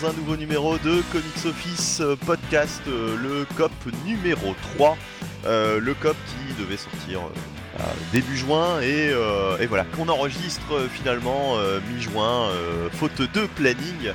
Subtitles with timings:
[0.00, 3.72] dans un nouveau numéro de Comics Office euh, Podcast, euh, le COP
[4.04, 4.96] numéro 3.
[5.46, 10.88] Euh, le COP qui devait sortir euh, début juin et, euh, et voilà, qu'on enregistre
[10.92, 11.56] finalement
[11.90, 12.50] mi-juin,
[12.92, 14.12] faute de planning.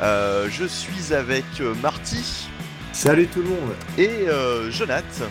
[0.00, 1.44] Je suis avec
[1.82, 2.48] Marty
[2.92, 5.22] Salut tout le monde et euh, Jonath.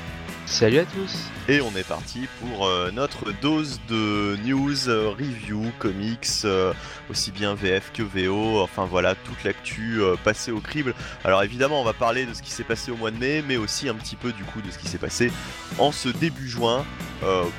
[0.54, 5.72] Salut à tous Et on est parti pour euh, notre dose de news, euh, review,
[5.80, 6.74] comics, euh,
[7.10, 10.94] aussi bien VF que VO, enfin voilà, toute l'actu passée au crible.
[11.24, 13.58] Alors évidemment, on va parler de ce qui s'est passé au mois de mai, mais
[13.58, 15.32] aussi un petit peu du coup de ce qui s'est passé
[15.80, 16.86] en ce début juin.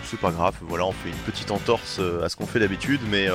[0.05, 3.27] C'est pas grave, voilà, on fait une petite entorse à ce qu'on fait d'habitude, mais,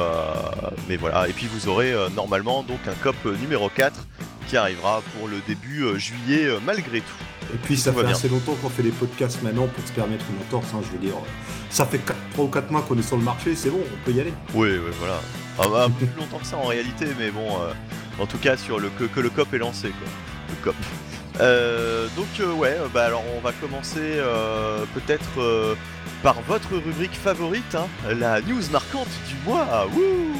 [0.87, 1.27] mais voilà.
[1.27, 4.07] Et puis vous aurez normalement donc un COP numéro 4
[4.49, 7.53] qui arrivera pour le début euh, juillet euh, malgré tout.
[7.53, 8.11] Et puis ça fait bien.
[8.11, 11.03] assez longtemps qu'on fait des podcasts maintenant pour se permettre une entorse, hein, je veux
[11.03, 11.15] dire.
[11.69, 12.01] Ça fait
[12.33, 14.33] 3 ou 4 mois qu'on est sur le marché, c'est bon, on peut y aller.
[14.53, 15.21] Oui, oui, voilà.
[15.59, 17.73] Ah, bah, un peu plus longtemps que ça en réalité, mais bon, euh,
[18.21, 20.07] en tout cas sur le que, que le COP est lancé, quoi.
[20.49, 20.75] Le COP.
[21.39, 25.77] Euh, donc euh, ouais, bah alors on va commencer euh, peut-être
[26.21, 27.87] par votre rubrique favorite, hein,
[28.19, 29.87] la news marquante du mois.
[29.93, 30.33] Wouh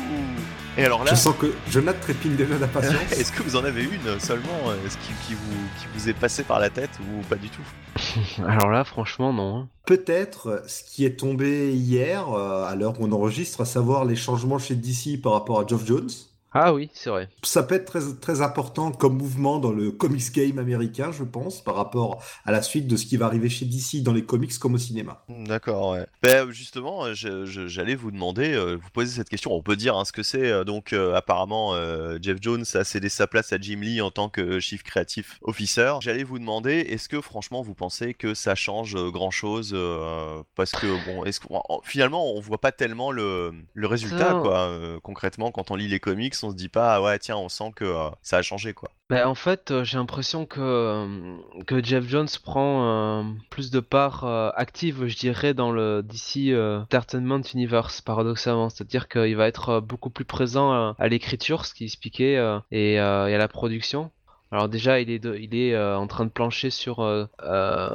[0.80, 3.12] Et alors là, Je sens que Jonathan trépigne déjà d'impatience.
[3.12, 6.14] est-ce que vous en avez une seulement euh, Est-ce qui, qui vous, qui vous est
[6.14, 7.62] passé par la tête ou pas du tout?
[8.48, 9.58] Alors là, franchement, non.
[9.58, 9.68] hein.
[9.86, 14.16] Peut-être ce qui est tombé hier, euh, à l'heure où on enregistre, à savoir les
[14.16, 16.10] changements chez DC par rapport à Geoff Jones.
[16.52, 17.30] Ah oui, c'est vrai.
[17.44, 21.62] Ça peut être très, très important comme mouvement dans le comics game américain, je pense,
[21.64, 24.58] par rapport à la suite de ce qui va arriver chez DC dans les comics
[24.58, 25.24] comme au cinéma.
[25.30, 26.08] D'accord, ouais.
[26.24, 29.54] Ben, justement, euh, j'allais vous demander, euh, vous poser cette question.
[29.54, 30.52] On peut dire hein, ce que c'est.
[30.52, 34.10] euh, Donc, euh, apparemment, euh, Jeff Jones a cédé sa place à Jim Lee en
[34.10, 35.94] tant que chief creative officer.
[36.02, 40.88] J'allais vous demander, est-ce que franchement, vous pensez que ça change grand-chose euh, Parce que,
[41.06, 44.62] bon, est-ce en- finalement, on voit pas tellement le, le résultat, quoi.
[44.70, 47.72] euh, concrètement, quand on lit les comics, on se dit pas, ouais, tiens, on sent
[47.76, 48.90] que euh, ça a changé, quoi.
[49.10, 54.26] Bah, en fait, euh, j'ai l'impression que, euh, que Jeff Jones prend plus de part
[54.56, 58.70] active, je dirais, dans le DC Entertainment Universe, paradoxalement.
[58.70, 62.38] C'est-à-dire qu'il va être beaucoup plus présent à l'écriture, ce qu'il expliquait,
[62.72, 64.12] et, à la production.
[64.52, 66.98] Alors déjà, il est, il est en train de plancher sur,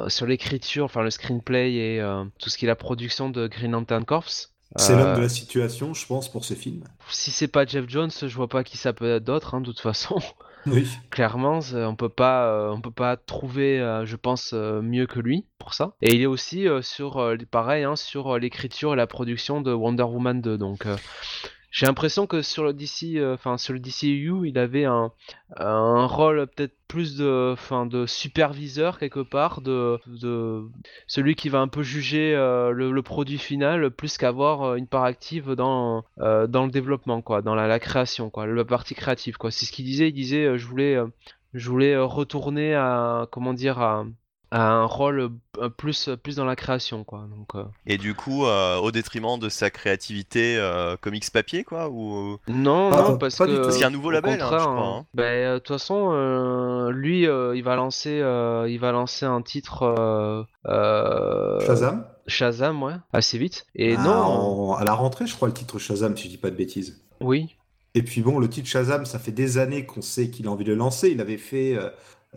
[0.07, 2.01] sur l'écriture, enfin le screenplay et
[2.39, 4.54] tout ce qui est la production de Green Lantern Corps.
[4.77, 6.83] C'est Euh, l'homme de la situation, je pense, pour ce film.
[7.09, 9.67] Si c'est pas Jeff Jones, je vois pas qui ça peut être d'autre, hein, de
[9.67, 10.19] toute façon.
[10.67, 10.87] Oui.
[11.11, 15.19] Clairement, on peut pas, euh, on peut pas trouver, euh, je pense, euh, mieux que
[15.19, 15.93] lui pour ça.
[16.01, 19.61] Et il est aussi euh, sur, euh, pareil, hein, sur euh, l'écriture et la production
[19.61, 20.57] de Wonder Woman 2.
[20.57, 20.97] Donc, euh,
[21.75, 25.11] j'ai l'impression que sur le DC, euh, enfin sur le DCU, il avait un,
[25.57, 27.53] rôle peut-être plus de,
[28.07, 29.99] superviseur quelque part, de,
[31.05, 35.03] celui qui va un peu juger euh, le, produit final, plus qu'avoir euh, une part
[35.03, 39.35] active dans, le développement, dans la, création, quoi, la partie créative.
[39.49, 40.07] C'est ce qu'il disait.
[40.07, 40.97] Il disait, je voulais,
[41.53, 44.05] je voulais retourner à, comment dire, à,
[44.61, 47.27] un rôle euh, plus, plus dans la création, quoi.
[47.35, 51.89] Donc, euh, Et du coup, euh, au détriment de sa créativité euh, comics papier, quoi
[51.89, 52.37] ou...
[52.47, 53.45] non, non, parce que.
[53.63, 54.97] Parce qu'il y a un nouveau au label, hein, je contraire, crois, hein.
[54.99, 55.05] hein.
[55.13, 59.25] Ben, euh, de toute façon, euh, lui, euh, il va lancer, euh, il va lancer
[59.25, 59.83] un titre.
[59.83, 62.05] euh, euh, Shazam?
[62.27, 63.65] Shazam, ouais, assez vite.
[63.75, 66.37] Et Ah, non, en- à la rentrée, je crois, le titre Shazam, si je dis
[66.37, 67.03] pas de bêtises.
[67.21, 67.55] oui,
[67.93, 70.65] Et puis bon, le titre Shazam, ça fait des années qu'on sait qu'il a envie
[70.65, 71.09] de le lancer.
[71.09, 71.77] Il avait fait.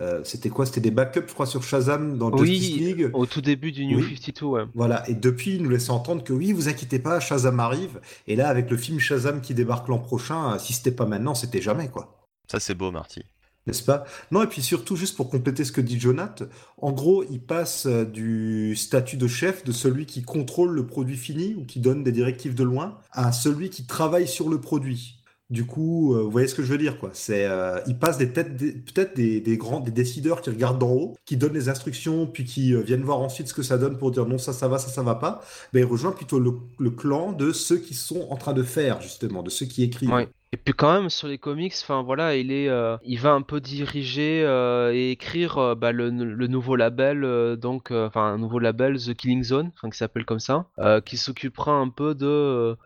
[0.01, 0.67] Euh, c'était quoi?
[0.67, 3.11] C'était des backups, je crois, sur Shazam dans Justice oui, League.
[3.13, 4.17] au tout début du New Oui.
[4.17, 4.65] 52, ouais.
[4.75, 8.01] Voilà, et depuis, il nous laisse entendre que oui, vous inquiétez pas, Shazam arrive.
[8.27, 11.35] Et là, avec le film Shazam qui débarque l'an prochain, euh, si c'était pas maintenant,
[11.35, 12.27] c'était jamais, quoi.
[12.51, 13.23] Ça, c'est beau, Marty.
[13.69, 14.05] N'est-ce pas?
[14.31, 16.43] Non, et puis surtout, juste pour compléter ce que dit Jonath,
[16.79, 21.19] en gros, il passe euh, du statut de chef, de celui qui contrôle le produit
[21.19, 25.18] fini ou qui donne des directives de loin, à celui qui travaille sur le produit.
[25.51, 27.09] Du coup, euh, vous voyez ce que je veux dire, quoi.
[27.15, 30.91] C'est, euh, il passe des têtes, peut-être des, des grands, des décideurs qui regardent d'en
[30.93, 33.97] haut, qui donnent les instructions, puis qui euh, viennent voir ensuite ce que ça donne
[33.97, 35.41] pour dire non, ça, ça va, ça, ça va pas.
[35.73, 39.01] Ben, il rejoint plutôt le, le clan de ceux qui sont en train de faire,
[39.01, 40.23] justement, de ceux qui écrivent.
[40.51, 43.43] Et puis quand même sur les comics, enfin voilà, il est, euh, il va un
[43.43, 48.99] peu diriger euh, et écrire euh, bah, le, nouveau label, donc enfin un nouveau label
[48.99, 50.67] The Killing Zone, qui s'appelle comme ça,
[51.05, 52.77] qui s'occupera un peu de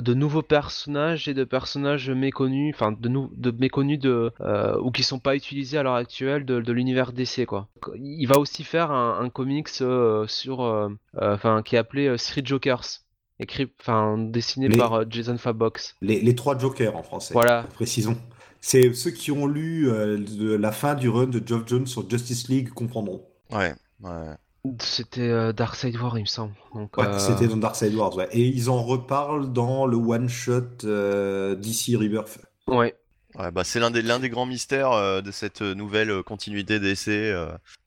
[0.00, 4.32] de nouveaux personnages et de personnages méconnus, enfin de, de méconnus de
[4.80, 7.68] ou qui sont pas utilisés à l'heure actuelle de, l'univers DC quoi.
[7.96, 10.90] Il va aussi faire un, comics sur,
[11.20, 13.02] enfin qui est appelé Street Jokers.
[13.40, 15.96] Écrit, enfin dessiné Les- par euh, Jason Fabbox.
[16.02, 17.32] Les, les trois Jokers en français.
[17.34, 17.64] Voilà.
[17.74, 18.16] Précisons.
[18.60, 22.08] C'est ceux qui ont lu euh, de la fin du run de Geoff Jones sur
[22.08, 23.24] Justice League comprendront.
[23.50, 24.34] Ouais, ouais.
[24.78, 26.52] C'était euh, Darkseid War, il me semble.
[26.74, 28.28] Donc, Ouais, euh, c'était dans Darkseid Wars, ouais.
[28.32, 32.38] Et ils en reparlent dans le one-shot euh, DC Rebirth.
[32.66, 32.94] Ouais.
[33.38, 37.30] Ouais, bah, c'est l'un des, l'un des grands mystères euh, de cette nouvelle continuité d'essai.
[37.32, 37.46] euh.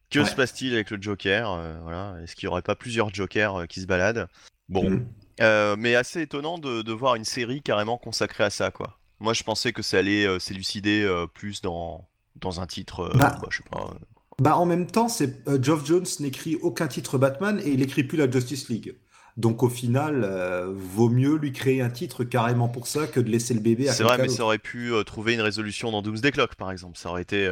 [0.10, 0.26] que Ouais.
[0.26, 2.16] se passe-t-il avec le Joker euh, voilà.
[2.24, 4.28] Est-ce qu'il n'y aurait pas plusieurs Jokers euh, qui se baladent?
[4.70, 5.06] Bon, Mhm.
[5.42, 9.00] Euh, mais assez étonnant de, de voir une série carrément consacrée à ça, quoi.
[9.20, 13.38] Moi, je pensais que ça allait euh, s'élucider euh, plus dans, dans un titre, Bah.
[13.42, 13.94] bah, je sais pas.
[14.40, 18.18] Bah, en même temps, c'est Geoff Jones n'écrit aucun titre Batman et il écrit plus
[18.18, 18.98] la Justice League.
[19.38, 20.28] Donc au final,
[20.76, 23.94] vaut mieux lui créer un titre carrément pour ça que de laisser le bébé à
[23.94, 26.98] C'est vrai, mais ça aurait pu trouver une résolution dans Doomsday Clock, par exemple.
[27.00, 27.48] Ça aurait été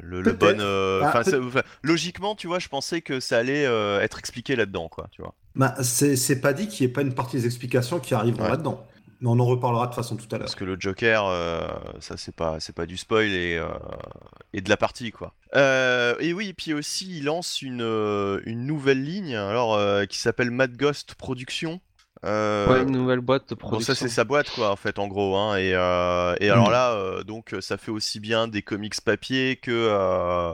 [0.00, 0.58] le, le bon.
[0.60, 3.64] euh, Ah, enfin, logiquement, tu vois, je pensais que ça allait
[4.02, 5.08] être expliqué là-dedans, quoi.
[5.10, 5.34] Tu vois.
[5.54, 8.44] Bah, c'est c'est pas dit qu'il n'y ait pas une partie des explications qui arriveront
[8.44, 8.50] Ouais.
[8.50, 8.86] là-dedans.
[9.20, 10.46] Mais on en reparlera de façon tout à l'heure.
[10.46, 11.68] Parce que le Joker, euh,
[12.00, 13.68] ça c'est pas, c'est pas du spoil et, euh,
[14.54, 15.34] et de la partie quoi.
[15.56, 17.82] Euh, et oui, puis aussi il lance une,
[18.46, 21.80] une nouvelle ligne, alors euh, qui s'appelle Mad Ghost Productions.
[22.24, 23.94] Euh, Ouais, une nouvelle boîte de Bon, production.
[23.94, 26.72] ça c'est sa boîte quoi en fait en gros hein, et, euh, et alors Mm.
[26.72, 30.52] là euh, donc ça fait aussi bien des comics papier que euh,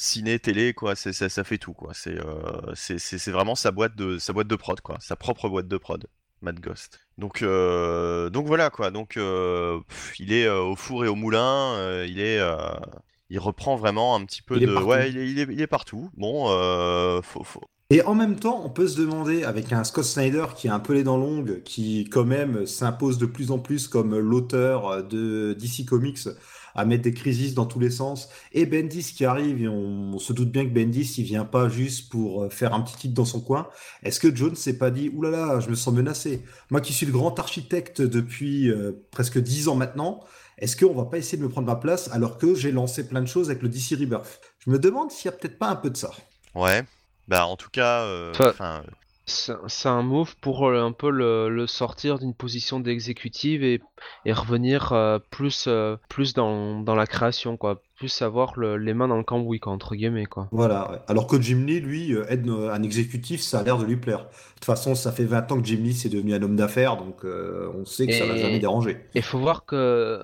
[0.00, 1.92] ciné télé quoi c'est ça, ça fait tout quoi.
[1.92, 4.96] C'est euh, c'est c'est- c'est vraiment sa boîte de sa boîte de prod quoi.
[5.00, 6.06] Sa propre boîte de prod
[6.40, 7.00] Mad Ghost.
[7.18, 8.90] Donc euh, donc voilà quoi.
[8.92, 12.56] Donc euh, pff, il est euh, au four et au moulin euh, il est euh,
[13.28, 15.66] il reprend vraiment un petit peu Il de ouais il est, il est, il est
[15.66, 16.10] partout.
[16.16, 20.04] Bon euh, faut, faut- Et en même temps, on peut se demander, avec un Scott
[20.04, 23.58] Snyder qui a un peu les dents longues, qui quand même s'impose de plus en
[23.58, 26.28] plus comme l'auteur de DC Comics,
[26.78, 30.18] à mettre des crises dans tous les sens, et Bendis qui arrive, et on, on
[30.18, 33.14] se doute bien que Bendis, il vient pas juste pour euh, faire un petit titre
[33.14, 33.68] dans son coin.
[34.02, 36.44] Est-ce que Jones s'est pas dit, oulala, là là, je me sens menacé.
[36.70, 40.20] Moi qui suis le grand architecte depuis euh, presque dix ans maintenant,
[40.58, 43.22] est-ce qu'on va pas essayer de me prendre ma place alors que j'ai lancé plein
[43.22, 44.40] de choses avec le DC Rebirth?
[44.64, 46.10] Je me demande s'il y a peut-être pas un peu de ça.
[46.54, 46.84] ouais
[47.28, 48.82] bah en tout cas euh, enfin
[49.28, 53.80] C'est un move pour euh, un peu le, le sortir d'une position d'exécutive et,
[54.24, 57.82] et revenir euh, plus, euh, plus dans, dans la création, quoi.
[57.96, 60.48] Plus avoir le- les mains dans le cambouis, quoi, entre guillemets, quoi.
[60.52, 60.98] Voilà, ouais.
[61.08, 64.20] Alors que Jim Lee, lui, aide un exécutif, ça a l'air de lui plaire.
[64.20, 66.96] De toute façon, ça fait 20 ans que Jim Lee c'est devenu un homme d'affaires,
[66.96, 68.98] donc euh, on sait que ça Et- l'a jamais dérangé.
[69.14, 70.20] Il faut voir que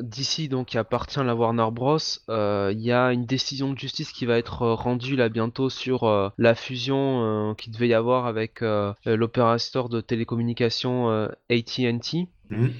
[0.00, 1.98] d'ici, donc, qui appartient à la Warner Bros,
[2.28, 5.70] euh, il y a une décision de justice qui va être euh, rendue là bientôt
[5.70, 8.62] sur euh, la fusion euh, qui devait y avoir avec
[9.04, 12.28] l'opérateur de télécommunications AT&T.
[12.50, 12.72] Mhm.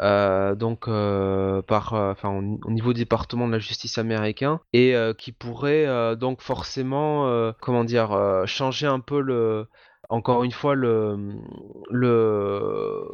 [0.00, 4.60] euh, donc euh, par euh, enfin au, au niveau du département de la justice américain
[4.72, 9.66] et qui pourrait donc forcément comment dire changer un peu le
[10.08, 11.16] encore une fois le
[11.90, 13.04] le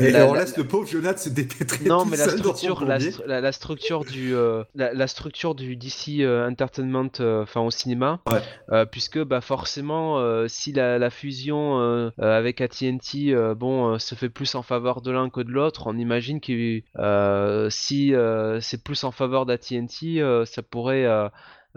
[0.00, 2.40] Et, La- on la- laisse le pauvre Jonathan se dépêtrer non tout mais la seul
[2.40, 2.84] dans son structure
[3.26, 8.86] la, structure du euh, la, structure du DC euh, Entertainment euh, enfin au cinéma Ouais.
[8.86, 10.18] puisque bah forcément
[10.48, 15.50] si la, fusion avec AT&T bon se fait plus en faveur de l'un que de
[15.50, 16.80] l'autre on imagine que
[17.70, 18.12] si
[18.60, 21.06] c'est plus en faveur d'AT&T ça pourrait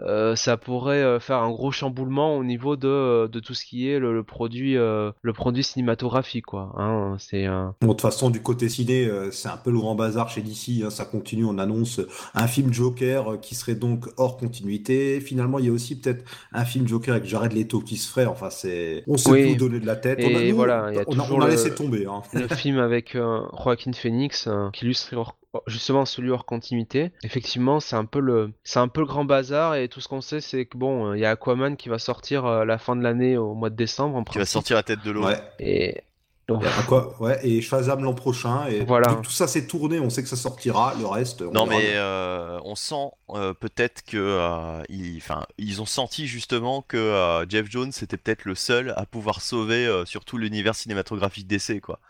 [0.02, 3.64] euh, euh, ça pourrait euh, faire un gros chamboulement au niveau de, de tout ce
[3.64, 7.92] qui est le, le produit euh, le produit cinématographique quoi hein, c'est euh, Bon, de
[7.92, 10.82] toute façon, du côté ciné, euh, c'est un peu le grand bazar chez DC.
[10.84, 12.00] hein, ça continue, on annonce
[12.34, 15.20] un film Joker euh, qui serait donc hors continuité.
[15.20, 18.26] Finalement, il y a aussi peut-être un film Joker avec Jared Leto qui se ferait.
[18.26, 19.52] Enfin, c'est, on s'est Oui.
[19.56, 20.18] tout donné de la tête.
[20.20, 21.74] Et on a, nous, voilà, il y a on a, toujours on a le- laissé
[21.74, 22.06] tomber.
[22.06, 22.22] Hein.
[22.32, 25.34] le film avec euh, Joaquin Phoenix euh, qui illustre
[25.66, 27.12] justement celui hors continuité.
[27.24, 30.20] Effectivement, c'est un peu le c'est un peu le grand bazar et tout ce qu'on
[30.22, 32.78] sait c'est que bon, euh, il y a Aquaman qui va sortir euh, à la
[32.78, 35.24] fin de l'année au mois de décembre en qui va sortir la tête de l'eau
[35.26, 35.40] Ouais.
[35.60, 36.00] Et
[36.48, 38.66] donc, quoi ouais, et Shazam l'an prochain.
[38.66, 39.14] Et Voilà.
[39.22, 40.92] tout ça s'est tourné, on sait que ça sortira.
[40.98, 45.44] Le reste, on Non verra mais euh, on sent euh, peut-être que euh, ils, enfin,
[45.58, 49.86] ils ont senti justement que euh, Jeff Jones était peut-être le seul à pouvoir sauver
[49.86, 52.00] euh, surtout l'univers cinématographique d'essai quoi.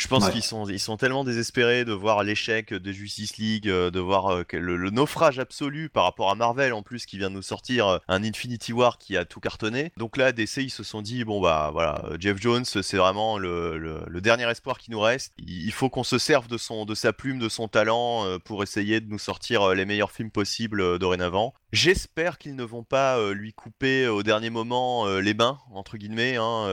[0.00, 0.32] Je pense Ouais.
[0.32, 4.28] qu'ils sont, ils sont tellement désespérés de voir l'échec de Justice League, euh, de voir
[4.32, 7.42] euh, le, le naufrage absolu par rapport à Marvel en plus qui vient de nous
[7.42, 9.92] sortir euh, un Infinity War qui a tout cartonné.
[9.98, 13.76] Donc là, DC ils se sont dit bon bah voilà, Jeff Jones c'est vraiment le,
[13.76, 15.34] le- le dernier espoir qui nous reste.
[15.38, 18.62] Il, il faut qu'on se serve de son, de sa plume, de son talent pour
[18.62, 21.52] essayer de nous sortir les meilleurs films possibles dorénavant.
[21.72, 25.58] J'espère qu'ils ne vont pas euh, lui couper euh, au dernier moment euh, les bains
[25.72, 26.66] entre guillemets, hein,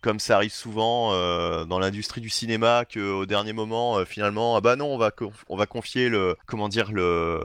[0.00, 1.12] comme ça arrive souvent
[1.66, 5.12] dans l'industrie du cinéma, que au dernier moment finalement ah bah non on va
[5.48, 7.40] on va confier le comment dire le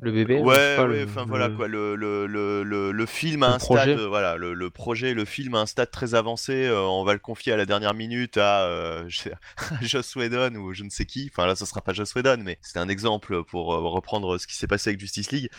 [0.00, 0.40] le bébé.
[0.40, 3.82] Ouais, le- enfin le- voilà quoi, le, le, le, le, le film Le un projet.
[3.82, 7.02] stade, euh, voilà, le, le projet, le film à un stade très avancé, euh, on
[7.04, 9.08] va le confier à la dernière minute à euh,
[9.82, 12.58] Joss Whedon ou je ne sais qui, enfin là ce sera pas Joss Whedon, mais
[12.62, 15.50] c'est un exemple pour euh, reprendre ce qui s'est passé avec Justice League.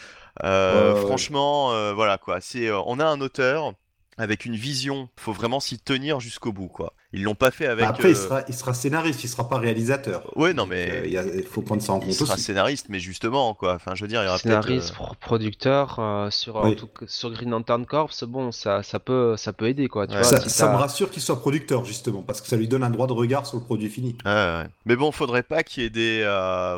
[0.43, 3.73] Euh, franchement, euh, voilà quoi, c'est, euh, on a un auteur
[4.17, 6.93] avec une vision, faut vraiment s'y tenir jusqu'au bout quoi.
[7.11, 7.85] Ils l'ont pas fait avec.
[7.85, 10.31] Bah, après, il, sera, il, sera, scénariste, il sera pas réalisateur.
[10.37, 12.09] Ouais, non, mais il faut prendre ça en compte.
[12.09, 13.73] Il sera scénariste, mais justement, quoi.
[13.73, 16.63] Enfin, je veux dire, il y aura scénariste, producteur sur
[17.07, 18.11] sur Green Lantern Corps.
[18.27, 20.05] Bon, ça, ça peut, ça peut aider, quoi.
[20.05, 22.83] Tu vois, ça, ça me rassure qu'il soit producteur, justement, parce que ça lui donne
[22.83, 24.15] un droit de regard sur le produit fini.
[24.23, 26.21] Ouais, mais bon, faudrait pas qu'il y ait des,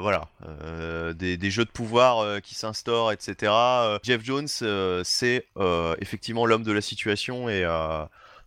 [0.01, 0.27] voilà,
[1.13, 3.51] des, des, jeux de pouvoir qui s'instaurent, etc.
[4.01, 4.47] Jeff Jones,
[5.03, 5.45] c'est
[5.99, 7.65] effectivement l'homme de la situation et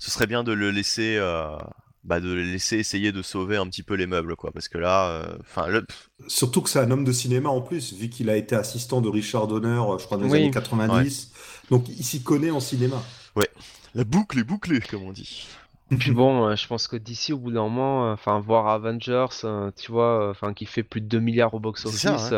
[0.05, 1.19] ce serait bien de le laisser
[2.05, 4.51] bah, de laisser essayer de sauver un petit peu les meubles, quoi.
[4.53, 5.67] Parce que là, enfin,
[6.29, 9.09] surtout que c'est un homme de cinéma en plus, vu qu'il a été assistant de
[9.09, 11.33] Richard Donner, je crois dans les années 90.
[11.71, 13.03] Donc il s'y connaît en cinéma.
[13.37, 13.49] Ouais,
[13.95, 15.47] la boucle est bouclée, comme on dit.
[15.95, 18.67] Et puis bon, euh, je pense que d'ici au bout d'un moment, euh, enfin voir
[18.67, 22.35] Avengers, euh, tu vois, enfin qui fait plus de 2 milliards au box office,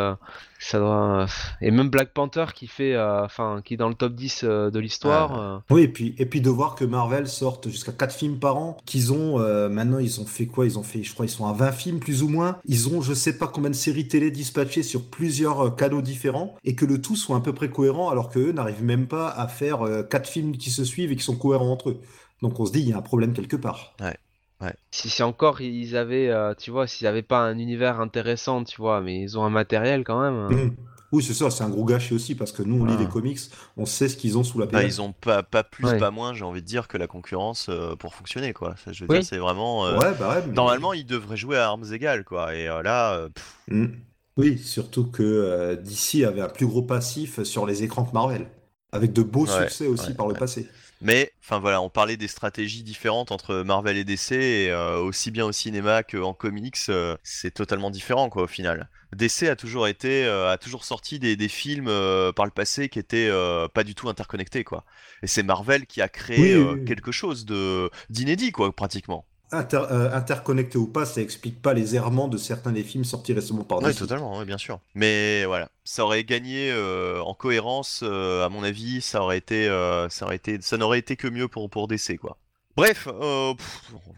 [0.59, 1.27] ça, doit.
[1.63, 5.63] Et même Black Panther qui fait, enfin qui est dans le top 10 de l'histoire.
[5.71, 8.77] Oui, et puis et puis de voir que Marvel sorte jusqu'à 4 films par an,
[8.85, 9.39] qu'ils ont
[9.71, 10.67] maintenant ils ont fait quoi?
[10.67, 12.59] Ils ont fait, je crois, ils sont à 20 films plus ou moins.
[12.67, 16.75] Ils ont, je sais pas combien de séries télé dispatchées sur plusieurs canaux différents, et
[16.75, 19.49] que le tout soit à peu près cohérent, alors que eux n'arrivent même pas à
[19.49, 22.01] faire 4 films qui se suivent et qui sont cohérents entre eux.
[22.43, 23.95] Donc on se dit, il y a un problème quelque part.
[24.01, 24.17] Ouais.
[24.61, 24.75] Ouais.
[24.91, 28.81] Si c'est encore, ils avaient, euh, tu vois, s'ils n'avaient pas un univers intéressant, tu
[28.81, 30.35] vois, mais ils ont un matériel quand même.
[30.35, 30.49] Hein.
[30.51, 30.77] Mmh.
[31.13, 33.39] Oui, c'est ça, c'est un gros gâchis aussi, parce que nous, on lit les comics,
[33.77, 36.35] on sait ce qu'ils ont sous la bah, ils ont pas, pas plus, pas moins,
[36.35, 38.75] j'ai envie de dire, que la concurrence euh, pour fonctionner, quoi.
[38.85, 39.87] Ça, je veux dire, c'est vraiment.
[39.87, 42.55] Euh, ouais, bah ouais, Normalement, ils devraient jouer à armes égales, quoi.
[42.55, 43.29] Et là.
[43.69, 43.87] Mmh.
[44.37, 48.49] Oui, surtout que DC avait un plus gros passif sur les écrans que Marvel,
[48.93, 50.69] avec de beaux succès aussi par le passé.
[51.03, 55.31] Mais, enfin voilà, on parlait des stratégies différentes entre Marvel et DC, et euh, aussi
[55.31, 58.89] bien au cinéma qu'en comics, euh, c'est totalement différent quoi au final.
[59.13, 61.91] DC a toujours été, euh, a toujours sorti des, films
[62.35, 63.31] par le passé qui étaient
[63.75, 64.85] pas du tout interconnectés quoi.
[65.23, 69.27] Et c'est Marvel qui a créé quelque chose de d'inédit quoi pratiquement.
[69.53, 73.63] Euh, interconnecté ou pas, ça explique pas les errements de certains des films sortis récemment
[73.63, 74.81] par Oui, totalement, bien sûr.
[74.95, 79.67] Mais voilà, ça aurait gagné euh, en cohérence, euh, à mon avis, ça aurait été,
[80.11, 82.39] ça aurait été, ça n'aurait été que mieux pour pour DC quoi.
[82.77, 83.57] Bref, on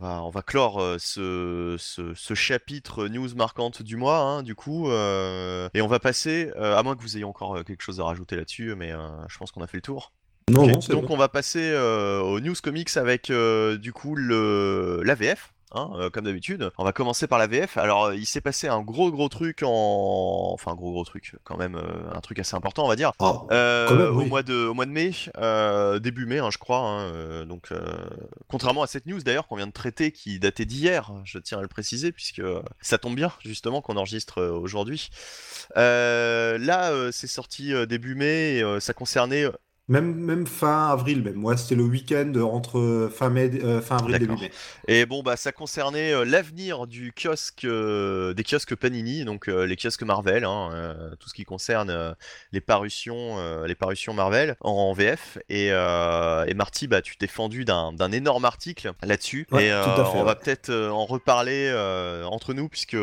[0.00, 5.82] va on va clore ce, ce, chapitre news marquante du mois, hein, du coup, et
[5.82, 8.92] on va passer, à moins que vous ayez encore quelque chose à rajouter là-dessus, mais
[9.28, 10.11] je pense qu'on a fait le tour.
[10.50, 15.52] Donc on va passer euh, aux news comics avec euh, du coup l'AVF.
[15.73, 16.71] Hein, euh, comme d'habitude.
[16.78, 17.76] On va commencer par la VF.
[17.76, 21.59] Alors, il s'est passé un gros gros truc en, enfin un gros gros truc, quand
[21.59, 21.78] même
[22.11, 23.12] un truc assez important, on va dire.
[23.19, 23.45] Ah,
[23.90, 25.11] au mois de au mois de mai,
[26.00, 26.78] début mai, hein, je crois.
[26.78, 27.69] Hein, donc,
[28.49, 31.62] contrairement à cette news d'ailleurs qu'on vient de traiter, qui datait d'hier, je tiens à
[31.62, 32.40] le préciser puisque
[32.81, 35.11] ça tombe bien justement qu'on enregistre aujourd'hui.
[35.76, 38.61] là, c'est sorti début mai.
[38.61, 39.45] Et, ça concernait
[39.88, 41.35] même, même fin avril, même.
[41.35, 44.50] Moi, c'était le week-end entre fin, mai, euh, fin avril début mai.
[44.87, 49.76] Et bon, bah, ça concernait euh, l'avenir du kiosque, euh, des kiosques Panini, donc les
[49.76, 52.14] kiosques Marvel, hein, tout ce qui concerne
[52.52, 55.38] les parutions, les parutions Marvel en, VF.
[55.49, 59.47] Et, et Marty, bah, tu t'es fendu d'un énorme article là-dessus.
[59.59, 61.73] et on va peut-être en reparler
[62.25, 62.97] entre nous, puisque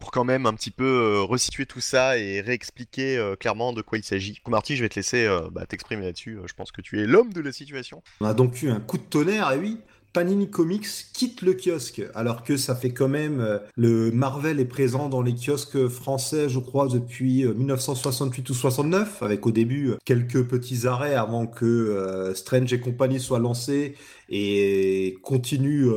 [0.00, 3.82] pour quand même un petit peu euh, resituer tout ça et réexpliquer euh, clairement de
[3.82, 4.40] quoi il s'agit.
[4.48, 6.38] Marty, je vais te laisser euh, bah, t'exprimer là-dessus.
[6.46, 8.02] je pense que tu es l'homme de la situation.
[8.20, 9.78] On a donc eu un coup de tonnerre, et oui,
[10.12, 14.64] Panini Comics quitte le kiosque, alors que ça fait quand même euh, le Marvel est
[14.64, 19.90] présent dans les kiosques français, je crois, depuis 1968 euh, ou 69, avec au début
[19.90, 23.94] euh, quelques petits arrêts avant que Strange et compagnie soient lancés
[24.28, 25.88] et continue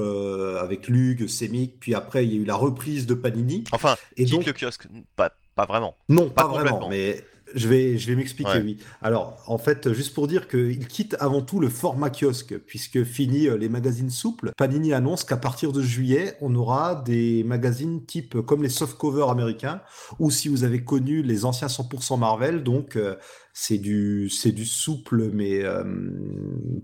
[0.59, 3.63] avec Lug, Semic, puis après il y a eu la reprise de Panini.
[3.71, 5.95] Enfin, et quitte le kiosque, pas, pas vraiment.
[6.09, 8.77] Non, pas, pas vraiment, mais je vais, je vais m'expliquer, oui.
[9.01, 13.47] Alors, en fait, juste pour dire qu'il quitte avant tout le format kiosque, puisque fini
[13.47, 18.41] euh, les magazines souples, Panini annonce qu'à partir de juillet, on aura des magazines type
[18.41, 19.81] comme les softcovers américains,
[20.19, 23.15] ou si vous avez connu les anciens 100% Marvel, donc euh,
[23.53, 25.83] c'est du, c'est du souple, mais euh,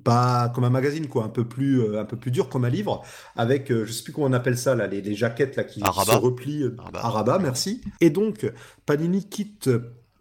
[0.03, 3.01] pas comme un magazine, quoi, un peu plus, un peu plus dur comme un livre,
[3.35, 6.17] avec, je sais plus comment on appelle ça là, les, les jaquettes là qui, se
[6.17, 7.81] replient, à rabat, merci.
[8.01, 8.51] Et donc,
[8.85, 9.69] Panini quitte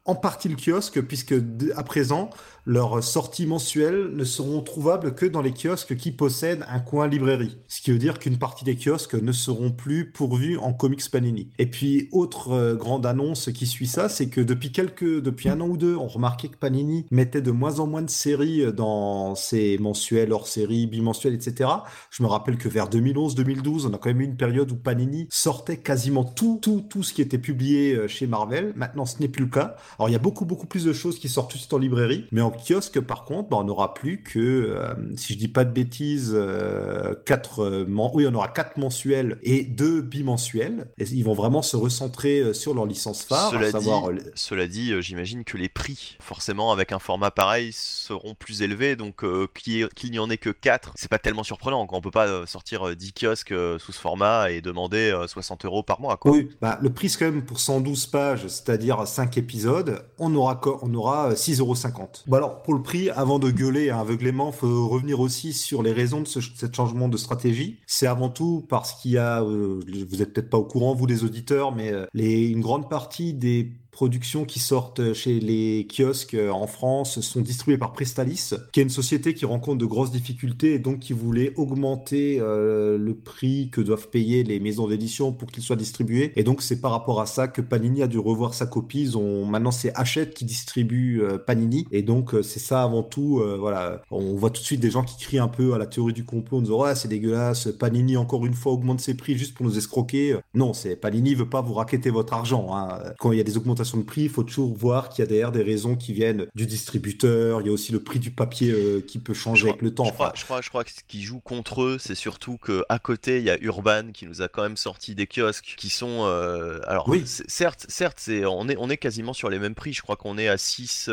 [0.09, 1.35] en partie le kiosque, puisque
[1.77, 2.31] à présent,
[2.69, 7.57] leurs sorties mensuelles ne seront trouvables que dans les kiosques qui possèdent un coin librairie.
[7.67, 11.49] Ce qui veut dire qu'une partie des kiosques ne seront plus pourvus en comics Panini.
[11.59, 15.63] Et puis, autre euh, grande annonce qui suit ça, c'est que depuis quelques, depuis un
[15.63, 19.35] an ou deux, on remarquait que Panini mettait de moins en moins de séries dans
[19.35, 21.71] ses mensuels, hors séries, bimensuels, etc.
[22.11, 25.27] Je me rappelle que vers 2011-2012, on a quand même eu une période où Panini
[25.31, 28.75] sortait quasiment tout, tout, tout ce qui était publié euh, chez Marvel.
[28.77, 29.77] Maintenant, ce n'est plus le cas.
[29.99, 31.79] Alors il y a beaucoup beaucoup plus de choses qui sortent tout de suite en
[31.79, 35.49] librairie, mais en kiosque par contre, bah, on n'aura plus que, euh, si je dis
[35.49, 40.89] pas de bêtises, euh, quatre, euh, oui, on aura quatre mensuels et deux bimensuels.
[40.99, 43.51] Et ils vont vraiment se recentrer sur leur licence phare.
[43.51, 44.13] Cela savoir...
[44.13, 48.97] dit, cela dit j'imagine que les prix, forcément, avec un format pareil, seront plus élevés.
[48.97, 49.25] Donc
[49.55, 51.87] qu'il n'y en ait que quatre, c'est pas tellement surprenant.
[51.91, 56.17] On peut pas sortir 10 kiosques sous ce format et demander 60 euros par mois.
[56.17, 56.33] Quoi.
[56.33, 60.61] Oui, bah, le prix c'est quand même pour 112 pages, c'est-à-dire 5 épisodes, on aura,
[60.83, 62.25] on aura 6,50€.
[62.27, 65.93] Bon alors, pour le prix, avant de gueuler à aveuglément, faut revenir aussi sur les
[65.93, 66.41] raisons de ce
[66.73, 67.79] changement de stratégie.
[67.87, 71.07] C'est avant tout parce qu'il y a, euh, vous êtes peut-être pas au courant, vous
[71.07, 76.51] les auditeurs, mais euh, une grande partie des productions qui sortent chez les kiosques euh,
[76.51, 80.75] en France sont distribuées par Prestalis, qui est une société qui rencontre de grosses difficultés
[80.75, 85.51] et donc qui voulait augmenter euh, le prix que doivent payer les maisons d'édition pour
[85.51, 86.33] qu'ils soient distribués.
[86.37, 89.01] Et donc c'est par rapport à ça que Panini a dû revoir sa copie.
[89.01, 93.43] Ils ont maintenant c'est Hachette qui distribue euh, Panini et donc c'est ça avant tout.
[93.59, 96.13] voilà, on voit tout de suite des gens qui crient un peu à la théorie
[96.13, 99.55] du complot en disant ouais c'est dégueulasse, Panini encore une fois augmente ses prix juste
[99.55, 100.37] pour nous escroquer.
[100.55, 102.69] Non, c'est Panini veut pas vous raqueter votre argent.
[102.77, 103.01] Hein.
[103.19, 105.27] Quand il y a des augmentations de prix, il faut toujours voir qu'il y a
[105.27, 107.61] derrière des raisons qui viennent du distributeur.
[107.61, 110.05] Il y a aussi le prix du papier euh, qui peut changer avec le temps.
[110.05, 112.85] Je, crois, je, crois, je crois que ce qui joue contre eux, c'est surtout que
[112.89, 115.89] à côté, il y a Urban qui nous a quand même sorti des kiosques qui
[115.89, 116.25] sont.
[116.27, 117.23] Euh, alors, oui.
[117.25, 119.93] certes, certes, c'est on est on est quasiment sur les mêmes prix.
[119.93, 121.11] Je crois qu'on est à 6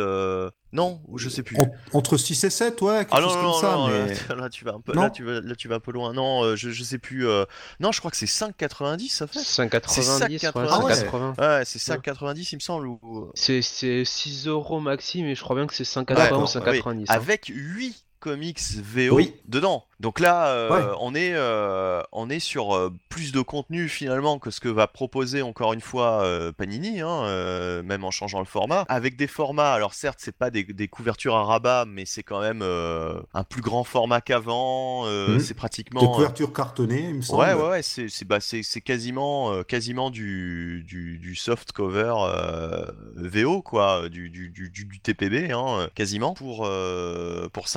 [0.75, 1.55] non, je sais plus.
[1.93, 3.77] entre 6 et 7, ouais, quelque ah chose comme ça.
[3.89, 4.13] mais...
[4.41, 6.11] là, tu vas un peu, là, tu vas, là, tu vas un peu loin.
[6.11, 7.25] Non, euh, je, je sais plus.
[7.27, 7.45] Euh,
[7.79, 9.39] non, je crois que c'est 5,90 ça fait.
[9.39, 11.39] 5,90.
[11.39, 12.89] Ouais, c'est 5,90 il me semble.
[13.35, 17.01] C'est 6 euros maxi, mais je crois bien que c'est 5,80 ou 5,90.
[17.01, 17.05] Hein.
[17.07, 19.85] Avec 8 comics VO dedans.
[20.01, 24.51] Donc là, euh, on, est, euh, on est sur euh, plus de contenu finalement que
[24.51, 26.25] ce que va proposer encore une fois
[26.57, 28.85] Panini, hein, même en changeant le format.
[28.89, 32.61] Avec des formats, alors certes, c'est pas des, couvertures à rabat, mais c'est quand même
[32.61, 35.05] un plus grand format qu'avant.
[35.05, 35.39] Mhm.
[35.39, 36.01] C'est pratiquement.
[36.01, 37.43] Des couvertures cartonnées, il me semble.
[37.43, 38.39] Ouais, ouais, ouais c'est bah,
[38.83, 42.15] quasiment, quasiment du, du, soft cover
[43.15, 46.69] VO, quoi, du, du, du TPB, hein, quasiment, pour,
[47.53, 47.67] pour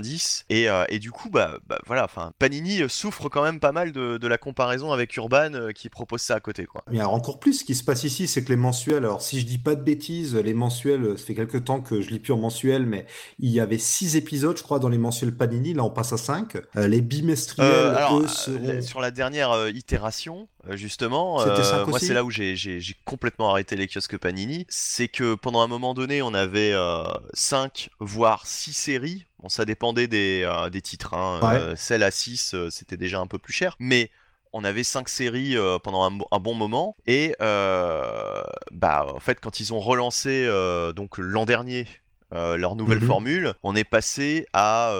[0.00, 0.44] 5,90.
[0.50, 3.92] Et, et du coup, bah bah, voilà, enfin, Panini euh, souffre quand même pas mal
[3.92, 6.84] de, la comparaison avec Urban euh, qui propose ça à côté, quoi.
[6.90, 7.60] Il y a encore plus.
[7.60, 9.82] Ce qui se passe ici, c'est que les mensuels, alors si je dis pas de
[9.82, 13.06] bêtises, les mensuels, euh, ça fait quelques temps que je lis plus en mensuel, mais
[13.38, 15.74] il y avait six épisodes, je crois, dans les mensuels Panini.
[15.74, 16.56] Là, on passe à 5.
[16.74, 18.28] les bimestriels,
[18.82, 21.44] sur la dernière itération, justement,
[21.86, 24.66] moi, c'est là où j'ai complètement arrêté les kiosques Panini.
[24.68, 26.74] C'est que pendant un moment donné, on avait
[27.34, 31.14] 5 voire 6 séries Bon, ça dépendait des, euh, des titres.
[31.14, 31.40] Hein.
[31.42, 33.74] Euh, celle à 6, euh, c'était déjà un peu plus cher.
[33.80, 34.10] Mais
[34.52, 36.94] on avait 5 séries pendant un, bon moment.
[37.06, 40.46] Et bah, en fait, quand ils ont relancé
[40.94, 41.86] donc l'an dernier
[42.32, 43.06] leur nouvelle mhm.
[43.06, 44.94] formule, on est passé à,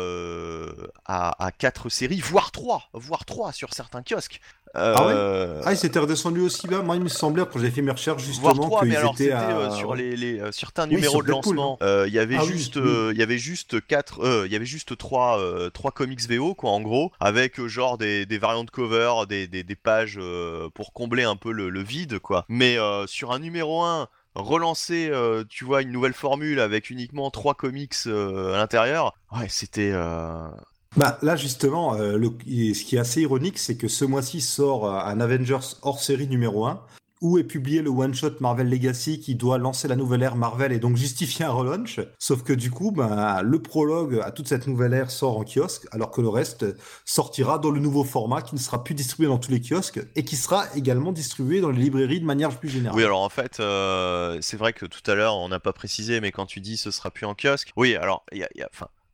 [1.07, 4.41] à, à 4 séries, voire 3, voire 3 sur certains kiosques.
[4.75, 6.83] Ah ouais euh, Ah, ils s'étaient redescendus aussi bas.
[6.83, 9.71] Moi, il me semblait, quand j'ai fait mes recherches, justement, qu'ils étaient à...
[9.73, 11.79] sur les, les euh, certains numéros de lancement.
[11.83, 14.97] Euh, il y avait ah juste, il y avait juste quatre, il y avait juste
[14.97, 15.39] trois,
[15.73, 19.77] trois comics VO, quoi, en gros, avec genre des, des variantes cover, des, des, des
[19.77, 20.19] pages
[20.75, 22.45] pour combler un peu le, le vide, quoi.
[22.49, 25.13] Mais sur un numéro 1 relancer,
[25.49, 29.93] tu vois, une nouvelle formule avec uniquement trois comics à l'intérieur, ouais, c'était
[30.97, 34.87] bah, là, justement, euh, le, ce qui est assez ironique, c'est que ce mois-ci sort
[34.87, 36.83] euh, un Avengers hors série numéro 1,
[37.23, 40.79] où est publié le one-shot Marvel Legacy qui doit lancer la nouvelle ère Marvel et
[40.79, 42.01] donc justifier un relaunch.
[42.19, 45.87] Sauf que du coup, bah, le prologue à toute cette nouvelle ère sort en kiosque,
[45.93, 46.67] alors que le reste
[47.05, 50.25] sortira dans le nouveau format qui ne sera plus distribué dans tous les kiosques et
[50.25, 52.99] qui sera également distribué dans les librairies de manière plus générale.
[52.99, 56.21] Oui, alors en fait, euh, c'est vrai que tout à l'heure, on n'a pas précisé,
[56.21, 58.63] mais quand tu dis ce sera plus en kiosque, oui, alors, il y a, y
[58.63, 58.69] a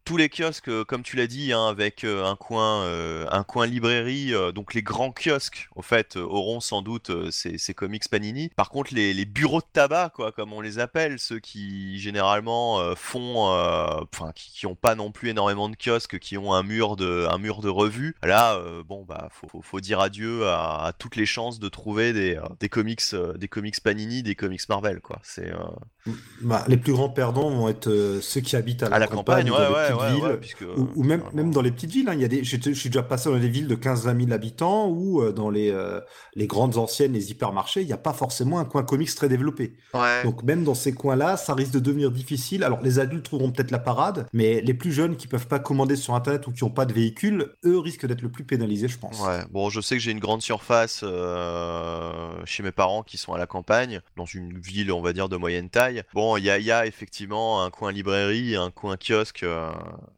[0.08, 3.44] tous les kiosques, euh, comme tu l'as dit, hein, avec euh, un coin, euh, un
[3.44, 8.48] coin librairie, donc les grands kiosques, au fait, auront sans doute ces, comics Panini.
[8.56, 13.48] Par contre, les, bureaux de tabac, quoi, comme on les appelle, ceux qui généralement font,
[14.10, 17.36] enfin, qui, n'ont pas non plus énormément de kiosques, qui ont un mur de, un
[17.36, 18.16] mur de revues.
[18.22, 23.02] Là, bon, bah, faut, dire adieu à, toutes les chances de trouver des, des comics,
[23.36, 25.18] des comics Panini, des comics Marvel, quoi.
[25.22, 25.52] C'est
[26.40, 29.92] bah, les plus grands perdants vont être ceux qui habitent à la, campagne, ouais, ouais,
[30.96, 32.08] ou, même, même dans les petites villes.
[32.08, 34.32] Hein, il y a des, je, suis déjà passé dans des villes de 15-20 000
[34.32, 36.00] habitants ou euh, dans les, euh,
[36.34, 39.74] les grandes anciennes, les hypermarchés, il n'y a pas forcément un coin comics très développé.
[40.24, 42.64] Donc même dans ces coins-là, ça risque de devenir difficile.
[42.64, 45.96] Alors les adultes trouveront peut-être la parade, mais les plus jeunes qui peuvent pas commander
[45.96, 48.98] sur Internet ou qui n'ont pas de véhicule, eux risquent d'être le plus pénalisés, je
[48.98, 49.20] pense.
[49.20, 53.32] Ouais, bon, je sais que j'ai une grande surface euh, chez mes parents qui sont
[53.32, 56.02] à la campagne, dans une ville, on va dire, de moyenne taille.
[56.14, 59.44] Bon, il y a, y a, effectivement un coin librairie, un coin kiosque.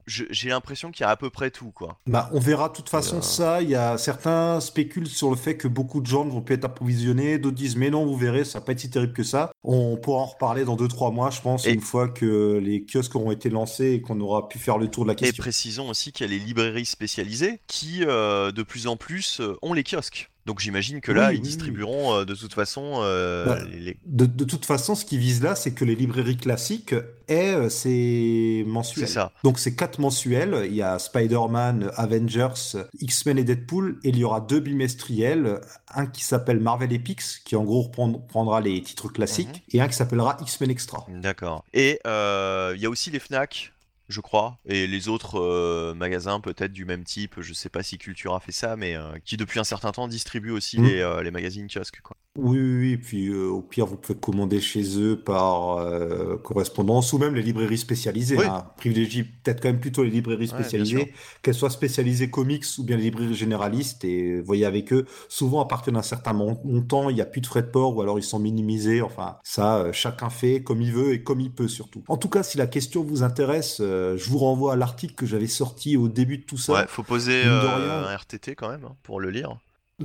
[0.06, 1.98] J'ai l'impression qu'il y a à peu près tout, quoi.
[2.06, 3.62] Bah, on verra de toute façon ça.
[3.62, 6.64] Il y a certains spéculent sur le fait que beaucoup de gens vont peut être
[6.64, 9.52] approvisionnés, d'autres disent mais non, vous verrez, ça va pas être si terrible que ça.
[9.62, 13.30] On pourra en reparler dans 2-3 mois, je pense, une fois que les kiosques auront
[13.30, 15.34] été lancés et qu'on aura pu faire le tour de la question.
[15.34, 19.40] Et précisons aussi qu'il y a les librairies spécialisées qui, euh, de plus en plus,
[19.40, 20.29] euh, ont les kiosques.
[20.50, 23.02] Donc j'imagine que là, ils distribueront euh, de toute façon.
[23.46, 23.60] Bah,
[24.04, 26.92] de, toute façon, ce qu'ils visent là, c'est que les librairies classiques
[27.28, 29.06] aient ces mensuels.
[29.06, 29.30] C'est ça.
[29.44, 30.66] Donc c'est quatre mensuels.
[30.66, 34.00] Il y a Spider-Man, Avengers, X-Men et Deadpool.
[34.02, 35.60] Et il y aura deux bimestriels.
[35.94, 39.74] Un qui s'appelle Marvel Epics, qui en gros reprendra les titres classiques, mhm.
[39.74, 41.06] et un qui s'appellera X-Men Extra.
[41.08, 41.64] D'accord.
[41.72, 43.72] Et il y a aussi les Fnac
[44.10, 47.96] je crois, et les autres euh, magasins peut-être du même type, je sais pas si
[47.96, 50.84] Culture a fait ça, mais euh, qui depuis un certain temps distribuent aussi mmh.
[50.84, 52.00] les, euh, les, magazines kiosques.
[52.02, 52.16] Quoi.
[52.38, 57.12] Oui, oui, et puis euh, au pire, vous pouvez commander chez eux par euh, correspondance
[57.12, 58.38] ou même les librairies spécialisées.
[58.46, 58.66] Hein.
[58.76, 61.12] Privilégie peut-être quand même plutôt les librairies spécialisées,
[61.42, 64.04] qu'elles soient spécialisées comics ou bien les librairies généralistes.
[64.04, 67.46] Et voyez avec eux, souvent à partir d'un certain montant, il n'y a plus de
[67.46, 69.02] frais de port ou alors ils sont minimisés.
[69.02, 72.04] Enfin, ça, euh, chacun fait comme il veut et comme il peut surtout.
[72.06, 75.48] En tout cas, si la question vous intéresse, je vous renvoie à l'article que j'avais
[75.48, 76.74] sorti au début de tout ça.
[76.74, 79.56] Ouais, faut poser un RTT quand même hein, pour le lire.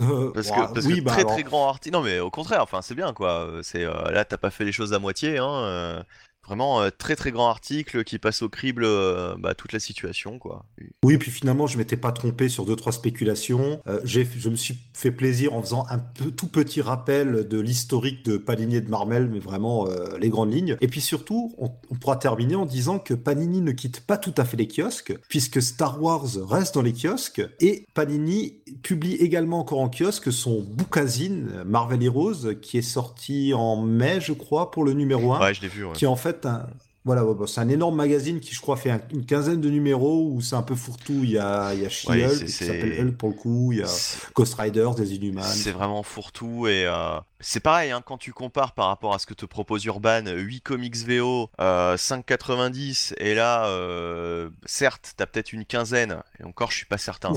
[0.01, 1.93] Euh, parce que, oui, bah très très grand artiste.
[1.93, 3.49] Non, mais au contraire, enfin, c'est bien quoi.
[3.63, 5.37] C'est euh, là, t'as pas fait les choses à moitié.
[5.37, 6.03] Hein, euh.
[6.45, 10.37] Vraiment euh, très très grand article qui passe au crible euh, bah, toute la situation
[10.37, 10.65] quoi.
[11.03, 13.81] Oui, puis finalement je m'étais pas trompé sur deux trois spéculations.
[13.87, 18.37] Euh, je me suis fait plaisir en faisant un tout petit rappel de l'historique de
[18.37, 19.87] Panini et de Marvel, mais vraiment
[20.19, 20.77] les grandes lignes.
[20.81, 24.45] Et puis surtout, on, pourra terminer en disant que Panini ne quitte pas tout à
[24.45, 29.79] fait les kiosques, puisque Star Wars reste dans les kiosques et Panini publie également encore
[29.79, 34.93] en kiosque son bookazine Marvel Heroes qui est sorti en mai, je crois, pour le
[34.93, 35.39] numéro 1.
[35.39, 35.85] Ouais, je l'ai vu.
[35.93, 36.34] Qui en fait
[37.05, 40.55] voilà, c'est un énorme magazine qui, je crois, fait une quinzaine de numéros où c'est
[40.55, 41.19] un peu fourre-tout.
[41.21, 43.83] Il y a, il y a She-Hulk, qui s'appelle Hulk pour le coup, il y
[43.83, 43.87] a
[44.33, 45.43] Ghost Riders, des Inhumans.
[45.43, 49.27] C'est vraiment fourre-tout et euh, c'est pareil, hein, quand tu compares par rapport à ce
[49.27, 55.63] que te propose Urban, 8 comics VO, 5,90 et là, euh, certes, t'as peut-être une
[55.65, 57.31] quinzaine, et encore, je suis pas certain.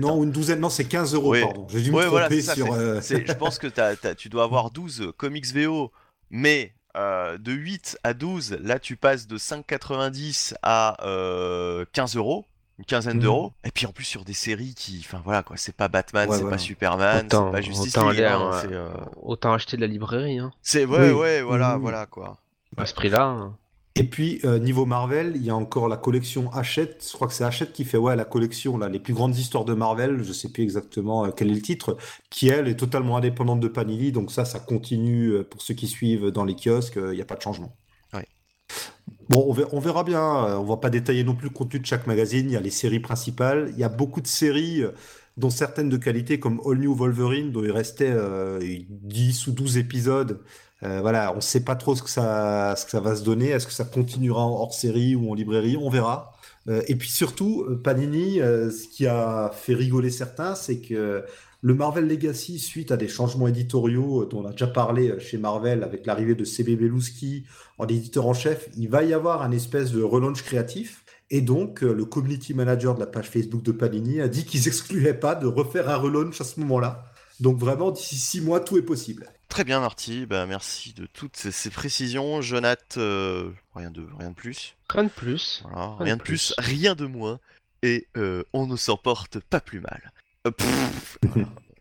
[0.00, 1.66] Non, une douzaine, non, c'est 15 euros, pardon.
[1.68, 2.72] J'ai dû me tromper sur.
[2.72, 3.66] Euh, je pense que
[4.14, 5.90] tu dois avoir 12 comics VO,
[6.30, 11.84] mais euh, de 8 à 12, là tu passes de 5,90 à 15 euh,
[12.18, 12.44] euros,
[12.78, 13.20] une quinzaine mmh.
[13.20, 13.52] d'euros.
[13.64, 16.48] Et puis en plus sur des séries qui, enfin voilà quoi, c'est pas Batman, c'est
[16.48, 18.20] pas Superman, c'est pas Justice League.
[18.20, 18.88] Hein, euh,
[19.22, 20.38] autant acheter de la librairie.
[20.38, 20.52] Hein.
[20.62, 22.38] C'est ouais, ouais, voilà, voilà quoi.
[22.76, 23.24] À ce prix-là.
[23.24, 23.56] Hein.
[23.96, 27.06] Et puis, euh, niveau Marvel, il y a encore la collection Hachette.
[27.08, 29.64] Je crois que c'est Hachette qui fait ouais, la collection, là, les plus grandes histoires
[29.64, 30.24] de Marvel.
[30.24, 31.96] Je sais plus exactement euh, quel est le titre.
[32.28, 34.10] Qui, elle, est totalement indépendante de Panini.
[34.10, 36.96] Donc, ça, ça continue euh, pour ceux qui suivent dans les kiosques.
[36.96, 37.76] Il n'y a pas de changement.
[39.30, 40.22] Bon, on verra, bien.
[40.58, 42.46] On va pas détailler non plus le contenu de chaque magazine.
[42.50, 43.70] Il y a les séries principales.
[43.72, 44.82] Il y a beaucoup de séries
[45.38, 48.14] dont certaines de qualité comme All New Wolverine, dont il restait
[48.60, 50.40] 10 ou 12 épisodes
[50.84, 53.48] euh, voilà, on ne sait pas trop ce que ça, va se donner.
[53.48, 55.76] Est-ce que ça continuera en hors série ou en librairie?
[55.76, 56.32] On verra.
[56.68, 61.24] Euh, et puis surtout, euh, Panini, ce qui a fait rigoler certains, c'est que
[61.62, 65.82] le Marvel Legacy, suite à des changements éditoriaux dont on a déjà parlé chez Marvel
[65.82, 67.44] avec l'arrivée de CB Beluski
[67.78, 71.04] en éditeur en chef, il va y avoir un espèce de relaunch créatif.
[71.30, 75.14] Et donc, le community manager de la page Facebook de Panini a dit qu'ils excluaient
[75.14, 77.06] pas de refaire un relaunch à ce moment-là.
[77.40, 79.33] Donc vraiment, d'ici six mois, tout est possible.
[79.54, 82.42] Très bien Marty, bah, merci de toutes ces, précisions.
[82.42, 84.74] Jonathan, euh, rien, de, rien de plus.
[84.90, 85.62] Rien de plus.
[86.00, 86.52] rien, de plus.
[86.58, 87.38] rien de moins.
[87.84, 90.10] Et euh, on ne s'en porte pas plus mal.
[90.48, 90.50] Euh,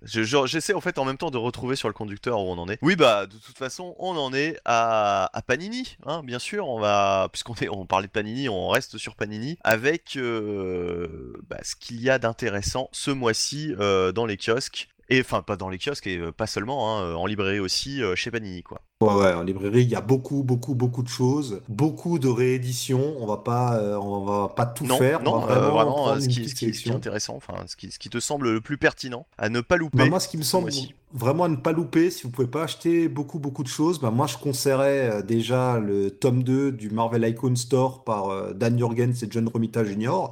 [0.45, 2.77] j'essaie en fait en même temps de retrouver sur le conducteur où on en est.
[2.83, 6.67] Oui bah de toute façon on en est à, Panini, hein, bien sûr.
[6.67, 11.99] On va puisqu'on on parlait de Panini, on reste sur Panini avec bah, ce qu'il
[12.01, 14.89] y a d'intéressant ce mois-ci dans les kiosques.
[15.13, 18.01] Et enfin, pas dans les kiosques et euh, pas seulement, hein, euh, en librairie aussi,
[18.01, 18.81] euh, chez Panini, quoi.
[18.99, 23.15] Ouais, ouais, en librairie, il y a beaucoup, beaucoup, beaucoup de choses, beaucoup de rééditions.
[23.19, 25.21] On va pas, on va pas tout faire.
[25.21, 28.51] Non, vraiment, ce, qui, ce, qui, est intéressant, enfin, ce qui, ce qui te semble
[28.51, 29.97] le plus pertinent à ne pas louper.
[29.97, 30.71] Bah, moi, ce qui me semble
[31.11, 34.09] vraiment à ne pas louper, si vous pouvez pas acheter beaucoup, beaucoup de choses, bah,
[34.09, 39.27] moi, je conseillerais déjà le tome 2 du Marvel Icon Store par Dan Jurgens et
[39.29, 40.29] John Romita Jr.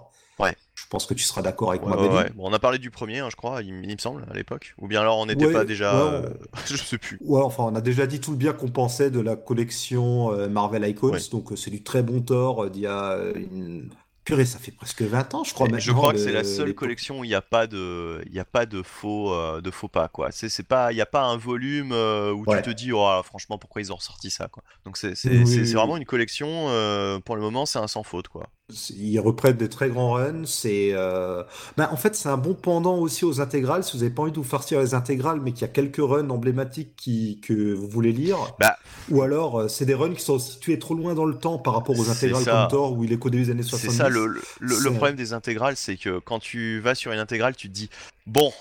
[0.81, 3.35] Je pense que tu seras d'accord avec moi, on a parlé du premier, hein, je
[3.35, 4.73] crois, il, me semble, à l'époque.
[4.79, 5.93] Ou bien alors on n'était pas déjà.
[5.95, 6.29] Euh,
[6.65, 7.17] je sais plus.
[7.21, 10.49] Ouais, enfin, on a déjà dit tout le bien qu'on pensait de la collection euh,
[10.49, 11.15] Marvel Icons.
[11.31, 13.89] Donc, euh, c'est du très bon tort d'il y a une
[14.23, 15.67] Purée, ça fait presque 20 ans, je crois.
[15.79, 18.45] je crois que c'est la seule collection où il n'y a pas de, il a
[18.45, 20.29] pas de faux, euh, de faux pas quoi.
[20.31, 23.57] C'est pas, il n'y a pas un volume euh, où tu te dis, oh, franchement,
[23.57, 24.61] pourquoi ils ont ressorti ça quoi.
[24.85, 25.15] Donc c'est
[25.73, 26.67] vraiment une collection.
[26.69, 28.47] Euh, pour le moment, c'est un sans faute quoi.
[28.97, 30.45] Ils reprennent des très grands runs.
[30.45, 30.93] C'est,
[31.77, 33.83] ben, en fait, c'est un bon pendant aussi aux intégrales.
[33.83, 36.01] Si vous n'avez pas envie de vous farcir les intégrales, mais qu'il y a quelques
[36.01, 37.39] runs emblématiques qui...
[37.41, 38.77] que vous voulez lire, bah...
[39.09, 41.97] ou alors c'est des runs qui sont situés trop loin dans le temps par rapport
[41.97, 43.91] aux intégrales comme Thor où il est qu'au début des années 70.
[43.91, 47.69] C'est ça le, problème des intégrales, c'est que quand tu vas sur une intégrale, tu
[47.69, 47.89] te dis
[48.27, 48.51] bon,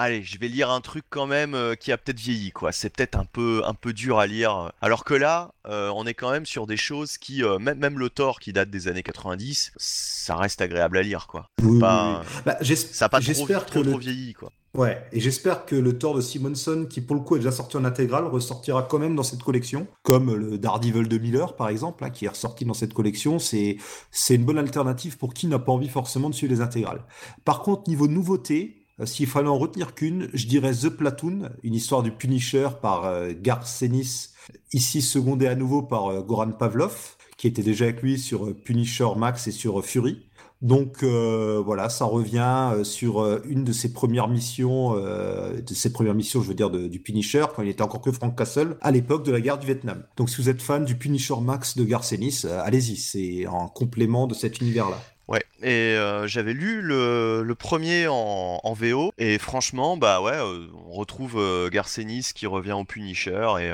[0.00, 2.72] allez, je vais lire un truc quand même euh, qui a peut-être vieilli, quoi.
[2.72, 4.72] C'est peut-être un peu, un peu dur à lire.
[4.80, 7.98] Alors que là, euh, on est quand même sur des choses qui, euh, même, même
[7.98, 11.46] le Thor qui date des années 90, ça reste agréable à lire, quoi.
[11.62, 14.50] Bah, ça n'a pas trop, trop, trop vieilli, quoi.
[14.72, 17.76] Ouais, et j'espère que le Thor de Simonson, qui pour le coup est déjà sorti
[17.76, 22.04] en intégrale, ressortira quand même dans cette collection, comme le Daredevil de Miller par exemple,
[22.04, 23.40] hein, qui est ressorti dans cette collection.
[23.40, 23.78] C'est
[24.12, 27.04] c'est une bonne alternative pour qui n'a pas envie forcément de suivre les intégrales.
[27.44, 32.02] Par contre, niveau nouveauté, s'il fallait en retenir qu'une, je dirais The Platoon, une histoire
[32.02, 34.28] du Punisher par euh, Garth Senis,
[34.72, 39.08] ici secondé à nouveau par euh, Goran Pavlov, qui était déjà avec lui sur Punisher
[39.16, 40.30] Max et sur Fury.
[40.62, 45.92] Donc euh, voilà, ça revient euh, sur euh, une de ses premières missions, de ses
[45.92, 48.90] premières missions, je veux dire, du Punisher, quand il était encore que Frank Castle, à
[48.90, 50.04] l'époque de la guerre du Vietnam.
[50.16, 54.34] Donc si vous êtes fan du Punisher Max de Garcenis, allez-y, c'est en complément de
[54.34, 54.98] cet univers-là.
[55.30, 62.32] Ouais, et j'avais lu le, premier en, VO, et franchement, bah ouais, on retrouve Garcenis
[62.34, 63.72] qui revient au Punisher, et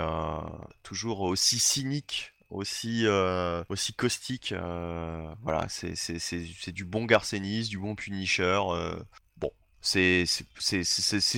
[0.83, 4.53] toujours aussi cynique aussi, euh, aussi caustique.
[4.53, 8.61] Euh, voilà, c'est du bon Garcenis, du bon Punisher.
[8.69, 8.95] Euh,
[9.39, 10.27] bon, c'est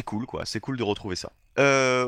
[0.04, 0.44] cool, quoi.
[0.44, 1.32] C'est cool de retrouver ça.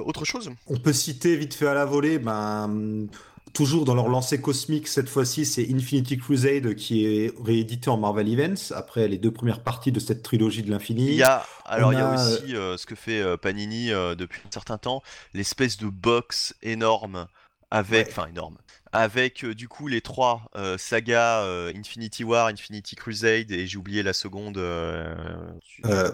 [0.04, 0.50] autre chose?
[0.66, 3.08] On peut citer vite fait à la volée, ben,
[3.52, 8.28] toujours dans leur lancée cosmique, cette fois-ci, c'est Infinity Crusade qui est réédité en Marvel
[8.28, 11.06] Events après les deux premières parties de cette trilogie de l'infini.
[11.08, 14.78] Il y a, alors il y a aussi ce que fait Panini depuis un certain
[14.78, 15.02] temps,
[15.34, 17.26] l'espèce de box énorme
[17.70, 18.56] avec, enfin énorme,
[18.92, 23.78] avec euh, du coup les trois euh, sagas euh, Infinity War, Infinity Crusade et j'ai
[23.78, 24.56] oublié la seconde.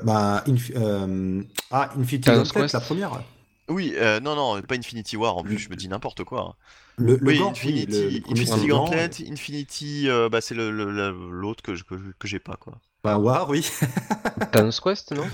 [0.05, 0.45] bah,
[1.71, 3.23] ah, Infinity War, la première.
[3.69, 6.41] Oui, non, non, pas Infinity War en plus, je me dis n'importe quoi.
[6.41, 6.55] Hein.
[6.99, 12.75] Le, oui, Infinity, Infinity Gauntlet, Infinity, bah, c'est l'autre que, que, que j'ai pas quoi.
[13.05, 13.69] Bah, War, oui.
[14.53, 15.27] Thanos Quest, non?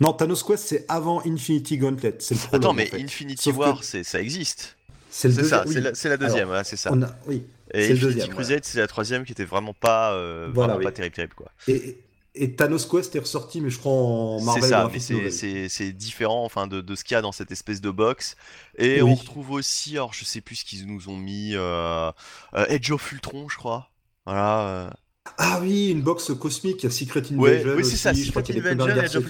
[0.00, 2.18] Non, Thanos Quest, c'est avant Infinity Gauntlet.
[2.52, 4.76] Attends, mais Infinity War, ça existe.
[5.10, 6.92] C'est ça, c'est la, deuxième, c'est ça.
[7.26, 11.34] oui, et Infinity Crusade, c'est la troisième qui était vraiment pas, euh, vraiment pas terrible,
[11.34, 11.50] quoi.
[11.68, 11.98] Et,
[12.36, 14.62] et, Thanos Quest est ressorti, mais je crois en Marvel.
[14.62, 17.80] C'est ça, mais c'est différent, enfin, de, de ce qu'il y a dans cette espèce
[17.80, 18.36] de box.
[18.78, 22.10] Et on retrouve aussi, alors je sais plus ce qu'ils nous ont mis, euh,
[22.54, 23.90] euh, Edge of Ultron, je crois.
[24.24, 24.92] Voilà.
[25.38, 27.74] Ah oui, une box cosmique, Secret Invasion.
[27.76, 29.22] oui, c'est ça, Secret Invasion.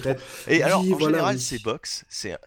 [0.47, 2.37] Et alors, en général, ces box, c'est,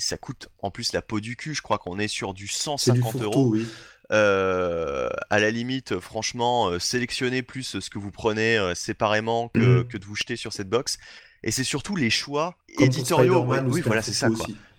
[0.00, 1.54] ça coûte en plus la peau du cul.
[1.54, 3.50] Je crois qu'on est sur du 150 euros.
[3.50, 3.66] Oui.
[4.12, 9.86] Euh, à la limite, franchement, euh, sélectionnez plus ce que vous prenez euh, séparément mhm.
[9.86, 10.98] que, de vous jeter sur cette box.
[11.42, 13.46] Et c'est surtout les choix éditoriaux.
[13.66, 14.28] oui, voilà, c'est ça.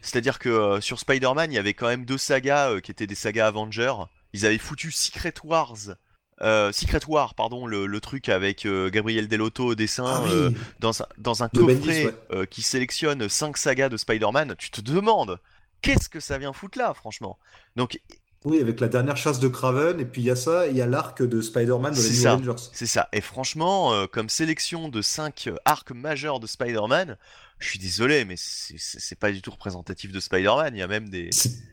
[0.01, 3.47] C'est-à-dire que sur Spider-Man, il y avait quand même deux sagas qui étaient des sagas
[3.47, 3.93] Avengers.
[4.33, 5.95] Ils avaient foutu Secret Wars
[6.41, 11.01] euh, Secret War, pardon, le, truc avec euh, Gabriel Delotto au dessin, ah euh, dans,
[11.01, 12.15] un, dans un coffret
[12.49, 15.39] qui sélectionne 5 sagas de Spider-Man, tu te demandes
[15.81, 17.37] qu'est-ce que ça vient foutre là, franchement?
[17.75, 17.99] Donc,
[18.45, 20.81] oui, avec la dernière chasse de Craven, et puis il y a ça, il y
[20.81, 22.63] a l'arc de Spider-Man de les Avengers.
[22.73, 27.17] C'est ça, et franchement, comme sélection de 5 arcs majeurs de Spider-Man,
[27.59, 31.09] je suis désolé, mais c'est pas du tout représentatif de Spider-Man, il y a même
[31.09, 31.29] des...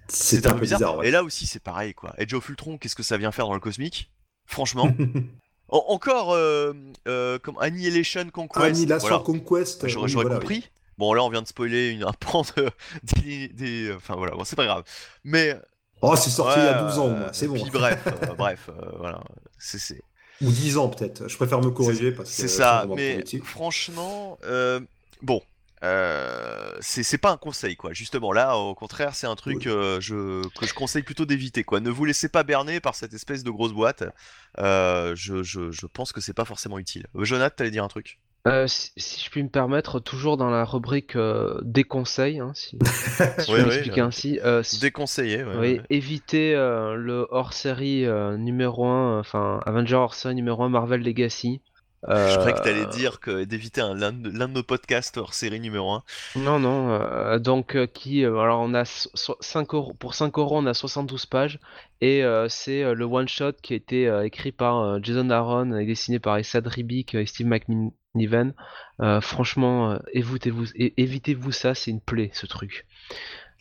[0.09, 1.03] C'est un, peu bizarre.
[1.05, 2.15] Et là aussi, c'est pareil, quoi.
[2.19, 4.11] Edge of Ultron, qu'est-ce que ça vient faire dans le cosmique?
[4.45, 4.91] Franchement.
[5.69, 6.73] encore euh,
[7.07, 8.65] euh, comme Annihilation Conquest.
[8.65, 9.87] Annihilation Conquest.
[9.89, 10.69] J'aurais compris.
[10.97, 12.71] Bon, là, on vient de spoiler une, un pan de,
[13.53, 14.85] des, Enfin, voilà, bon, c'est pas grave.
[15.25, 15.57] Mais.
[16.01, 17.55] Oh, c'est sorti il y a 12 ans, c'est bon.
[17.55, 19.21] Puis, bref, euh, bref, voilà.
[19.59, 20.01] C'est.
[20.41, 21.29] Ou 10 ans, peut-être.
[21.29, 22.37] Je préfère me corriger parce que.
[22.37, 24.39] C'est ça, mais franchement,
[25.23, 25.43] bon,
[25.85, 27.93] euh, c'est pas un conseil quoi.
[27.93, 31.81] Justement là, au contraire, c'est un truc euh, je, que je conseille plutôt d'éviter quoi.
[31.81, 34.05] Ne vous laissez pas berner par cette espèce de grosse boîte.
[34.59, 37.07] Euh, je, je, je, pense que c'est pas forcément utile.
[37.15, 38.19] Jonathan, t'allais dire un truc?
[38.67, 41.17] Si, je puis me permettre, toujours dans la rubrique
[41.63, 44.41] des conseils, hein, si, je peux m'expliquer ainsi.
[44.81, 48.07] Déconseiller, oui, éviter le hors-série
[48.39, 51.61] numéro 1, enfin Avenger hors-série numéro 1 Marvel Legacy.
[52.07, 55.59] Je croyais que t'allais Euh, dire que d'éviter un- l'un de, nos podcasts hors série
[55.59, 56.03] numéro 1.
[56.37, 56.91] Non, non.
[56.93, 58.25] euh, donc, euh, qui.
[58.25, 61.59] euh, alors, on a so- so- 5 euros, pour 5 euros, on a 72 pages.
[62.01, 65.77] Et euh, c'est euh, le one-shot qui a été euh, écrit par euh, Jason Aaron
[65.77, 68.55] et dessiné par Essad Ribic et Steve McNiven.
[69.01, 69.99] Euh, franchement, euh,
[70.97, 72.87] évitez-vous ça, c'est une plaie, ce truc.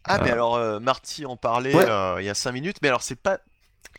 [0.03, 1.89] Ah, mais alors, euh, Marty en parlait Ouais.
[1.89, 3.39] euh, il y a 5 minutes, mais alors c'est pas.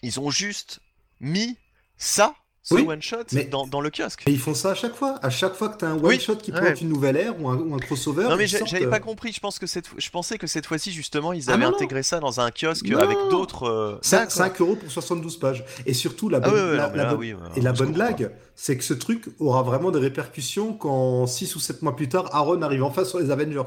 [0.03, 0.81] Ils ont juste
[1.21, 1.59] mis
[1.97, 2.35] ça,
[2.69, 4.25] ce Oui, one-shot, mais- dans, dans le kiosque.
[4.27, 5.19] Et ils font ça à chaque fois.
[5.23, 6.75] À chaque fois que tu as un Oui, one-shot qui ouais.
[6.81, 8.25] une nouvelle ère ou un, ou un crossover.
[8.25, 10.67] Non mais sortent, j'avais euh, pas compris, je pense que cette je pensais que cette
[10.67, 12.99] fois-ci justement ils Ah, avaient intégré ça dans un kiosque Non.
[12.99, 14.33] avec d'autres euh, Cinq- d'accord.
[14.33, 15.65] 5 euros pour 72 pages.
[15.87, 17.41] Et surtout, la Ah bonne, ouais, ouais, la- non, mais la là, bonne- oui, ouais,
[17.57, 21.61] et la bonne blague, c'est que ce truc aura vraiment des répercussions quand 6 ou
[21.61, 23.63] 7 mois plus tard, Aaron arrive enfin sur les Avengers.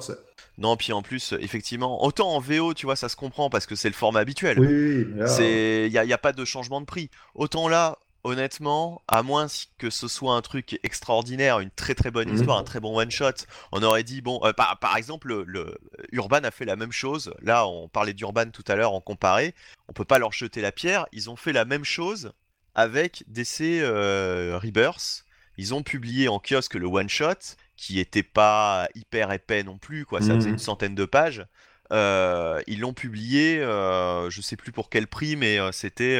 [0.59, 3.75] Non, puis en plus, effectivement, autant en VO, tu vois, ça se comprend parce que
[3.75, 4.59] c'est le format habituel.
[4.59, 5.07] Oui,
[5.39, 7.09] il y a, y a pas de changement de prix.
[7.33, 12.29] Autant là, honnêtement, à moins que ce soit un truc extraordinaire, une très très bonne
[12.29, 12.35] Mhm.
[12.35, 15.43] histoire, un très bon one shot, on aurait dit bon, euh, par, par exemple, le,
[15.47, 15.77] le-
[16.11, 17.33] Urban a fait la même chose.
[17.41, 19.53] Là, on parlait d'Urban tout à l'heure en comparé.
[19.87, 21.05] On peut pas leur jeter la pierre.
[21.11, 22.31] Ils ont fait la même chose
[22.75, 25.25] avec DC euh, Rebirth.
[25.57, 30.05] Ils ont publié en kiosque le one shot qui était pas hyper épais non plus,
[30.05, 30.21] quoi.
[30.21, 30.53] Ça faisait Mhm.
[30.53, 31.45] une centaine de pages.
[31.91, 36.19] Euh, ils l'ont publié, je sais plus pour quel prix, mais c'était.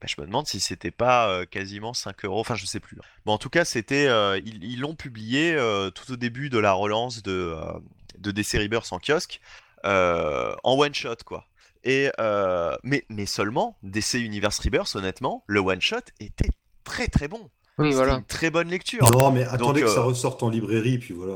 [0.00, 2.96] Bah, je me demande si c'était pas euh, quasiment 5 euros, enfin je sais plus.
[3.26, 4.06] Bon, en tout cas, c'était.
[4.06, 7.78] euh, ils l'ont publié euh, tout au début de la relance de, euh,
[8.18, 9.40] de DC Rebirth en kiosque,
[9.84, 11.46] euh, en one shot quoi.
[11.84, 16.50] Et, euh, mais, mais seulement, DC Universe Rebirth, honnêtement, le one shot était
[16.84, 17.50] très très bon.
[17.78, 18.14] Oui, voilà.
[18.14, 19.08] une très bonne lecture.
[19.12, 21.34] Non, mais attendez Donc, que ça ressorte en librairie, puis voilà.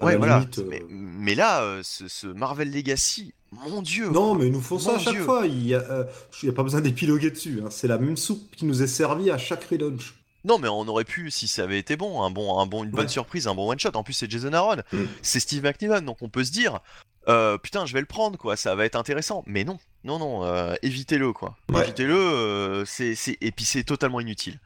[0.00, 0.38] Ouais, voilà.
[0.40, 3.34] limite, euh, Mais, mais là, euh, ce, ce Marvel Legacy,
[3.68, 4.08] mon dieu.
[4.10, 5.24] Non, mais ils nous font ça à chaque Dieu.
[5.24, 5.46] fois.
[5.46, 6.04] Il n'y a, euh,
[6.48, 7.60] a pas besoin d'épiloguer dessus.
[7.64, 7.68] hein.
[7.70, 10.14] C'est la même soupe qui nous est servie à chaque relaunch.
[10.44, 12.90] Non, mais on aurait pu, si ça avait été bon, un bon, un bon, une
[12.90, 13.90] bonne surprise, un bon one shot.
[13.94, 15.04] En plus, c'est Jason Aaron, Mm.
[15.22, 16.80] c'est Steve McNiven, donc on peut se dire,
[17.28, 18.54] euh, putain, je vais le prendre, quoi.
[18.56, 19.42] Ça va être intéressant.
[19.46, 21.56] Mais non, non, non, euh, évitez-le, quoi.
[21.72, 21.84] Ouais.
[21.84, 22.14] Évitez-le.
[22.14, 24.60] euh, c'est, c'est, et puis c'est totalement inutile.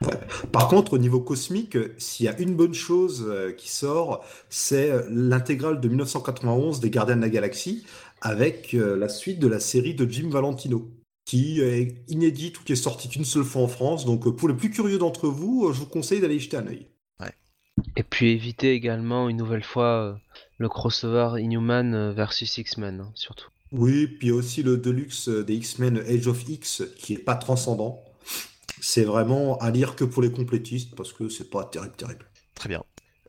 [0.51, 4.91] Par contre, au niveau cosmique, s'il y a une bonne chose euh, qui sort, c'est
[5.09, 7.87] l'intégrale de 1991 des Gardiens de la Galaxie
[8.21, 10.91] avec euh, la suite de la série de Jim Valentino,
[11.25, 14.05] qui est inédite ou qui est sortie qu'une seule fois en France.
[14.07, 16.57] Donc, euh, pour les plus curieux d'entre vous, euh, je vous conseille d'aller y jeter
[16.57, 16.87] un œil.
[17.97, 20.15] Et puis éviter également une nouvelle fois euh,
[20.57, 23.51] le crossover Inhuman versus X-Men, hein, surtout.
[23.71, 28.03] Oui, puis aussi le Deluxe des X-Men Age of X qui est pas transcendant.
[28.81, 32.25] C'est vraiment à lire que pour les complétistes parce que c'est pas terrible, terrible.
[32.55, 32.83] Très bien.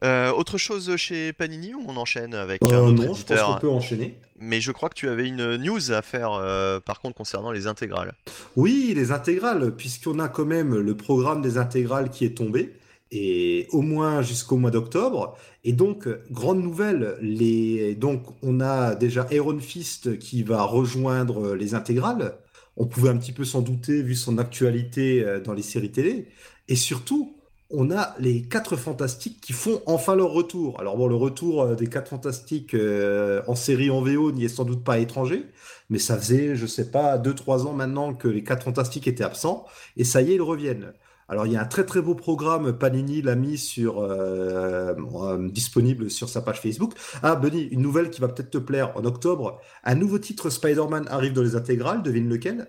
[0.04, 3.20] Euh, autre chose chez Panini ou on enchaîne avec Euh, un autre non, je pense
[3.20, 4.18] éditeur qu'on peut enchaîner.
[4.42, 7.68] Mais je crois que tu avais une news à faire, euh, par contre, concernant les
[7.68, 8.14] intégrales.
[8.56, 12.74] Oui, les intégrales, puisqu'on a quand même le programme des intégrales qui est tombé,
[13.12, 15.38] et au moins jusqu'au mois d'octobre.
[15.64, 17.96] Et donc, grande nouvelle, les...
[17.96, 22.38] donc on a déjà Iron Fist qui va rejoindre les intégrales.
[22.78, 26.28] On pouvait un petit peu s'en douter vu son actualité euh, dans les séries télé.
[26.70, 27.36] Et surtout,
[27.72, 30.80] on a les quatre fantastiques qui font enfin leur retour.
[30.80, 34.50] Alors bon, le retour euh, des quatre fantastiques euh, en série en VO n'y est
[34.50, 35.46] sans doute pas étranger,
[35.90, 39.66] mais ça faisait, je sais pas, 2-3 ans maintenant que les quatre fantastiques étaient absents,
[39.98, 40.94] et ça y est, ils reviennent.
[41.30, 45.50] Alors il y a un très très beau programme, Panini l'a mis sur euh, euh,
[45.50, 46.94] disponible sur sa page Facebook.
[47.22, 51.06] Ah Benny, une nouvelle qui va peut-être te plaire en octobre, un nouveau titre Spider-Man
[51.08, 52.68] arrive dans les intégrales, devine lequel?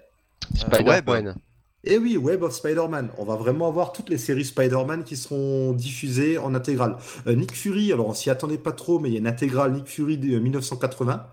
[0.54, 1.36] Spider-Man.
[1.84, 3.10] Eh oui, Web of Spider-Man.
[3.16, 6.96] On va vraiment avoir toutes les séries Spider-Man qui seront diffusées en intégrale.
[7.26, 9.72] Euh, Nick Fury, alors on s'y attendait pas trop, mais il y a une intégrale
[9.72, 11.26] Nick Fury de 1980.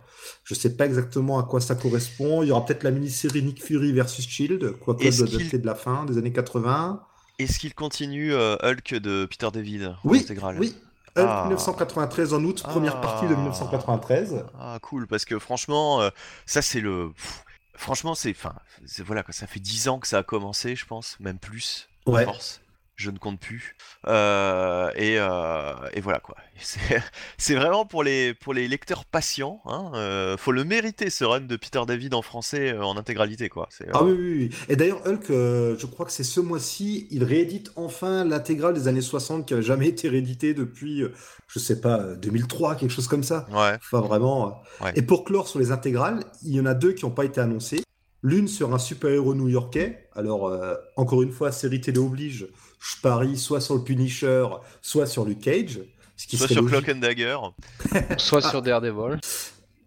[0.46, 2.44] Je sais pas exactement à quoi ça correspond.
[2.44, 6.06] Il y aura peut-être la mini-série Nick Fury versus Shield, quoique dater de la fin
[6.06, 7.02] des années 80.
[7.40, 10.58] Est-ce qu'il continue euh, Hulk de Peter David en Oui, intégrale?
[10.60, 10.74] oui.
[11.18, 11.44] Hulk Ah.
[11.48, 13.02] 1993 en août, première Ah.
[13.02, 14.44] partie de 1993.
[14.60, 16.10] Ah cool parce que franchement euh,
[16.46, 17.44] ça c'est le pff,
[17.78, 20.86] franchement c'est enfin c'est voilà quoi ça fait 10 ans que ça a commencé je
[20.86, 22.26] pense même plus à Ouais.
[22.26, 22.60] force
[22.98, 23.76] je ne compte plus
[24.08, 26.36] Euh, et, euh, et voilà quoi
[27.38, 31.42] c'est vraiment pour les pour les lecteurs patients hein, euh, faut le mériter ce run
[31.42, 34.56] de Peter David en français en intégralité quoi Ah oui, oui, oui.
[34.68, 39.02] Et d'ailleurs, Hulk, je crois que c'est ce mois-ci, il réédite enfin l'intégrale des années
[39.02, 41.04] 60 qui avait jamais été rééditée depuis,
[41.48, 43.46] je sais pas, euh, 2003, quelque chose comme ça.
[43.52, 44.62] ouais Enfin, vraiment.
[44.82, 44.94] Ouais.
[44.96, 47.40] Et pour clore sur les intégrales, il y en a deux qui n'ont pas été
[47.40, 47.84] annoncées.
[48.24, 50.10] L'une sur un super-héros new-yorkais.
[50.16, 50.52] Alors,
[50.96, 52.48] encore une fois, série télé oblige.
[52.80, 54.46] Je parie soit sur le Punisher,
[54.82, 55.80] soit sur Luke Cage.
[56.16, 56.84] Ce qui soit sur logique.
[56.84, 57.38] Cloak and Dagger
[58.18, 59.20] Soit sur Daredevil.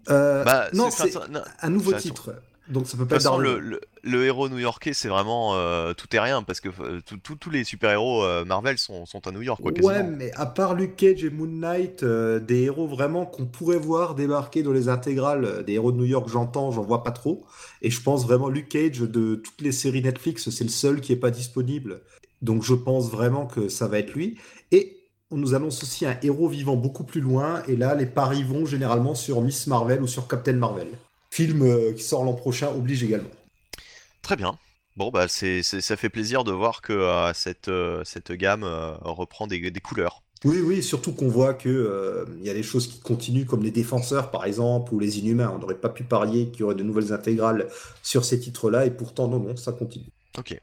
[0.08, 1.16] Euh, bah non, c'est-
[1.62, 2.34] un nouveau titre.
[2.68, 5.92] Donc ça peut De pas toute façon, le, le- le héros new-yorkais, c'est vraiment euh,
[5.92, 9.42] tout et rien, parce que euh, tous les super-héros euh, Marvel sont, sont à New
[9.42, 10.16] York, quoi, Ouais, quasiment.
[10.16, 14.14] mais à part Luke Cage et Moon Knight, euh, des héros vraiment qu'on pourrait voir
[14.14, 17.44] débarquer dans les intégrales, euh, des héros de New York, j'entends, j'en vois pas trop.
[17.82, 21.12] Et je pense vraiment Luke Cage de toutes les séries Netflix, c'est le seul qui
[21.12, 22.02] est pas disponible.
[22.42, 24.38] Donc je pense vraiment que ça va être lui.
[24.72, 24.96] Et
[25.30, 27.62] on nous annonce aussi un héros vivant beaucoup plus loin.
[27.68, 30.88] Et là, les paris vont généralement sur Miss Marvel ou sur Captain Marvel.
[31.30, 33.30] Film euh, qui sort l'an prochain oblige également.
[34.22, 34.58] Très bien.
[34.96, 38.64] Bon, bah, c'est, ça fait plaisir de voir que euh, cette, euh, cette gamme
[39.02, 40.22] reprend des, des couleurs.
[40.44, 43.62] Oui, oui, surtout qu'on voit que euh, il y a des choses qui continuent, comme
[43.62, 45.52] les défenseurs, par exemple, ou les inhumains.
[45.54, 47.68] On n'aurait pas pu parier qu'il y aurait de nouvelles intégrales
[48.02, 50.08] sur ces titres-là, et pourtant, non, non, ça continue.
[50.38, 50.58] Ok.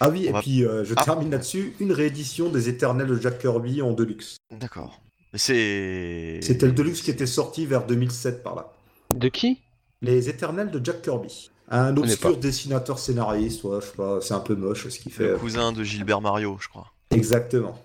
[0.00, 1.04] Ah oui, On et va- puis euh, je Ah.
[1.04, 4.36] termine là-dessus, une réédition des Éternels de Jack Kirby en Deluxe.
[4.50, 5.00] D'accord.
[5.34, 6.38] C'est.
[6.42, 8.72] C'était le Deluxe qui était sorti vers 2007 par là.
[9.14, 9.60] De qui?
[10.02, 11.50] Les Éternels de Jack Kirby.
[11.70, 15.28] Un obscur dessinateur scénariste, ouais, je sais pas, c'est un peu moche ce qu'il fait.
[15.28, 16.92] Le cousin de Gilbert Mario, je crois.
[17.10, 17.78] Exactement.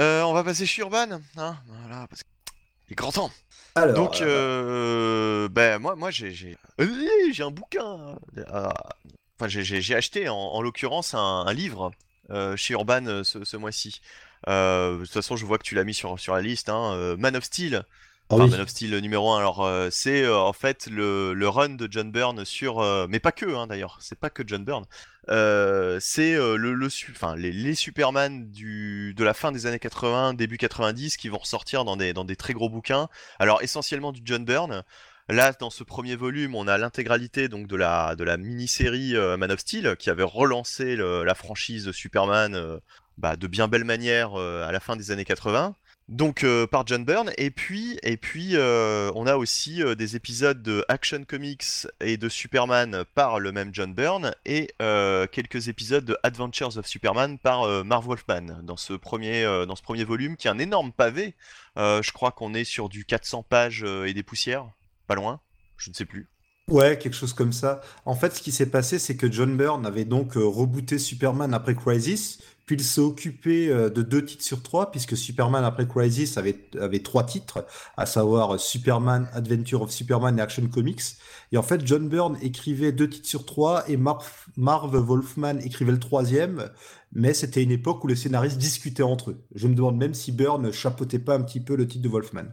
[0.00, 1.56] Euh, on va passer chez Urban, hein?
[1.66, 3.30] Voilà, parce qu'il est grand temps.
[3.74, 6.56] Alors, Donc, euh, euh, ben moi, moi j'ai, j'ai,
[7.32, 8.16] j'ai un bouquin.
[9.42, 11.90] Enfin, j'ai, acheté en, en l'occurrence un, un livre
[12.30, 14.00] euh, chez Urban euh, ce, ce mois-ci.
[14.48, 16.68] Euh, de toute façon, je vois que tu l'as mis sur, sur la liste.
[16.68, 17.84] Hein, Man of Steel.
[18.30, 18.50] ah Enfin, oui.
[18.50, 19.38] Man of Steel numéro 1.
[19.38, 22.80] Alors, c'est en fait le, le run de John Byrne sur.
[23.08, 23.98] mais pas que, hein, d'ailleurs.
[24.00, 24.84] C'est pas que John Byrne.
[26.00, 30.34] C'est le, le su- enfin, les, les Superman du, de la fin des années 80,
[30.34, 33.08] début 90 qui vont ressortir dans des, dans des très gros bouquins.
[33.38, 34.82] Alors, essentiellement du John Byrne.
[35.32, 39.38] Là, dans ce premier volume, on a l'intégralité donc de la, de la mini-série euh,
[39.38, 42.76] Man of Steel qui avait relancé la franchise de Superman euh,
[43.16, 45.74] bah, de bien belle manière euh, à la fin des années 80.
[46.10, 51.24] Donc par John Byrne et puis et puis on a aussi des épisodes de Action
[51.24, 56.86] Comics et de Superman par le même John Byrne et quelques épisodes de Adventures of
[56.86, 60.92] Superman par Marv Wolfman dans ce premier dans ce premier volume qui est un énorme
[60.92, 61.34] pavé.
[61.76, 64.66] Je crois qu'on est sur du 400 pages et des poussières,
[65.06, 65.40] pas loin,
[65.76, 66.28] je ne sais plus.
[66.68, 67.80] Ouais, quelque chose comme ça.
[68.04, 71.52] En fait, ce qui s'est passé, c'est que John Byrne avait donc euh, rebooté Superman
[71.54, 75.88] après Crisis, puis il s'est occupé euh, de deux titres sur trois, puisque Superman après
[75.88, 81.02] Crisis avait, avait trois titres, à savoir euh, Superman, Adventure of Superman et Action Comics.
[81.50, 85.92] Et en fait, John Byrne écrivait deux titres sur trois et Marv, Marv Wolfman écrivait
[85.92, 86.70] le troisième,
[87.12, 89.44] mais c'était une époque où les scénaristes discutaient entre eux.
[89.54, 92.46] Je me demande même si Byrne chapeautait pas un petit peu le titre de Wolfman.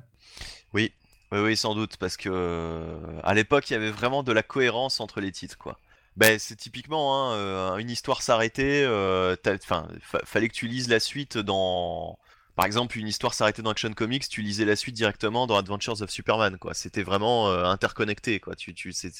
[1.32, 4.42] Oui, oui, sans doute, parce que euh, à l'époque, il y avait vraiment de la
[4.42, 5.80] cohérence entre les titres, quoi.
[6.18, 8.84] Ben, c'est typiquement hein, euh, une histoire s'arrêter.
[8.84, 12.18] euh, Enfin, fa- fallait que tu lises la suite dans.
[12.56, 16.02] Par exemple, une histoire s'arrêter dans Action Comics, tu lisais la suite directement dans Adventures
[16.02, 16.74] of Superman, quoi.
[16.74, 18.56] C'était vraiment interconnecté, quoi.
[18.56, 19.12] Tu, tu, c'est,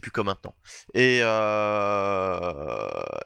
[0.00, 0.54] plus comme maintenant.
[0.94, 1.20] Et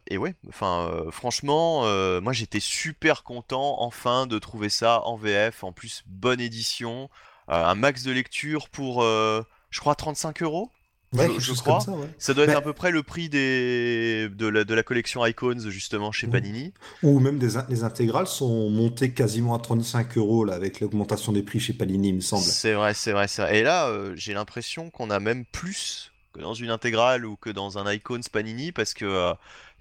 [0.08, 1.82] et ouais, enfin, franchement,
[2.20, 7.08] moi j'étais super content enfin de trouver ça en VF, en plus bonne édition,
[7.51, 10.70] un max de lecture pour, euh, je crois, 35 euros.
[11.12, 11.80] Ouais, Je- crois.
[11.80, 12.07] ça, ouais.
[12.18, 14.28] Ça doit être Mais- à peu près le prix des...
[14.28, 16.28] de, la, de la collection Icons justement chez.
[16.28, 16.72] Panini.
[17.03, 21.42] Ou même des, les intégrales sont montées quasiment à 35 euros là, avec l'augmentation des
[21.42, 22.44] prix chez Panini, il me semble.
[22.44, 23.59] C'est vrai, c'est vrai, c'est vrai.
[23.59, 27.51] Et là, euh, j'ai l'impression qu'on a même plus que dans une intégrale ou que
[27.51, 29.32] dans un Icons Panini parce que euh,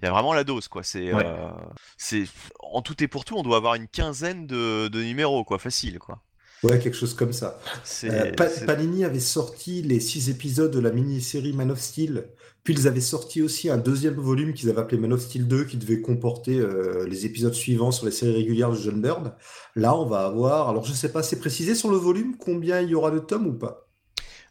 [0.02, 0.82] il y a vraiment la dose quoi.
[0.82, 1.24] C'est, Ouais.
[1.24, 1.48] euh,
[1.96, 2.24] c'est
[2.58, 6.00] en tout et pour tout, on doit avoir une quinzaine de, de numéros quoi, facile
[6.00, 6.18] quoi.
[6.62, 7.58] Ouais, quelque chose comme ça.
[8.10, 12.28] Euh, Pa- Panini avait sorti les six épisodes de la mini-série Man of Steel,
[12.64, 15.64] puis ils avaient sorti aussi un deuxième volume qu'ils avaient appelé Man of Steel 2,
[15.64, 19.34] qui devait comporter euh, les épisodes suivants sur les séries régulières de John Byrne.
[19.74, 22.90] Là, on va avoir, alors je sais pas, c'est précisé sur le volume combien il
[22.90, 23.88] y aura de tomes ou pas?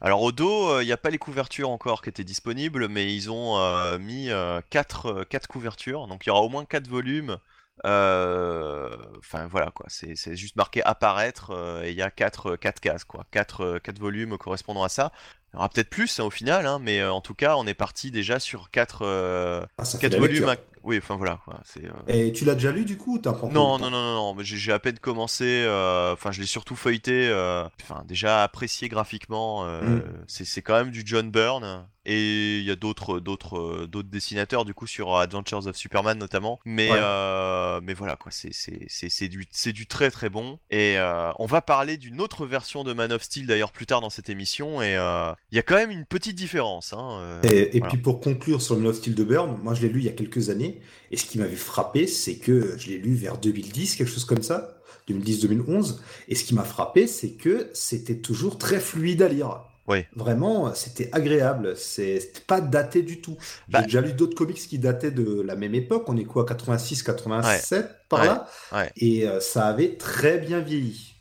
[0.01, 3.29] Alors au dos, il n'y a pas les couvertures encore qui étaient disponibles, mais ils
[3.29, 4.29] ont euh, mis
[4.69, 7.37] 4 couvertures, donc il y aura au moins 4 volumes.
[7.85, 12.55] Euh, Enfin voilà quoi, c'est c'est juste marqué apparaître euh, et il y a 4
[12.55, 15.11] quatre cases quoi, 4 quatre volumes correspondant à ça.
[15.51, 17.65] Il y aura peut-être plus hein, au final, hein, mais euh, en tout cas on
[17.67, 20.55] est parti déjà sur 4 Ah, ça fait la volumes.
[20.83, 21.39] Oui, enfin voilà.
[21.65, 24.13] C'est euh, Et tu l'as déjà lu du coup ou t'as non, non, non, non,
[24.15, 25.43] non, mais j'ai j'ai à peine commencé.
[25.65, 27.27] euh, Enfin, je l'ai surtout feuilleté.
[27.29, 29.65] euh, Enfin, déjà apprécié graphiquement.
[29.65, 30.01] Mm.
[30.27, 31.85] C'est c'est quand même du John Byrne.
[32.05, 36.59] Et il y a d'autres, d'autres, d'autres dessinateurs du coup sur Adventures of Superman notamment.
[36.65, 37.79] Mais, Ouais.
[37.83, 40.57] mais voilà quoi, c'est, c'est, c'est, c'est du, c'est du très très bon.
[40.71, 40.97] Et
[41.37, 44.29] on va parler d'une autre version de Man of Steel d'ailleurs plus tard dans cette
[44.29, 44.81] émission.
[44.81, 46.93] Et il y a quand même une petite différence.
[46.93, 47.93] Hein, Et, et voilà.
[47.93, 50.09] puis pour conclure sur Man of Steel de Byrne, moi je l'ai lu il y
[50.09, 50.68] a quelques années,
[51.11, 54.43] et ce qui m'avait frappé, c'est que je l'ai lu vers 2010, quelque chose comme
[54.43, 54.75] ça,
[55.09, 55.97] 2010-2011,
[56.27, 59.61] et ce qui m'a frappé, c'est que c'était toujours très fluide à lire.
[59.87, 60.07] Ouais.
[60.15, 61.73] Vraiment, c'était agréable.
[61.75, 63.37] C'est c'était pas daté du tout.
[63.67, 66.03] J'ai Bah- déjà lu d'autres comics qui dataient de la même époque.
[66.07, 68.25] On est quoi, 86, 87 par Ouais.
[68.27, 68.47] là?
[68.71, 68.91] Ouais.
[68.97, 71.15] Et euh, ça avait très bien vieilli.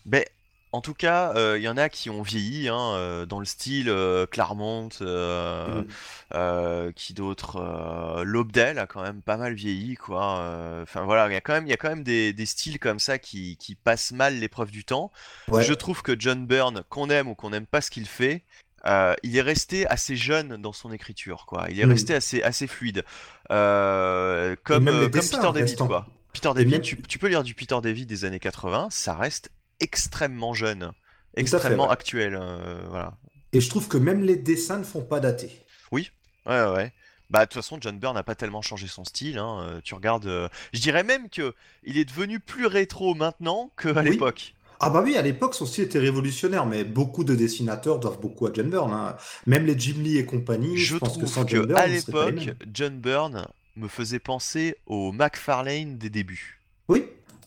[0.70, 3.46] En tout cas, euh, il y en a qui ont vieilli, hein, euh, dans le
[3.46, 5.86] style euh, Claremont, euh, Mm.
[6.34, 10.40] euh, qui d'autre, euh, Lobdell a quand même pas mal vieilli, quoi.
[10.40, 12.44] euh, Enfin voilà, il y a quand même, il y a quand même des, des
[12.46, 15.10] styles comme ça qui, qui passent mal l'épreuve du temps.
[15.50, 15.62] Ouais.
[15.64, 18.44] Je trouve que John Byrne, qu'on aime ou qu'on n'aime pas ce qu'il fait,
[18.86, 21.66] euh, il est resté assez jeune dans son écriture, quoi.
[21.70, 21.90] Il est Mm.
[21.90, 23.04] resté assez, assez fluide,
[23.50, 26.06] Euh, comme, euh, dessins Peter David, quoi.
[26.34, 29.14] Peter Et David, même- tu, tu peux lire du Peter David des années 80, ça
[29.14, 29.50] reste
[29.80, 30.92] extrêmement jeune,
[31.34, 31.92] fait, extrêmement ouais.
[31.92, 33.16] actuel, euh, voilà.
[33.52, 35.50] Et je trouve que même les dessins ne font pas dater.
[35.92, 36.04] Ouais,
[36.46, 36.92] ouais, ouais.
[37.30, 39.36] Bah, de toute façon, John Byrne n'a pas tellement changé son style.
[39.38, 41.54] hein, euh, Tu regardes, euh, je dirais même que
[41.84, 44.10] il est devenu plus rétro maintenant qu'à Oui.
[44.10, 44.54] l'époque.
[44.80, 48.46] Ah bah oui, à l'époque, son style était révolutionnaire, mais beaucoup de dessinateurs doivent beaucoup
[48.46, 48.92] à John Byrne.
[48.92, 49.16] hein.
[49.46, 51.80] Même les Jim Lee et compagnie, je, Je pense que trouve sans que John Byrne,
[51.80, 52.50] à l'époque.
[52.72, 56.57] John Byrne me faisait penser au McFarlane des débuts.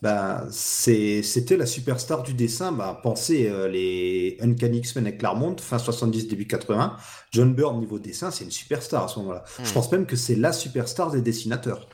[0.02, 2.72] Bah, c'est, c'était la superstar du dessin.
[2.72, 6.97] Bah, pensez euh, les Uncanny X-Men avec Claremont, fin 70, début 80.
[7.32, 9.43] John Byrne, niveau dessin, c'est une superstar à ce moment-là.
[9.64, 9.74] Je Hmm.
[9.74, 11.88] pense même que c'est la superstar des dessinateurs.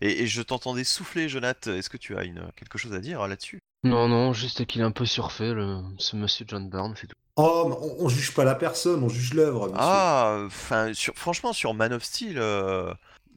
[0.00, 1.72] Et, et je t'entendais souffler, Jonathan.
[1.74, 3.60] Est-ce que tu as une, quelque chose à dire là-dessus?
[3.84, 5.82] Non, non, juste qu'il est un peu surfait, le...
[5.98, 7.16] ce monsieur John Byrne, c'est tout.
[7.36, 9.78] Oh, mais on, on juge pas la personne, on juge l'œuvre, monsieur.
[9.80, 12.92] Ah, enfin, sur, franchement, sur Man of Steel, euh,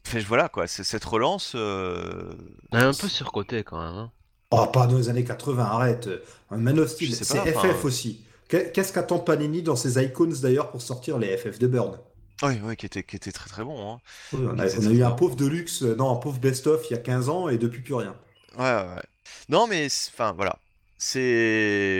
[0.06, 1.52] enfin, voilà quoi, cette relance.
[1.54, 2.32] euh,
[2.72, 3.94] est un peu surcoté quand même.
[3.96, 4.10] hein.
[4.50, 6.08] Oh, pas dans les années 80, arrête.
[6.50, 8.24] Un Man of Steel, c'est FF enfin, aussi.
[8.48, 11.98] Qu'est- Qu'est-ce qu'attend Panini dans ses icons d'ailleurs pour sortir les FF de Byrne
[12.42, 13.94] Oui, oui, qui était, qui était très très bon.
[13.94, 13.98] hein.
[14.32, 16.96] Oui, on a, on eu un pauvre Deluxe, euh, non, un pauvre Best-of il y
[16.96, 18.14] a 15 ans et depuis plus rien.
[18.56, 19.02] Ouais, ouais, ouais.
[19.48, 20.58] Non, mais enfin voilà.
[21.06, 21.20] C'est.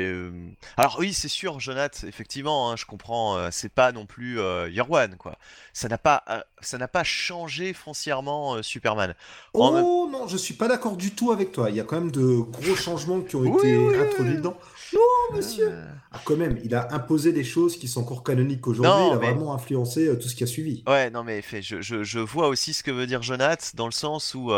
[0.07, 0.30] euh,
[0.78, 3.36] Alors oui, c'est sûr, Jonath, effectivement, hein, je comprends.
[3.36, 5.36] euh, c'est pas non plus euh, Year One, quoi.
[5.74, 9.14] Ça n'a pas, euh, ça n'a pas changé foncièrement euh, Superman.
[9.52, 11.68] En même- Oh non, je suis pas d'accord du tout avec toi.
[11.68, 14.36] Il y a quand même de gros changements qui ont Oui, été oui, introduits oui.
[14.38, 14.57] dedans.
[14.94, 15.68] Non, monsieur.
[15.70, 19.09] Euh, Ah, quand même, il a imposé des choses qui sont encore canoniques aujourd'hui.
[19.09, 20.82] Il a mais- vraiment influencé tout ce qui a suivi.
[20.86, 23.86] Ouais, non, mais fait, je, je, je vois aussi ce que veut dire Jonath dans
[23.86, 24.50] le sens où,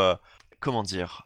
[0.60, 1.24] comment dire,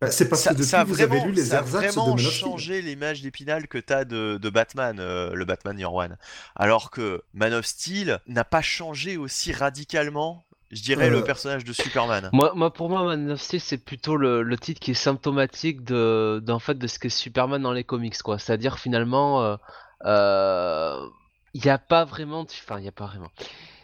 [0.00, 1.62] Bah, c'est parce ça, que depuis, ça a vous vraiment, avez lu les ça a
[1.62, 2.32] de vraiment Man of Steel.
[2.32, 6.16] changé l'image d'Épinal que t'as de, de Batman, euh, le Batman Year One.
[6.54, 11.64] Alors que Man of Steel n'a pas changé aussi radicalement, je dirais, le Euh, personnage
[11.64, 12.32] de Superman.
[12.32, 15.82] Moi, moi, pour moi, Man of Steel, c'est plutôt le, le titre qui est symptomatique
[15.84, 18.38] de, d'en fait, de ce qu'est Superman dans les comics, quoi.
[18.38, 19.56] C'est-à-dire, finalement, euh,
[20.04, 21.08] euh,
[21.54, 22.42] il n'y a pas vraiment...
[22.42, 23.30] Enfin, il n'y a pas vraiment...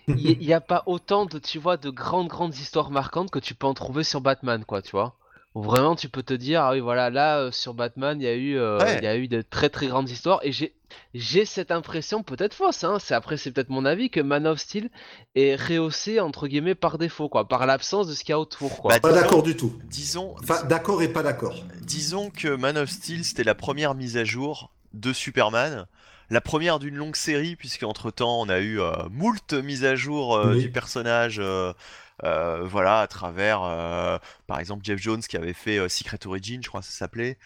[0.08, 3.54] Il n'y a pas autant de, tu vois, de grandes, grandes histoires marquantes que tu
[3.54, 5.16] peux en trouver sur Batman, quoi, tu vois.
[5.54, 8.28] Où vraiment, tu peux te dire, ah oui, voilà, là, euh, sur Batman, il y
[8.28, 8.98] a eu, euh, Ouais.
[8.98, 10.40] il y a eu de très, très grandes histoires.
[10.42, 10.74] Et j'ai,
[11.14, 14.58] j'ai cette impression, peut-être fausse, hein, c'est, après, c'est peut-être mon avis, que Man of
[14.58, 14.90] Steel
[15.36, 17.46] est rehaussé, entre guillemets, par défaut, quoi.
[17.46, 18.94] Par l'absence de ce qu'il y a autour, quoi.
[18.94, 19.72] Bah, Pas disons- d'accord du tout.
[19.84, 21.54] Disons, Enfin, d'accord et pas d'accord.
[21.82, 25.86] disons que Man of Steel c'était la première mise à jour de Superman.
[26.30, 29.94] La première d'une longue série, puisque entre temps on a eu euh, moult mises à
[29.94, 30.62] jour euh, Oui.
[30.62, 31.72] du personnage, euh,
[32.22, 36.60] euh, voilà, à travers, euh, par exemple, Jeff Jones qui avait fait euh, Secret Origin,
[36.62, 37.38] je crois que ça s'appelait.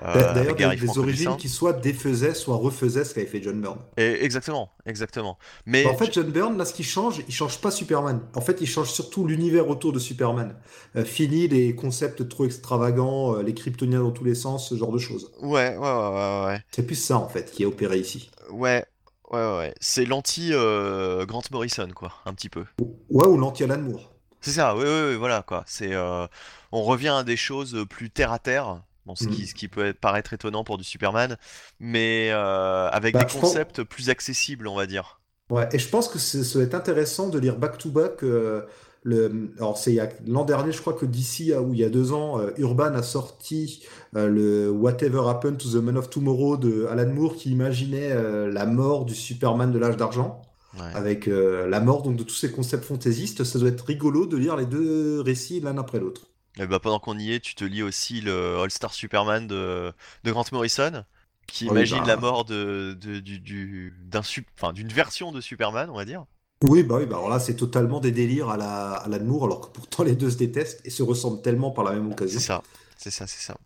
[0.00, 3.78] D'ailleurs, des, des origines qui soit défaisaient, soit refaisaient ce qu'avait fait John Byrne.
[3.96, 5.38] Et exactement, exactement.
[5.66, 8.20] Mais Bah, en fait, John Byrne, là, ce qui change, il change pas Superman.
[8.34, 10.56] En fait, il change surtout l'univers autour de Superman.
[11.04, 15.30] Fini les concepts trop extravagants, les kryptoniens dans tous les sens, ce genre de choses.
[15.42, 18.30] ouais, ouais, ouais, ouais, C'est plus ça, en fait, qui est opéré ici.
[18.50, 18.84] ouais,
[19.30, 19.74] ouais, ouais.
[19.80, 22.64] C'est l'anti euh, Grant Morrison, quoi, un petit peu.
[23.10, 24.13] Ouais, ou l'anti-Alan Moore.
[24.44, 25.64] C'est ça, oui, oui, oui, voilà quoi.
[25.66, 26.26] C'est, euh,
[26.70, 28.82] on revient à des choses plus terre à terre.
[29.06, 31.36] Bon, ce qui, ce qui peut paraître étonnant pour du Superman,
[31.80, 35.20] mais euh, avec Bah, des pense- concepts plus accessibles, on va dire.
[35.50, 36.18] Ouais, et je pense que
[36.58, 38.22] va être intéressant de lire back-to-back.
[38.22, 38.62] euh,
[39.02, 39.52] le...
[39.58, 42.94] Alors, c'est l'an dernier, je crois que d'ici, ou il y a deux ans, Urban
[42.94, 43.82] a sorti
[44.14, 48.14] le Whatever Happened to the Man of Tomorrow de Alan Moore qui imaginait
[48.50, 50.40] la mort du Superman de l'âge d'argent.
[50.78, 50.94] Ouais.
[50.94, 54.36] avec euh, la mort donc de tous ces concepts fantaisistes, ça doit être rigolo de
[54.36, 56.22] lire les deux récits l'un après l'autre.
[56.58, 59.92] Et bah, pendant qu'on y est, tu te lis aussi le All-Star Superman de,
[60.24, 61.04] de Grant Morrison,
[61.46, 62.06] qui Oui, imagine bah.
[62.06, 66.04] la mort de, de- du, du- d'un sup- enfin, d'une version de Superman, on va
[66.04, 66.24] dire.
[66.62, 69.44] Oui, bah oui, bah alors là c'est totalement des délires à la à Alan Moore,
[69.44, 72.40] alors que pourtant les deux se détestent et se ressemblent tellement par la même occasion.
[72.40, 72.62] C'est ça,
[72.96, 73.56] c'est ça, c'est ça.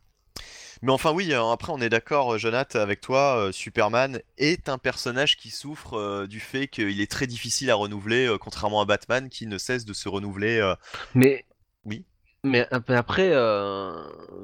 [0.83, 4.68] Mais enfin oui, euh, après on est d'accord, euh, Jonathan, avec toi, euh, Superman est
[4.68, 9.29] un personnage qui souffre du fait qu'il est très difficile à renouveler, contrairement à Batman
[9.29, 10.74] qui ne cesse de se renouveler.
[11.14, 11.45] Mais.
[11.85, 12.05] Oui.
[12.45, 13.93] Mais, après, euh,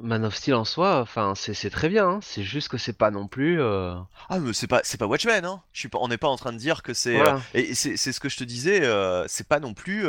[0.03, 2.07] Man of Steel en soi, enfin, c'est très bien.
[2.09, 2.19] hein.
[2.21, 3.61] C'est juste que c'est pas non plus.
[3.61, 3.95] euh,
[4.29, 5.61] Ah mais c'est pas c'est pas Watchmen hein.
[5.71, 7.35] Je suis pas on n'est pas en train de dire que c'est Voilà.
[7.35, 8.81] euh, et c'est ce que je te disais
[9.27, 10.05] c'est pas non plus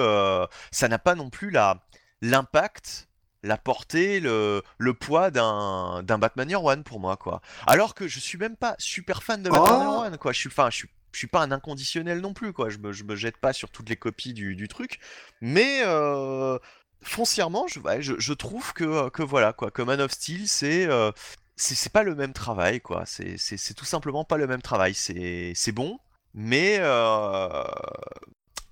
[0.73, 1.85] ça n'a pas non plus la
[2.23, 3.09] l'impact
[3.43, 7.41] la portée le, le poids d'un d'un Batman Year One pour moi quoi.
[7.67, 9.83] Alors que je suis même pas super fan de Batman Ah.
[9.83, 10.33] Year One quoi.
[10.33, 12.69] Je suis enfin je suis je suis pas un inconditionnel non plus quoi.
[12.71, 14.99] Je me je me jette pas sur toutes les copies du, du truc
[15.41, 16.59] mais euh,
[17.03, 20.87] foncièrement je, ouais, je je trouve que que voilà quoi que Man of Steel c'est
[20.87, 21.13] euh,
[21.57, 23.05] c'est c'est pas le même travail, quoi.
[23.07, 24.93] C'est c'est- c'est tout simplement pas le même travail.
[24.95, 25.99] C'est c'est bon,
[26.35, 27.65] mais euh,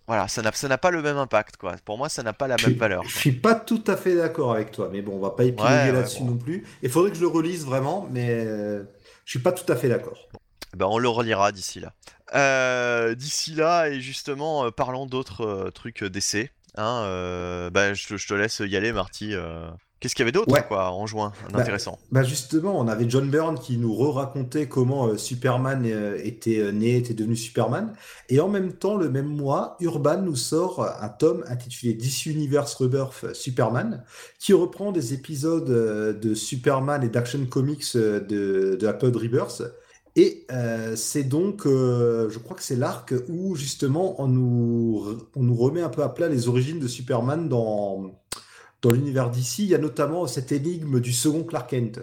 [0.07, 1.77] voilà, ça n'a ça n'a pas le même impact, quoi.
[1.85, 3.03] Pour moi, ça n'a pas la Je même valeur.
[3.05, 3.21] Je quoi.
[3.21, 5.81] suis pas tout à fait d'accord avec toi, mais bon, on va pas épiloguer Ouais,
[5.87, 6.33] ouais, là-dessus bon.
[6.33, 6.67] non plus.
[6.83, 8.85] Il faudrait que je le relise vraiment, mais euh,
[9.25, 10.29] je suis pas tout à fait d'accord.
[10.77, 11.93] Ben, on le relira d'ici là.
[12.35, 16.51] Euh, d'ici là, et justement, euh, parlons d'autres euh, trucs d'essai.
[16.77, 19.35] Hein, euh, ben, je te laisse y aller, Marty.
[20.05, 20.63] Qu'est-ce qu'il y avait d'autre, Ouais.
[20.69, 25.07] quoi, en juin, Bah, d'intéressant Bah justement, on avait John Byrne qui nous re-racontait comment
[25.07, 27.95] euh, Superman euh, était euh, né, était devenu Superman.
[28.29, 32.75] Et en même temps, le même mois, Urban nous sort un tome intitulé DC Universe
[32.75, 34.05] Rebirth Superman,
[34.39, 39.63] qui reprend des épisodes de Superman et d'Action Comics de, de la période Rebirth.
[40.17, 45.03] Et euh, c'est donc, euh, je crois que c'est l'arc où justement on nous,
[45.35, 48.13] on nous remet un peu à plat les origines de Superman dans,
[48.85, 49.65] dans l'univers d'ici.
[49.65, 52.01] Il y a notamment cette énigme du second Clark Kent.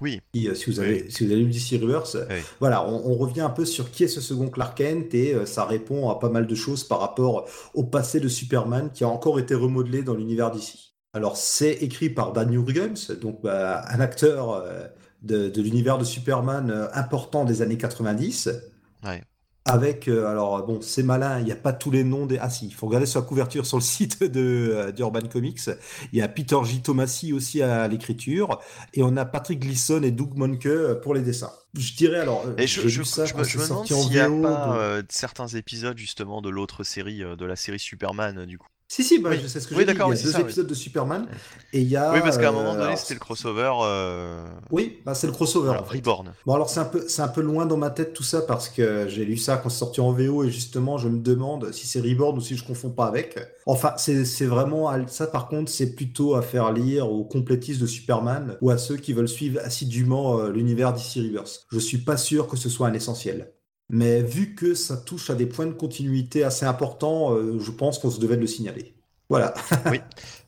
[0.00, 2.36] Oui, Qui, euh, si, vous avez, si vous avez lu DC Reverse, Oui.
[2.58, 5.46] voilà, on, on revient un peu sur qui est ce second Clark Kent et euh,
[5.46, 9.08] ça répond à pas mal de choses par rapport au passé de Superman qui a
[9.08, 10.94] encore été remodelé dans l'univers d'ici.
[11.12, 14.84] Alors, c'est écrit par Dan Jurgens, donc bah, un acteur euh,
[15.22, 18.50] de, de l'univers de Superman important des années 90.
[19.04, 19.22] Ouais.
[19.66, 22.36] Avec, euh, alors bon, c'est malin, il n'y a pas tous les noms des.
[22.38, 24.40] Ah si, il faut regarder sur la couverture sur le site de
[24.74, 25.58] euh, d'Urban Comics.
[26.12, 26.82] Il y a Peter J.
[26.82, 28.60] Tomasi aussi à l'écriture.
[28.92, 31.52] Et on a Patrick Gleason et Doug Monke euh, pour les dessins.
[31.74, 32.44] Je dirais alors.
[32.46, 34.76] euh, Et je, je, ça je me, c'est je me demande s'il n'y a pas
[34.78, 38.68] euh, certains épisodes justement de l'autre série, euh, de la série Superman, du coup.
[38.86, 39.40] Si, si, bah, Oui.
[39.42, 39.90] je sais ce que Oui, j'ai dit.
[39.90, 40.44] Il y d'accord, a oui, deux ça, oui.
[40.44, 41.26] épisodes de Superman.
[41.72, 42.12] Et il y a.
[42.12, 45.26] oui, parce qu'à un moment euh, donné, alors, c'était le crossover euh, Oui, bah, c'est
[45.26, 45.70] le crossover.
[45.70, 45.96] en fait.
[45.96, 46.32] Reborn.
[46.46, 48.68] Bon, alors c'est un peu, c'est un peu loin dans ma tête tout ça parce
[48.68, 51.86] que j'ai lu ça quand c'est sorti en VO et justement je me demande si
[51.86, 53.38] c'est Reborn ou si je confonds pas avec.
[53.66, 57.86] Enfin, c'est c'est vraiment ça par contre, c'est plutôt à faire lire aux complétistes de
[57.86, 61.64] Superman ou à ceux qui veulent suivre assidûment euh, l'univers d'ici Reverse.
[61.72, 63.53] Je suis pas sûr que ce soit un essentiel.
[63.90, 67.98] Mais vu que ça touche à des points de continuité assez importants, euh, je pense
[67.98, 68.94] qu'on se devait de le signaler.
[69.28, 69.54] Voilà.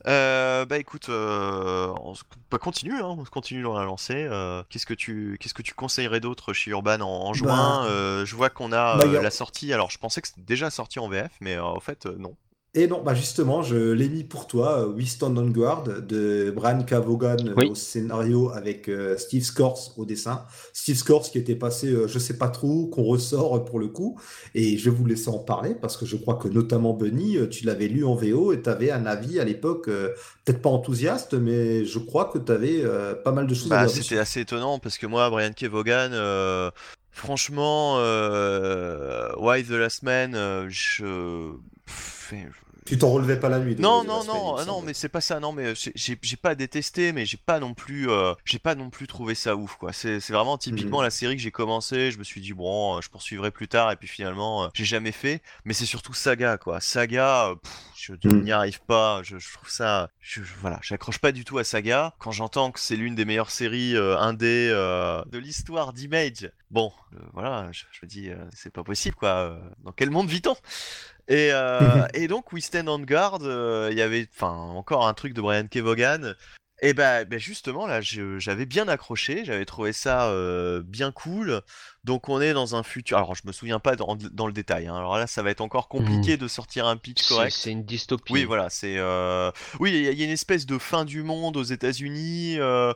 [0.07, 2.13] Euh, bah écoute, euh, on
[2.49, 4.25] bah, continue, hein, on continue dans la lancée.
[4.29, 7.85] euh, qu'est-ce que tu, qu'est-ce que tu conseillerais d'autre chez Urban en, en juin?
[7.85, 9.73] Bah, Euh, Je vois qu'on a bah, a- la sortie.
[9.73, 12.35] Alors, je pensais que c'était déjà sorti en VF, mais en fait, non.
[12.79, 16.53] Et non, bah justement, je l'ai mis pour toi, euh, We Stand on Guard de
[16.55, 16.93] Brian K.
[16.93, 17.69] Vaughan euh, Oui.
[17.71, 20.43] au scénario avec euh, Steve Scorse au dessin.
[20.73, 24.19] Steve Scorse qui était passé, euh, je sais pas trop, qu'on ressort pour le coup.
[24.53, 27.47] Et je vais vous laisser en parler parce que je crois que notamment Bunny, euh,
[27.47, 30.09] tu l'avais lu en VO et tu avais un avis à l'époque, euh,
[30.45, 32.83] peut-être pas enthousiaste, mais je crois que tu avais
[33.23, 35.63] pas mal de choses à Bah, dire c'était assez étonnant parce que moi, Brian K.
[35.63, 36.69] Vaughan, euh,
[37.09, 37.95] franchement,
[39.39, 41.53] Why the Last Man, euh, je.
[42.87, 43.75] Tu t'en relevais pas la nuit.
[43.77, 47.37] Non, non, non, non, mais c'est pas ça, non, mais j'ai- pas détesté, mais j'ai
[47.37, 49.91] pas non plus, euh, j'ai pas non plus trouvé ça ouf, quoi.
[49.91, 51.03] C'est vraiment typiquement Mhm.
[51.03, 53.91] la série que j'ai commencé, je me suis dit, bon, euh, je poursuivrai plus tard,
[53.91, 56.79] et puis finalement, euh, j'ai jamais fait, mais c'est surtout Saga, quoi.
[56.79, 57.55] Saga,
[57.95, 58.43] je Mhm.
[58.43, 62.13] n'y arrive pas, je, trouve ça, je, je- voilà, j'accroche pas du tout à Saga.
[62.19, 66.91] Quand j'entends que c'est l'une des meilleures séries indé de l'histoire d'Image, bon,
[67.33, 69.59] voilà, je, me dis, c'est pas possible, quoi.
[69.83, 70.55] dans quel monde vit-on?
[71.27, 75.33] Et, euh, et donc, We Stand on Guard, euh, il y avait encore un truc
[75.33, 75.77] de Brian K.
[75.77, 76.33] Vaughan.
[76.81, 81.61] Et bah, bah, justement, là, j'avais bien accroché, j'avais trouvé ça euh, bien cool.
[82.07, 83.17] Donc, on est dans un futur.
[83.17, 84.87] Alors, je me souviens pas dans, dans le détail.
[84.87, 84.95] hein.
[84.95, 87.55] Alors là, ça va être encore compliqué de sortir un pitch correct.
[87.55, 88.33] c'est une dystopie.
[88.33, 88.95] Oui, voilà, c'est.
[88.97, 91.63] euh, Oui, il y, a- il y a une espèce de fin du monde aux
[91.63, 92.55] États-Unis.
[92.59, 92.93] euh,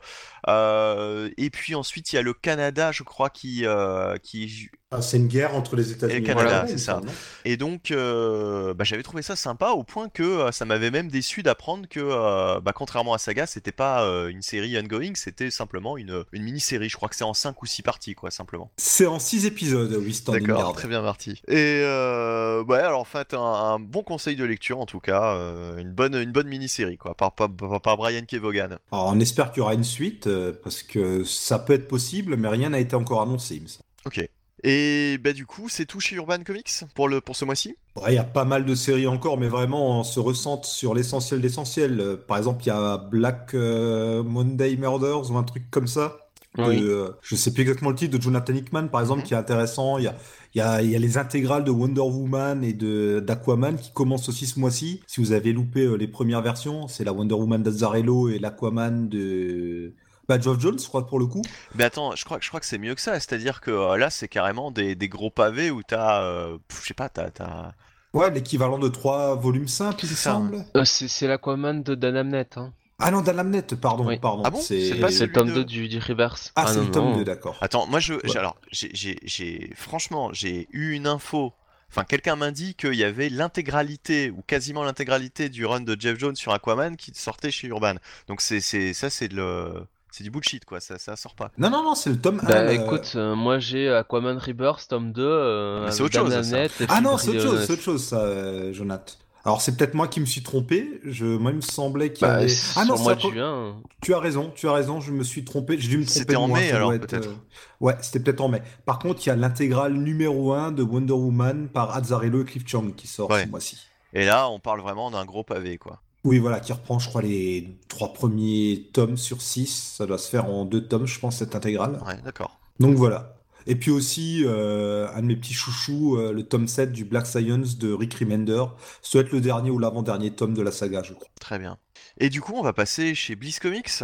[0.48, 3.66] euh, Et puis ensuite, il y a le Canada, je crois, qui.
[3.66, 4.70] euh, qui...
[4.94, 6.96] Ah, c'est une guerre entre les États-Unis Et le Canada, c'est ça.
[6.96, 7.10] semble,
[7.46, 11.08] Et donc, euh, bah, j'avais trouvé ça sympa au point que euh, ça m'avait même
[11.08, 15.50] déçu d'apprendre que, euh, bah, contrairement à Saga, c'était pas euh, une série ongoing, c'était
[15.50, 16.90] simplement une, une mini-série.
[16.90, 18.70] Je crois que c'est en 5 ou 6 parties, quoi, simplement.
[19.02, 21.32] C'est en six épisodes, We Stand on D'accord, très bien, Marty.
[21.48, 25.34] Et euh, ouais, alors en fait, un, un bon conseil de lecture en tout cas,
[25.34, 27.50] euh, une bonne, une bonne mini-série, quoi, par, par,
[27.82, 28.36] par- Brian K.
[28.36, 28.78] Vaughan.
[28.92, 32.38] Alors, on espère qu'il y aura une suite, euh, parce que ça peut être possible,
[32.38, 33.86] mais rien n'a été encore annoncé, il me semble.
[34.06, 34.30] Ok.
[34.64, 37.76] Et bah du coup, c'est tout chez Urban Comics pour, le, pour ce mois-ci?
[38.08, 41.42] Il y a pas mal de séries encore, mais vraiment, on se ressente sur l'essentiel
[41.42, 42.00] d'essentiel.
[42.00, 46.18] Euh, Par exemple, il y a Black Monday Murders ou un truc comme ça.
[46.58, 46.80] De- Oui.
[46.84, 49.28] euh, je sais plus exactement le titre de Jonathan Hickman, par exemple, Mhm.
[49.28, 49.98] qui est intéressant.
[49.98, 50.16] Il y a,
[50.54, 53.92] il y a, il y a les intégrales de Wonder Woman et de d'Aquaman qui
[53.94, 55.02] commencent aussi ce mois-ci.
[55.08, 59.08] Si vous avez loupé euh, les premières versions, c'est la Wonder Woman d'Azzarello et l'Aquaman
[59.08, 59.94] de
[60.28, 61.42] Badge of Jones, je crois, pour le coup.
[61.76, 63.14] Mais attends, je crois, je crois que c'est mieux que ça.
[63.16, 66.22] C'est-à-dire que euh, là, c'est carrément des, des gros pavés où t'as.
[66.24, 67.72] euh, je sais pas, t'as.
[68.14, 70.66] Ouais, l'équivalent de trois volumes simples, il ça, semble.
[70.76, 72.58] Euh, c'est l'Aquaman de Dan Abnett.
[72.58, 72.74] Hein.
[73.02, 74.18] Ah non, Dan Lamnett, pardon, Oui.
[74.20, 74.44] pardon.
[74.46, 74.60] Ah bon?
[74.62, 76.52] C'est pas le tome de- 2 du, du Reverse.
[76.56, 77.18] Ah, c'est non, le tome non.
[77.18, 77.58] 2, d'accord.
[77.62, 78.14] Attends, moi, je.
[78.14, 78.38] Ouais.
[78.38, 81.54] Alors, j'ai- Franchement, j'ai eu une info.
[81.90, 86.18] Enfin, quelqu'un m'a dit qu'il y avait l'intégralité, ou quasiment l'intégralité du run de Jeff
[86.18, 87.96] Jones sur Aquaman qui sortait chez Urban.
[88.28, 89.74] Donc, c'est c'est- ça, c'est de le.
[90.14, 90.82] C'est du bullshit, quoi.
[90.82, 91.52] Ça, ça sort pas.
[91.58, 92.48] Non, non, non, c'est le tome 1.
[92.48, 92.74] Bah là.
[92.74, 95.22] écoute, euh, moi j'ai Aquaman Rebirth tome 2.
[95.24, 96.54] Euh, Mais c'est autre chose,
[96.90, 99.14] Ah non, c'est autre chose, c'est autre chose, ça, euh, Jonathan.
[99.44, 101.00] Alors, c'est peut-être moi qui me suis trompé.
[101.04, 102.54] Je, moi, il me semblait qu'il y Bah, avait.
[102.76, 103.82] Ah non, mois de juin.
[104.02, 105.78] tu as raison, tu as raison, je me suis trompé.
[105.80, 106.20] J'ai dû me tromper.
[106.20, 107.28] C'était en mai, alors, peut-être.
[107.28, 107.36] euh,
[107.80, 108.62] Ouais, c'était peut-être en mai.
[108.86, 112.68] Par contre, il y a l'intégrale numéro 1 de Wonder Woman par Azzarello et Cliff
[112.68, 113.46] Chang qui sort Ouais.
[113.46, 113.78] ce mois-ci.
[114.14, 116.02] Et là, on parle vraiment d'un gros pavé, quoi.
[116.24, 119.96] Oui, voilà, qui reprend, je crois, les trois premiers tomes sur 6.
[119.98, 122.00] Ça doit se faire en deux tomes, je pense, cette intégrale.
[122.06, 122.60] Ouais, d'accord.
[122.80, 123.38] Donc voilà.
[123.68, 127.28] Et puis aussi, euh, un de mes petits chouchous, euh, le tome 7 du Black
[127.28, 128.64] Science de Rick Remender.
[129.02, 131.28] Ça doit être le dernier ou l'avant-dernier tome de la saga, je crois.
[131.40, 131.78] Très bien.
[132.18, 134.04] Et du coup, on va passer chez Bliss Comics.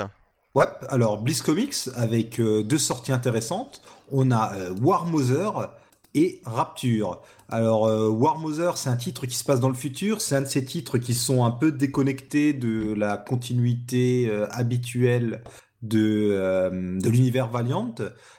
[0.56, 3.82] Ouais, alors Bliss Comics avec euh, deux sorties intéressantes.
[4.12, 5.72] On a War Mother
[6.14, 7.22] et Rapture.
[7.50, 7.84] Alors
[8.18, 10.22] War Mother, c'est un titre qui se passe dans le futur.
[10.22, 15.44] C'est un de ces titres qui sont un peu déconnectés de la continuité habituelle
[15.82, 17.94] de, euh, de l'univers Valiant.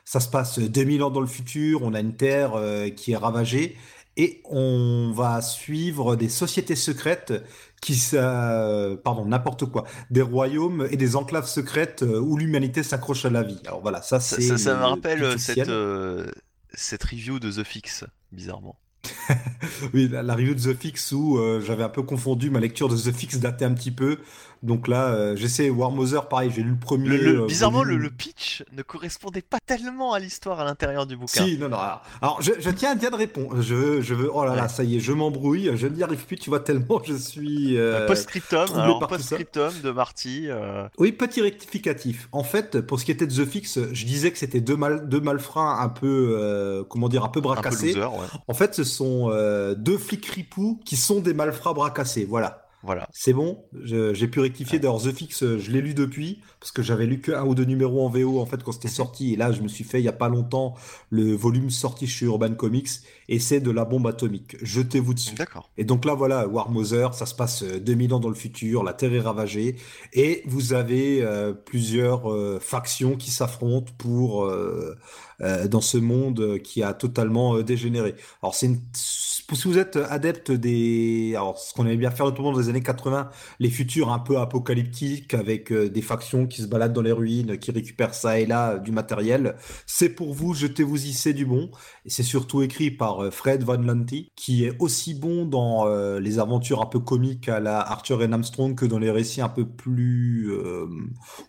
[0.05, 1.83] Ça se passe 2000 ans dans le futur.
[1.83, 3.77] On a une Terre euh, qui est ravagée.
[4.17, 7.33] Et on va suivre des sociétés secrètes
[7.81, 13.25] qui, ça, pardon, n'importe quoi, des royaumes et des enclaves secrètes euh, où l'humanité s'accroche
[13.25, 13.61] à la vie.
[13.67, 16.27] Alors voilà, ça Ça, c'est ça, ça le me rappelle euh, cette, euh,
[16.75, 18.81] cette review de The Fix, bizarrement.
[19.95, 22.89] Oui, la, la review de The Fix où euh, j'avais un peu confondu ma lecture
[22.89, 24.19] de The Fix datait un petit peu.
[24.63, 27.09] Donc là, euh, j'essaie War Mother, pareil, j'ai lu le premier.
[27.09, 31.17] Le- le- euh, bizarrement, le, pitch ne correspondait pas tellement à l'histoire à l'intérieur du
[31.17, 31.45] bouquin.
[31.45, 31.77] Si, non, non.
[31.77, 33.61] Alors, alors, je, je tiens à bien de répondre.
[33.63, 34.31] Je, je veux.
[34.35, 35.71] Oh là là, ça y est, je m'embrouille.
[35.77, 36.37] Je n'y arrive plus.
[36.37, 37.77] Tu vois tellement je suis.
[37.77, 40.47] euh, Euh, Post-scriptum, alors post-scriptum de Marty.
[40.49, 42.29] euh, Oui, petit rectificatif.
[42.33, 45.09] En fait, pour ce qui était de The Fix, je disais que c'était deux, mal,
[45.09, 47.95] deux malfrats un peu, euh, comment dire, un peu un peu bracassés.
[47.95, 48.09] ouais.
[48.49, 52.25] En fait, ce sont euh, deux flics ripoux qui sont des malfrats bracassés.
[52.29, 52.65] Voilà.
[52.83, 53.09] Voilà.
[53.13, 54.79] C'est bon, j'ai pu rectifier.
[54.79, 57.55] D'ailleurs, The Fix, euh, je l'ai lu depuis, parce que j'avais lu que un ou
[57.55, 59.35] deux numéros en VO en fait quand c'était sorti.
[59.35, 60.75] Et là, je me suis fait il y a pas longtemps
[61.11, 62.89] le volume sorti chez Urban Comics,
[63.29, 64.57] et c'est de la bombe atomique.
[64.63, 65.35] Jetez-vous dessus.
[65.35, 65.71] D'accord.
[65.77, 68.83] Et donc là, voilà, War Mother, ça se passe euh, 2000 ans dans le futur,
[68.83, 69.77] la Terre est ravagée,
[70.13, 74.97] et vous avez euh, plusieurs euh, factions qui s'affrontent pour euh,
[75.41, 78.17] euh, dans ce monde euh, qui a totalement euh, dégénéré.
[78.43, 78.81] Alors c'est une...
[78.93, 82.83] si vous êtes adepte des, alors ce qu'on aimait bien faire notamment dans les années
[82.83, 83.31] 80,
[83.61, 87.59] les futurs un peu apocalyptiques avec euh, des factions qui se baladent dans les ruines,
[87.59, 91.71] qui récupèrent ça et là euh, du matériel, c'est pour vous, jetez-vous-y, c'est du bon.
[92.05, 96.21] Et c'est surtout écrit par euh, Fred Van Lanty, qui est aussi bon dans euh,
[96.21, 99.49] les aventures un peu comiques à la Arthur et Armstrong que dans les récits un
[99.49, 100.51] peu plus,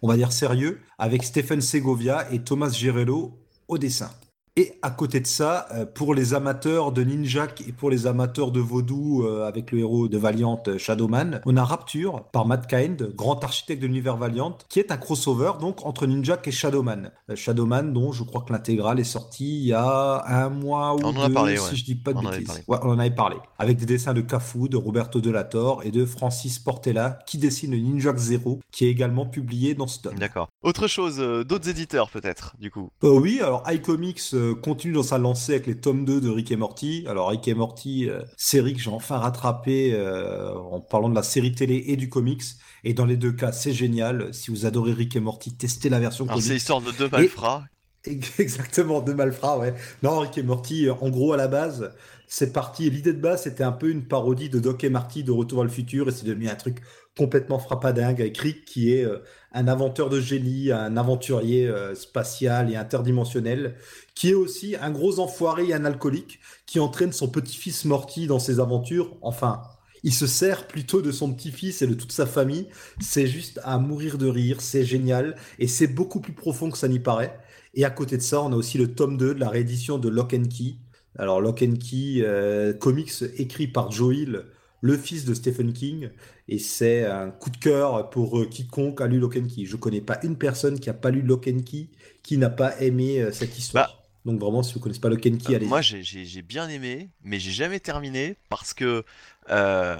[0.01, 4.09] on va dire, sérieux, avec Stephen Segovia et Thomas Girello au dessin.
[4.55, 8.51] Et à côté de ça, euh, pour les amateurs de Ninjak et pour les amateurs
[8.51, 12.67] de Vaudou euh, avec le héros de Valiant euh, Shadowman, on a Rapture par Matt
[12.67, 17.11] Kind, grand architecte de l'univers Valiant, qui est un crossover donc entre Ninjak et Shadowman.
[17.35, 21.15] Shadowman dont je crois que l'intégrale est sortie il y a un mois ou On
[21.15, 21.75] en a deux, parlé, si ouais.
[21.75, 22.63] je dis pas de On bêtises.
[22.67, 23.37] Ouais, on en avait parlé.
[23.59, 27.37] Avec des dessins de Cafu, de Roberto De La Torre et de Francis Portela qui
[27.37, 30.15] dessine Ninjak Zero, qui est également publié dans ce tome.
[30.15, 30.49] D'accord.
[30.63, 32.89] Autre chose, d'autres éditeurs peut-être, du coup?
[33.03, 36.51] Euh, oui, alors iComics euh, continue dans sa lancée avec les tomes 2 de Rick
[36.51, 37.05] et Morty.
[37.07, 41.23] Alors Rick et Morty, euh, série que j'ai enfin rattrapée euh, en parlant de la
[41.23, 42.43] série télé et du comics.
[42.83, 44.33] Et dans les deux cas, c'est génial.
[44.33, 46.53] Si vous adorez Rick et Morty, testez la version Alors c'est comics.
[46.53, 47.65] l'histoire de deux malfrats.
[48.05, 49.73] Exactement, de malfrats, ouais.
[50.03, 51.93] Non, Rick et Morty, euh, en gros, à la base,
[52.27, 52.89] c'est parti.
[52.89, 55.65] L'idée de base, c'était un peu une parodie de Doc et Marty de Retour vers
[55.65, 56.81] le futur, et c'est devenu un truc
[57.19, 59.17] complètement frappadingue avec Rick, qui est euh,
[59.51, 63.75] un inventeur de génie, un aventurier euh, spatial et interdimensionnel,
[64.15, 68.39] qui est aussi un gros enfoiré et un alcoolique, qui entraîne son petit-fils Morty dans
[68.39, 69.17] ses aventures.
[69.21, 69.61] Enfin,
[70.03, 72.69] il se sert plutôt de son petit-fils et de toute sa famille.
[73.01, 76.87] C'est juste à mourir de rire, c'est génial, et c'est beaucoup plus profond que ça
[76.87, 77.37] n'y paraît.
[77.73, 80.07] Et à côté de ça, on a aussi le tome 2 de la réédition de
[80.07, 80.77] Lock and Key.
[81.17, 84.45] Alors Lock and Key, euh, comics écrit par Joe Hill,
[84.81, 86.09] le fils de Stephen King,
[86.47, 89.65] et c'est un coup de cœur pour euh, quiconque a lu Lock and Key.
[89.65, 91.89] Je connais pas une personne qui a pas lu Lock and Key
[92.23, 93.87] qui n'a pas aimé euh, cette histoire.
[93.87, 93.95] Bah,
[94.31, 95.65] Donc vraiment, si vous connaissez pas Lock and Key, Euh, allez.
[95.65, 99.03] moi j'ai- bien aimé, mais j'ai jamais terminé parce que
[99.49, 99.97] euh,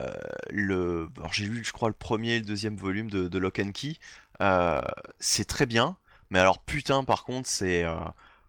[0.52, 1.10] le.
[1.32, 3.96] J'ai lu, je crois, le premier et le deuxième volume de, de Lock and Key.
[5.20, 5.98] C'est très bien,
[6.30, 7.86] mais alors putain, par contre, c'est.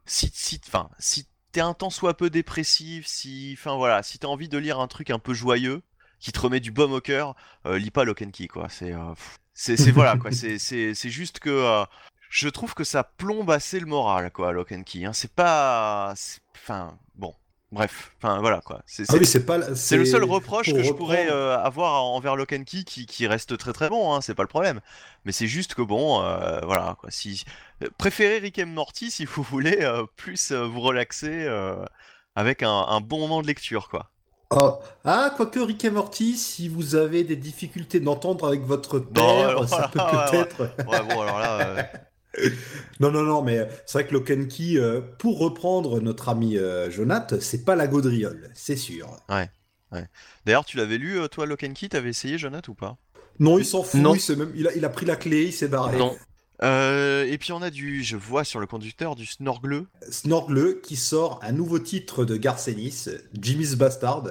[0.07, 3.55] si, si, enfin, si t'es un tant soit peu dépressif, si.
[3.59, 5.83] Enfin voilà, si t'as envie de lire un truc un peu joyeux,
[6.21, 7.35] qui te remet du baume au cœur,
[7.66, 8.68] euh, lis pas Lock and Key, quoi.
[8.68, 8.93] C'est.
[8.93, 9.14] euh,
[9.55, 10.31] c'est voilà, quoi.
[10.33, 11.51] C'est c'est- juste que.
[11.51, 11.85] euh,
[12.31, 15.05] je trouve que ça plombe assez le moral, quoi, Lock and Key.
[15.05, 15.12] hein.
[15.12, 16.14] C'est pas.
[16.55, 17.35] Enfin, bon.
[17.73, 18.83] Bref, enfin voilà quoi.
[18.85, 19.77] C'est Ah c'est- oui, c'est pas.
[19.77, 23.29] c'est le seul reproche que je pourrais euh, avoir envers Lock and Key qui, qui
[23.29, 24.81] reste très très bon, hein, c'est pas le problème.
[25.25, 27.12] Mais c'est juste que bon, euh, voilà quoi.
[27.12, 27.45] Si
[27.97, 31.47] préférez Rick and Morty si vous voulez euh, plus vous relaxer
[32.35, 34.11] avec un, un bon moment de lecture quoi.
[34.53, 34.79] Oh.
[35.05, 39.69] Ah, quoique Rick et Morty, si vous avez des difficultés d'entendre avec votre père, alors,
[39.69, 40.61] ça peut voilà, ouais, peut-être.
[40.89, 42.49] Ouais bon alors là, euh,
[43.01, 46.91] Non, non, non, mais c'est vrai que and Key, euh, pour reprendre notre ami euh,
[46.91, 49.09] Jonath, c'est pas la gaudriole, c'est sûr.
[50.45, 52.97] d'ailleurs tu l'avais lu euh, toi Key, t'avais essayé Jonathan ou pas?
[53.39, 54.15] Non, il s'en fout, Non.
[54.15, 55.97] il, s'est même, il, a, il a pris la clé, il s'est barré.
[55.97, 56.17] Non.
[56.63, 59.87] Euh, Et puis on a du, je vois sur le conducteur du Snorgleux.
[60.11, 63.07] Snorgle qui sort un nouveau titre de Garcenis,
[63.41, 64.25] Jimmy's Bastard.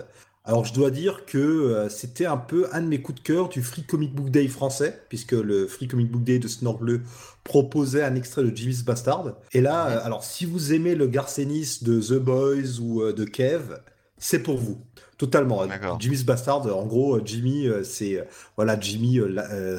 [0.46, 3.50] Alors je dois dire que euh, c'était un peu un de mes coups de cœur
[3.50, 7.02] du Free Comic Book Day français, puisque le Free Comic Book Day de Snorgle
[7.44, 9.34] proposait un extrait de Jimmy's Bastard.
[9.52, 13.26] Et là, euh, alors si vous aimez le Garcenis de The Boys ou euh, de
[13.26, 13.76] Kev,
[14.18, 14.82] c'est pour vous.
[15.20, 15.68] Totalement.
[15.68, 16.00] D'accord.
[16.00, 18.24] Jimmy's Bastard, en gros, euh, Jimmy, euh, c'est euh,
[18.56, 19.20] voilà, Jimmy,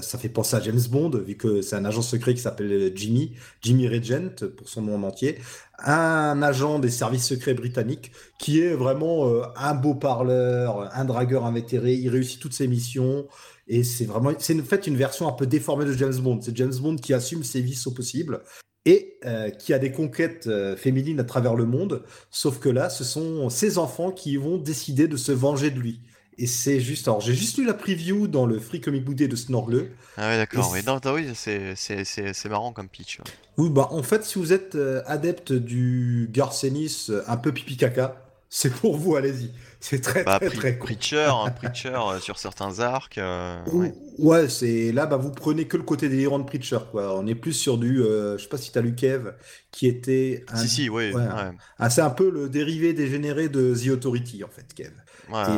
[0.03, 3.32] ça fait penser à James Bond, vu que c'est un agent secret qui s'appelle Jimmy,
[3.62, 5.38] Jimmy Regent pour son nom en entier,
[5.78, 11.95] un agent des services secrets britanniques qui est vraiment un beau parleur, un dragueur invétéré.
[11.95, 13.26] Il réussit toutes ses missions
[13.66, 16.41] et c'est vraiment, c'est en fait une version un peu déformée de James Bond.
[16.43, 18.43] C'est James Bond qui assume ses vices au possible
[18.86, 22.02] et euh, qui a des conquêtes euh, féminines à travers le monde.
[22.30, 26.00] Sauf que là, ce sont ses enfants qui vont décider de se venger de lui.
[26.38, 29.28] Et c'est juste, alors j'ai juste lu la preview dans le Free Comic Book Day
[29.28, 29.90] de Snorgle.
[30.16, 30.70] Ah ouais d'accord.
[30.72, 33.18] Oui, c'est- non, non, oui, c'est c'est c'est c'est marrant comme pitch.
[33.18, 33.24] ouais.
[33.58, 38.29] Oui, bah en fait, si vous êtes euh, adepte du Garcenis un peu pipi caca,
[38.51, 39.53] c'est pour vous, allez-y.
[39.80, 40.96] C'est très Bah, très très cool.
[40.96, 43.16] Preacher, hein, Preacher euh, sur certains arcs.
[43.18, 43.94] euh, Ou- ouais.
[44.18, 47.16] Ouais, c'est là, bah vous prenez que le côté délirant de Preacher, quoi.
[47.18, 49.32] On est plus sur du, euh, je sais pas si t'as lu Kev,
[49.70, 51.12] qui était un, Si si, oui.
[51.12, 54.92] ouais, Ouais, ah, c'est un peu le dérivé dégénéré de The Authority, en fait, Kev.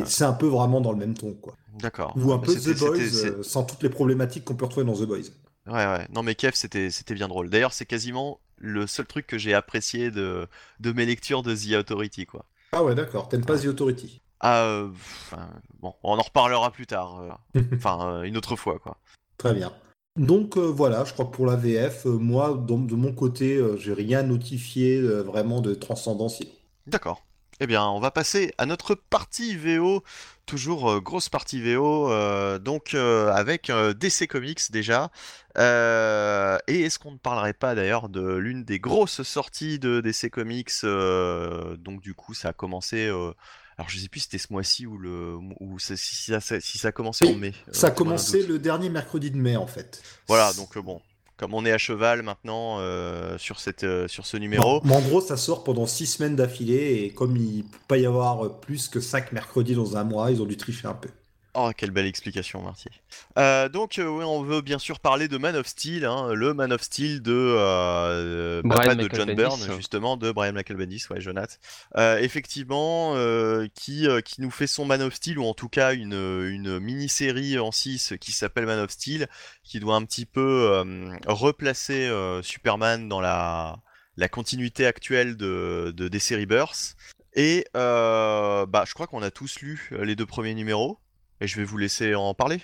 [0.05, 1.55] C'est un peu vraiment dans le même ton, quoi.
[1.79, 2.13] D'accord.
[2.15, 4.93] Ou un Mais peu The Boys, euh, sans toutes les problématiques qu'on peut retrouver dans
[4.95, 5.31] The Boys.
[5.65, 6.07] Ouais, ouais.
[6.13, 7.49] Non, mais Kev, c'était c'était bien drôle.
[7.49, 10.47] D'ailleurs, c'est quasiment le seul truc que j'ai apprécié de,
[10.79, 12.45] de mes lectures de The Authority, quoi.
[12.73, 13.29] Ah ouais, d'accord.
[13.29, 14.19] T'aimes pas The Authority.
[14.39, 15.47] Ah, euh, enfin,
[15.79, 17.21] bon, on en reparlera plus tard.
[17.55, 18.97] euh, Enfin, euh, une autre fois, quoi.
[19.37, 19.71] Très bien.
[20.15, 23.55] Donc euh, voilà, je crois que pour la VF, euh, moi, donc, de mon côté,
[23.55, 26.49] euh, j'ai rien notifié euh, vraiment de transcendanciel.
[26.87, 27.23] D'accord.
[27.59, 30.03] Eh bien, on va passer à notre partie VO.
[30.45, 35.09] Toujours euh, grosse partie VO, euh, donc euh, avec DC Comics déjà.
[35.55, 40.83] Et est-ce qu'on ne parlerait pas d'ailleurs de l'une des grosses sorties de DC Comics
[40.83, 43.07] Donc du coup, ça a commencé.
[43.07, 46.89] alors je sais plus si c'était ce mois-ci ou le ou si ça, si ça
[46.89, 47.53] a commencé en mai.
[47.71, 50.01] Ça a commencé le dernier mercredi de mai, en fait.
[50.27, 51.01] Voilà, donc bon,
[51.43, 53.35] comme on est à cheval maintenant euh,
[53.83, 54.79] euh, sur ce numéro.
[54.85, 58.05] Mais en gros, ça sort pendant six semaines d'affilée, et comme il peut pas y
[58.05, 61.09] avoir plus que cinq mercredis dans un mois, ils ont dû tricher un peu.
[61.55, 62.89] Oh, quelle belle explication, Marty.
[63.37, 66.53] Euh, donc, euh, oui, on veut bien sûr parler de Man of Steel, hein, le
[66.55, 69.33] Man of Steel de, euh, Brian pas de John.
[69.35, 71.59] Byrne, justement, de Brian Michael Bendis, ouais, Jonath.
[71.95, 75.69] Euh, effectivement, euh, qui, euh, qui nous fait son Man of Steel, ou en tout
[75.69, 79.27] cas une, une mini-série en 6 qui s'appelle Man of Steel,
[79.63, 83.77] qui doit un petit peu euh, replacer euh, Superman dans la,
[84.17, 86.95] la continuité actuelle de, de DC Rebirth.
[87.35, 90.99] Et euh, bah, je crois qu'on a tous lu euh, les deux premiers numéros.
[91.43, 92.61] Et je vais vous laisser en parler.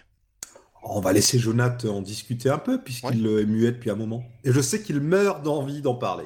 [0.84, 4.24] On va laisser Jonath en discuter un peu, puisqu'il est muet depuis un moment.
[4.46, 6.24] Et je sais qu'il meurt d'envie d'en parler.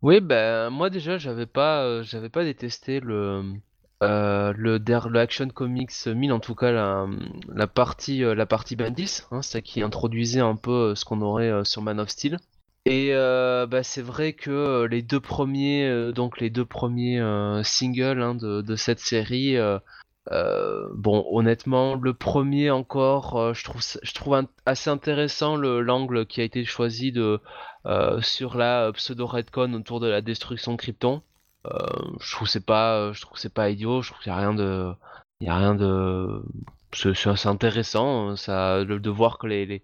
[0.00, 3.42] Oui, ben moi déjà j'avais pas euh, j'avais pas détesté le
[4.02, 7.06] euh, le, der- le Action Comics 1000 en tout cas la,
[7.54, 11.50] la partie euh, la partie Bendis, hein, c'est qui introduisait un peu ce qu'on aurait
[11.50, 12.38] euh, sur Man of Steel.
[12.86, 17.62] Et euh, bah, c'est vrai que les deux premiers euh, donc les deux premiers euh,
[17.62, 19.58] singles hein, de, de cette série
[20.32, 26.44] euh, bon, honnêtement, le premier encore, je trouve, je trouve assez intéressant l'angle qui a
[26.44, 27.40] été choisi de,
[28.20, 31.22] sur la pseudo redcon autour de la destruction de Krypton.
[31.64, 34.02] je trouve c'est pas, je trouve c'est pas idiot.
[34.02, 34.92] Je trouve qu'il y a rien de,
[35.40, 36.42] il y a rien de,
[36.92, 39.82] c'est intéressant, ça, de, voir que les, les,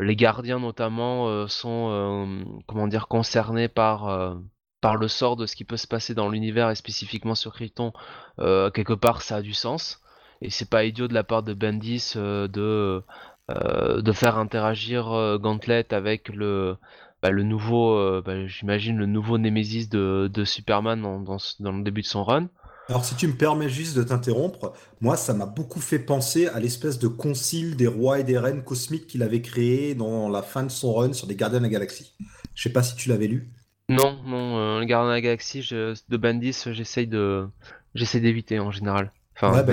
[0.00, 4.38] les gardiens notamment sont, comment dire, concernés par
[4.82, 7.92] par le sort de ce qui peut se passer dans l'univers et spécifiquement sur Krypton,
[8.40, 10.00] euh, quelque part ça a du sens.
[10.42, 13.02] Et c'est pas idiot de la part de Bendis euh, de,
[13.50, 16.76] euh, de faire interagir Gauntlet avec le,
[17.22, 21.20] bah, le nouveau, bah, j'imagine, le nouveau Nemesis de, de Superman dans,
[21.60, 22.48] dans, le début de son run.
[22.88, 26.58] Alors si tu me permets juste de t'interrompre, moi ça m'a beaucoup fait penser à
[26.58, 30.64] l'espèce de concile des rois et des reines cosmiques qu'il avait créé dans la fin
[30.64, 32.14] de son run sur des Gardiens de la Galaxie.
[32.56, 33.52] Je sais pas si tu l'avais lu.
[33.88, 37.46] Non, non, euh, le Gardien de la Galaxie de Bendis, j'essaye de,
[37.94, 39.12] j'essaie d'éviter en général.
[39.36, 39.72] Enfin, bah,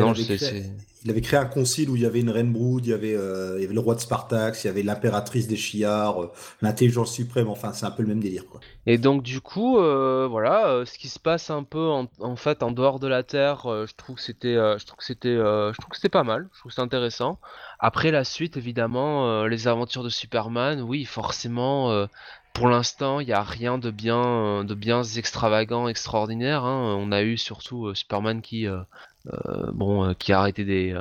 [1.03, 3.16] il, avait créé, un concile où il y avait une reine brood, il y avait,
[3.16, 6.32] euh, il y avait le roi de Spartax, il y avait l'impératrice des Chiards, euh,
[6.62, 7.49] l'intelligence suprême.
[7.49, 8.62] Enfin, c'est un peu le même délire, quoi.
[8.86, 12.99] Et donc du coup, voilà, ce qui se passe un peu en, fait en dehors
[12.99, 16.10] de la Terre, je trouve que c'était, je trouve que c'était, je trouve que c'était
[16.10, 17.39] pas mal, je trouve que c'est intéressant.
[17.78, 22.07] Après la suite, évidemment, les aventures de Superman, oui, forcément,
[22.54, 26.64] pour l'instant, il n'y a rien de bien, euh, de bien extravagant, extraordinaire.
[26.66, 26.95] Hein.
[27.00, 28.84] On a eu surtout euh, Superman qui, euh,
[29.72, 30.97] bon, qui a arrêté des,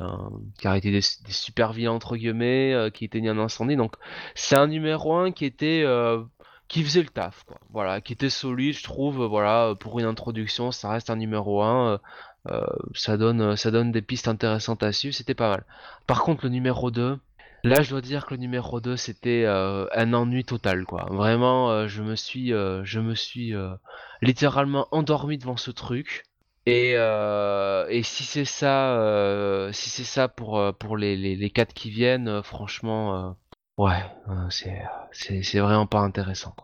[0.58, 3.76] qui a arrêté des, super vilains entre guillemets, qui un incendie.
[3.76, 3.96] Donc,
[4.34, 5.84] c'est un numéro 1 qui était,
[6.68, 7.44] qui faisait le taf.
[7.70, 9.24] Voilà, qui était solide, je trouve.
[9.24, 12.00] Voilà, pour une introduction, ça reste un numéro 1.
[12.94, 15.14] ça donne, ça donne des pistes intéressantes à suivre.
[15.14, 15.64] C'était pas mal.
[16.06, 17.18] Par contre, le numéro 2
[17.64, 21.06] Là, je dois dire que le numéro 2, c'était euh, un ennui total, quoi.
[21.10, 23.52] Vraiment, euh, je me suis, euh, je me suis
[24.22, 26.24] littéralement endormi devant ce truc.
[26.66, 31.88] Et, et si c'est ça, si c'est ça pour, pour les, les, les 4 qui
[31.88, 33.36] viennent, franchement,
[33.78, 34.04] ouais,
[34.50, 34.82] c'est,
[35.42, 36.54] c'est, vraiment pas intéressant.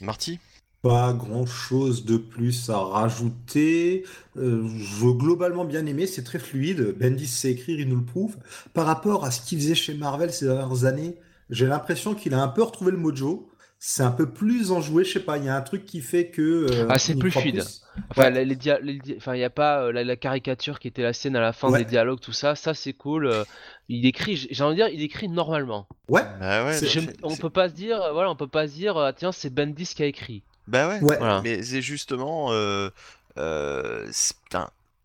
[0.00, 0.40] Marty?
[0.86, 4.04] Pas grand chose de plus à rajouter.
[4.36, 6.96] Euh, je veux globalement bien aimé, c'est très fluide.
[6.98, 8.36] Bendis sait écrire, il nous le prouve.
[8.72, 11.16] Par rapport à ce qu'il faisait chez Marvel ces dernières années,
[11.50, 13.48] j'ai l'impression qu'il a un peu retrouvé le mojo.
[13.78, 16.28] C'est un peu plus enjoué, je sais pas, il y a un truc qui fait
[16.28, 16.66] que.
[16.70, 17.62] Euh, ah, c'est plus fluide.
[18.10, 21.70] Enfin, il n'y a pas euh, la, caricature qui était la scène à la fin
[21.70, 23.30] des dialogues, tout ça, ça c'est cool.
[23.88, 25.88] il écrit, j'ai envie de dire, il écrit normalement.
[26.08, 26.22] Ouais.
[26.40, 26.70] Bah
[27.22, 29.92] on peut pas se dire, voilà, on peut pas se dire, ah, tiens, c'est Bendis
[29.94, 30.42] qui a écrit.
[30.66, 31.00] Bah ouais,
[31.42, 32.48] mais c'est justement.
[32.50, 32.90] Euh,
[33.38, 34.10] euh,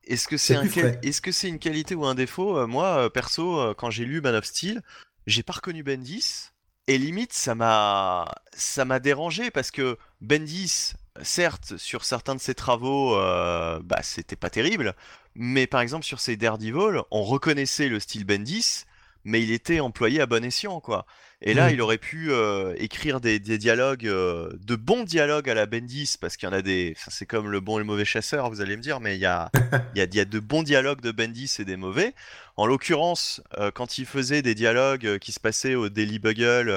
[0.05, 0.63] est-ce que c'est un
[1.03, 2.57] est-ce que c'est une qualité ou un défaut?
[2.57, 4.81] Euh, Moi, perso, quand j'ai lu Man of Steel,
[5.27, 6.49] j'ai pas reconnu Bendis.
[6.87, 12.55] Et limite, ça m'a ça m'a dérangé parce que Bendis, certes, sur certains de ses
[12.55, 14.95] travaux, bah c'était pas terrible.
[15.35, 18.83] Mais par exemple, sur ses Daredevil, on reconnaissait le style Bendis,
[19.23, 21.05] mais il était employé à bon escient, quoi.
[21.43, 21.73] Et là, mmh.
[21.73, 26.37] il aurait pu euh, écrire des, dialogues, euh, de bons dialogues à la Bendis, parce
[26.37, 26.93] qu'il y en a des.
[27.07, 29.25] c'est comme le bon et le mauvais chasseur, vous allez me dire, mais il y
[29.25, 29.49] a,
[29.95, 32.13] y, a, y a de bons dialogues de Bendis et des mauvais.
[32.57, 36.67] En l'occurrence, euh, quand il faisait des dialogues qui se passaient au Daily Bugle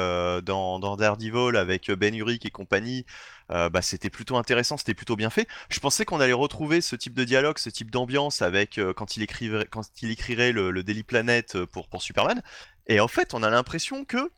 [0.43, 3.05] dans, dans Daredevil avec Ben Urich et compagnie,
[3.51, 5.47] bah, c'était plutôt intéressant, c'était plutôt bien fait.
[5.69, 9.23] Je pensais qu'on allait retrouver ce type de dialogue, ce type d'ambiance avec quand il
[9.23, 12.41] écrivait, quand il écrirait le, le Daily Planet pour, pour Superman.
[12.87, 14.31] Et en fait, on a l'impression que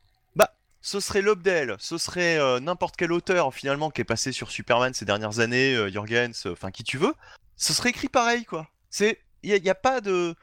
[0.86, 4.94] ce serait Lobdell, ce serait euh, n'importe quel auteur finalement qui est passé sur Superman
[4.94, 7.12] ces dernières années, euh, Jurgens, euh, enfin qui tu veux,
[7.56, 8.68] ce serait écrit pareil quoi.
[8.88, 10.36] C'est, il n'y a, pas de,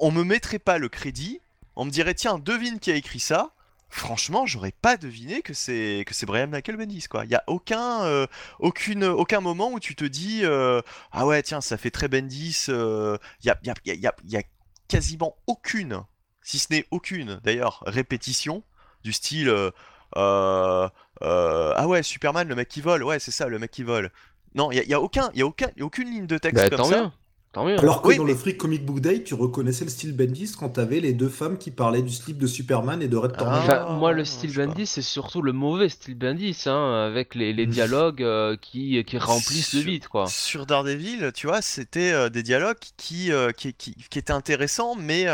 [0.00, 1.42] on me mettrait pas le crédit,
[1.76, 3.52] on me dirait tiens devine qui a écrit ça.
[3.90, 7.26] Franchement, j'aurais pas deviné que c'est que c'est Brian Michael Bendis quoi.
[7.26, 8.26] Il y a aucun
[8.58, 12.68] aucune aucun moment où tu te dis ah ouais tiens ça fait très Bendis.
[12.68, 14.42] Il a, y, y, y a
[14.88, 16.04] quasiment aucune,
[16.40, 18.64] si ce n'est aucune d'ailleurs répétition
[19.04, 19.70] du style euh,
[20.16, 20.88] euh,
[21.22, 24.10] euh, ah ouais Superman le mec qui vole ouais c'est ça le mec qui vole
[24.54, 26.70] non il y, a, aucun il y a aucun y a aucune ligne de texte
[26.70, 27.12] bah, comme ça
[27.52, 27.78] Tant mieux.
[27.78, 31.00] Alors que dans le Free Comic Book Day, tu reconnaissais le style Bendis quand t'avais
[31.00, 33.70] les deux femmes qui parlaient du slip de Superman et de Red Tornado.
[33.70, 37.66] Ah, moi, le style Bendis, c'est surtout le mauvais style Bendis, hein, avec les, les
[37.66, 38.24] dialogues
[38.62, 40.28] qui, qui remplissent le vide, quoi.
[40.28, 45.26] Sur Daredevil, tu vois, c'était des dialogues qui, qui, qui, qui, étaient intéressants, mais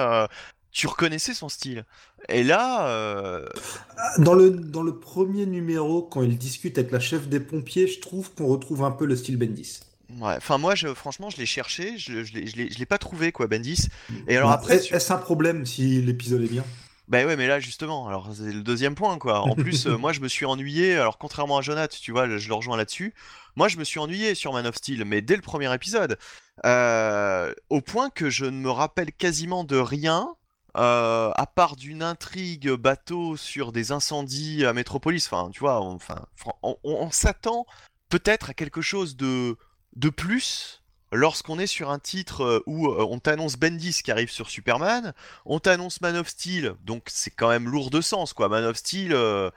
[0.72, 1.84] tu reconnaissais son style.
[2.28, 2.88] Et là.
[2.88, 3.46] Euh,
[4.18, 8.00] dans, le, dans le premier numéro, quand il discute avec la chef des pompiers, je
[8.00, 9.80] trouve qu'on retrouve un peu le style Bendis.
[10.20, 12.32] Ouais, enfin moi, je, franchement, je l'ai cherché, je, je
[12.78, 13.88] l'ai pas trouvé, quoi, Bendis.
[14.26, 14.76] Et alors après.
[14.76, 16.64] Est-ce un problème si l'épisode est bien?
[17.08, 19.40] Bah ouais, mais là justement, alors c'est le deuxième point quoi.
[19.40, 22.48] En plus, euh, moi je me suis ennuyé, alors contrairement à Jonathan, tu vois, je
[22.48, 23.14] le rejoins là-dessus.
[23.56, 26.18] Moi je me suis ennuyé sur Man of Steel, mais dès le premier épisode.
[26.66, 30.34] euh, au point que je ne me rappelle quasiment de rien.
[30.78, 35.94] Euh, à part d'une intrigue bateau sur des incendies à Métropolis, enfin, tu vois, on-
[35.94, 37.66] enfin, fran- on, on- on s'attend
[38.08, 39.56] peut-être à quelque chose de,
[39.96, 44.30] de plus lorsqu'on est sur un titre euh, où euh, on t'annonce Bendis qui arrive
[44.30, 45.14] sur Superman,
[45.46, 48.48] on t'annonce Man of Steel, donc c'est quand même lourd de sens, quoi.
[48.48, 49.50] Man of Steel, euh,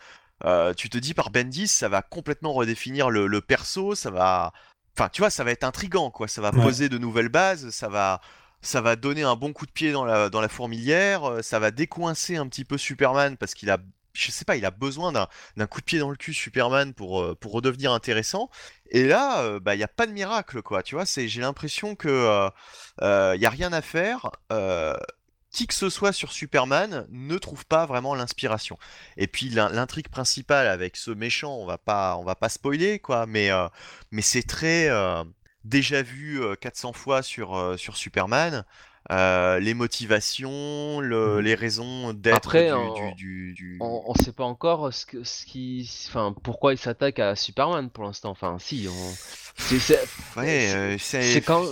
[0.45, 4.53] euh, tu te dis par Bendis, ça va complètement redéfinir le, le perso, ça va,
[4.97, 6.27] enfin, tu vois, ça va être intrigant, quoi.
[6.27, 6.63] Ça va Ouais.
[6.63, 8.21] poser de nouvelles bases, ça va,
[8.61, 12.37] ça va donner un bon coup de pied dans la, fourmilière, euh, ça va décoincer
[12.37, 13.79] un petit peu Superman parce qu'il a,
[14.13, 17.21] je sais pas, il a besoin d'un coup de pied dans le cul Superman pour,
[17.21, 18.49] euh, redevenir intéressant.
[18.91, 20.83] Et là, euh, bah, il n'y a pas de miracle, quoi.
[20.83, 22.49] Tu vois, j'ai l'impression que
[23.01, 24.29] y a rien à faire.
[25.51, 28.77] qui que ce soit sur Superman ne trouve pas vraiment l'inspiration.
[29.17, 33.25] Et puis l'in- l'intrigue principale avec ce méchant, on va pas, va pas spoiler, quoi.
[33.25, 33.49] Mais,
[34.11, 34.89] mais c'est très
[35.63, 38.63] déjà vu euh, 400 fois sur, sur Superman.
[39.11, 41.41] Euh, les motivations, le- Mhm.
[41.41, 42.53] les raisons d'être
[43.53, 47.35] du, On, on sait pas encore ce, que, ce qui, enfin, pourquoi il s'attaque à
[47.35, 48.29] Superman pour l'instant.
[48.29, 49.17] Enfin, si, on...
[49.57, 50.07] c'est,
[50.37, 50.67] Ouais,
[51.41, 51.65] quand,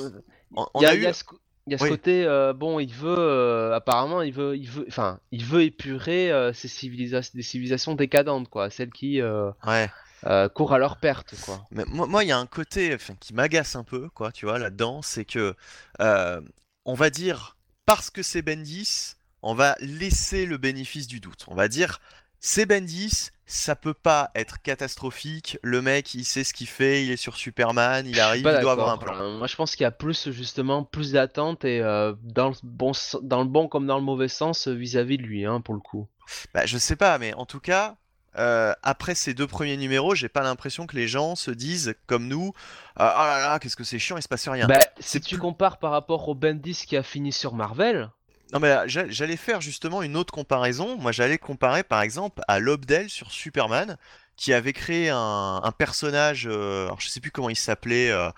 [0.55, 1.77] on, on il y a, a il y eu a ce, co- il y a
[1.77, 1.89] ce Oui.
[1.91, 6.31] côté, euh, bon, il veut, euh, apparemment, il veut, il veut, enfin, il veut épurer
[6.31, 9.21] euh, ces civilisations, des civilisations décadentes, quoi, celles qui
[9.65, 9.89] ouais.
[10.25, 11.65] Euh, courent à leur perte, quoi.
[11.71, 14.59] Mais moi, il y a un côté enfin, qui m'agace un peu, quoi, tu vois,
[14.59, 15.55] là-dedans, c'est que,
[16.01, 16.41] euh,
[16.85, 17.55] on va dire,
[17.85, 21.45] parce que c'est Bendis, on va laisser le bénéfice du doute.
[21.47, 21.99] On va dire,
[22.39, 25.57] c'est Bendis, ça peut pas être catastrophique.
[25.63, 28.71] Le mec, il sait ce qu'il fait, il est sur Superman, il arrive, il doit
[28.73, 29.15] avoir un plan.
[29.15, 32.55] Euh, Moi, je pense qu'il y a plus justement plus d'attente et euh, dans le
[32.63, 35.61] bon, s- dans le bon comme dans le mauvais sens euh, vis-à-vis de lui, hein,
[35.61, 36.07] pour le coup.
[36.53, 37.97] Bah, je sais pas, mais en tout cas,
[38.37, 42.27] euh, après ces deux premiers numéros, j'ai pas l'impression que les gens se disent, comme
[42.27, 42.53] nous,
[42.95, 44.67] ah ah là là, qu'est-ce que c'est chiant, il se passe rien.
[44.67, 48.09] Bah, si tu plus- compares par rapport au Bendis qui a fini sur Marvel,
[48.53, 50.97] Non mais j'a- j'allais faire justement une autre comparaison.
[50.97, 53.97] Moi j'allais comparer par exemple à Lobdell sur Superman,
[54.35, 58.29] qui avait créé un, un personnage, euh, alors je sais plus comment il s'appelait, euh,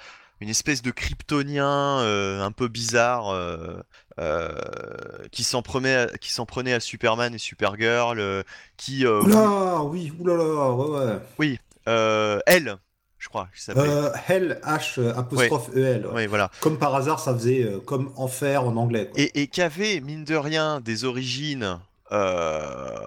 [0.42, 3.84] une espèce de kryptonien euh, un peu bizarre, euh, euh,
[5.32, 8.44] qui s'en prenait, à- qui s'en prenait à Superman et Supergirl, euh,
[8.78, 11.60] qui, euh, Oula, oui, oulala, ouais, ouais.
[11.88, 12.78] euh, elle,
[13.18, 13.48] je crois.
[13.70, 16.06] Euh, Hell, H, euh, apostrophe EL.
[16.08, 16.14] ouais.
[16.14, 16.50] Ouais, voilà.
[16.60, 19.10] Comme par hasard, ça faisait euh, comme enfer en anglais.
[19.12, 19.20] quoi.
[19.22, 21.80] et, et qui avait, mine de rien, des origines
[22.12, 23.00] euh,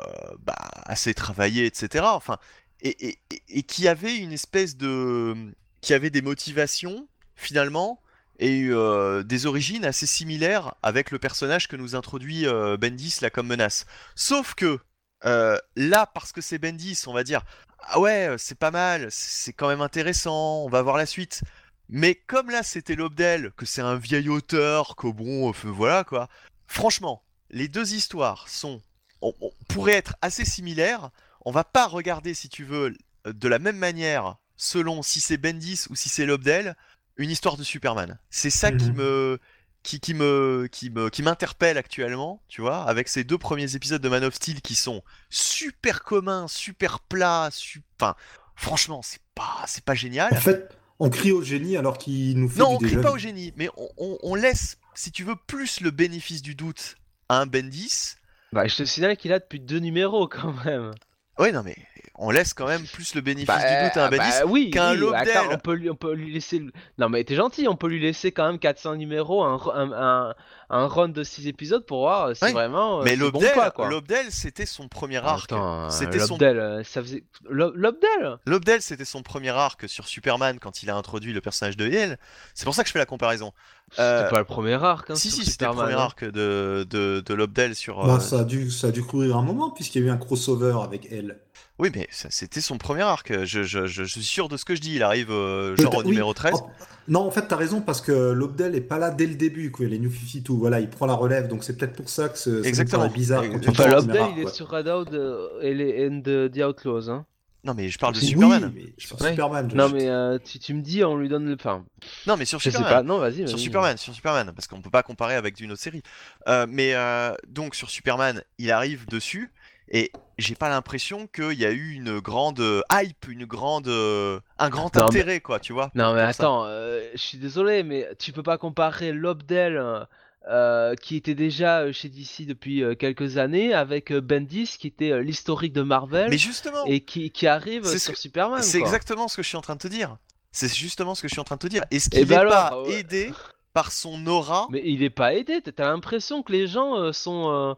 [0.45, 0.55] bah,
[0.87, 2.05] assez travaillées, etc.
[2.09, 2.39] Enfin,
[2.81, 5.35] et, et- et- et qui avait une espèce de...
[5.81, 8.01] qui avait des motivations, finalement,
[8.39, 13.30] et euh, des origines assez similaires avec le personnage que nous introduit euh, Bendis là
[13.30, 13.87] comme menace.
[14.14, 14.78] Sauf que
[15.24, 17.43] euh, là, parce que c'est Bendis, on va dire,
[17.80, 21.43] ah ouais, c'est pas mal, c'est quand même intéressant, on va voir la suite.
[21.89, 26.28] Mais comme là c'était Lobdell, que c'est un vieil auteur, que bon, euh, voilà quoi.
[26.66, 28.82] Franchement, les deux histoires sont,
[29.20, 29.32] on,
[29.68, 31.11] pourrait être assez similaires.
[31.45, 35.85] On va pas regarder, si tu veux, de la même manière, selon si c'est Bendis
[35.91, 36.76] ou si c'est Lobdell,
[37.17, 38.19] une histoire de Superman.
[38.31, 38.97] C'est ça qui Mhm.
[38.97, 39.39] me,
[39.83, 44.03] qui, qui me, qui me, qui m'interpelle actuellement, tu vois, avec ces deux premiers épisodes
[44.03, 48.15] de Man of Steel qui sont super communs, super plats, su- enfin,
[48.57, 50.33] franchement, c'est pas, c'est pas génial.
[50.33, 53.11] En fait, on crie au génie alors qu'il nous fait Non, du on crie pas
[53.12, 56.97] au génie, mais on, on- on laisse, si tu veux, plus le bénéfice du doute
[57.29, 58.17] à un Bendis.
[58.53, 60.93] bah, je te signale qu'il a depuis deux numéros quand même.
[61.39, 61.77] Ouais, non, mais
[62.17, 64.93] on laisse quand même plus le bénéfice Bah, du doute à un bah, oui, qu'un
[64.93, 65.37] oui, Lobdell.
[65.37, 66.61] attends, on peut lui, on peut lui laisser.
[66.61, 69.73] le- Non mais t'es gentil, on peut lui laisser quand même 400 numéros, un, ru-
[69.75, 70.35] un, un,
[70.71, 73.01] un run de 6 épisodes pour voir si Oui, vraiment.
[73.01, 73.89] euh, mais bon Lobdell, quoi.
[73.89, 75.51] Lobdell, c'était son premier arc.
[75.53, 77.25] Attends, C'était son Lobdell, euh, ça faisait.
[77.51, 81.77] Lo- Lobdell Lobdell, c'était son premier arc sur Superman quand il a introduit le personnage
[81.77, 82.19] de Hale.
[82.55, 83.53] C'est pour ça que je fais la comparaison.
[83.91, 85.11] C'était Euh, pas le premier arc.
[85.11, 85.99] Hein, si, sur si, c'était le premier hein.
[85.99, 88.07] arc de, de, de Lobdell sur.
[88.07, 90.11] Bah, euh, ça, a dû, ça a dû courir un moment puisqu'il y a eu
[90.11, 91.41] un crossover avec elle.
[91.81, 93.33] Oui, mais ça- c'était son premier arc.
[93.45, 94.95] Je, je- je- je suis sûr de ce que je dis.
[94.95, 96.11] Il arrive euh, genre au oui.
[96.11, 96.55] numéro 13.
[96.57, 96.70] Oh,
[97.09, 99.87] non, en fait, t'as raison parce que Lobdell est pas là dès le début, quoi.
[99.87, 102.51] Les New 52, voilà, il prend la relève, donc c'est peut-être pour ça que ce-
[102.51, 103.09] ça nous Exactement.
[103.09, 106.49] bizarre quand tu Enfin, premier il est sur Red Out euh, et les and the,
[106.51, 107.11] the Outlaws.
[107.11, 107.27] Hein.
[107.65, 108.20] Non, mais je parle de.
[108.20, 108.73] Superman.
[108.99, 109.31] Sur Ouais.
[109.31, 109.69] Superman.
[109.70, 111.55] je- Non mais euh, tu, tu me dis, on lui donne le.
[111.55, 111.82] Enfin,
[112.27, 112.93] Non, mais sur je sais Superman.
[112.99, 113.49] pas, non, vas-y.
[113.49, 113.59] Sur vas-y.
[113.59, 116.03] Superman, sur Superman, parce qu'on peut pas comparer avec une autre série.
[116.47, 119.51] Euh, mais euh, donc sur Superman, il arrive dessus
[119.90, 124.40] et j'ai pas l'impression qu'il y a eu une grande euh, hype, une grande, euh,
[124.59, 125.90] un grand Non, mais- intérêt, quoi, tu vois.
[125.94, 130.06] Non mais attends, euh, je suis désolé, mais tu peux pas comparer Lobdell,
[130.48, 135.82] euh, qui était déjà chez DC depuis quelques années, avec Bendis, qui était l'historique de
[135.82, 138.62] Marvel, Mais justement, et qui, qui arrive sur que- Superman.
[138.62, 140.16] c'est exactement ce que je suis en train de te dire.
[140.52, 141.82] C'est justement ce que je suis en train de te dire.
[141.90, 143.01] Et ce qui Eh n'est ben pas ouais.
[143.01, 143.32] aidé
[143.73, 144.69] par son aura.
[144.70, 145.61] Mais il est pas aidé.
[145.62, 147.74] T'as l'impression que les gens euh, sont euh,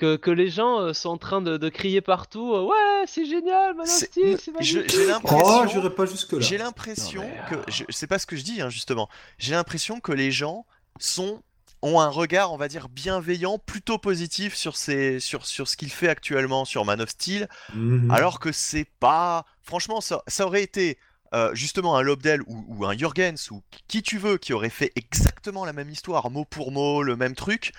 [0.00, 2.54] que, que les gens euh, sont en train de, de crier partout.
[2.54, 4.90] euh, ouais, c'est génial, Man of C'est- Steel, c'est je- magnifique.
[4.96, 5.68] J'ai Oh, l'impression.
[5.68, 6.40] j'irai pas jusque là.
[6.40, 9.08] J'ai l'impression mais, que euh, je c'est pas ce que je dis hein, justement.
[9.38, 10.64] J'ai l'impression que les gens
[10.98, 11.42] sont
[11.82, 15.90] ont un regard, on va dire bienveillant, plutôt positif sur ces sur sur ce qu'il
[15.90, 18.10] fait actuellement sur Man of Steel, Mhm.
[18.10, 20.98] alors que c'est pas franchement ça, ça aurait été
[21.32, 24.90] euh, justement un Lobdell ou, ou un Jurgens ou qui tu veux qui aurait fait
[24.96, 27.72] exactement la même histoire mot pour mot le même truc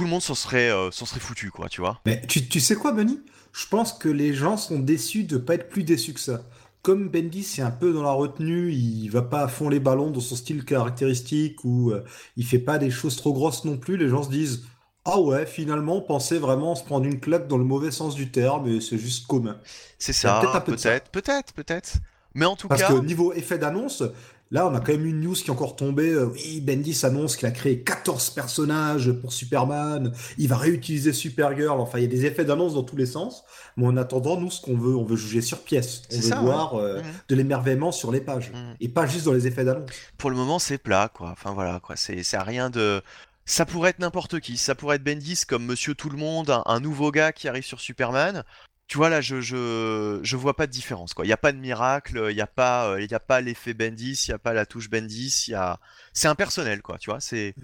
[0.00, 2.00] tout le monde s'en serait euh, s'en serait foutu quoi tu vois.
[2.06, 3.20] Mais tu, tu sais quoi, Benny?
[3.52, 6.42] Je pense que les gens sont déçus de pas être plus déçus que ça.
[6.80, 10.10] Comme Bendis est un peu dans la retenue, il va pas à fond les ballons
[10.10, 12.02] dans son style caractéristique ou euh,
[12.36, 14.64] il fait pas des choses trop grosses non plus, les gens se disent
[15.04, 18.30] Ah ouais, finalement, on pensait vraiment se prendre une claque dans le mauvais sens du
[18.30, 19.60] terme et c'est juste commun.
[19.98, 21.92] c'est ça peut-être peut-être peut-être peut-être.
[22.34, 24.02] Mais en tout Parce cas que niveau effet d'annonce,
[24.50, 26.10] là, on a quand même une news qui est encore tombée.
[26.10, 30.12] Euh, Oui, Bendis annonce qu'il a créé 14 personnages pour Superman.
[30.38, 31.80] Il va réutiliser Supergirl.
[31.80, 33.44] Enfin, il y a des effets d'annonce dans tous les sens.
[33.76, 36.02] Mais en attendant, nous, ce qu'on veut, on veut juger sur pièce.
[36.12, 37.04] On veut ça, voir euh, Mhm.
[37.28, 38.50] de l'émerveillement sur les pages.
[38.52, 38.76] Mhm.
[38.80, 39.90] Et pas juste dans les effets d'annonce.
[40.18, 43.00] pour le moment c'est plat quoi enfin voilà quoi c'est rien de
[43.44, 46.62] ça pourrait être n'importe qui ça pourrait être Bendis comme Monsieur Tout le Monde un,
[46.66, 48.44] un nouveau gars qui arrive sur Superman
[48.90, 51.24] tu vois là je je je vois pas de différence quoi.
[51.24, 53.40] Il y a pas de miracle il y a pas euh, il y a pas
[53.40, 55.78] l'effet Bendis il y a pas la touche Bendis il y a
[56.12, 57.54] c'est impersonnel quoi tu vois c'est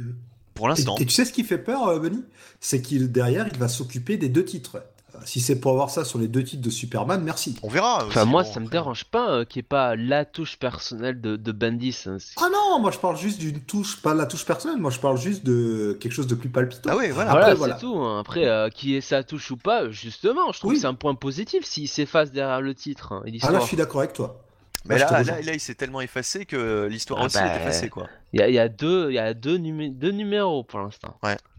[0.54, 0.96] pour Et, l'instant.
[0.98, 2.24] et tu sais ce qui fait peur, euh, Benny?
[2.60, 4.82] C'est qu'il, derrière, il va s'occuper des deux titres.
[5.16, 7.56] Euh, Si c'est pour avoir ça sur les deux titres de Superman, merci.
[7.62, 9.96] on verra Enfin, aussi, moi, bon, ça me dérange pas euh, qu'il n'y ait pas
[9.96, 12.04] la touche personnelle de, de Bendis.
[12.06, 12.16] hein.
[12.36, 15.00] Ah non, moi je parle juste d'une touche, pas de la touche personnelle, moi je
[15.00, 16.90] parle juste de quelque chose de plus palpitant.
[16.92, 17.74] ah oui voilà Voilà, Après, voilà.
[17.76, 17.96] c'est tout.
[17.98, 18.20] hein.
[18.20, 20.76] Après, euh, qui est sa touche ou pas, justement, je trouve Oui.
[20.76, 23.66] que c'est un point positif s'il s'efface derrière le titre hein, et Ah là, je
[23.66, 24.42] suis d'accord avec toi.
[24.84, 27.56] mais Là, là, là là il s'est tellement effacé que l'histoire Ah aussi bah, est
[27.60, 30.80] effacée quoi Il y y a deux, il y a deux, numé- deux numéros pour
[30.80, 31.16] l'instant.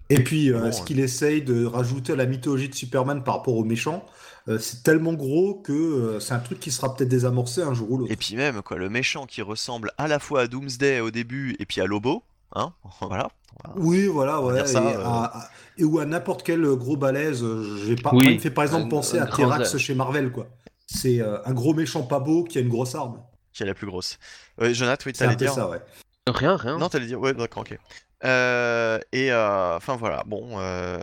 [0.09, 0.85] Et puis, euh, Bon, ce ouais.
[0.85, 4.05] qu'il essaye de rajouter à la mythologie de Superman par rapport aux méchants,
[4.47, 7.91] euh, c'est tellement gros que euh, c'est un truc qui sera peut-être désamorcé un jour
[7.91, 8.11] ou l'autre.
[8.11, 11.55] Et puis même, quoi, le méchant qui ressemble à la fois à Doomsday au début
[11.59, 12.23] et puis à Lobo,
[12.55, 12.71] hein,
[13.01, 13.29] voilà.
[13.75, 14.65] Oui, voilà, ouais.
[14.67, 15.03] ça, et, euh.
[15.03, 17.43] à- à- et ou à n'importe quel gros balèze.
[17.43, 18.11] euh, J'ai pas.
[18.13, 18.35] Oui.
[18.35, 19.79] me fait par exemple Un- penser un à grand zèle.
[19.79, 20.47] chez Marvel, quoi.
[20.85, 23.19] C'est euh, un gros méchant pas beau qui a une grosse arme.
[23.51, 24.19] Qui est la plus grosse.
[24.61, 25.51] Ouais, Jonathan, oui, t'allais dire.
[25.53, 25.79] ça, ouais.
[26.27, 26.77] Rien, rien.
[26.77, 27.77] Non, t'allais dire, ouais, d'accord, ok.
[28.23, 30.59] Euh, et euh, enfin voilà, bon.
[30.59, 30.97] euh,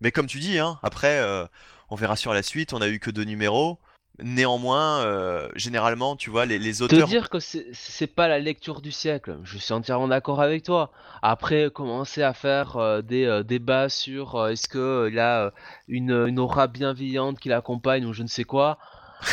[0.00, 1.22] Mais comme tu dis, hein, après,
[1.90, 2.72] on verra sur la suite.
[2.72, 3.78] On a eu que deux numéros.
[4.22, 7.08] Néanmoins, euh, généralement, tu vois, les, les Te auteurs.
[7.08, 10.90] dire que c'est pas la lecture du siècle, je suis entièrement d'accord avec toi.
[11.22, 15.52] Après, commencer à faire euh, des euh, débats sur est-ce qu'il a
[15.88, 18.76] une, une aura bienveillante qui l'accompagne ou je ne sais quoi.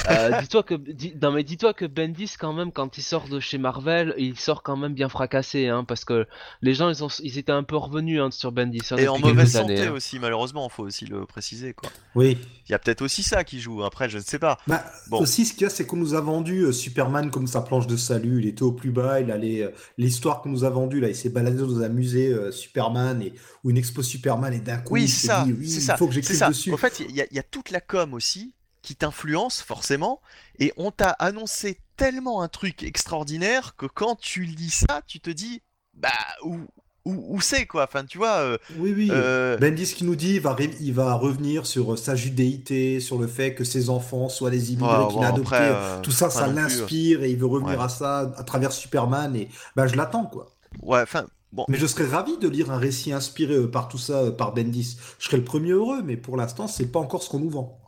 [0.10, 3.40] Euh, dis-toi que dis- non mais dis-toi que Bendis quand même quand il sort de
[3.40, 6.28] chez Marvel il sort quand même bien fracassé hein, parce que
[6.62, 9.18] les gens ils ont ils étaient un peu revenus hein, sur Bendis hein, Et en
[9.20, 9.92] mauvaise santé années, hein.
[9.94, 11.90] aussi, malheureusement, faut aussi le préciser, quoi.
[12.16, 12.38] Oui.
[12.68, 13.84] Il y a peut-être aussi ça qui joue.
[13.84, 14.58] Après, je ne sais pas.
[14.68, 15.20] Bah, Bon.
[15.22, 17.88] Aussi, ce qu'il y a, c'est qu'on nous a vendu euh, Superman comme sa planche
[17.88, 18.42] de salut.
[18.42, 19.22] Il était au plus bas.
[19.22, 21.08] Il allait euh, l'histoire qu'on nous a vendue là.
[21.10, 23.34] Il s'est baladé dans un musée euh, Superman et
[23.64, 25.98] ou une expo Superman et d'un coup Oui, il ça, dit oui, c'est il ça,
[25.98, 26.50] faut que c'est j'écrive ça.
[26.50, 26.74] dessus.
[26.74, 28.54] En fait, il y, y a toute la com aussi
[28.88, 30.22] qui t'influence forcément,
[30.60, 35.30] et on t'a annoncé tellement un truc extraordinaire que quand tu lis ça, tu te
[35.30, 35.62] dis,
[35.94, 36.10] bah,
[36.46, 36.56] où,
[37.04, 37.84] où, où c'est quoi?
[37.84, 39.10] Enfin, tu vois, euh, Oui, oui.
[39.12, 43.18] euh, Bendis qui nous dit il va, il va revenir sur euh, sa judéité, sur
[43.20, 45.56] le fait que ses enfants soient des immigrés Ouais, qu'il a adoptés.
[45.60, 47.84] euh, Tout ça, ça l'inspire et il veut revenir Ouais.
[47.86, 49.36] à ça à travers Superman.
[49.36, 50.48] Et bah, je l'attends, quoi.
[50.82, 54.32] ouais, enfin, bon, Mais je serais ravi de lire un récit inspiré par tout ça,
[54.32, 54.98] par Bendis.
[55.20, 57.80] Je serais le premier heureux, mais pour l'instant, c'est pas encore ce qu'on nous vend.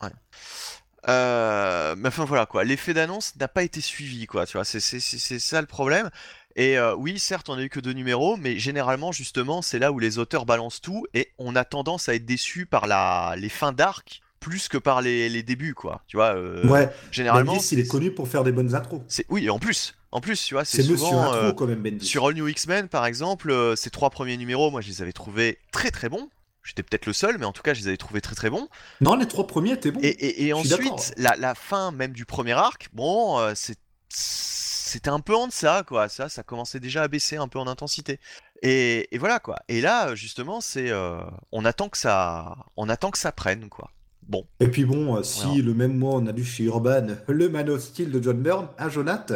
[1.08, 4.80] Euh, mais enfin voilà quoi, l'effet d'annonce n'a pas été suivi quoi, tu vois, c'est
[4.80, 6.10] c'est- c'est- c'est ça le problème.
[6.56, 9.92] Et euh, oui, certes, on a eu que deux numéros, mais généralement justement, c'est là
[9.92, 13.48] où les auteurs balancent tout et on a tendance à être déçu par la les
[13.48, 16.34] fins d'arc plus que par les, les débuts quoi, tu vois.
[16.34, 19.00] euh, ouais, Généralement, Bendis, il est connu pour faire des bonnes intros.
[19.08, 22.04] c'est oui, et en plus, en plus, tu vois, c'est souvent intro, quand même, Bendis.
[22.06, 25.58] sur All New X-Men par exemple, ces trois premiers numéros, moi je les avais trouvés
[25.72, 26.28] très très bons.
[26.62, 28.68] J'étais peut-être le seul, mais en tout cas, je les avais trouvés très très bons.
[29.00, 30.00] Non, les trois premiers étaient bons.
[30.02, 33.78] Et, ensuite, la, la fin même du premier arc, bon, euh, c'est-
[34.08, 36.08] c'était un peu en deçà, quoi.
[36.08, 38.18] Ça, ça commençait déjà à baisser un peu en intensité.
[38.62, 39.56] Et, et voilà, quoi.
[39.68, 41.20] Et là, justement, c'est, euh,
[41.52, 43.90] on attend que ça, on attend que ça prenne, quoi.
[44.30, 44.46] Bon.
[44.60, 47.68] Et puis bon, euh, si le même mois on a lu chez Urban le Man
[47.68, 49.32] of Steel de John Byrne, à Jonath,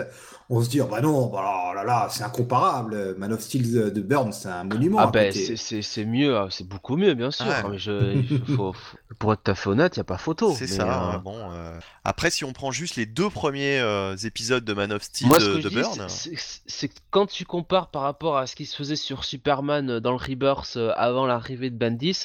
[0.50, 3.14] on se dit, oh bah non, bah là là, c'est incomparable.
[3.18, 4.98] Man of Steel de Byrne, c'est un monument.
[5.00, 7.46] Ah ben c'est- mieux, hein, c'est beaucoup mieux bien sûr.
[7.46, 7.52] Ouais.
[7.52, 8.20] hein, mais je,
[8.54, 8.74] faut-
[9.18, 10.54] pour être tout à fait honnête, il y a pas photo.
[10.56, 11.14] C'est ça.
[11.14, 14.92] euh, Bon, euh, après, si on prend juste les deux premiers euh, épisodes de Man
[14.92, 18.02] of Steel Moi, ce de, que je de dis, Byrne, c'est- quand tu compares par
[18.02, 22.24] rapport à ce qui se faisait sur Superman dans le Rebirth avant l'arrivée de Bendis,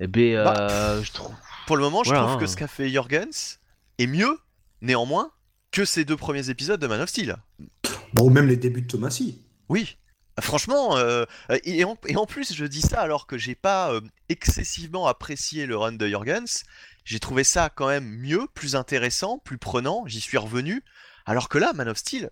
[0.00, 0.54] eh ben, Bah.
[0.70, 1.34] euh, je trouve.
[1.66, 2.40] pour le moment, je Voilà, trouve hein.
[2.40, 3.58] que ce qu'a fait Jorgens
[3.98, 4.38] est mieux,
[4.80, 5.32] néanmoins,
[5.70, 7.36] que ces deux premiers épisodes de Man of Steel.
[8.14, 9.42] Bon, ou même les débuts de Thomasy.
[9.68, 9.96] Oui.
[10.40, 11.24] Franchement, euh,
[11.64, 15.66] et, en, et en plus, je dis ça alors que j'ai pas euh, excessivement apprécié
[15.66, 16.62] le run de Jorgens.
[17.04, 20.04] J'ai trouvé ça quand même mieux, plus intéressant, plus prenant.
[20.06, 20.84] J'y suis revenu.
[21.28, 22.30] Alors que là, Man of Steel,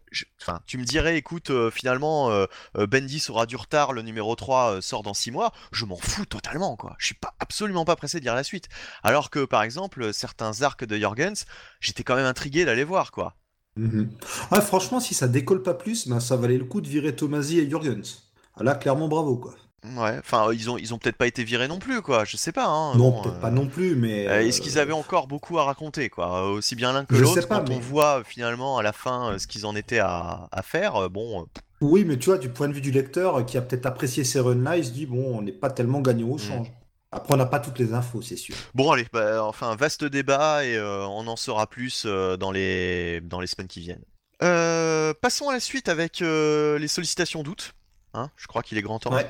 [0.67, 2.47] tu me dirais, écoute, euh, finalement, euh,
[2.79, 5.53] euh, Bendis aura du retard, le numéro 3 euh, sort dans 6 mois.
[5.71, 6.97] Je m'en fous totalement, quoi.
[6.99, 8.71] Je suis pas absolument pas pressé de lire la suite.
[9.03, 11.45] Alors que, par exemple, certains arcs de Jorgens,
[11.79, 13.37] j'étais quand même intrigué d'aller voir, quoi.
[13.77, 14.09] Mhm.
[14.51, 17.59] Ah, franchement, si ça décolle pas plus, ben, ça valait le coup de virer Tomasi
[17.59, 18.23] et Jurgens.
[18.55, 19.55] Ah, Là, clairement, bravo, quoi.
[19.97, 22.25] Ouais, enfin, ils ont, ils ont peut-être pas été virés non plus, quoi.
[22.25, 22.95] Je sais pas, hein.
[22.97, 24.27] non, Bon, peut-être euh, pas non plus, mais.
[24.29, 27.15] Euh, Est-ce euh, qu'ils avaient encore beaucoup à raconter, quoi euh, Aussi bien l'un que
[27.15, 29.47] Je l'autre, sais pas, quand on mais- voit euh, finalement à la fin euh, ce
[29.47, 31.43] qu'ils en étaient à, à faire, euh, bon...
[31.43, 31.45] euh,
[31.81, 34.25] Oui, mais tu vois, du point de vue du lecteur euh, qui a peut-être apprécié
[34.25, 36.33] ces runs-là, il se dit, bon, on n'est pas tellement gagnant Mm.
[36.33, 36.73] au change.
[37.13, 38.55] Après, on n'a pas toutes les infos, c'est sûr.
[38.75, 43.21] Bon, allez, bah, enfin, vaste débat, et euh, on en saura plus euh, dans, les...
[43.23, 44.05] dans les semaines qui viennent.
[44.43, 47.73] Euh, passons à la suite avec euh, les sollicitations d'août.
[48.13, 49.15] Hein, je crois qu'il est grand temps.
[49.15, 49.27] Ouais,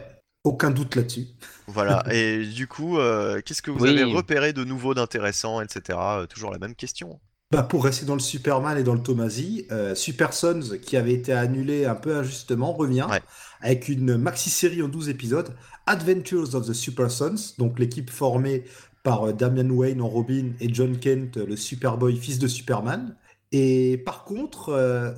[0.46, 1.26] aucun doute là-dessus.
[1.66, 3.90] Voilà, et du coup, euh, qu'est-ce que vous Oui.
[3.90, 5.98] avez repéré de nouveau, d'intéressant, etc.
[6.00, 7.20] Euh, toujours la même question.
[7.52, 11.12] Bah, pour rester dans le Superman et dans le Tomasi, euh, Super Sons, qui avait
[11.12, 13.22] été annulé un peu injustement, revient Ouais.
[13.60, 15.54] avec une maxi-série en 12 épisodes,
[15.86, 18.64] Adventures of the Super Sons, donc l'équipe formée
[19.04, 23.14] par Damian Wayne en Robin et John Kent, le Superboy, fils de Superman.
[23.52, 25.12] Et par contre, euh,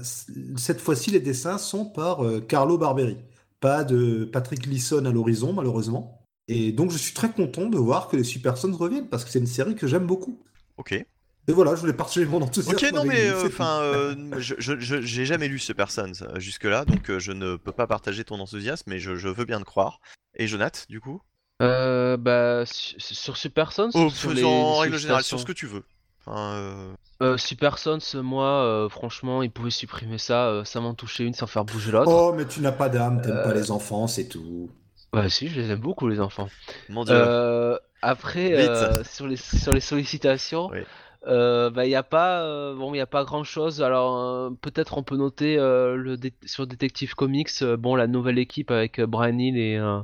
[0.57, 3.17] cette fois-ci, les dessins sont par euh, Carlo Barberi,
[3.61, 6.23] pas de Patrick Leeson à l'horizon, malheureusement.
[6.49, 9.31] Et donc, je suis très content de voir que les Super Sons reviennent, parce que
[9.31, 10.43] c'est une série que j'aime beaucoup.
[10.77, 10.93] Ok.
[10.93, 12.77] Et voilà, je voulais partager mon enthousiasme.
[12.87, 17.09] Ok, non mais euh, enfin, euh, je j'ai jamais lu ce personne jusque là, donc
[17.11, 20.01] euh, je ne peux pas partager ton enthousiasme, mais je, je veux bien te croire.
[20.37, 21.23] Et Jonath, du coup?
[21.63, 25.47] Euh, bah, su- sur Super Sons Oh, ou sur les, en règle générale, sur ce
[25.47, 25.85] que tu veux.
[26.29, 30.95] Enfin, euh, Euh, Super Sons, moi, euh, franchement, ils pouvaient supprimer ça, euh, ça m'en
[30.95, 32.11] touchait une sans faire bouger l'autre.
[32.11, 34.71] Oh, mais tu n'as pas d'âme, t'aimes pas Euh, les enfants, c'est tout.
[35.13, 36.49] Bah si, je les aime beaucoup les enfants.
[36.89, 37.15] mon dieu.
[37.15, 40.81] Euh, après, euh, sur les sur les sollicitations, Oui.
[41.27, 43.83] euh, bah il y a pas euh, bon il y a pas grand chose.
[43.83, 48.07] Alors euh, peut-être on peut noter euh, le dé- sur Detective Comics, euh, bon la
[48.07, 50.01] nouvelle équipe avec euh, Brian Hill et euh,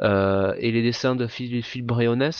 [0.00, 2.30] euh, et les dessins de Phil, Phil Briones.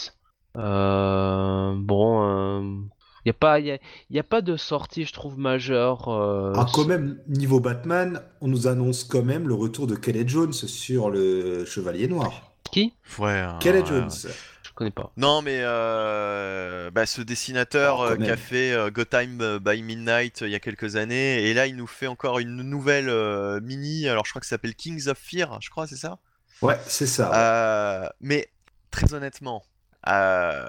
[0.57, 2.89] Euh, bon,
[3.27, 3.79] il y a pas y a,
[4.11, 6.09] y a pas de sortie je trouve majeure.
[6.09, 9.97] euh, Ah, quand sur- même, niveau Batman, on nous annonce quand même le retour de
[9.97, 12.53] Kelly Jones sur le Chevalier Noir.
[12.71, 12.95] Qui?
[13.19, 13.45] ouais.
[13.61, 13.85] Kelly ouais.
[13.85, 14.11] Jones.
[14.63, 15.11] Je connais pas.
[15.17, 20.43] Non mais euh, bah, ce dessinateur euh, qui a fait euh, Gotham euh, by Midnight
[20.43, 23.61] euh, il y a quelques années, et là il nous fait encore une nouvelle euh,
[23.61, 26.19] mini, alors je crois que ça s'appelle Kings of Fear, je crois, c'est ça?
[26.63, 27.31] Ouais, c'est ça.
[27.31, 27.37] ouais.
[27.37, 28.49] Euh, mais
[28.91, 29.63] très honnêtement,
[30.09, 30.69] euh,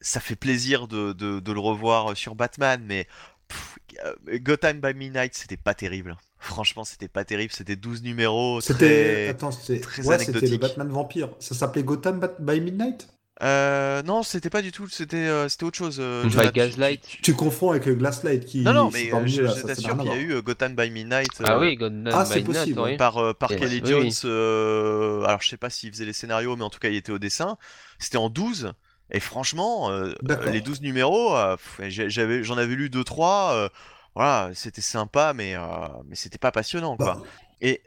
[0.00, 3.06] ça fait plaisir de, de- de le revoir sur Batman, mais
[3.48, 6.16] pff, euh, Gotham by Midnight, c'était pas terrible.
[6.40, 7.52] Franchement, c'était pas terrible.
[7.52, 8.60] C'était 12 numéros.
[8.60, 8.76] C'était.
[8.76, 9.28] Très...
[9.28, 9.80] Attends, c'était.
[9.80, 10.56] très Ouais, c'était le.
[10.58, 11.30] Batman vampire.
[11.40, 13.08] Ça s'appait Gotham Bat- by Midnight?
[13.40, 14.88] Euh, non, c'était pas du tout.
[14.88, 15.98] C'était euh, c'était autre chose.
[16.00, 16.50] euh, By Jonathan.
[16.52, 17.18] Gaslight.
[17.22, 18.60] Tu- confonds avec le Glasslight qui.
[18.62, 20.16] Non, non, mais euh, je, t'assure qu'il y a voir.
[20.16, 21.28] eu euh, Gotham by Midnight.
[21.44, 22.96] Ah euh, oui, Gotham Ah, c'est by Night, possible, oui.
[22.96, 24.10] par, euh, par Et- Kelly oui, Jones.
[24.24, 27.12] euh, alors, je sais pas s'il faisait les scénarios, mais en tout cas, il était
[27.12, 27.58] au dessin.
[28.00, 28.72] C'était en 12.
[29.10, 30.52] Et franchement, euh, D'accord.
[30.52, 31.56] les 12 numéros, euh,
[31.88, 33.52] j'avais, j'en avais lu 2-3.
[33.54, 33.68] euh,
[34.14, 35.60] voilà, c'était sympa, mais, euh,
[36.06, 37.16] mais c'était pas passionnant, quoi.
[37.16, 37.22] Bah,
[37.60, 37.82] Et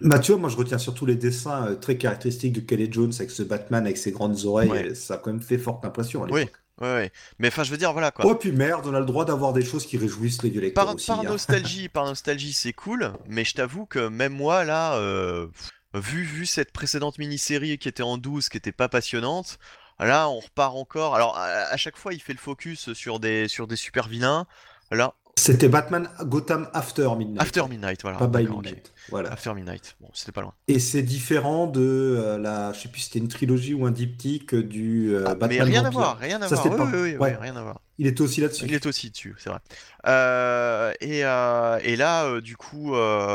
[0.00, 3.12] bah, tu vois, moi je retiens surtout les dessins euh, très caractéristiques de Kelly Jones
[3.14, 4.70] avec ce Batman avec ses grandes oreilles.
[4.70, 4.94] Ouais.
[4.94, 6.52] Ça a quand même fait forte impression à Oui, l'époque.
[6.80, 7.12] ouais, ouais.
[7.38, 8.26] Mais enfin, je veux dire, voilà, quoi.
[8.26, 10.74] Oh, puis merde, on a le droit d'avoir des choses qui réjouissent les vieux lecteurs
[10.86, 11.06] par, aussi.
[11.06, 11.24] par hein.
[11.24, 15.48] nostalgie, par nostalgie, c'est cool, mais je t'avoue que même moi là, euh,
[15.94, 19.58] vu vu cette précédente mini-série qui était en 12, qui était pas passionnante,
[20.04, 21.14] là on repart encore.
[21.14, 24.46] Alors à, chaque fois, il fait le focus sur des sur des super vilains.
[24.90, 27.40] Là, C'était Batman Gotham After Midnight.
[27.40, 28.18] After Midnight, voilà.
[28.18, 28.46] Pas by.
[28.46, 28.92] Midnight.
[29.08, 29.32] Voilà.
[29.32, 29.96] After Midnight.
[30.00, 30.52] Bon, c'était pas loin.
[30.68, 33.90] Et c'est différent de euh, la, je sais plus si c'était une trilogie ou un
[33.90, 36.66] diptyque du euh, Ah, Batman mais rien à voir, rien à Ça, voir.
[36.72, 37.36] Oui, pas- oui, oui, oui, ouais.
[37.40, 37.80] rien à voir.
[37.98, 38.64] Il était aussi là-dessus.
[38.66, 39.60] Il est aussi dessus, c'est vrai.
[40.06, 42.92] Euh, et, euh, et là, du coup,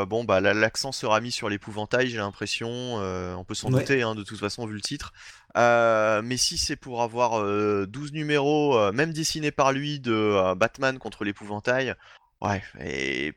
[0.07, 2.67] bon, bah, l'accent sera mis sur l'épouvantail, j'ai l'impression.
[2.97, 3.79] on peut s'en Ouais.
[3.81, 5.13] douter, hein, de toute façon, vu le titre.
[5.55, 7.41] Mais si c'est pour avoir
[7.87, 11.95] 12 numéros, même dessinés par lui, de Batman contre l'épouvantail,
[12.41, 13.33] ouais, et.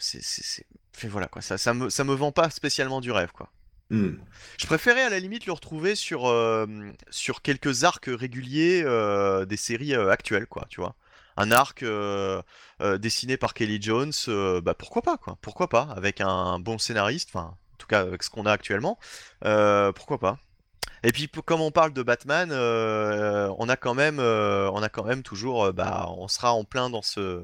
[0.00, 0.66] c'est.
[1.04, 3.50] Voilà quoi, ça, ça, me, ça me vend pas spécialement du rêve quoi.
[3.90, 4.16] Hmm.
[4.58, 6.34] Je préférais à la limite le retrouver sur,
[7.10, 8.82] sur quelques arcs réguliers
[9.46, 10.94] des séries actuelles, quoi, tu vois.
[11.36, 11.84] Un arc
[12.98, 14.12] dessiné par Kelly Jones,
[14.62, 15.36] bah pourquoi pas, quoi.
[15.42, 18.98] Pourquoi pas, avec un bon scénariste, enfin, en tout cas avec ce qu'on a actuellement,
[19.40, 20.38] pourquoi pas.
[21.04, 25.22] Et puis comme on parle de Batman, on a quand même, on a quand même
[25.22, 27.42] toujours, bah, on sera en plein dans ce,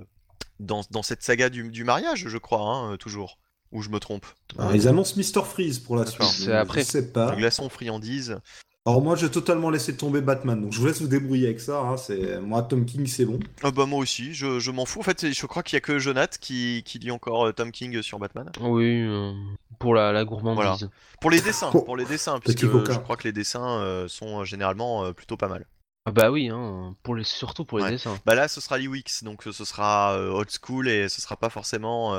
[0.61, 3.39] dans, dans cette saga du, du mariage, je crois, hein, toujours.
[3.71, 4.25] Ou je me trompe
[4.59, 6.23] Alors, Ils annoncent Mister Freeze pour la suite.
[6.25, 6.81] C'est après.
[6.81, 7.33] Je sais pas.
[7.33, 8.39] Le glaçon friandise.
[8.87, 11.81] Alors moi j'ai totalement laissé tomber Batman, donc je vous laisse vous débrouiller avec ça.
[11.81, 11.99] Hein.
[11.99, 13.39] C'est moi Tom King c'est bon.
[13.63, 15.01] Ah bah moi aussi, je, je m'en fous.
[15.01, 17.71] En fait, je crois qu'il y a que Jonath qui, qui lit encore euh, Tom
[17.71, 18.51] King sur Batman.
[18.61, 19.35] Oui, euh,
[19.79, 20.89] pour la, la gourmandise.
[21.21, 25.13] Pour les dessins, pour les dessins, puisque je crois que les dessins euh, sont généralement
[25.13, 25.67] plutôt pas mal.
[26.07, 28.19] Ah bah oui, hein, pour les, surtout pour les dessins.
[28.25, 31.51] Bah là, ce sera Lee Wicks, donc ce sera old school et ce sera pas
[31.51, 32.19] forcément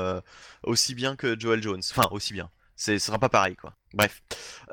[0.62, 1.82] aussi bien que Joel Jones.
[1.90, 2.48] Enfin, aussi bien.
[2.80, 3.74] Ce sera pas pareil, quoi.
[3.92, 4.22] Bref.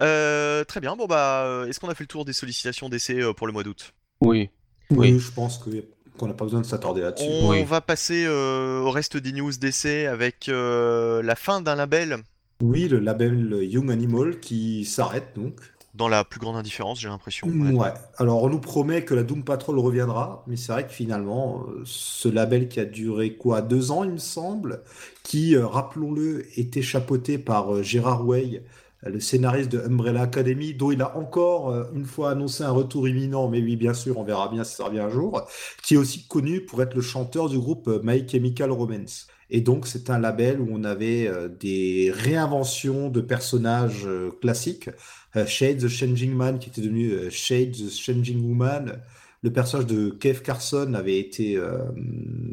[0.02, 3.22] Euh, très bien, bon bah, euh, est-ce qu'on a fait le tour des sollicitations d'essai
[3.22, 3.94] euh, pour le mois d'août?
[4.22, 4.50] Oui.
[4.92, 5.20] oui.
[5.20, 7.28] je pense qu'on n'a pas besoin de s'attarder là-dessus.
[7.28, 12.20] On va passer au reste des news d'essai avec la fin d'un label.
[12.62, 15.60] Oui, le label Young Animal qui s'arrête donc
[15.98, 17.48] dans la plus grande indifférence, j'ai l'impression.
[17.48, 17.92] Ouais.
[18.18, 21.82] Alors, on nous promet que la Doom Patrol reviendra, mais c'est vrai que finalement, euh,
[21.86, 24.84] ce label qui a duré quoi Deux ans, il me semble,
[25.24, 28.64] qui, euh, rappelons-le, était chapeauté par euh, Gérard Way,
[29.06, 33.48] le scénariste de Umbrella Academy, dont il a encore une fois annoncé un retour imminent,
[33.48, 35.48] mais oui, bien sûr, on verra bien si ça revient un jour,
[35.84, 39.28] qui est aussi connu pour être le chanteur du groupe My Chemical Romance.
[39.52, 44.08] Et donc, c'est un label où on avait des réinventions de personnages
[44.42, 44.90] classiques.
[45.38, 49.00] Euh, Shade the Changing Man qui était devenu euh, Shade the Changing Woman.
[49.44, 51.78] Le personnage de Kev Carson avait été euh,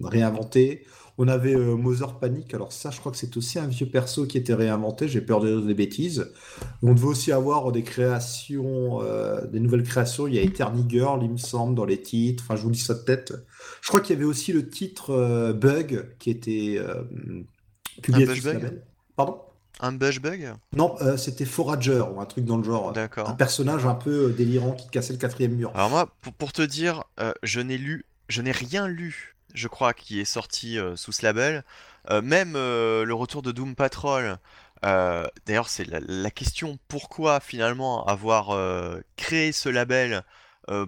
[0.02, 0.84] réinventé.
[1.16, 2.52] On avait Mother Panic.
[2.54, 5.06] Alors ça, je crois que c'est aussi un vieux perso qui était réinventé.
[5.06, 6.32] J'ai peur de dire des bêtises.
[6.82, 9.00] On devait aussi avoir des créations,
[9.48, 10.26] des nouvelles créations.
[10.26, 12.42] Il y a Eternity Girl, il me semble, dans les titres.
[12.44, 13.32] Enfin, je vous dis ça de tête.
[13.80, 16.80] Je crois qu'il y avait aussi le titre Bug qui était
[18.02, 18.82] publié label.
[19.14, 19.43] Pardon?
[19.80, 22.92] Un bug Non, euh, c'était Forager ou un truc dans le genre.
[22.92, 23.28] D'accord.
[23.28, 25.72] Un personnage un peu euh, délirant qui cassait le quatrième mur.
[25.74, 29.92] Alors moi, pour, te dire, euh, je n'ai lu, je n'ai rien lu, je crois,
[29.92, 31.64] qui est sorti sous ce label.
[32.22, 34.38] même le retour de Doom Patrol.
[34.82, 38.56] D'ailleurs, c'est la, question pourquoi finalement avoir
[39.16, 40.22] créé ce label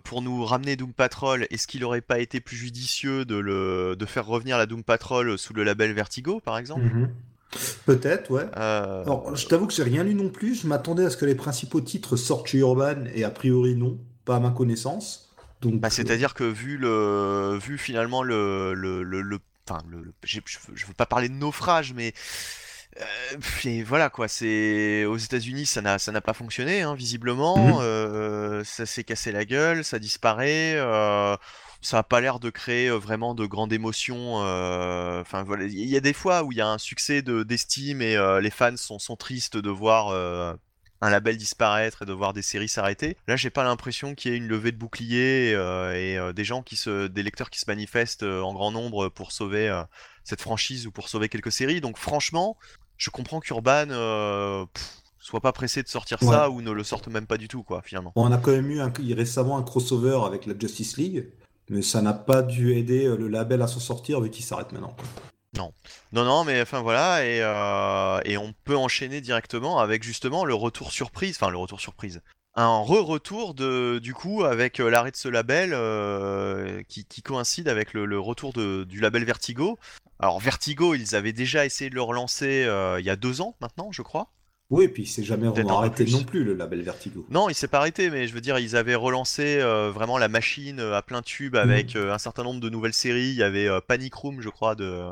[0.05, 4.07] pour nous ramener Doom Patrol, est-ce qu'il n'aurait pas été plus judicieux de, le, de
[4.07, 6.83] faire revenir la Doom Patrol sous le label Vertigo, par exemple?
[6.83, 7.11] Mhm.
[7.87, 8.47] Peut-être, ouais.
[8.57, 10.55] Euh, Alors, je t'avoue que j'ai rien lu non plus.
[10.55, 13.99] Je m'attendais à ce que les principaux titres sortent chez Urban et a priori non,
[14.25, 15.33] pas à ma connaissance.
[15.63, 20.41] Donc, bah, c'est-à-dire que vu le, vu finalement le, le, le, enfin, le, je,
[20.87, 22.13] veux pas parler de naufrage, mais
[23.01, 27.81] euh, voilà quoi, c'est aux États-Unis ça n'a ça n'a pas fonctionné hein, visiblement, mhm.
[27.81, 30.75] euh, ça s'est cassé la gueule, ça disparaît.
[30.77, 31.37] Euh,
[31.87, 34.37] ça a pas l'air de créer vraiment de grandes émotions.
[34.37, 38.03] Enfin voilà, il y a des fois où il y a un succès de d'estime
[38.03, 40.13] et les fans sont, sont tristes de voir
[41.01, 43.17] un label disparaître et de voir des séries s'arrêter.
[43.29, 46.75] Là, j'ai pas l'impression qu'il y ait une levée de bouclier et des gens qui
[46.75, 49.73] se, des lecteurs qui se manifestent en grand nombre pour sauver
[50.25, 51.81] cette franchise ou pour sauver quelques séries.
[51.81, 52.57] Donc franchement,
[52.97, 54.67] je comprends qu'Urban
[55.19, 57.83] soit pas pressé de sortir ça ou ne le sorte même pas du tout, quoi,
[57.83, 58.13] finalement.
[58.17, 61.29] on a quand même eu récemment un crossover avec la Justice League.
[61.69, 64.73] Mais ça n'a pas dû aider euh, le label à s'en sortir vu qu'il s'arrête
[64.73, 64.97] maintenant.
[65.57, 65.73] Non.
[66.13, 70.55] Non, non, mais enfin voilà, et, euh, et, on peut enchaîner directement avec justement le
[70.55, 72.21] retour surprise, enfin le retour surprise.
[72.55, 75.71] Un re-retour de, du coup avec euh, l'arrêt de ce label
[76.89, 79.79] qui, qui, coïncide avec le, retour de, du label Vertigo.
[80.19, 82.67] Alors Vertigo, ils avaient déjà essayé de le relancer
[82.99, 84.31] il y a deux ans maintenant, je crois.
[84.69, 87.25] Oui, et puis il s'est jamais vraiment arrêté non plus le label Vertigo.
[87.31, 90.29] Non, il s'est pas arrêté, mais je veux dire, ils avaient relancé euh, vraiment la
[90.29, 92.03] machine euh, à plein tube avec mhm.
[92.03, 93.29] euh, un certain nombre de nouvelles séries.
[93.29, 95.05] Il y avait Panic Room, je crois, de.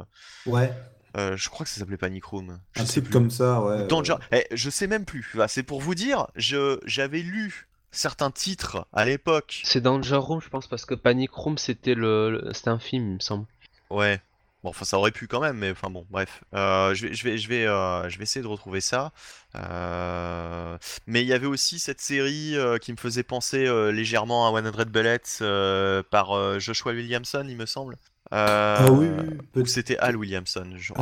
[0.47, 0.73] Ouais.
[1.17, 2.59] je crois que ça s'appelait Panic Room.
[2.73, 3.13] Je un sais plus.
[3.13, 3.87] comme ça, ouais.
[3.87, 4.17] Danger...
[4.33, 5.37] Eh, je sais même plus.
[5.47, 9.61] c'est pour vous dire, je j'avais lu certains titres à l'époque.
[9.63, 12.51] C'est Danger Room, je pense, parce que Panic Room c'était le...
[12.53, 13.47] c'était un film, il me semble.
[13.91, 14.21] Ouais,
[14.65, 16.43] Bon, enfin, ça aurait pu quand même, mais enfin bon, bref.
[16.55, 19.13] Euh, je vais, je vais, je vais, euh, je vais essayer de retrouver ça.
[19.57, 24.87] Euh, mais il y avait aussi cette série qui me faisait penser légèrement à 100
[24.87, 27.97] Bullets par Joshua Williamson, il me semble.
[28.31, 29.09] ah oui,
[29.55, 29.63] oui.
[29.63, 30.71] Ou c'était Al Williamson.
[30.77, 30.95] Je...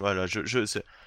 [0.00, 0.40] vois, là, je,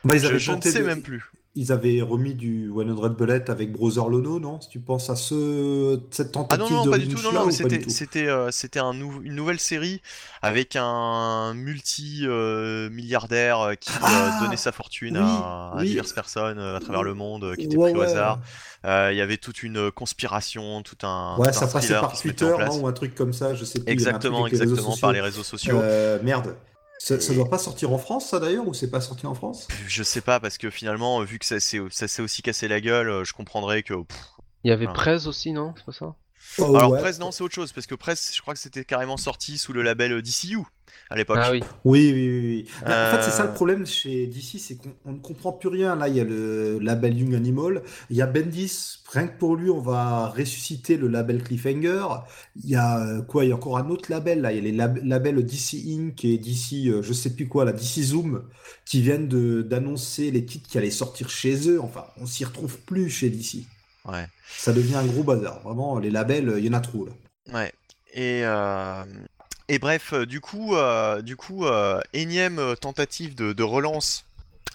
[0.04, 0.16] Bah,
[0.56, 1.24] ne sais de- même plus.
[1.56, 4.60] Ils avaient remis du 100 Bullet avec Brother Lono, non?
[4.60, 6.00] Si tu penses à ce...
[6.10, 7.90] cette Ah tentative non, non, de pas du tout, non, non, c'était, tout?
[7.90, 10.02] c'était, euh, c'était un nou- une nouvelle série
[10.42, 15.86] avec un multi-milliardaire qui euh, Ah donnait sa fortune oui, à, à oui.
[15.86, 18.40] diverses personnes euh, à travers le monde euh, qui étaient Ouais, pris au hasard.
[18.86, 22.14] Euh, Il y avait toute une conspiration, tout un, Ouais, tout ça un passait par
[22.14, 23.92] qui Twitter non, ou un truc comme ça, je sais plus.
[23.92, 25.80] Exactement, les exactement, par les réseaux sociaux.
[25.82, 26.56] Euh, merde.
[27.06, 29.36] Ça, ça Et- doit pas sortir en France, ça d'ailleurs, ou c'est pas sorti en
[29.36, 29.68] France?
[29.88, 31.80] Je sais pas, parce que finalement, vu que ça s'est,
[32.22, 33.94] aussi cassé la gueule, euh, je comprendrais que.
[33.94, 34.18] pff,
[34.64, 34.94] Il y avait Ah.
[34.94, 35.74] Prez aussi, non?
[35.76, 36.16] C'est pas ça?
[36.60, 37.00] Oh, Alors ouais.
[37.00, 39.74] Press non c'est autre chose parce que Press je crois que c'était carrément sorti sous
[39.74, 40.60] le label DCU
[41.10, 41.38] à l'époque.
[41.42, 41.62] Ah oui.
[41.86, 42.66] Oui, oui, oui.
[42.66, 42.72] oui.
[42.88, 43.48] Là, En fait, c'est ça Euh.
[43.48, 45.96] le problème chez DC, c'est qu'on on ne comprend plus rien.
[45.96, 49.56] Là, il y a le label Young Animal, il y a Bendis, rien que pour
[49.56, 52.06] lui, on va ressusciter le label Cliffhanger.
[52.64, 53.46] Il y a euh, quoi?
[53.46, 54.52] Il y a encore un autre label, là.
[54.52, 56.24] Il y a les lab- labels DC Inc.
[56.26, 58.44] et DC, euh, je sais plus quoi, là, DC Zoom,
[58.86, 59.28] qui viennent
[59.62, 61.80] d'annoncer les titres qui allaient sortir chez eux.
[61.82, 63.66] Enfin, on s'y retrouve plus chez DC.
[64.06, 64.26] Ouais.
[64.58, 65.62] Ça devient un gros bazar.
[65.64, 67.12] Vraiment, les labels, euh, il y en a trop, là.
[67.54, 67.72] Ouais.
[68.16, 69.04] Et euh,
[69.70, 74.26] et bref euh, du coup euh, du coup euh, énième tentative de, de relance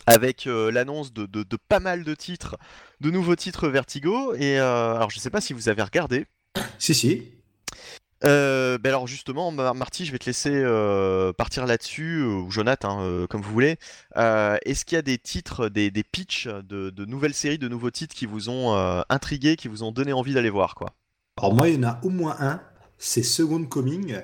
[0.06, 2.56] avec euh, l'annonce de, de, de pas mal de titres,
[3.00, 6.26] de nouveaux titres Vertigo et euh, alors je sais pas si vous avez regardé.
[6.78, 7.32] Si, si.
[8.24, 10.50] Euh, ben alors justement, Mar- Marty, je vais te laisser
[11.36, 13.76] partir là-dessus, ou Jonathan, hein, comme vous voulez.
[14.16, 17.92] Est-ce qu'il y a des titres, des, des pitchs de, de nouvelles séries, de nouveaux
[17.92, 18.74] titres qui vous ont
[19.08, 20.94] intrigué, qui vous ont donné envie d'aller voir, quoi?
[21.36, 22.60] Alors moi, il y en a au moins un,
[22.96, 24.16] c'est Second Coming.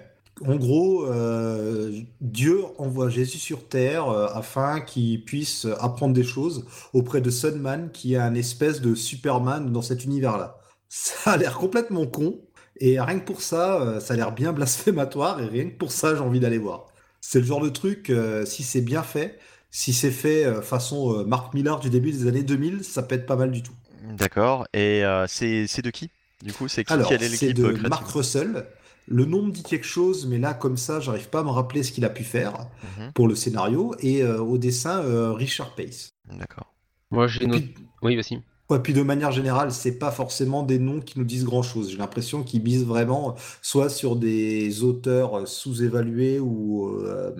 [0.43, 6.66] En gros, euh, Dieu envoie Jésus sur Terre euh, afin qu'il puisse apprendre des choses
[6.93, 10.59] auprès de Sunman, qui est un espèce de Superman dans cet univers-là.
[10.89, 12.40] Ça a l'air complètement con,
[12.81, 15.93] et rien que pour ça, euh, ça a l'air bien blasphématoire, et rien que pour
[15.93, 16.86] ça, j'ai envie d'aller voir.
[17.20, 18.12] C'est le genre de truc,
[18.44, 19.39] si c'est bien fait,
[19.70, 23.24] si c'est fait façon euh, Mark Millar du début des années 2000, ça peut être
[23.24, 23.73] pas mal du tout.
[24.11, 24.66] D'accord.
[24.74, 26.11] Et c'est de qui
[26.43, 28.66] Du coup, c'est qui Alors, Quelle est c'est l'équipe de Mark Russell.
[29.06, 31.82] Le nom me dit quelque chose, mais là, comme ça, j'arrive pas à me rappeler
[31.82, 32.68] ce qu'il a pu faire
[32.98, 33.94] Mhm, pour le scénario.
[34.01, 36.10] Et euh, au dessin, euh, Richard Pace.
[36.39, 36.72] D'accord.
[37.10, 38.40] Moi j'ai puis, Oui, vas-y.
[38.70, 41.90] ouais, puis de manière générale, c'est pas forcément des noms qui nous disent grand-chose.
[41.90, 47.31] J'ai l'impression qu'ils misent vraiment soit sur des auteurs euh, sous-évalués ou euh,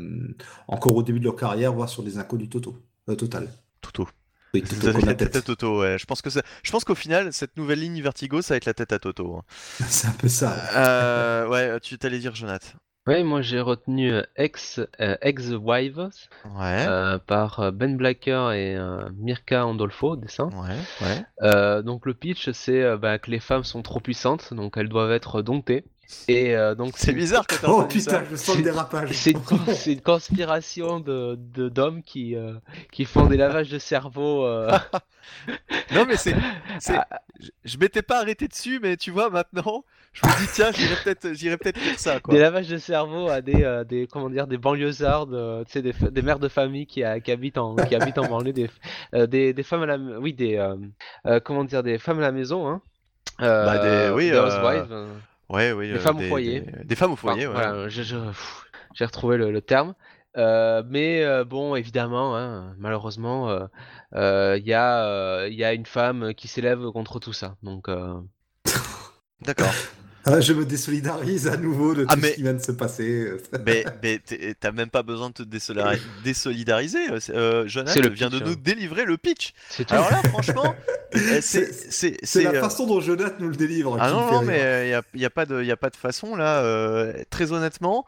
[0.68, 2.76] encore au début de leur carrière, voire sur des inconnus totaux.
[3.08, 3.48] Euh, total.
[3.80, 4.06] Toto.
[4.55, 5.43] Oui, Toto comme la tête à.
[5.43, 5.98] Toto, ouais.
[5.98, 8.66] Je pense que ça- je pense qu'au final, cette nouvelle ligne Vertigo, ça va être
[8.66, 9.36] la tête à Toto.
[9.36, 9.43] hein.
[9.89, 10.55] C'est un peu ça.
[10.76, 12.68] Euh, ouais, tu t'allais dire Jonathan.
[13.06, 16.09] Ouais, moi j'ai retenu euh, Ex, euh, Ex-Wives
[16.56, 16.86] Ouais.
[16.89, 20.48] euh, par Ben Blacker et euh, Mirka Andolfo au dessin.
[20.55, 21.22] Ouais, ouais.
[21.43, 25.12] Euh, donc le pitch c'est bah, que les femmes sont trop puissantes, donc elles doivent
[25.12, 25.85] être domptées.
[26.28, 28.18] Et euh, donc C'est bizarre que t'as Oh entendu ça.
[28.20, 29.10] putain, je sens le dérapage.
[29.12, 29.31] C'est
[29.93, 32.55] une, conspiration de de- d'hommes qui, euh,
[32.93, 34.44] qui font des lavages de cerveau.
[34.47, 34.70] euh,
[35.93, 36.35] Non mais c'est,
[36.78, 37.20] c'est- Ah.
[37.40, 40.94] je, je m'étais pas arrêté dessus, mais tu vois maintenant, je me dis tiens, j'irai
[41.02, 42.35] peut-être, j'irai peut-être faire ça quoi.
[42.35, 45.93] des lavages de cerveau à des, euh, des comment dire des banlieusards, tu sais des,
[46.10, 48.68] des mères de famille qui, a- qui habitent en qui habitent en banlieue, des,
[49.14, 50.76] euh, des, des femmes à la oui des euh,
[51.26, 52.82] euh, comment dire des femmes à la maison hein.
[53.40, 55.09] Euh, Bah, des- oui, des euh, housewives, euh,
[55.48, 55.88] Ouais, oui.
[55.88, 56.60] Des euh, femmes au foyer.
[56.60, 57.88] Des, des femmes au foyer, enfin, ouais.
[57.88, 57.88] voilà,
[58.94, 59.94] j'ai retrouvé le, le terme.
[60.36, 63.48] Euh, mais euh, bon, évidemment, hein, malheureusement,
[64.14, 67.56] euh, il y y a une femme qui s'élève contre tout ça.
[67.62, 67.88] Donc
[69.42, 69.72] D'accord.
[70.26, 72.72] Ah, je me désolidarise à nouveau de tout Ah, mais- ce qui vient de se
[72.72, 73.28] passer.
[73.66, 73.84] mais
[74.59, 77.10] t'as même pas besoin de te désolari- désolidariser.
[77.10, 78.56] euh, c'est- Euh, Jonathan le vient de pitch, nous hein.
[78.62, 79.52] délivrer le pitch.
[79.68, 79.94] c'est tout.
[79.94, 80.74] Alors là, franchement,
[81.14, 84.88] euh, c'est, la euh, façon dont Jonathan nous le délivre Ah non, non, mais il
[84.88, 86.62] n'y a, y a pas de, y a pas de façon là.
[86.62, 88.06] euh, très honnêtement,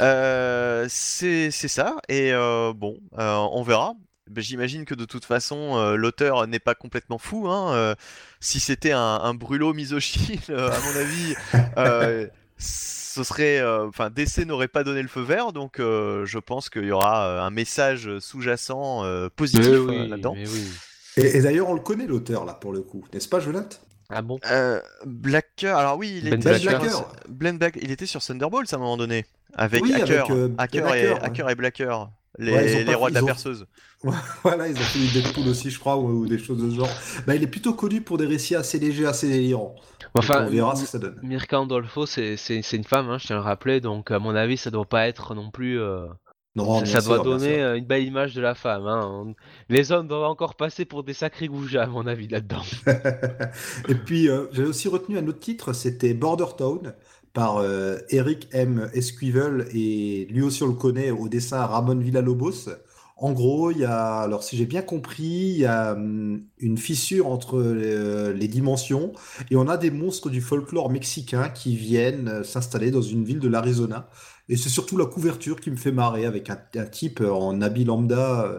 [0.00, 1.96] euh, c'est c'est ça.
[2.08, 3.94] Et euh, bon, euh, on verra.
[4.30, 7.48] Ben, J'imagine que de toute façon, euh, l'auteur n'est pas complètement fou.
[7.48, 7.94] Hein, euh,
[8.40, 11.34] si c'était un, un brûlot misogyne, euh, à mon avis,
[11.78, 12.26] euh,
[12.58, 13.58] ce serait.
[13.58, 15.52] euh, Enfin, DC n'aurait pas donné le feu vert.
[15.52, 20.34] Donc, euh, je pense qu'il y aura un message sous-jacent euh, positif euh, oui, là-dedans.
[20.36, 20.68] oui.
[21.16, 23.76] Et, et d'ailleurs, on le connaît l'auteur là pour le coup, n'est-ce pas, Jonathan?
[24.10, 24.38] Ah bon?
[24.50, 26.96] Euh, Blacker, alors oui, il Ben était sur Blacker.
[27.28, 30.94] Ben Black- il était sur Thunderbolts à un moment donné, avec Oui, Hacker, avec, Hacker,
[30.94, 31.24] et, Hacker, ouais.
[31.24, 33.66] Hacker et Blacker, les, Ouais, rois de la ont- perceuse.
[34.42, 36.76] Voilà, ils ont fait du Deadpool aussi, je crois, ou, ou des choses de ce
[36.76, 36.88] genre.
[37.26, 39.74] Bah, il est plutôt connu pour des récits assez légers, assez délirants.
[40.14, 41.18] Enfin, on verra ce que ça donne.
[41.22, 44.18] Mirka Andolfo, c'est c'est- c'est une femme, hein, je tiens à le rappeler, donc à
[44.18, 45.80] mon avis, ça doit pas être non plus.
[45.80, 46.06] euh,
[46.54, 48.86] Non, ça, doit donner euh, une belle image de la femme.
[48.86, 49.32] hein.
[49.68, 52.62] Les hommes doivent encore passer pour des sacrés goujats, à mon avis, là-dedans.
[53.88, 56.94] Et puis, euh, j'ai aussi retenu un autre titre, c'était Border Town,
[57.38, 58.90] par euh, Eric M.
[58.94, 62.68] Esquivel, et lui aussi on le connaît au dessin Ramon Villalobos.
[63.16, 66.78] En gros, il y a, alors si j'ai bien compris, il y a hum, une
[66.78, 69.12] fissure entre les, les dimensions
[69.52, 73.38] et on a des monstres du folklore mexicain qui viennent euh, s'installer dans une ville
[73.38, 74.08] de l'Arizona.
[74.48, 77.84] Et c'est surtout la couverture qui me fait marrer avec un, un type en habit
[77.84, 78.58] lambda, euh,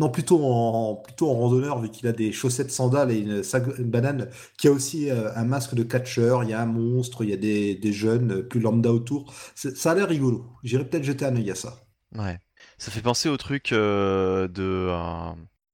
[0.00, 3.42] non plutôt en plutôt en randonneur vu qu'il a des chaussettes sandales et une,
[3.84, 4.28] banane,
[4.58, 6.42] qui a aussi euh, un masque de catcheur.
[6.42, 9.32] Il y a un monstre, il y a des, des jeunes euh, plus lambda autour.
[9.54, 10.46] Ça a l'air rigolo.
[10.64, 11.76] J'irai peut-être jeter un œil à ça.
[12.16, 12.38] Ouais.
[12.78, 14.90] Ça fait penser au truc euh, de.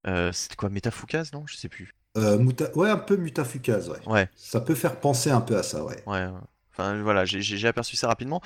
[0.07, 1.45] Euh, c'était quoi, Métafukaz, non?
[1.47, 1.95] Je sais plus.
[2.17, 3.99] Muta- ouais, un peu mutafukaz, ouais.
[4.07, 4.29] Ouais.
[4.37, 6.03] Ça peut faire penser un peu à ça, ouais.
[6.07, 6.41] Ouais, ouais.
[6.79, 8.43] Enfin voilà, j'ai aperçu ça rapidement.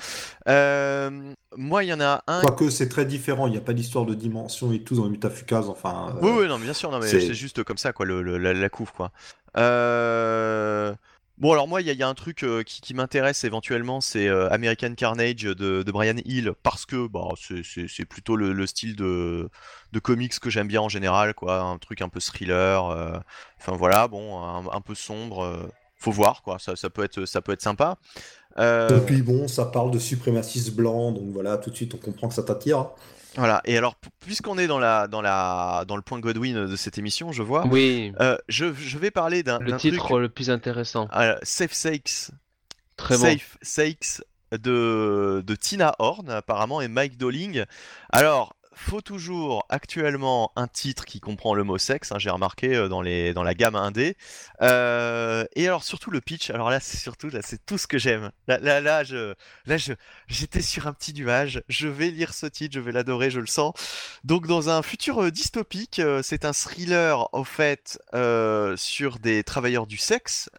[0.47, 2.41] Euh, moi, il y en a un.
[2.41, 5.09] Quoique c'est très différent, il n'y a pas d'histoire de dimension et tout dans le
[5.09, 6.15] mutafukaz, enfin.
[6.21, 8.37] Oui, euh, oui, non, bien sûr, non, mais c'est- juste comme ça, quoi, le, le-
[8.37, 9.11] la, la couve, quoi.
[9.57, 10.93] Euh,
[11.37, 13.43] Bon, alors moi, il y, a- il y a un truc euh, qui, qui m'intéresse
[13.45, 18.53] éventuellement, c'est euh, American Carnage de, de Brian Hill, parce que bah, c'est- plutôt le,
[18.53, 19.49] le style de,
[19.91, 22.85] de comics que j'aime bien en général, quoi, un truc un peu thriller.
[22.85, 23.17] euh,
[23.59, 25.71] Enfin voilà, bon, un, un peu sombre.
[26.01, 27.97] Euh, faut voir, quoi, ça, ça peut être, ça peut être sympa.
[28.57, 31.97] Euh, Et puis bon, ça parle de suprémacistes blancs, donc voilà, tout de suite on
[31.97, 32.89] comprend que ça t'attire.
[33.37, 36.97] Voilà, et alors, puisqu'on est dans, la, dans, la, dans le point Godwin de cette
[36.97, 40.49] émission, je vois, Oui, euh, je, je vais parler d'un le titre truc, le plus
[40.49, 41.07] intéressant.
[41.15, 42.31] euh, Safe Sakes,
[42.97, 43.23] Très bon.
[43.23, 44.21] Safe Sakes
[44.51, 47.63] de, de Tina Horn, apparemment, et Mike Dolling.
[48.11, 52.87] Alors, faut toujours actuellement un titre qui comprend le mot sexe, hein, j'ai remarqué euh,
[52.87, 54.17] dans, les, dans la gamme indé.
[54.61, 57.97] Euh, et alors, surtout le pitch, alors là, c'est surtout, là, c'est tout ce que
[57.97, 58.31] j'aime.
[58.47, 59.33] Là, là, là, je,
[59.65, 59.93] là je,
[60.27, 63.47] j'étais sur un petit nuage, je vais lire ce titre, je vais l'adorer, je le
[63.47, 63.73] sens.
[64.23, 67.99] Donc, dans un futur euh, dystopique, c'est un thriller, au fait,
[68.75, 70.49] sur des travailleurs du sexe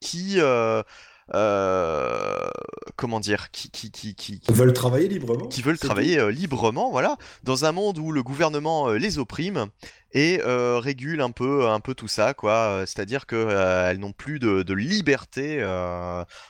[0.00, 0.40] qui.
[1.34, 2.48] Euh,
[2.96, 5.46] comment dire, qui, qui, qui, qui, Ils veulent travailler librement.
[5.48, 9.66] qui veulent travailler euh, librement, voilà, dans un monde où le gouvernement euh, les opprime
[10.16, 12.52] et euh, régule un peu, un peu tout ça, quoi.
[12.52, 15.62] Euh, C'est-à-dire que euh, n'ont plus de, liberté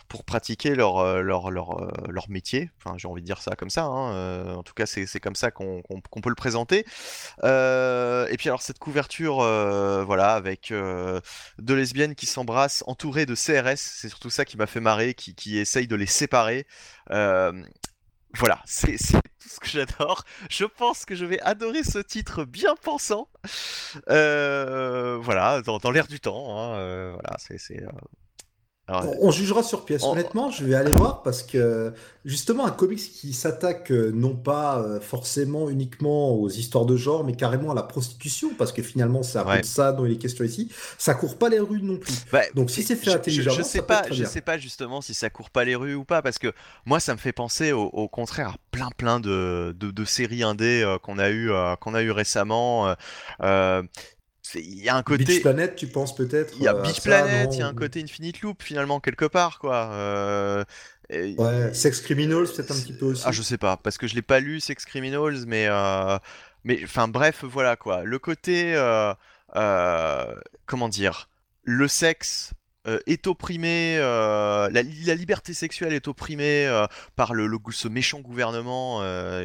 [0.09, 2.71] pour pratiquer leur, leur, leur, leur métier.
[2.79, 3.85] Enfin, j'ai envie de dire ça comme ça.
[3.85, 5.83] hein, en tout cas, c'est comme ça qu'on
[6.23, 6.87] peut le présenter.
[7.43, 10.73] Et puis alors cette couverture, voilà, avec
[11.59, 15.35] deux lesbiennes qui s'embrassent, entourées de CRS, c'est surtout ça qui m'a fait marrer, qui,
[15.35, 16.67] qui essayent de les séparer.
[18.37, 20.25] Euh, voilà, c'est tout ce que j'adore.
[20.51, 23.29] Je pense que je vais adorer ce titre bien pensant.
[24.11, 26.59] Euh, voilà, dans, l'air du temps.
[26.59, 27.83] hein, euh, voilà, c'est.
[28.89, 30.03] Alors, On on jugera sur pièce.
[30.05, 31.93] On- Honnêtement, je vais aller voir parce que
[32.25, 37.25] justement, un comics qui s'attaque euh, non pas euh, forcément uniquement aux histoires de genre,
[37.25, 39.63] mais carrément à la prostitution, parce que finalement, c'est un Ouais.
[39.65, 42.15] ça dont il est question ici, ça court pas les rues non plus.
[42.33, 44.21] bah, Donc, si c'est fait je- intelligemment, je, ça sais peut pas, être très je
[44.23, 44.31] bien.
[44.31, 46.53] sais pas justement si ça court pas les rues ou pas, parce que
[46.85, 50.43] moi, ça me fait penser au, au contraire à plein plein de, de, de séries
[50.45, 52.95] indé euh, qu'on a eu euh, qu'on a eu récemment.
[53.43, 53.83] euh,
[54.55, 55.25] Il y a un côté.
[55.25, 57.75] Beach Planet, tu penses peut-être Il y a euh, Beach Planet, il y a un
[57.75, 59.91] côté Infinite Loop finalement quelque part quoi.
[59.93, 60.65] Euh,
[61.11, 63.23] et- Ouais, Sex Criminals, peut-être un petit peu aussi.
[63.27, 66.19] Ah je sais pas parce que je l'ai pas lu Sex Criminals mais euh,
[66.65, 68.05] mais enfin bref voilà quoi.
[68.05, 69.13] Le côté euh,
[69.57, 70.35] euh,
[70.67, 71.29] comment dire
[71.65, 72.51] le sexe
[72.87, 74.83] euh, est opprimé, euh, la,
[75.15, 76.87] liberté sexuelle est opprimée euh,
[77.17, 79.03] par le, ce méchant gouvernement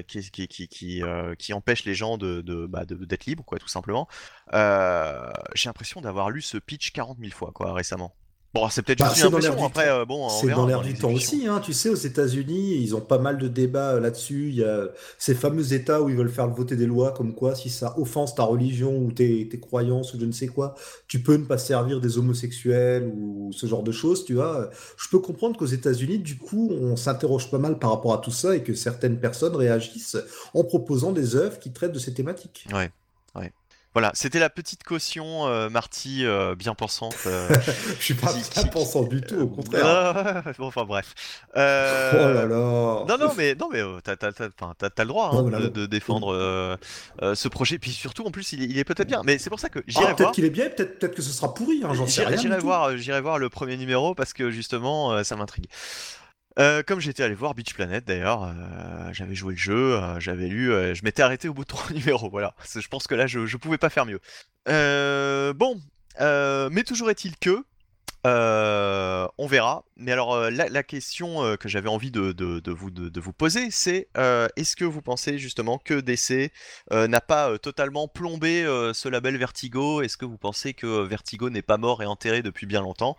[0.08, 3.68] qui, qui, qui, qui, empêche les gens de, de, bah, de- d'être libres, quoi, tout
[3.68, 4.08] simplement.
[4.54, 8.16] J'ai l'impression d'avoir lu ce pitch 40 000 fois, quoi, récemment.
[8.54, 9.96] Bon, c'est peut-être Bah, juste une dans l'air impression, du après, temps.
[10.02, 11.08] euh, bon, on C'est dans l'air du l'exécution.
[11.08, 11.62] temps aussi, hein.
[11.64, 14.50] Tu sais, aux États-Unis, ils ont pas mal de débats euh, là-dessus.
[14.50, 17.56] Il y a ces fameux États où ils veulent faire voter des lois comme quoi,
[17.56, 20.76] si ça offense ta religion ou tes, tes croyances ou je ne sais quoi,
[21.08, 24.70] tu peux ne pas servir des homosexuels ou ce genre de choses, tu vois.
[24.98, 28.32] Je peux comprendre qu'aux États-Unis, du coup, on s'interroge pas mal par rapport à tout
[28.32, 30.18] ça et que certaines personnes réagissent
[30.54, 32.68] en proposant des œuvres qui traitent de ces thématiques.
[32.74, 32.92] Ouais.
[33.94, 37.16] Voilà, c'était la petite caution euh, Marty euh, bien pensante.
[37.26, 37.50] euh,
[38.00, 40.44] Je suis pas Qui- bien qui- pensant du tout, au contraire.
[40.58, 41.14] bon, enfin bref.
[41.54, 42.48] Oh là là.
[42.48, 44.16] Non, non, mais, non, mais t'as,
[45.04, 46.78] le droit hein, Non, mais là, de, défendre
[47.34, 47.80] ce projet.
[47.80, 49.22] Puis surtout, en plus, il est, il est peut-être bien.
[49.26, 50.32] Mais c'est pour ça que Ah, j'irai peut-être voir.
[50.32, 52.38] qu'il est bien, peut-être peut-être que ce sera pourri, hein, j'en sais rien.
[52.38, 55.66] j'irai voir, j'irai voir le premier numéro parce que justement, ça m'intrigue.
[56.60, 60.48] Euh, comme j'étais allé voir Beach Planet d'ailleurs, euh, j'avais joué le jeu, euh, j'avais
[60.48, 62.30] lu, je m'étais arrêté au bout de trois numéros.
[62.30, 64.20] Voilà, je pense que là, je, pouvais pas faire mieux.
[65.54, 65.80] Bon,
[66.20, 67.64] mais toujours est-il que.
[68.26, 69.86] on verra.
[69.96, 75.02] Mais alors, la, question que j'avais envie vous, de, vous poser, c'est est-ce que vous
[75.02, 76.52] pensez justement que DC
[76.92, 78.64] n'a pas totalement plombé
[78.94, 80.02] ce label Vertigo?
[80.02, 83.16] Est-ce que vous pensez que Vertigo n'est pas mort et enterré depuis bien longtemps?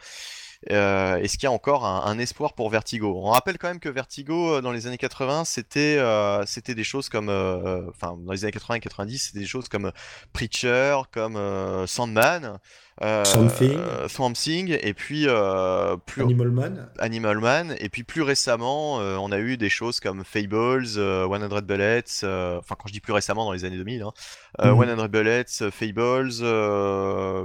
[0.68, 3.14] Est-ce qu'il y a encore un, espoir pour Vertigo?
[3.16, 5.98] On rappelle quand même que Vertigo, dans les années 80, c'était
[6.46, 9.92] c'était des choses comme, enfin, dans les années 80 et 90, c'était des choses comme
[10.32, 11.38] Preacher, comme
[11.86, 12.58] Sandman.
[13.00, 14.76] Euh, Swamp Thing.
[14.80, 16.88] et puis euh, plus Animal Man.
[16.98, 21.62] Animal Man, et puis plus récemment, euh, on a eu des choses comme Fables, 100
[21.62, 24.12] Bullets, enfin quand je dis plus récemment dans les années 2000, hein,
[24.60, 25.06] 100 mhm.
[25.08, 26.44] Bullets, Fables,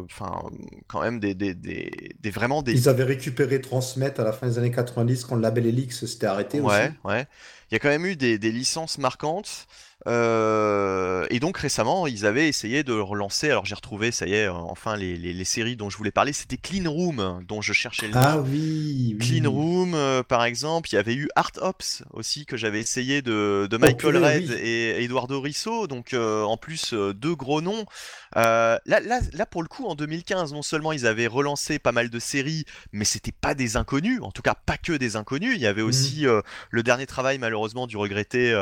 [0.04, 0.44] enfin
[0.88, 2.74] quand même des, des, des, vraiment des.
[2.74, 6.28] Ils avaient récupéré Transmet à la fin des années 90 quand le label Elix s'était
[6.28, 6.92] arrêté ouais, aussi.
[7.06, 7.26] Ouais,
[7.72, 9.68] Il y a quand même eu des, des licences marquantes.
[10.06, 13.50] Euh, et donc récemment, ils avaient essayé de relancer.
[13.50, 16.58] Alors j'ai retrouvé, ça y est, enfin les, les, séries dont je voulais parler, c'était
[16.58, 18.20] Clean Room, dont je cherchais le nom.
[18.22, 19.18] Ah oui.
[19.20, 20.90] Clean Room, euh, par exemple.
[20.92, 25.04] Il y avait eu Art Ops aussi que j'avais essayé de, de Michael Red et
[25.04, 25.88] Eduardo Risso.
[25.88, 27.86] Donc euh, en plus deux gros noms.
[28.36, 32.10] là, là, là pour le coup, en 2015, non seulement ils avaient relancé pas mal
[32.10, 34.20] de séries, mais c'était pas des inconnus.
[34.22, 35.54] En tout cas, pas que des inconnus.
[35.56, 35.86] Il y avait mmh.
[35.86, 36.26] aussi
[36.70, 38.54] le dernier travail malheureusement du regretté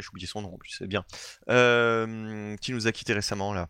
[0.00, 1.04] j'ai oublié son nom en plus, c'est bien.
[1.48, 3.68] Euh, qui nous a quitté récemment là?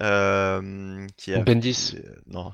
[0.00, 1.96] Euh, qui a Bendis.
[1.96, 2.52] Euh, non,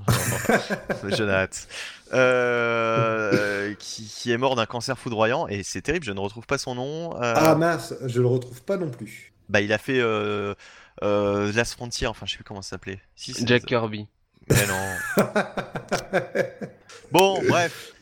[1.02, 1.58] non, Jonathan.
[2.12, 6.58] Euh, qui, qui, est mort d'un cancer foudroyant et c'est terrible, je ne retrouve pas
[6.58, 7.12] son nom.
[7.18, 9.32] Ah mince, je le retrouve pas non plus.
[9.48, 10.54] Bah, il a fait euh,
[11.02, 13.00] Last Frontier, enfin, je sais plus comment ça s'appelait.
[13.16, 14.06] Si, Jack Kirby.
[14.48, 15.24] Mais non.
[17.10, 17.93] bon, bref.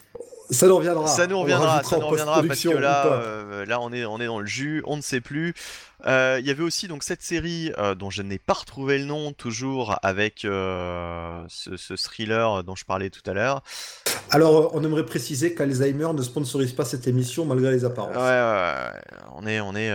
[0.51, 1.07] Ça nous reviendra.
[1.07, 4.27] Ça nous reviendra, ça nous reviendra parce que là, euh, là on est, on est
[4.27, 5.55] dans le jus, on ne sait plus.
[6.07, 9.05] Euh, il y avait aussi donc cette série euh, dont je n'ai pas retrouvé le
[9.05, 13.63] nom, toujours avec ce, thriller dont je parlais tout à l'heure.
[14.31, 18.17] Alors, on aimerait préciser qu'Alzheimer ne sponsorise pas cette émission malgré les apparences.
[18.17, 19.01] Ouais, ouais,
[19.37, 19.93] on est, on est,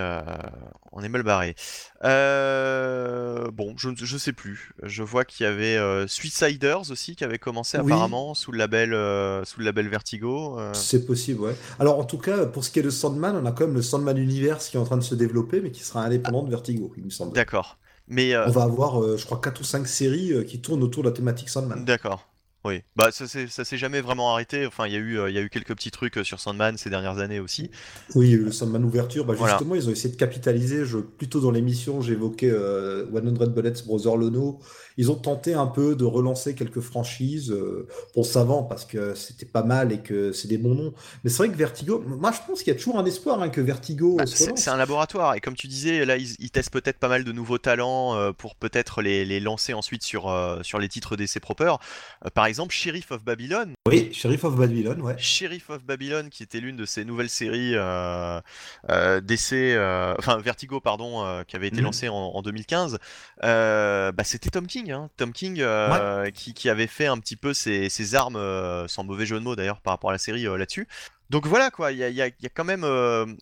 [0.97, 1.55] on est mal barré.
[2.01, 4.71] bon, je, je sais plus.
[4.83, 8.89] Je vois qu'il y avait Suiciders aussi qui avait commencé apparemment sous le label,
[9.45, 10.59] sous le label Vertigo.
[10.73, 11.55] C'est possible, ouais.
[11.79, 13.81] Alors en tout cas, pour ce qui est de Sandman, on a quand même le
[13.81, 16.91] Sandman Universe qui est en train de se développer, mais qui sera indépendant de Vertigo,
[16.97, 17.33] il me semble.
[17.33, 17.77] D'accord.
[18.07, 21.15] Mais On va avoir, je crois, 4 ou 5 séries qui tournent autour de la
[21.15, 21.85] thématique Sandman.
[21.85, 22.27] D'accord.
[22.67, 24.65] Oui, bah ça s'est jamais vraiment arrêté.
[24.65, 26.89] Enfin, il y a eu, il y a eu quelques petits trucs sur Sandman ces
[26.89, 27.71] dernières années aussi.
[28.15, 29.25] Oui, le Sandman ouverture.
[29.25, 30.85] Bah, justement, ils ont essayé de capitaliser.
[30.85, 34.59] Je, plutôt dans l'émission, j'évoquais euh, 100 Bullets Brother Lono
[34.97, 39.45] ils ont tenté un peu de relancer quelques franchises euh, pour savant parce que c'était
[39.45, 40.93] pas mal et que c'est des bons noms.
[41.23, 43.49] Mais c'est vrai que Vertigo, moi je pense qu'il y a toujours un espoir hein,
[43.49, 44.15] que Vertigo.
[44.17, 47.31] Bah, c'est un laboratoire et comme tu disais, là ils, testent peut-être pas mal de
[47.31, 51.75] nouveaux talents euh, pour peut-être les, lancer ensuite sur, euh, sur les titres d'essai proper.
[52.33, 53.73] par exemple, Sheriff of Babylon.
[53.87, 55.15] Oui, Sheriff of Babylon, ouais.
[55.17, 57.75] Sheriff of Babylon qui était l'une de ces nouvelles séries
[59.21, 59.77] d'essai,
[60.17, 61.83] enfin Vertigo pardon, qui avait été mhm.
[61.83, 62.97] lancée en, en 2015.
[63.41, 65.09] bah, c'était Tom King Hein.
[65.17, 69.39] Tom King, euh, qui, avait fait un petit peu ses, armes, euh, sans mauvais jeu
[69.39, 70.87] de mots d'ailleurs, par rapport à la série euh, là-dessus.
[71.29, 72.85] Donc voilà quoi, il y a, quand même,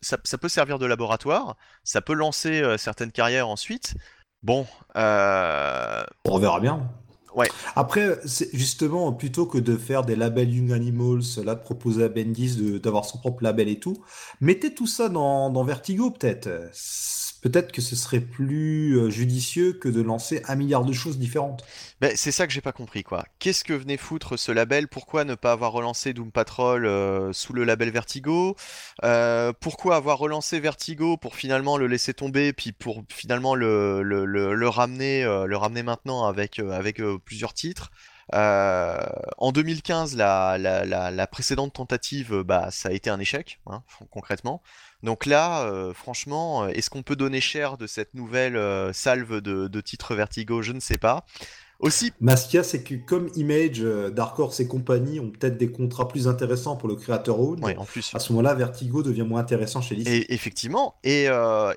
[0.01, 3.93] ça, peut servir de laboratoire, ça peut lancer certaines carrières ensuite.
[4.41, 4.65] Bon,
[4.95, 6.89] on verra bien.
[7.35, 7.49] Ouais.
[7.75, 8.19] Après,
[8.53, 13.05] justement, plutôt que de faire des labels Young Animals, là, de proposer à Bendis d'avoir
[13.05, 13.97] son propre label et tout,
[14.41, 16.49] mettez tout ça dans, dans Vertigo, peut-être
[17.45, 21.63] peut-être que ce serait plus euh, judicieux que de lancer un milliard de choses différentes.
[22.01, 23.23] Ben, c'est ça que j'ai pas compris, quoi.
[23.37, 24.87] Qu'est-ce que venait foutre ce label?
[24.87, 28.55] Pourquoi ne pas avoir relancé Doom Patrol euh, sous le label Vertigo?
[29.03, 35.23] Euh, Pourquoi avoir relancé Vertigo pour finalement le laisser tomber, puis pour finalement le, ramener,
[35.83, 36.59] maintenant avec
[37.25, 37.91] plusieurs titres?
[38.33, 44.61] En 2015, la, précédente tentative, bah, ça a été un échec, hein, concrètement.
[45.05, 49.39] Donc là, euh, franchement, euh, est-ce qu'on peut donner cher de cette nouvelle euh, salve
[49.39, 51.25] de, titres Vertigo Je ne sais pas.
[51.79, 52.11] Aussi.
[52.21, 53.81] Maskia, c'est que comme Image,
[54.13, 57.59] Dark Horse et compagnie ont peut-être des contrats plus intéressants pour le créateur own.
[57.77, 58.11] en plus.
[58.13, 60.07] À ce moment-là, Vertigo devient moins intéressant chez DC.
[60.07, 60.95] Et, effectivement.
[61.03, 61.25] Et,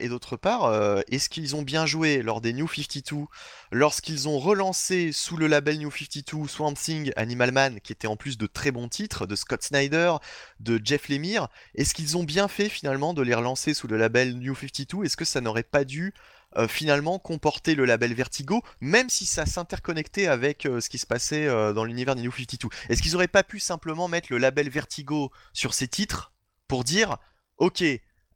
[0.00, 0.72] et d'autre part,
[1.10, 3.26] est-ce qu'ils ont bien joué lors des New 52
[3.72, 8.16] lorsqu'ils ont relancé sous le label New 52 Swamp Thing, Animal Man, qui était en
[8.16, 10.14] plus de très bons titres, de Scott Snyder,
[10.60, 14.34] de Jeff Lemire, est-ce qu'ils ont bien fait finalement de les relancer sous le label
[14.38, 16.14] New 52 Est-ce que ça n'aurait pas dû
[16.56, 21.04] euh, finalement comporter le label Vertigo, même si ça s'interconnectait avec euh, ce qui se
[21.04, 24.38] passait euh, dans l'univers des New 52 Est-ce qu'ils n'auraient pas pu simplement mettre le
[24.38, 26.32] label Vertigo sur ces titres
[26.66, 27.18] pour dire,
[27.58, 27.84] ok,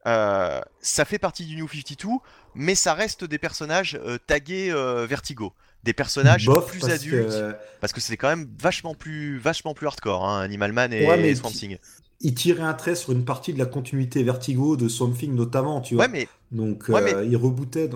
[0.05, 2.19] ça fait partie du New 52,
[2.55, 4.71] mais ça reste des personnages tagués
[5.09, 5.55] Vertigo.
[5.83, 7.35] Des personnages plus adultes.
[7.81, 11.51] parce que c'est quand même vachement plus vachement plus hardcore hein, Animal Man et, Swamp
[11.51, 11.79] Thing
[12.23, 15.81] il tirait un trait sur une partie de la continuité Vertigo de Swamp Thing notamment
[15.81, 16.09] tu vois.
[16.09, 16.29] mais...
[16.51, 17.91] donc il rebootait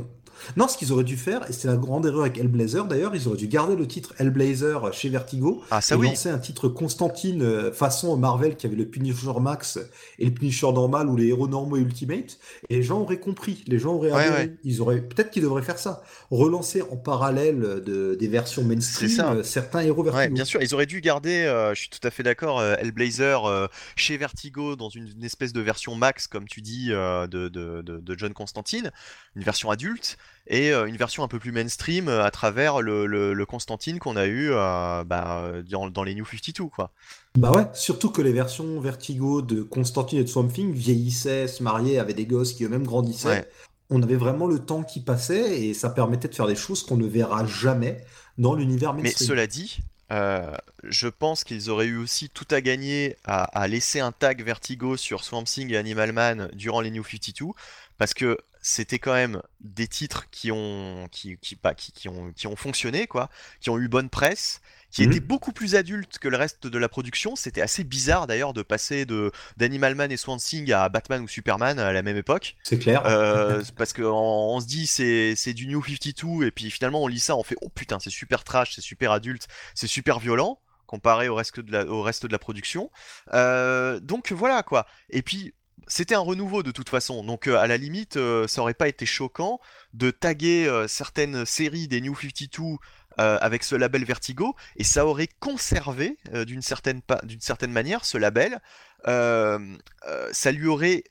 [0.57, 3.27] Non, ce qu'ils auraient dû faire, et c'est la grande erreur avec Hellblazer d'ailleurs, ils
[3.29, 6.07] auraient dû garder le titre Hellblazer chez Vertigo Ah, ça et oui.
[6.09, 9.79] lancer un titre Constantine euh, façon Marvel qui avait le Punisher Max
[10.19, 12.39] et le Punisher normal ou les héros normaux et Ultimate.
[12.69, 14.57] Et les gens auraient compris, les gens auraient Ouais.
[14.65, 19.33] Ils auraient peut-être qu'ils devraient faire ça, relancer en parallèle de, des versions mainstream ça.
[19.33, 20.23] euh, certains héros Vertigo.
[20.23, 22.75] Ouais, bien sûr, ils auraient dû garder, euh, je suis tout à fait d'accord, euh,
[22.79, 27.27] Hellblazer euh, chez Vertigo dans une, une espèce de version max, comme tu dis, de,
[27.27, 28.91] de, de- de John Constantine,
[29.35, 30.17] une version adulte,
[30.49, 33.99] et euh, une version un peu plus mainstream euh, à travers le, le- le Constantine
[33.99, 36.93] qu'on a eu euh, bah, dans, dans les New 52, quoi.
[37.37, 41.63] Bah ouais, surtout que les versions Vertigo de Constantine et de Swamp Thing vieillissaient, se
[41.63, 43.29] mariaient, avaient des gosses qui eux-mêmes grandissaient.
[43.29, 43.51] Ouais.
[43.91, 46.97] On avait vraiment le temps qui passait et ça permettait de faire des choses qu'on
[46.97, 48.05] ne verra jamais
[48.39, 49.29] dans l'univers Mais mainstream.
[49.29, 49.79] cela dit,
[50.13, 50.53] euh,
[50.85, 54.97] je pense qu'ils auraient eu aussi tout à gagner à, à laisser un tag Vertigo
[54.97, 57.53] sur Swamp Thing et Animal Man durant les New 52,
[57.99, 62.33] parce que c'était quand même des titres qui ont, qui, qui, bah, qui, qui ont,
[62.33, 63.31] qui ont fonctionné, quoi,
[63.61, 64.61] qui ont eu bonne presse,
[64.91, 65.13] qui Mhm.
[65.13, 67.37] étaient beaucoup plus adultes que le reste de la production.
[67.37, 71.29] C'était assez bizarre d'ailleurs de passer de d'Animal Man et Swamp Thing à Batman ou
[71.29, 72.57] Superman à la même époque.
[72.65, 73.03] C'est clair.
[73.07, 77.07] Euh, parce qu'on on se dit c'est c'est du New 52 et puis finalement on
[77.09, 80.61] lit ça on fait oh putain c'est super trash c'est super adulte c'est super violent
[80.87, 82.91] comparé au reste de la, au reste de la production
[83.35, 85.53] Euh, donc voilà quoi et puis
[85.87, 87.25] c'était un renouveau de toute façon.
[87.25, 89.61] Donc euh, à la limite euh, ça aurait pas été choquant
[89.95, 92.77] de taguer euh, certaines séries des New 52
[93.19, 97.03] euh, avec ce label Vertigo et ça aurait conservé d'une certaine
[97.69, 98.61] manière ce label.
[99.07, 101.03] Ça lui aurait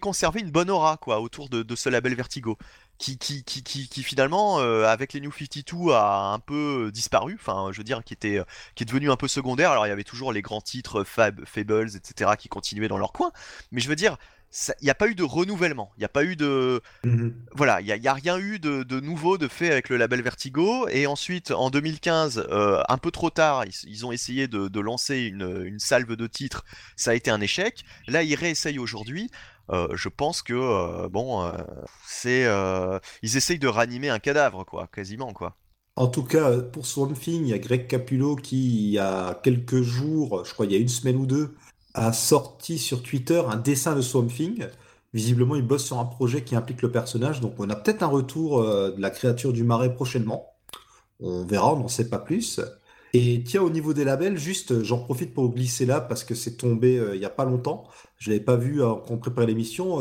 [0.00, 2.58] conservé une bonne aura quoi autour de ce label Vertigo
[2.98, 7.36] qui, qui, qui, qui, finalement euh, avec les New 52 a un peu disparu.
[7.38, 8.40] Enfin je veux dire qui était
[8.74, 9.70] qui est devenu un peu secondaire.
[9.70, 13.12] Alors il y avait toujours les grands titres Fab, Fables etc qui continuaient dans leur
[13.12, 13.32] coin.
[13.72, 14.16] Mais je veux dire
[14.80, 17.34] il n'y a pas eu de renouvellement il n'y a pas eu de Mhm.
[17.52, 20.88] voilà, il n'y a, rien eu de, de nouveau de fait avec le label Vertigo.
[20.88, 24.80] Et ensuite, en 2015, euh, un peu trop tard, ils, ils ont essayé de, de
[24.80, 26.64] lancer une, une salve de titres.
[26.96, 27.84] Ça a été un échec.
[28.08, 29.30] Là, ils réessayent aujourd'hui.
[29.70, 31.50] Euh, je pense que, euh, bon,
[32.06, 32.46] c'est.
[33.22, 35.56] ils essayent de ranimer un cadavre, quoi, quasiment, quoi.
[35.96, 39.40] En tout cas, pour Swamp Thing, il y a Greg Capullo qui, il y a
[39.44, 41.54] quelques jours, je crois il y a une semaine ou deux,
[41.94, 44.66] a sorti sur Twitter un dessin de Swamp Thing.
[45.14, 48.08] Visiblement, il bosse sur un projet qui implique le personnage, donc on a peut-être un
[48.08, 50.50] retour euh, de la créature du marais prochainement.
[51.20, 52.60] On verra, on n'en sait pas plus.
[53.12, 56.56] Et tiens, au niveau des labels, juste, j'en profite pour glisser là parce que c'est
[56.56, 57.84] tombé euh, il n'y a pas longtemps.
[58.18, 60.00] Je l'avais pas vu euh, quand on préparait l'émission.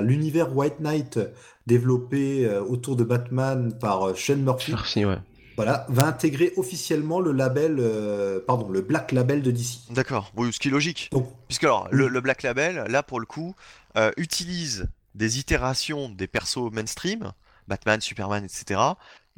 [0.00, 1.18] L'univers White Knight
[1.66, 4.70] développé autour de Batman par Shane Murphy.
[4.70, 5.18] Merci, ouais.
[5.58, 9.90] Voilà, va intégrer officiellement le label, euh, pardon, le Black Label de DC.
[9.90, 11.08] D'accord, oui, ce qui est logique.
[11.10, 13.56] Donc, Puisque alors, le, le Black Label, là pour le coup,
[13.96, 17.32] euh, utilise des itérations des persos mainstream,
[17.66, 18.80] Batman, Superman, etc.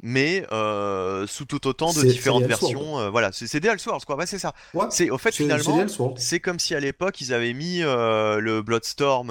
[0.03, 2.97] Mais euh, sous tout autant de différentes versions.
[2.99, 4.15] euh, voilà, c'est des Elseworlds, quoi.
[4.15, 4.53] Ouais, c'est ça.
[4.73, 5.85] ouais, C'est au fait finalement,
[6.17, 9.27] c'est comme si à l'époque ils avaient mis euh, le Bloodstorm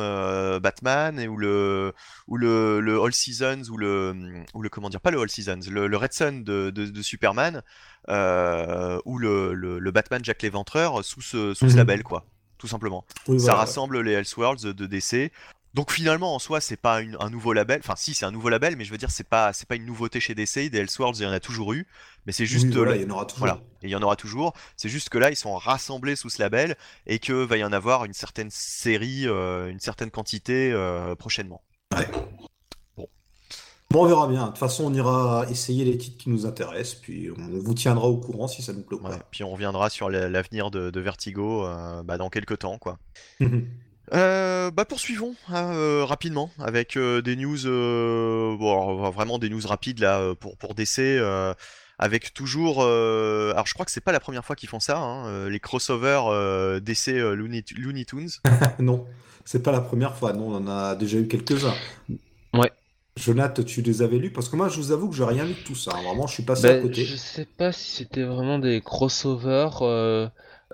[0.60, 1.92] Batman et, ou le
[2.28, 4.14] ou le, le All Seasons ou le
[4.55, 7.02] ou le comment dire pas le All Seasons le, le Red Sun de, de, de
[7.02, 7.62] Superman
[8.09, 11.76] ou le, le, Batman Jack l'Éventreur sous ce sous ce Mhm.
[11.78, 12.24] label quoi
[12.59, 13.60] tout simplement Oui, ça voilà.
[13.60, 15.32] rassemble les Elseworlds de DC
[15.74, 18.48] donc finalement en soi c'est pas une- un nouveau label enfin si c'est un nouveau
[18.48, 21.18] label mais je veux dire c'est pas c'est pas une nouveauté chez DC des Elseworlds
[21.18, 21.86] il y en a toujours eu
[22.26, 23.38] mais c'est juste Oui, voilà, euh, il y en aura toujours.
[23.38, 24.52] voilà, et il y en aura toujours.
[24.76, 26.76] C'est juste que là, ils sont rassemblés sous ce label
[27.06, 31.62] et que va y en avoir une certaine série, euh, une certaine quantité euh, prochainement.
[33.90, 34.42] Bon, on verra bien.
[34.42, 38.06] De toute façon, on ira essayer les titres qui nous intéressent, puis on vous tiendra
[38.06, 39.16] au courant si ça nous plaît ou Ouais.
[39.32, 42.98] Puis on reviendra sur la- l'avenir de, de Vertigo euh, bah, dans quelques temps, quoi.
[44.12, 49.49] Euh, bah poursuivons hein, euh, rapidement avec euh, des news, euh, bon, alors, vraiment des
[49.49, 50.99] news rapides là pour pour DC.
[50.99, 51.55] euh,
[52.03, 54.99] avec toujours, euh, alors je crois que c'est pas la première fois qu'ils font ça,
[54.99, 58.31] hein, les crossovers euh, DC euh, Looney, Looney Tunes.
[58.78, 59.05] non,
[59.45, 60.32] c'est pas la première fois.
[60.32, 61.74] Non, on en a déjà eu quelques-uns.
[62.55, 62.73] Ouais.
[63.19, 64.32] Jonath, tu les avais lus?
[64.32, 65.91] Parce que moi, je vous avoue que j'ai rien lu de tout ça.
[65.95, 66.03] hein.
[66.03, 67.05] Vraiment, je suis passé à Ben, côté.
[67.05, 69.82] je sais pas si c'était vraiment des crossovers.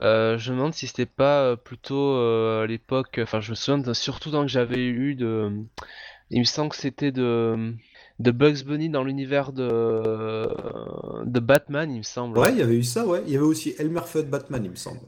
[0.02, 3.18] Euh, je me demande si c'était pas euh, plutôt euh, à l'époque.
[3.23, 5.51] Enfin, je me souviens de- surtout dans que j'avais eu de.
[6.31, 7.74] Il me semble que c'était de
[8.18, 10.48] de Bugs Bunny dans l'univers de
[11.24, 12.39] de Batman, il me semble.
[12.39, 13.23] Ouais, il y avait eu ça, ouais.
[13.27, 15.01] Il y avait aussi Elmer Fudd Batman, il me semble.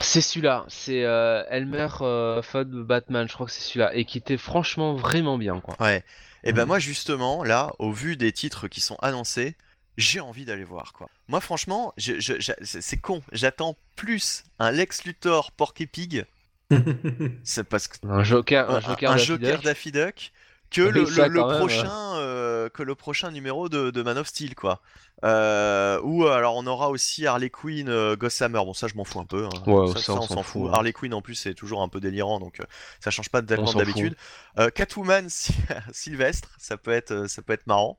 [0.00, 0.64] C'est celui-là.
[0.68, 3.26] C'est euh, Elmer euh, Fudd Batman.
[3.28, 5.74] Je crois que c'est celui-là et qui était franchement vraiment bien, quoi.
[5.80, 6.04] Ouais.
[6.44, 9.56] Et ben moi justement, là, au vu des titres qui sont annoncés,
[9.96, 11.08] j'ai envie d'aller voir quoi.
[11.28, 16.24] Moi franchement, je- je- j'a- c'est con, j'attends plus un Lex Luthor Porky Pig,
[17.44, 19.64] c'est parce que Un Joker, un un, Joker, un Daffy Joker Duck.
[19.64, 20.32] Daffy Duck
[20.70, 24.02] que le, ça, le- le quand même, prochain euh, que le prochain numéro de, de
[24.02, 24.80] Man of Steel quoi.
[25.24, 28.58] Euh, ou alors on aura aussi Harley Quinn, euh, Gossamer.
[28.64, 29.46] Bon ça je m'en fous un peu.
[29.46, 29.50] hein.
[29.66, 30.70] Ouais, ça, ça, ça, on on s'en fout, fout.
[30.70, 30.74] hein.
[30.74, 32.64] Harley Quinn en plus c'est toujours un peu délirant donc euh,
[33.00, 34.16] ça change pas tellement d'habitude.
[34.58, 35.54] Euh, Catwoman Sy-
[35.92, 37.96] Sylvestre, ça peut être euh, ça peut être marrant.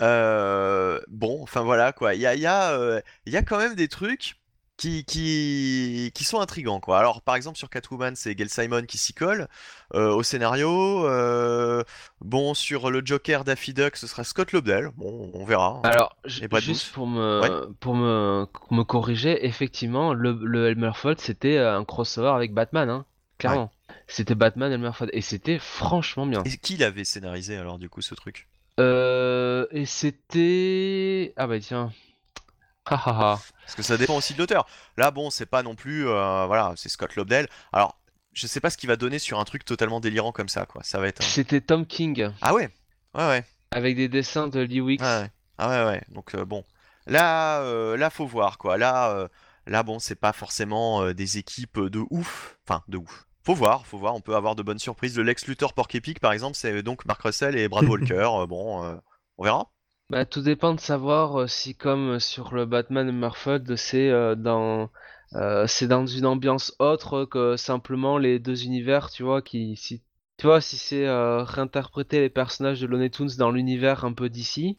[0.00, 2.14] Euh, bon, enfin voilà quoi.
[2.14, 4.36] Il y a, y, a, euh, y a quand même des trucs
[4.76, 6.98] qui, qui, qui sont intrigants quoi.
[6.98, 9.48] Alors par exemple sur Catwoman, c'est Gail Simon qui s'y colle
[9.94, 11.06] euh, au scénario.
[12.20, 14.90] Bon, sur le Joker Daffy Duck, ce sera Scott Lobdell.
[14.96, 15.80] Bon, on verra.
[15.84, 20.92] Alors, j- Et Brad juste pour me, pour me, me corriger, effectivement, le, le Elmer
[20.94, 23.04] Fudd, c'était un crossover avec Batman, hein,
[23.38, 23.70] clairement.
[24.06, 26.42] C'était Batman Elmer Fudd, et c'était franchement bien.
[26.44, 28.48] Et qui l'avait scénarisé alors du coup ce truc?
[28.80, 31.32] Euh, et c'était...
[31.36, 31.92] Ah bah tiens.
[32.84, 34.66] Parce que ça dépend aussi de l'auteur.
[34.96, 37.48] Là, bon, c'est pas non plus, euh, voilà, c'est Scott Lobdell.
[37.72, 37.98] Alors,
[38.32, 40.82] je sais pas ce qu'il va donner sur un truc totalement délirant comme ça, quoi.
[40.82, 41.20] Ça va être.
[41.20, 42.68] un- C'était Tom King, Ah ouais,
[43.14, 43.44] ouais, ouais.
[43.70, 45.00] avec des dessins de Lee Wicks.
[45.02, 46.02] Ah ouais, ah ouais, ouais.
[46.10, 46.64] Donc euh, bon,
[47.06, 48.76] là, euh, là, faut voir quoi.
[48.76, 49.28] Là,
[49.66, 52.58] là, bon, c'est pas forcément des équipes de ouf.
[52.68, 53.24] Enfin, de ouf.
[53.44, 54.14] Faut voir, faut voir.
[54.14, 55.16] On peut avoir de bonnes surprises.
[55.16, 58.28] Le Lex Luthor Pork Epic, par exemple, c'est donc Mark Russell et Brad Walker.
[58.42, 58.94] Euh, bon, euh,
[59.38, 59.70] on verra.
[60.10, 64.90] Bah, tout dépend de savoir euh, si, comme sur le Batman Fudd, c'est euh, dans...
[65.34, 69.76] euh, c'est dans une ambiance autre que simplement les deux univers, tu vois, qui...
[69.76, 70.02] Si...
[70.36, 74.28] Tu vois, si c'est euh, réinterpréter les personnages de Looney Tunes dans l'univers un peu
[74.28, 74.76] d'ici,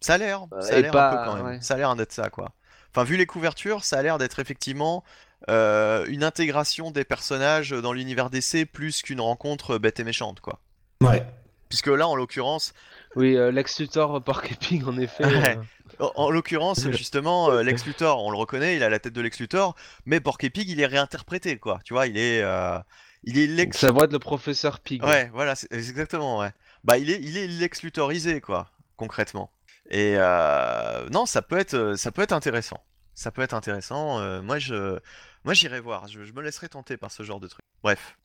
[0.00, 1.46] Ça a l'air, Euh, ça a l'air un peu quand même.
[1.46, 1.60] ouais.
[1.60, 2.54] Ça a l'air d'être ça, quoi.
[2.94, 5.04] Enfin, vu les couvertures, ça a l'air d'être effectivement
[5.48, 10.60] euh, une intégration des personnages dans l'univers DC plus qu'une rencontre bête et méchante, quoi.
[11.00, 11.24] Ouais.
[11.68, 12.72] Puisque là, en l'occurrence,
[13.14, 15.24] oui, euh, Lex Luthor Pork Epic, en effet.
[15.24, 15.58] Ouais.
[16.00, 19.12] euh, en, en l'occurrence, justement, euh, Lex Luthor, on le reconnaît, il a la tête
[19.12, 19.74] de Lex Luthor,
[20.06, 21.80] mais Porky Pig, il est réinterprété, quoi.
[21.84, 22.78] Tu vois, il est, euh,
[23.24, 23.78] il est Lex.
[23.78, 25.02] Sa voix de le professeur Pig.
[25.04, 26.52] Ouais, voilà, c'est exactement, ouais.
[26.84, 29.50] Bah, il est, il est Lex Luthorisé, quoi, concrètement.
[29.90, 32.82] Et euh, non, ça peut être, euh, ça peut être intéressant.
[33.14, 34.20] Ça peut être intéressant.
[34.20, 34.98] euh, moi, je,
[35.44, 36.08] moi, j'irai voir.
[36.08, 37.62] Je, je me laisserai tenter par ce genre de truc.
[37.82, 38.16] Bref.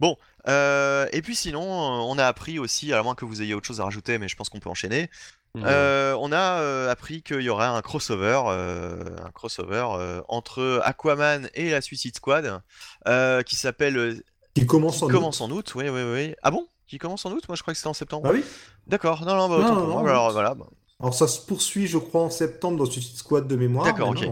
[0.00, 0.16] Bon,
[0.48, 3.66] euh, et puis sinon, euh, on a appris aussi, à moins que vous ayez autre
[3.68, 5.08] chose à rajouter, mais je pense qu'on peut enchaîner.
[5.56, 10.80] Euh, on a euh, appris qu'il y aurait un crossover, euh, un crossover euh, entre
[10.84, 12.62] Aquaman et la Suicide Squad,
[13.08, 14.22] euh, qui s'appelle,
[14.54, 15.44] Qui commence qui en commence août.
[15.44, 15.72] en août.
[15.74, 16.34] Oui, oui, oui.
[16.42, 16.66] Ah bon?
[16.86, 17.44] Qui commence en août?
[17.48, 18.26] Moi, je crois que c'était en septembre.
[18.28, 18.44] Ah oui?
[18.86, 19.24] D'accord.
[19.24, 20.54] Non, non, bah, Non, autant non, non, alors voilà.
[20.54, 20.66] bah.
[21.00, 23.86] Alors ça se poursuit, je crois, en septembre dans Suicide Squad de mémoire.
[23.86, 24.28] D'accord, ok.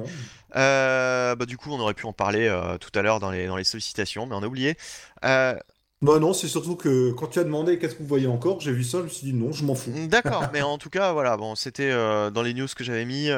[0.57, 3.47] Euh, bah, du coup, on aurait pu en parler euh, tout à l'heure dans les,
[3.47, 4.77] dans les sollicitations, mais on a oublié.
[5.25, 5.55] Euh,
[6.01, 8.73] Bah non, c'est surtout que quand tu as demandé qu'est-ce que vous voyez encore, j'ai
[8.73, 9.93] vu ça, je me suis dit non, je m'en fous.
[10.09, 13.29] D'accord, mais en tout cas, voilà, bon, c'était euh, dans les news que j'avais mis.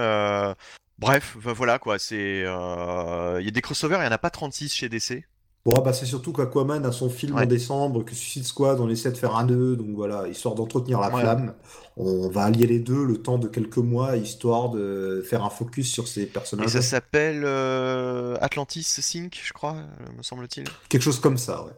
[0.98, 2.40] Bref, voilà quoi, c'est.
[2.40, 5.24] Il y a des crossovers, il n'y en a pas 36 chez DC.
[5.66, 7.42] Bon, ah bah c'est surtout qu'Aquaman a son film Ouais.
[7.42, 10.98] en décembre, que Suicide Squad, on essaie de faire un deux, donc voilà, histoire d'entretenir
[11.00, 11.20] la Ouais.
[11.20, 11.52] flamme.
[11.98, 15.92] On va allier les deux le temps de quelques mois, histoire de faire un focus
[15.92, 16.68] sur ces Et personnages.
[16.70, 20.66] ça s'appelle euh, Atlantis Sync, je crois, euh, me semble-t-il.
[20.88, 21.72] Quelque chose comme ça, ouais.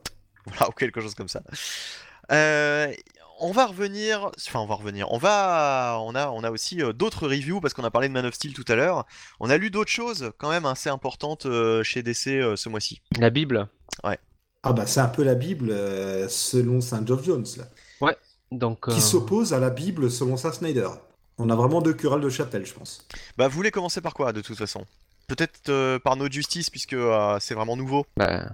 [0.47, 1.43] Voilà, ou quelque chose comme ça.
[2.31, 2.93] Euh,
[3.43, 6.93] on va revenir, enfin on va revenir, on va, on a, on a aussi euh,
[6.93, 9.05] d'autres reviews parce qu'on a parlé de Man of Steel tout à l'heure.
[9.41, 13.03] On a lu d'autres choses quand même assez importantes euh, chez DC euh, ce mois-ci.
[13.19, 13.69] La Bible.
[14.65, 18.15] Ah bah c'est un peu la Bible euh, selon Saint Geoff Jones, là,
[18.53, 20.89] Donc, qui s'oppose à la Bible selon Saint Snyder.
[21.39, 23.07] On a vraiment deux querelles de chapelle, je pense.
[23.37, 24.87] Bah vous voulez commencer par quoi de toute façon?
[25.27, 28.07] Peut-être euh, par No Justice puisque euh, c'est vraiment nouveau.
[28.17, 28.45] bah,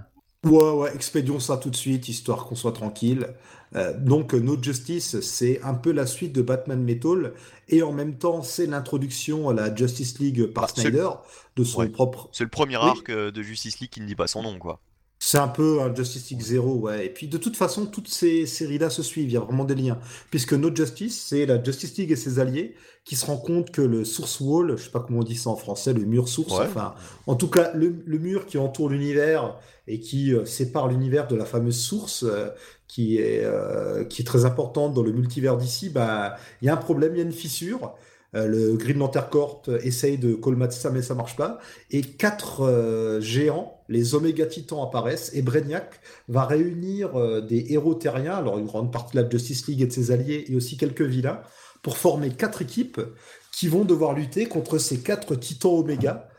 [0.45, 3.27] Ouais, ouais, expédions ça tout de suite, histoire qu'on soit tranquille.
[3.75, 7.33] Euh, donc, No Justice, c'est un peu la suite de Batman Metal,
[7.67, 11.09] et en même temps, c'est l'introduction à la Justice League par Bah, Snyder,
[11.55, 11.89] de son Ouais.
[11.89, 12.29] propre...
[12.31, 12.83] C'est le premier Oui.
[12.83, 14.79] arc euh, de Justice League qui ne dit pas son nom quoi.
[15.21, 17.05] C'est un peu un Justice League Zero, ouais.
[17.07, 19.75] Et puis, de toute façon, toutes ces séries-là se suivent, il y a vraiment des
[19.75, 19.99] liens.
[20.31, 22.73] Puisque No Justice, c'est la Justice League et ses alliés
[23.03, 25.49] qui se rendent compte que le Source Wall, je sais pas comment on dit ça
[25.49, 26.65] en français, le mur source, Ouais.
[26.65, 26.95] enfin,
[27.27, 31.35] en tout cas, le, le mur qui entoure l'univers et qui euh, sépare l'univers de
[31.35, 32.47] la fameuse source, euh,
[32.89, 36.73] qui est, euh, qui est très importante dans le multivers d'ici, bah, il y a
[36.73, 37.93] un problème, il y a une fissure.
[38.35, 41.59] Euh, le Green Lantern Corp essaye de colmater ça, mais ça marche pas.
[41.91, 47.11] Et quatre euh, géants, les Oméga Titans apparaissent, et Brainiac va réunir
[47.43, 50.45] des héros terriens, alors une grande partie de la Justice League et de ses alliés,
[50.49, 51.41] et aussi quelques vilains,
[51.83, 52.99] pour former quatre équipes
[53.51, 56.29] qui vont devoir lutter contre ces quatre Titans Oméga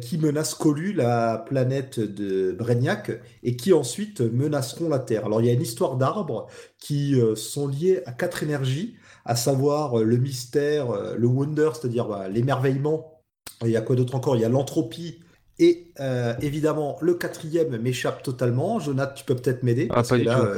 [0.00, 3.10] qui menacent Colu, la planète de Brainiac,
[3.42, 5.26] et qui ensuite menaceront la Terre.
[5.26, 6.46] Alors il y a une histoire d'arbres
[6.78, 11.70] qui euh, sont liés à quatre énergies, à savoir euh, le mystère, euh, le wonder,
[11.74, 13.22] c'est-à-dire bah, l'émerveillement.
[13.62, 14.36] Il y a quoi d'autre encore?
[14.36, 15.20] Il y a l'entropie.
[15.58, 18.78] Et euh, évidemment, le quatrième m'échappe totalement.
[18.80, 19.88] Jonathan, tu peux peut-être m'aider.
[19.90, 20.50] Ah, pas que du là, tout.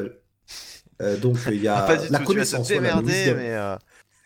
[1.02, 2.72] euh, donc il y a Pas du la tout, tu vas te connaissance.
[2.72, 3.54] voilà, mais.
[3.54, 3.76] euh,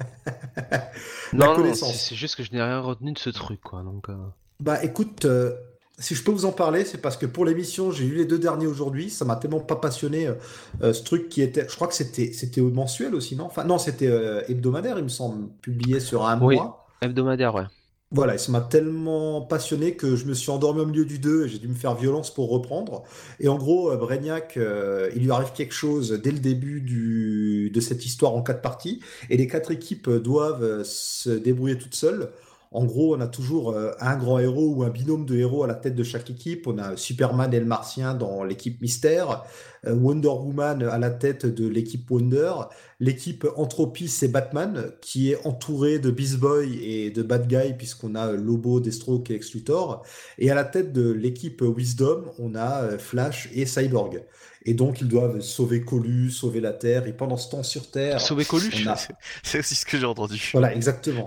[1.37, 1.93] La Non, non, connaissance.
[1.93, 3.83] c'est c'est juste que je n'ai rien retenu de ce truc, quoi.
[3.83, 4.15] Donc, euh,
[4.63, 5.53] Bah écoute, euh,
[5.99, 8.39] si je peux vous en parler, c'est parce que pour l'émission, j'ai vu les deux
[8.39, 9.11] derniers aujourd'hui.
[9.11, 10.35] Ça m'a tellement pas passionné euh,
[10.83, 11.69] euh, ce truc qui était.
[11.69, 13.45] Je crois que c'était c'était mensuel aussi, non?
[13.47, 16.61] Enfin non, c'était euh, hebdomadaire, il me semble, publié sur un Oui.
[16.61, 16.87] mois.
[17.01, 17.67] hebdomadaire, ouais.
[18.15, 21.47] Voilà, et ça m'a tellement passionné que je me suis endormi au milieu du 2
[21.47, 23.05] et j'ai dû me faire violence pour reprendre.
[23.41, 27.81] Et en gros, Brainiac, euh, il lui arrive quelque chose dès le début du, de
[27.81, 32.29] cette histoire en quatre parties, et les quatre équipes doivent se débrouiller toutes seules.
[32.73, 35.67] En gros, on a toujours euh, un grand héros ou un binôme de héros à
[35.67, 36.67] la tête de chaque équipe.
[36.67, 39.45] On a Superman et le Martien dans l'équipe Mystère,
[39.87, 42.53] euh, Wonder Woman à la tête de l'équipe Wonder,
[42.99, 48.15] l'équipe Entropie, c'est Batman, qui est entouré de Beast Boy et de Bad Guy, puisqu'on
[48.15, 50.05] a euh, Lobo, Deathstroke et Lex Luthor.
[50.39, 54.23] Et à la tête de l'équipe Wisdom, on a Flash et Cyborg.
[54.65, 57.07] Et donc, ils doivent sauver Colus, sauver la Terre.
[57.07, 58.45] Et pendant ce temps sur Terre, Sauver
[58.87, 58.97] a-
[59.43, 60.51] C'est aussi ce que j'ai entendu.
[60.53, 61.27] Voilà, exactement.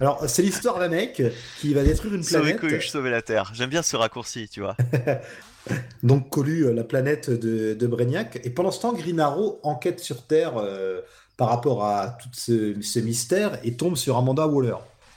[0.00, 1.22] Alors, c'est l'histoire d'un mec
[1.60, 2.60] qui va détruire une Sauver planète.
[2.60, 3.52] Coluche, sauver la Terre.
[3.54, 4.76] J'aime bien ce raccourci, tu vois.
[6.02, 8.40] Donc, Colu, euh, la planète de, de Brainiac.
[8.44, 11.02] Et pendant ce temps, Green Arrow enquête sur Terre euh,
[11.36, 14.76] par rapport à tout ce, ce mystère et tombe sur Amanda Waller.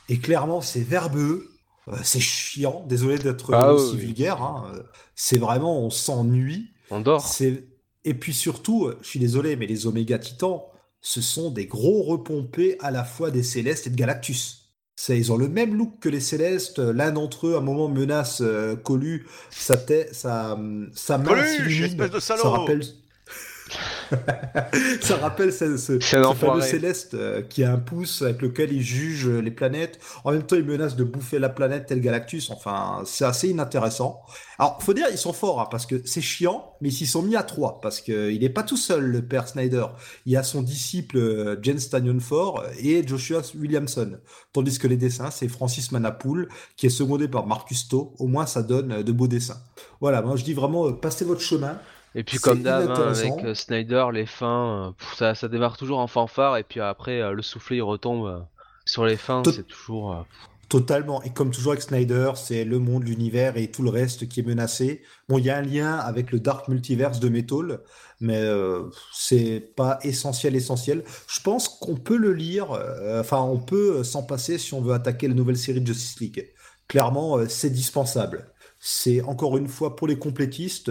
[0.09, 1.49] Et clairement, c'est verbeux,
[1.87, 2.83] euh, c'est chiant.
[2.89, 4.41] Désolé d'être Ah aussi oui, vulgaire.
[4.41, 4.65] hein.
[5.15, 6.71] C'est vraiment, on s'ennuie.
[6.89, 7.25] On dort.
[7.27, 7.63] C'est
[8.05, 10.59] et puis surtout, euh, je suis désolé, mais les Oméga Titans,
[11.01, 14.59] ce sont des gros repompés à la fois des Célestes et de Galactus.
[14.95, 16.79] C'est, ils ont le même look que les Célestes.
[16.79, 19.25] L'un d'entre eux, à un moment, menace euh, Colu.
[19.49, 20.57] Sa, tête, sa,
[20.93, 22.83] sa main espèce de salaud Ça rappelle.
[25.01, 25.99] ça rappelle ce, ce-
[26.35, 26.61] fameux.
[26.61, 29.99] Céleste euh, qui a un pouce avec lequel il juge les planètes.
[30.23, 32.49] En même temps, il menace de bouffer la planète tel Galactus.
[32.51, 34.21] Enfin, c'est assez inintéressant.
[34.59, 37.21] Alors, faut dire, ils sont forts, hein, parce que c'est chiant, mais ils s'y sont
[37.23, 39.85] mis à trois, parce qu'il n'est pas tout seul, le père Snyder.
[40.25, 44.19] Il y a son disciple euh, Jen Stanion-Ford et Joshua Williamson.
[44.53, 48.13] Tandis que les dessins, c'est Francis Manapoul, qui est secondé par Marcus To.
[48.19, 49.61] Au moins, ça donne euh, de beaux dessins.
[50.01, 51.79] Voilà, moi je dis vraiment, euh, passez votre chemin.
[52.15, 55.77] Et puis comme d'hab, hein, avec euh, Snyder, les fins, euh, pff, ça, ça démarre
[55.77, 58.45] toujours en fanfare et puis après euh, le soufflet il retombe
[58.85, 60.25] sur les fins, c'est toujours.
[60.69, 61.21] Totalement.
[61.23, 64.43] Et comme toujours avec Snyder, c'est le monde, l'univers et tout le reste qui est
[64.43, 65.03] menacé.
[65.29, 67.79] Bon, il y a un lien avec le Dark Multiverse de Metal,
[68.19, 68.43] mais
[69.13, 71.03] c'est pas essentiel, essentiel.
[71.27, 72.71] Je pense qu'on peut le lire,
[73.19, 76.51] enfin, on peut s'en passer si on veut attaquer la nouvelle série de Justice League.
[76.87, 78.51] Clairement, c'est dispensable.
[78.79, 80.89] C'est encore une fois pour les complétistes,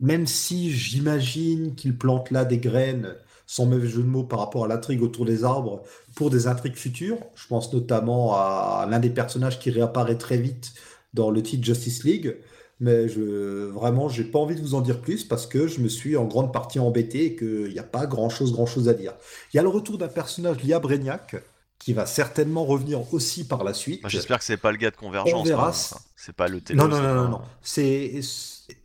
[0.00, 3.14] même si j'imagine qu'ils plantent là des graines,
[3.46, 5.82] sans mauvais jeu de mots par rapport à l'intrigue autour des arbres,
[6.14, 7.18] pour des intrigues futures.
[7.34, 10.72] Je pense notamment à l'un des personnages qui réapparaît très vite
[11.14, 12.36] dans le titre Justice League.
[12.80, 15.88] Mais je, vraiment, j'ai pas envie de vous en dire plus parce que je me
[15.88, 18.94] suis en grande partie embêté et qu'il n'y a pas grand chose, grand chose à
[18.94, 19.12] dire.
[19.52, 21.36] Il y a le retour d'un personnage lié à Brainiac
[21.78, 24.02] qui va certainement revenir aussi par la suite.
[24.08, 25.32] J'espère que c'est pas le gars de Convergence.
[25.40, 25.72] On verra.
[26.16, 27.40] C'est pas le Non, télo, non, non, non, pas- non.
[27.62, 28.20] C'est,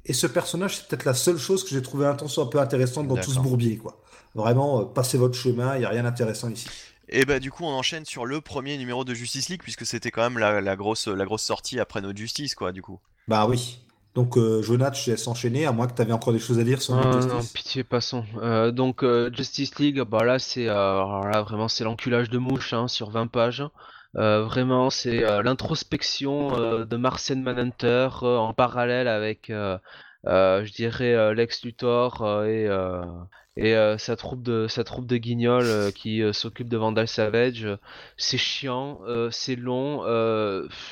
[0.05, 3.07] et ce- personnage, c'est peut-être la seule chose que j'ai trouvé intention un peu intéressante
[3.07, 4.01] dans tout ce bourbier, quoi.
[4.35, 6.67] Vraiment, euh, passez votre chemin, il n'y a rien d'intéressant ici.
[7.09, 10.11] Et bah du coup on enchaîne sur le premier numéro de Justice League puisque c'était
[10.11, 12.99] quand même la, la grosse la grosse sortie après notre justice quoi du coup.
[13.29, 13.79] Bah oui.
[14.13, 16.63] Donc, euh, Jonathan, je laisse enchaîner, à moins que tu avais encore des choses à
[16.63, 17.53] dire sur Ah, New non, Justice.
[17.53, 18.25] pitié, passons.
[18.41, 21.03] Euh, donc euh, Justice League, bah là c'est euh,
[21.43, 23.63] vraiment c'est l'enculage de mouche hein, sur 20 pages.
[24.15, 31.63] Euh, vraiment c'est euh, l'introspection euh, de Martian Manhunter en parallèle avec je dirais Lex
[31.63, 32.67] Luthor et
[33.59, 37.67] et sa troupe de sa troupe de guignols qui s'occupe de Vandal Savage.
[38.17, 38.99] C'est chiant,
[39.31, 40.03] c'est long,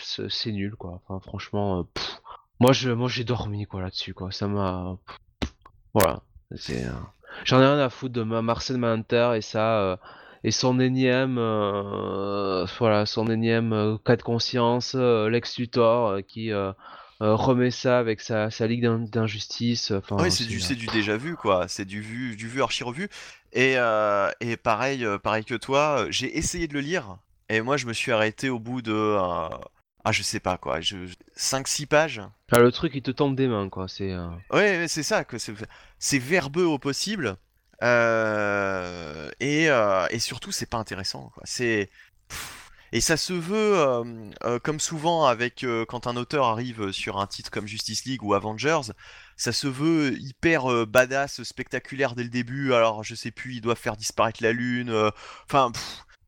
[0.07, 1.01] c'est nul quoi.
[1.21, 1.87] Franchement,
[2.59, 4.31] moi je moi j'ai dormi quoi là-dessus quoi.
[4.31, 4.97] Ça m'a
[5.93, 6.21] voilà.
[7.43, 9.99] J'en ai rien à foutre de ma Marcel Manhunter et ça
[10.47, 16.51] et son énième euh, voilà son énième euh, cas de conscience euh, Lex Luthor qui
[17.19, 19.91] remet ça avec sa, sa ligue d'in- d'injustice.
[19.91, 23.09] Enfin, oui c'est du du déjà vu quoi, c'est du vu du vu archi revu
[23.53, 23.75] et
[24.39, 27.17] et pareil pareil que toi, j'ai essayé de le lire
[27.49, 29.17] et moi je me suis arrêté au bout de
[30.07, 30.97] ah je sais pas quoi, je
[31.35, 32.21] 5 6 pages.
[32.51, 33.87] ah, le truc il te tombe des mains quoi.
[33.87, 35.37] C'est euh, Ouais, c'est ça, que
[35.97, 37.37] c'est verbeux au possible.
[37.83, 41.31] Euh, et, euh, et surtout, c'est pas intéressant.
[41.43, 41.89] C'est
[42.91, 43.75] et ça se veut,
[44.45, 48.33] euh, comme souvent avec quand un auteur arrive sur un titre comme Justice League ou
[48.33, 48.93] Avengers,
[49.35, 52.73] ça se veut hyper badass, spectaculaire dès le début.
[52.73, 55.11] Alors, je sais plus, ils doivent faire disparaître la lune.
[55.49, 55.73] Enfin,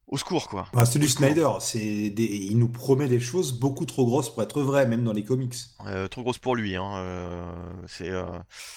[0.08, 0.68] au secours, quoi.
[0.74, 1.50] Bah, c'est du Snyder.
[1.60, 5.24] C'est Il nous promet des choses beaucoup trop grosses pour être vraies, même dans les
[5.24, 5.56] comics.
[5.86, 6.76] Euh, trop grosses pour lui.
[6.76, 6.94] Hein.
[6.98, 7.46] euh,
[7.88, 8.10] c'est.
[8.10, 8.26] euh,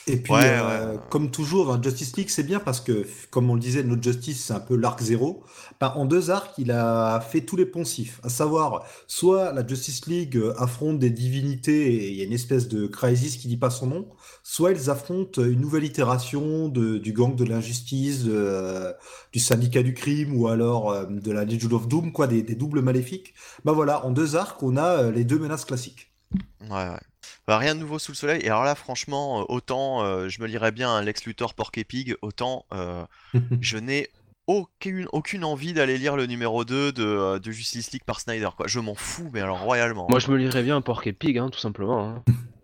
[0.07, 0.99] Et puis, Ouais, euh, ouais.
[1.09, 4.45] comme toujours dans Justice League, c'est bien parce que, comme on le disait, notre Justice,
[4.45, 5.45] c'est un peu l'arc zéro.
[5.81, 8.21] Bah, en deux arcs, il a fait tous les poncifs.
[8.23, 12.69] À savoir, soit la Justice League affronte des divinités et il y a une espèce
[12.69, 14.09] de crisis qui dit pas son nom,
[14.51, 18.93] soit ils affrontent une nouvelle itération de, du gang de l'injustice, euh,
[19.33, 22.57] du syndicat du crime ou alors euh, de la Legion of Doom, quoi, des, des
[22.57, 23.33] doubles maléfiques.
[23.65, 26.11] Bah voilà, en deux arcs, on a euh, les deux menaces classiques.
[26.63, 27.01] Ouais, ouais.
[27.47, 28.41] Bah, rien de nouveau sous le soleil.
[28.43, 31.85] Et alors là, franchement, autant euh, je me lirais bien un Lex Luthor Pork et
[31.85, 33.05] Pig, autant euh,
[33.61, 34.09] je n'ai
[34.49, 38.49] aucune, aucune envie d'aller lire le numéro 2 de, euh, de Justice League par Snyder,
[38.57, 38.67] quoi.
[38.67, 40.09] Je m'en fous, mais alors royalement.
[40.11, 42.09] Moi, je me lirais bien un Porc et Pig, hein, tout simplement.
[42.09, 42.25] hein.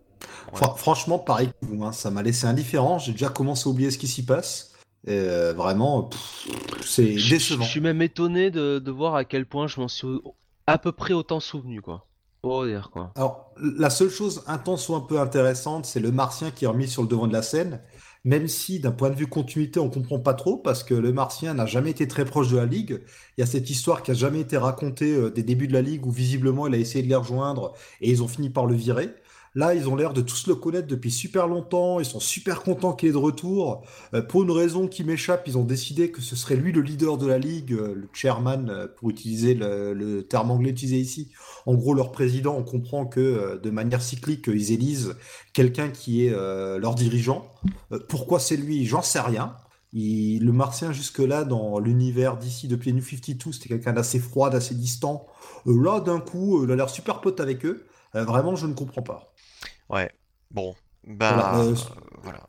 [0.52, 2.98] Fra- franchement, pareil que vous, hein, ça m'a laissé indifférent.
[2.98, 4.72] J'ai déjà commencé à oublier ce qui s'y passe.
[5.06, 6.10] Et, euh, vraiment,
[6.84, 7.64] c'est décevant.
[7.64, 10.08] Je suis même étonné de, de voir à quel point je m'en suis
[10.66, 12.06] à peu près autant souvenu, quoi.
[12.42, 13.12] Pour dire, quoi.
[13.16, 16.88] Alors, la seule chose intense ou un peu intéressante, c'est le martien qui est remis
[16.88, 17.80] sur le devant de la scène.
[18.24, 21.54] Même si, d'un point de vue continuité, on comprend pas trop, parce que le martien
[21.54, 23.00] n'a jamais été très proche de la Ligue.
[23.36, 25.82] Il y a cette histoire qui a jamais été racontée euh, des débuts de la
[25.82, 28.74] Ligue, où visiblement il a essayé de les rejoindre, et ils ont fini par le
[28.74, 29.10] virer.
[29.56, 32.92] Là, ils ont l'air de tous le connaître depuis super longtemps, ils sont super contents
[32.92, 33.86] qu'il est de retour.
[34.12, 37.16] Euh, pour une raison qui m'échappe, ils ont décidé que ce serait lui le leader
[37.16, 41.32] de la Ligue, euh, le chairman, euh, pour utiliser le, terme anglais utilisé ici.
[41.64, 45.16] En gros, leur président, on comprend que de manière cyclique, ils élisent
[45.54, 47.50] quelqu'un qui est leur dirigeant.
[48.08, 48.84] Pourquoi c'est lui?
[48.84, 49.56] J'en sais rien.
[49.92, 55.26] Le martien, jusque-là, dans l'univers d'ici, depuis New 52, c'était quelqu'un d'assez froid, d'assez distant.
[55.64, 57.86] Là, d'un coup, il a l'air super pote avec eux.
[58.14, 59.32] Vraiment, je ne comprends pas.
[59.88, 60.10] Ouais.
[60.50, 60.74] Bon.
[61.06, 61.32] Bah.
[61.34, 61.74] Voilà, euh,
[62.22, 62.48] voilà.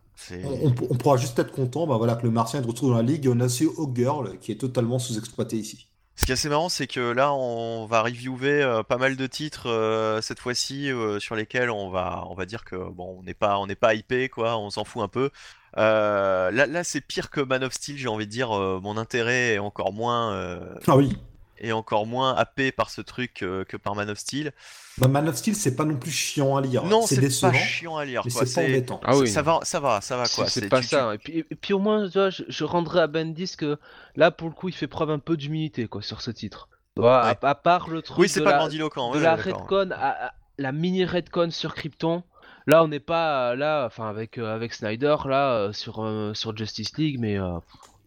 [0.89, 3.03] On, pourra juste être content bah, voilà, que le martien est de retour dans la
[3.03, 3.25] ligue.
[3.25, 5.87] Et on a aussi Hawkgirl, qui est totalement sous-exploité ici.
[6.17, 9.27] Ce qui est assez marrant, c'est que là, on va reviewer euh, pas mal de
[9.27, 13.23] titres euh, cette fois-ci euh, sur lesquels on va, on va dire que bon, on
[13.23, 15.29] n'est pas, on n'est pas hypé, quoi, on s'en fout un peu.
[15.75, 18.49] Là, là, c'est pire que Man of Steel, j'ai envie de dire.
[18.49, 21.15] mon intérêt est encore moins, Ah oui.
[21.59, 24.51] Est encore moins happé par ce truc euh, que par Man of Steel.
[24.97, 26.83] Bah, Man of Steel, c'est pas non plus chiant à lire.
[26.85, 28.99] Non, c'est pas chiant à lire, mais c'est pas embêtant.
[29.03, 29.27] Ah oui.
[29.27, 30.47] ça va, ça va, ça va, quoi.
[30.47, 31.13] C'est pas tu- ça.
[31.13, 33.77] Et puis, et puis au moins, tu vois, je, je rendrai à Bendis que
[34.15, 36.69] là, pour le coup, il fait preuve un peu d'humilité, quoi, sur ce titre.
[36.99, 39.11] À- part le truc Oui, c'est de pas la, grandiloquent.
[39.11, 39.35] de ouais, la.
[39.35, 42.23] Redcon à, à- la mini Redcon sur Krypton.
[42.65, 46.33] Là, on n'est pas euh, là, enfin avec euh, avec Snyder là euh, sur euh,
[46.33, 47.59] sur Justice League, mais euh,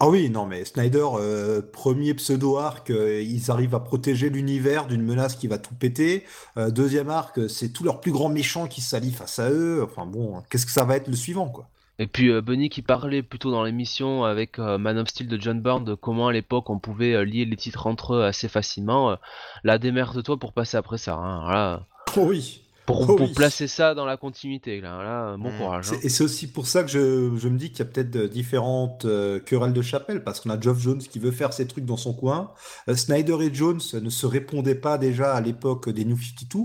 [0.03, 5.03] Ah oui, non, mais Snyder, euh, premier pseudo-arc, euh, ils arrivent à protéger l'univers d'une
[5.03, 6.25] menace qui va tout péter.
[6.57, 9.83] Euh, deuxième arc, c'est tous leurs plus grands méchants qui s'allient face à eux.
[9.85, 11.69] Enfin bon, qu'est-ce que ça va être le suivant, quoi?
[11.99, 15.85] Et puis Bunny qui parlait plutôt dans l'émission avec Man of Steel de John Byrne
[15.85, 19.19] de comment à l'époque on pouvait lier les titres entre eux assez facilement.
[19.65, 21.17] la démerde-toi pour passer après ça.
[21.17, 21.87] Hein, voilà.
[22.17, 22.63] Oh oui.
[22.91, 23.35] Pour, Oh pour oui.
[23.35, 24.81] placer ça dans la continuité.
[24.81, 25.59] Là, là bon Mm.
[25.59, 25.93] courage.
[25.93, 25.97] hein.
[26.03, 28.29] Et c'est aussi pour ça que je, je me dis qu'il y a peut-être euh,
[28.29, 31.85] différentes euh, querelles de chapelle, parce qu'on a Geoff Jones qui veut faire ses trucs
[31.85, 32.53] dans son coin.
[32.89, 36.59] Euh, Snyder et Jones ne se répondaient pas déjà à l'époque des New 52,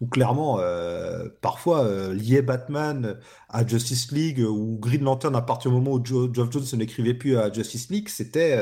[0.00, 5.76] où clairement, euh, parfois, lier Batman à Justice League ou Green Lantern à partir du
[5.78, 8.58] moment où Jo- Geoff Jones n'écrivait plus à Justice League, c'était...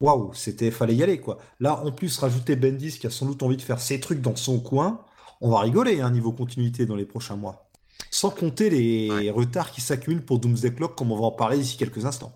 [0.00, 1.38] Waouh, c'était fallait y aller quoi.
[1.58, 4.36] Là, en plus, rajouter Bendis qui a sans doute envie de faire ses trucs dans
[4.36, 5.00] son coin,
[5.40, 7.68] on va rigoler hein, niveau continuité dans les prochains mois.
[8.10, 9.30] Sans compter les Ouais.
[9.30, 12.32] retards qui s'accumulent pour Doomsday Clock, comme on va en parler d'ici quelques instants.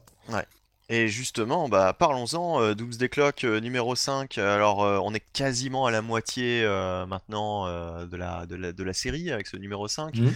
[0.93, 5.87] Et justement, bah, parlons-en, euh, Doomsday Clock euh, numéro 5, alors euh, on est quasiment
[5.87, 6.65] à la moitié
[7.07, 10.17] maintenant de, la, de, la, de la série avec ce numéro 5.
[10.17, 10.33] Mhm.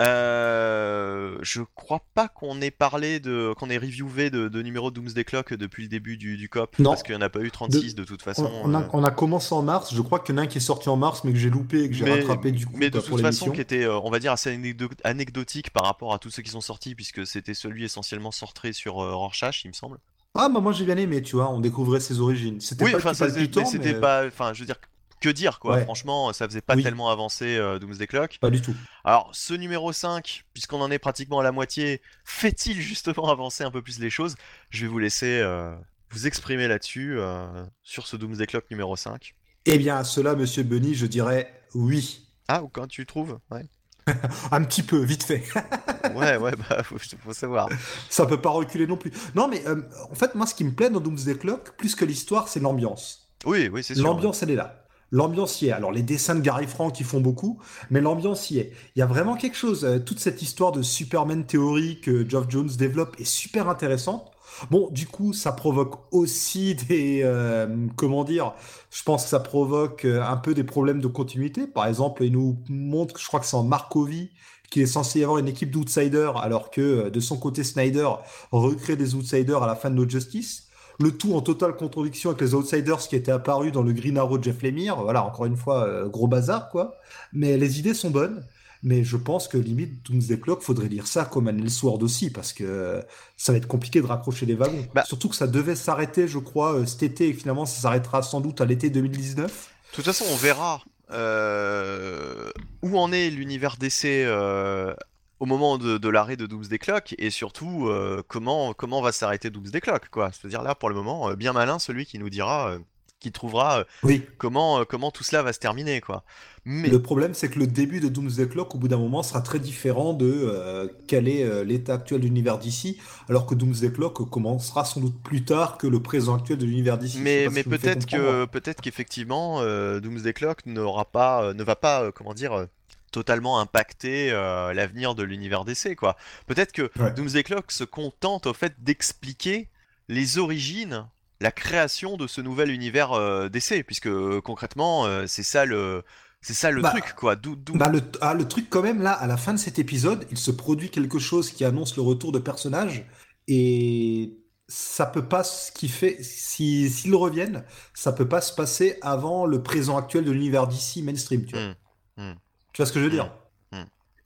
[0.00, 4.96] Euh, je crois pas qu'on ait parlé de, qu'on ait reviewé de, de numéro de
[5.00, 6.90] Doomsday Clock depuis le début du, du COP, Non.
[6.90, 8.50] parce qu'il n'y en a pas eu 36 de, toute On, façon.
[8.64, 10.46] on a, euh, on a commencé en mars, je crois qu'il y en a un
[10.46, 12.72] qui est sorti en mars, mais que j'ai loupé et que j'ai rattrapé du coup
[12.76, 16.12] mais de toute façon qui était, euh, on va dire, assez anecdo- anecdotique par rapport
[16.14, 19.72] à tous ceux qui sont sortis, puisque c'était celui essentiellement sorti sur Rorschach, il me
[19.74, 19.98] semble.
[20.34, 22.60] Ah bah moi j'ai bien aimé, tu vois, on découvrait ses origines.
[22.60, 24.76] C'était Oui, pas enfin, c'était mais pas, enfin, je veux dire,
[25.22, 25.76] que dire quoi.
[25.76, 25.84] Ouais.
[25.84, 26.82] Franchement, ça faisait pas Oui.
[26.82, 28.38] tellement avancer euh, Doomsday Clock.
[28.40, 28.74] pas du tout.
[29.04, 33.70] Alors, ce numéro 5, puisqu'on en est pratiquement à la moitié, fait-il justement avancer un
[33.70, 34.34] peu plus les choses?
[34.70, 35.74] Je vais vous laisser euh,
[36.10, 39.34] vous exprimer là-dessus, euh, sur ce Doomsday Clock numéro 5.
[39.64, 42.26] Eh bien, à cela, monsieur Bunny, je dirais oui.
[42.48, 43.64] Ah, ou quand tu trouves Ouais,
[44.50, 45.44] Un petit peu, vite fait.
[46.14, 47.68] ouais, ouais bah, faut, faut savoir.
[48.10, 49.12] Ça peut pas reculer non plus.
[49.36, 49.80] Non, mais euh,
[50.10, 53.30] en fait, moi, ce qui me plaît dans Doomsday Clock, plus que l'histoire, c'est l'ambiance.
[53.46, 54.04] Oui, oui, c'est sûr.
[54.04, 54.81] L'ambiance, elle est là.
[55.12, 55.72] L'ambiance y est.
[55.72, 57.60] Alors, les dessins de Gary Frank, ils font beaucoup,
[57.90, 58.72] mais l'ambiance y est.
[58.96, 59.84] Il y a vraiment quelque chose.
[59.84, 64.32] euh, toute cette histoire de Superman théorie que Geoff Jones développe est super intéressante.
[64.70, 68.54] Bon, du coup, ça provoque aussi des, euh, comment dire,
[68.90, 71.66] je pense que ça provoque euh, un peu des problèmes de continuité.
[71.66, 74.30] Par exemple, il nous montre, je crois que c'est en Markovie,
[74.70, 78.08] qui est censé y avoir une équipe d'outsiders, alors que de son côté, Snyder
[78.50, 80.68] recrée des outsiders à la fin de No Justice.
[81.02, 84.38] Le tout en totale contradiction avec les outsiders qui étaient apparus dans le Green Arrow
[84.38, 84.96] de Jeff Lemire.
[85.02, 86.96] Voilà, encore une fois, gros bazar, quoi.
[87.32, 88.44] Mais les idées sont bonnes.
[88.82, 92.52] Mais je pense que limite, Doomsday Clock, faudrait lire ça comme un Elseworld aussi, parce
[92.52, 93.00] que
[93.36, 94.84] ça va être compliqué de raccrocher les wagons.
[94.92, 95.04] Bah.
[95.06, 98.40] Surtout que ça devait s'arrêter, je crois, euh, cet été, et finalement, ça s'arrêtera sans
[98.40, 99.70] doute à l'été 2019.
[99.90, 102.50] De toute façon, on verra euh,
[102.82, 104.94] où en est l'univers DC euh,
[105.42, 109.50] au moment de, de l'arrêt de Doomsday Clock, et surtout euh, comment, comment va s'arrêter
[109.50, 110.30] Doomsday Clock, quoi.
[110.30, 112.78] C'est-à-dire là, pour le moment, euh, bien malin celui qui nous dira, euh,
[113.18, 114.24] qui trouvera Oui.
[114.38, 116.22] comment, comment tout cela va se terminer, quoi.
[116.64, 119.40] Mais Le problème, c'est que le début de Doomsday Clock, au bout d'un moment, sera
[119.40, 124.84] très différent de quel est l'état actuel de l'univers d'ici, alors que Doomsday Clock commencera
[124.84, 127.18] sans doute plus tard que le présent actuel de l'univers d'ici.
[127.18, 129.60] Mais, mais peut-être que peut-être qu'effectivement
[129.98, 132.68] Doomsday Clock n'aura pas ne va pas comment dire
[133.12, 136.16] totalement impacter euh, l'avenir de l'univers DC quoi.
[136.46, 137.12] Peut-être que Ouais.
[137.14, 139.70] Doomsday Clock se contente au fait d'expliquer
[140.08, 141.08] les origines,
[141.40, 146.04] la création de ce nouvel univers euh, DC puisque euh, concrètement euh, c'est ça le
[146.40, 147.36] c'est ça le Bah, truc quoi.
[147.74, 150.36] Bah, le, ah, le truc quand même là, à la fin de cet épisode, il
[150.38, 153.06] se produit quelque chose qui annonce le retour de personnages
[153.48, 157.64] et ça peut pas ce qui fait si s'ils reviennent,
[157.94, 161.64] ça peut pas se passer avant le présent actuel de l'univers d'ici mainstream, tu vois.
[161.64, 161.74] Hmm,
[162.16, 162.34] hmm.
[162.72, 163.30] Tu vois ce que je veux dire?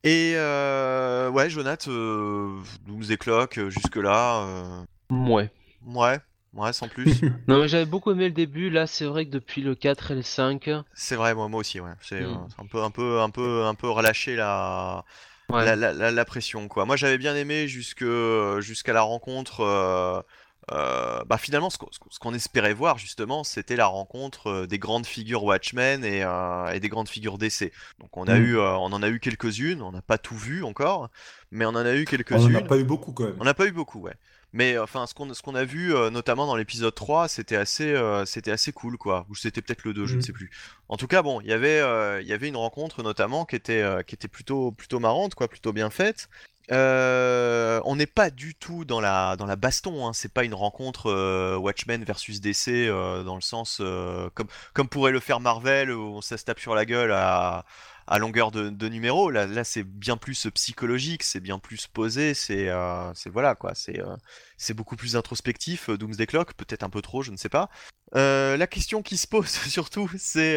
[0.05, 5.51] Et euh, ouais Jonath euh, Doomsday Clock jusque là Ouais.
[5.87, 6.21] ouais
[6.55, 7.21] ouais sans plus.
[7.49, 8.71] Non, mais j'avais beaucoup aimé le début.
[8.71, 11.81] Là, c'est vrai que depuis le 4 et le 5, C'est vrai, moi, moi aussi,
[11.81, 11.91] ouais.
[12.01, 12.49] C'est euh, Mm.
[12.51, 15.05] c'est un peu, un peu, un peu, un peu relâché la,
[15.51, 15.65] ouais.
[15.65, 16.85] la, la, la- la pression, quoi.
[16.87, 18.05] Moi, j'avais bien aimé jusque,
[18.61, 19.61] jusqu'à la rencontre.
[19.61, 20.21] euh,
[20.73, 25.45] euh, bah, finalement, ce qu'on espérait voir, justement, c'était la rencontre euh, des grandes figures
[25.45, 27.73] Watchmen et, euh, et des grandes figures DC.
[28.01, 28.43] Donc, on a Mm.
[28.43, 29.81] eu, euh, on en a eu quelques-unes.
[29.83, 31.09] On n'a pas tout vu encore,
[31.53, 32.67] mais on en a eu On en a quelques-unes.
[32.67, 33.37] pas eu beaucoup quand même.
[33.39, 34.15] On n'a pas eu beaucoup, ouais.
[34.53, 37.95] Mais enfin, ce qu'on ce qu'on a vu, notamment dans l'épisode 3, c'était assez,
[38.25, 39.27] c'était assez cool, quoi.
[39.29, 40.23] Ou c'était peut-être le 2, je ne Mhm.
[40.23, 40.51] sais plus.
[40.89, 41.81] En tout cas, bon, il y avait,
[42.23, 45.73] il y avait une rencontre notamment qui était, qui était plutôt, plutôt marrante, quoi, plutôt
[45.75, 46.29] bien faite.
[46.73, 50.13] Euh, on n'est pas du tout dans la, dans la baston, hein.
[50.13, 53.81] C'est pas une rencontre euh, Watchmen versus DC euh, dans le sens
[54.35, 57.65] comme, comme pourrait le faire Marvel où ça se tape sur la gueule à,
[58.07, 59.31] à longueur de, de numéro.
[59.31, 62.69] Là, c'est bien plus psychologique, c'est bien plus posé, c'est
[63.27, 65.91] voilà quoi, c'est beaucoup plus introspectif.
[65.91, 67.71] Doomsday Clock, peut-être un peu trop, je ne sais pas.
[68.13, 70.57] La question qui se pose surtout, c'est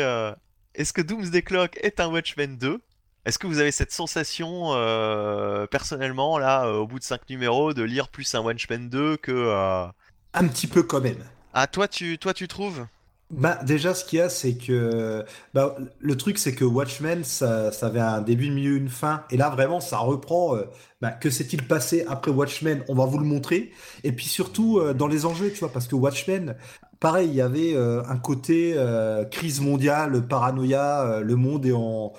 [0.74, 2.82] est-ce que Doomsday Clock est un Watchmen 2
[3.30, 7.76] Est-ce que vous avez cette sensation euh, personnellement là, euh, au bout de 5 numéros,
[7.76, 9.86] de lire plus un Watchmen 2 que euh,
[10.34, 11.24] Un petit peu quand même.
[11.54, 12.88] ah toi tu toi tu trouves?
[13.30, 15.24] Bah, déjà, ce qu'il y a, c'est que
[15.54, 19.24] bah, le truc, c'est que Watchmen, ça, ça avait un début, une milieu, une fin.
[19.30, 20.56] Et là, vraiment, ça reprend.
[20.56, 20.64] euh,
[21.00, 22.84] bah, que s'est-il passé après Watchmen?
[22.88, 23.72] On va vous le montrer.
[24.04, 26.56] Et puis surtout, euh, dans les enjeux, tu vois, parce que Watchmen,
[27.00, 31.72] pareil, il y avait euh, un côté euh, crise mondiale, paranoïa, euh, le monde est
[31.72, 32.14] en.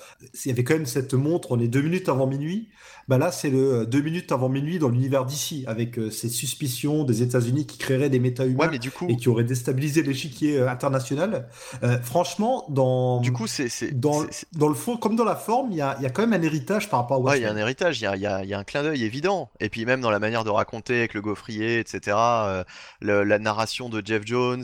[0.44, 2.70] Il y avait quand même cette montre, on est deux minutes avant minuit.
[3.10, 6.28] Bah là, c'est le euh, deux minutes avant minuit dans l'univers d'ici, avec euh, ces
[6.28, 10.04] suspicions des États-Unis qui créeraient des méta-humains Ouais, mais du coup, et qui aurait déstabilisé
[10.04, 11.48] l'échiquier euh, international.
[12.04, 13.68] Franchement, dans, du coup c'est
[13.98, 16.40] dans, dans le fond, comme dans la forme, il y a, y a quand même
[16.40, 18.26] un héritage par rapport à Ouais, il y a un héritage, il y a, y
[18.26, 19.50] a- il y a un clin d'œil évident.
[19.58, 22.16] Et puis même dans la manière de raconter avec le gaufrier, etc.,
[23.00, 24.62] le- la narration de Jeff Jones,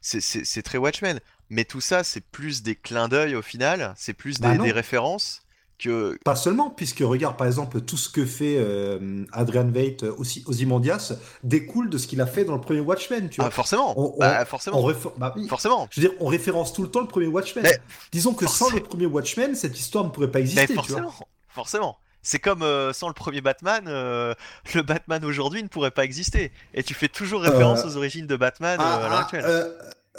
[0.00, 1.20] c'est très Watchmen.
[1.50, 5.42] Mais tout ça, c'est plus des clins d'œil au final, c'est plus Bah des références
[5.82, 6.18] que...
[6.24, 10.44] Pas seulement, puisque regarde par exemple tout ce que fait euh, Adrian Veidt, euh, aussi
[10.46, 14.14] Ozymandias, découle de ce qu'il a fait dans le premier Watchmen, tu Ah, forcément, On-
[14.14, 14.86] on- bah, forcément,
[15.16, 15.48] bah oui.
[15.48, 15.88] forcément.
[15.90, 17.64] Je veux dire, on référence tout le temps le premier Watchmen.
[17.64, 17.78] Mais
[18.12, 20.82] Disons que sans le premier Watchmen, cette histoire ne pourrait pas Mais exister, tu vois.
[20.84, 21.14] forcément,
[21.48, 21.96] forcément.
[22.22, 24.34] C'est comme euh, sans le premier Batman, euh,
[24.74, 26.52] le Batman aujourd'hui ne pourrait pas exister.
[26.74, 29.44] Et tu fais toujours référence aux origines de Batman Ah, à l'heure ah, actuelle.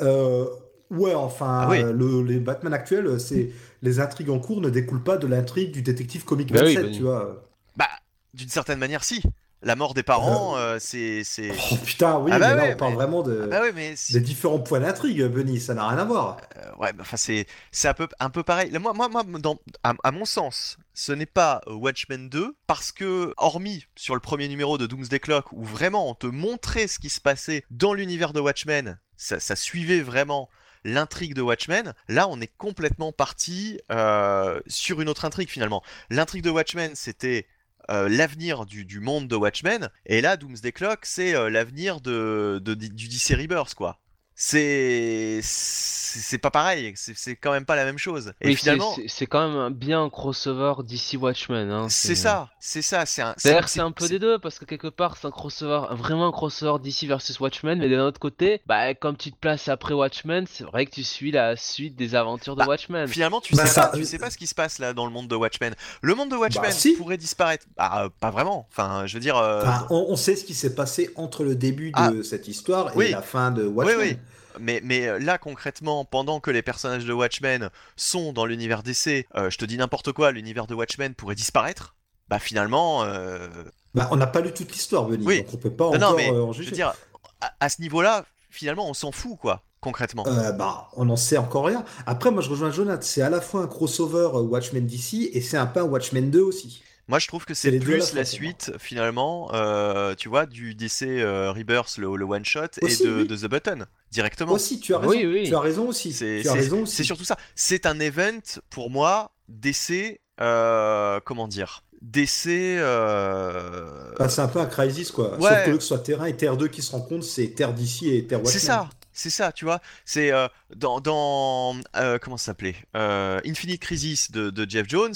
[0.02, 0.46] euh,
[0.90, 1.84] ouais, enfin, Ah oui.
[1.84, 3.52] le- les Batman actuels, c'est
[3.82, 6.82] les intrigues en cours ne découlent pas de l'intrigue du détective comique Bah oui, 27,
[6.84, 6.96] bah oui.
[6.98, 7.44] tu vois.
[7.78, 7.90] Bah,
[8.34, 9.22] d'une certaine manière, si.
[9.64, 11.24] La mort des parents, euh, c'est...
[11.24, 13.48] c'est- Oh putain, oui, Ah bah mais là ouais, on parle mais- vraiment de, Ah
[13.48, 13.94] bah ouais, mais...
[13.96, 16.38] c'est- des différents points d'intrigue, Benny, ça n'a rien à voir.
[16.58, 18.72] Euh, ouais, bah, enfin c'est c'est un peu un peu pareil.
[18.72, 22.56] Là, moi moi moi dans à, à mon sens, ce n'est pas euh, Watchmen 2
[22.66, 26.88] parce que hormis sur le premier numéro de Doomsday Clock où vraiment on te montrait
[26.88, 30.50] ce qui se passait dans l'univers de Watchmen, ça, ça suivait vraiment
[30.84, 31.94] l'intrigue de Watchmen.
[32.08, 35.84] Là, on est complètement parti euh, sur une autre intrigue finalement.
[36.10, 37.48] L'intrigue de Watchmen, c'était
[37.90, 42.74] euh, l'avenir du, monde de Watchmen, et là, Doomsday Clock, c'est euh, l'avenir de, de-
[42.76, 44.00] du DC Rebirth, quoi.
[44.36, 48.34] C'est c'est pas pareil, c'est c'est quand même pas la même chose.
[48.42, 51.70] Et Oui, finalement, c'est quand même un- bien un crossover DC Watchmen.
[51.72, 53.34] Hein, c'est ça, c'est ça, c'est un.
[53.46, 56.32] D'ailleurs, c'est un peu des deux parce que quelque part, c'est un crossover, vraiment un
[56.34, 60.46] crossover DC versus Watchmen, mais d'un autre côté, bah, comme tu te places après Watchmen,
[60.52, 63.08] c'est vrai que tu suis la suite des aventures de Bah, Watchmen.
[63.08, 65.06] Finalement, tu Bah, sais ça- pas, tu sais pas ce qui se passe là dans
[65.06, 65.74] le monde de Watchmen.
[66.02, 66.94] Le monde de Watchmen si.
[66.98, 67.66] pourrait disparaître.
[67.78, 68.68] Bah, euh, pas vraiment.
[68.72, 69.38] Enfin, je veux dire.
[69.38, 72.12] euh, Enfin, on, on sait ce qui s'est passé entre le début de Ah.
[72.24, 73.06] cette histoire Oui.
[73.06, 73.98] et la fin de Watchmen.
[74.00, 74.18] oui.
[74.60, 79.28] Mais, mais euh, là, concrètement, pendant que les personnages de Watchmen sont dans l'univers DC,
[79.36, 81.96] euh, je te dis n'importe quoi, l'univers de Watchmen pourrait disparaître.
[82.30, 83.04] Bah, finalement.
[83.04, 83.48] euh,
[83.94, 85.44] Bah, on n'a pas lu toute l'histoire, Benny, Oui.
[85.44, 86.94] donc on peut pas Non, encore non, mais euh, en je veux dire,
[87.42, 90.24] à, à ce niveau-là, finalement, on s'en fout, quoi, concrètement.
[90.28, 91.84] Euh, bah, on n'en sait encore rien.
[92.06, 93.02] Après, moi, je rejoins Jonathan.
[93.02, 96.42] C'est à la fois un crossover Watchmen DC et c'est un peu un Watchmen 2
[96.42, 96.82] aussi.
[97.12, 101.52] Moi, je trouve que c'est plus la suite, finalement, euh, tu vois, du DC euh,
[101.52, 103.28] Rebirth, le, le one-shot, et Aussi, de, oui.
[103.28, 104.54] de The Button, directement.
[104.54, 105.12] Aussi, tu as raison.
[105.12, 105.44] Oui, oui.
[105.46, 106.14] Tu as raison aussi.
[106.14, 106.96] C'est Tu as c'est- raison aussi.
[106.96, 107.36] c'est surtout ça.
[107.54, 108.40] C'est un event,
[108.70, 112.48] pour moi, DC, euh, comment dire DC...
[112.80, 115.38] euh, Bah, c'est un peu un crisis, quoi.
[115.38, 115.50] Ouais.
[115.50, 117.74] Sauf que, que ce soit Terre 1 et Terre 2 qui se rencontrent, c'est Terre
[117.74, 118.54] DC et Terre Watchmen.
[118.60, 119.82] C'est ça, c'est ça, tu vois.
[120.06, 125.14] C'est euh, dans, dans euh, comment ça s'appelait Euh, Infinite Crisis de, de Jeff Jones.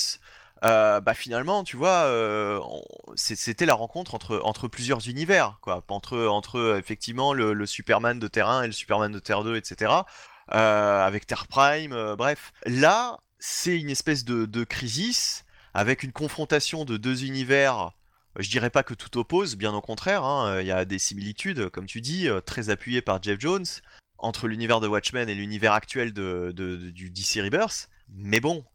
[0.65, 2.59] Euh, bah finalement, tu vois, euh,
[3.15, 5.83] c'était la rencontre entre, plusieurs univers, quoi.
[5.89, 9.91] Entre, effectivement le, Superman de Terre 1 et le Superman de Terre 2, etc.
[10.53, 12.51] euh, avec Terre Prime, euh, bref.
[12.65, 17.91] Là, c'est une espèce de, de crisis avec une confrontation de deux univers.
[18.37, 20.23] Je dirais pas que tout oppose, bien au contraire.
[20.23, 23.65] hein, Il y a des similitudes, comme tu dis, très appuyées par Jeff Jones
[24.17, 27.89] entre l'univers de Watchmen et l'univers actuel de, du DC Rebirth.
[28.09, 28.65] Mais bon,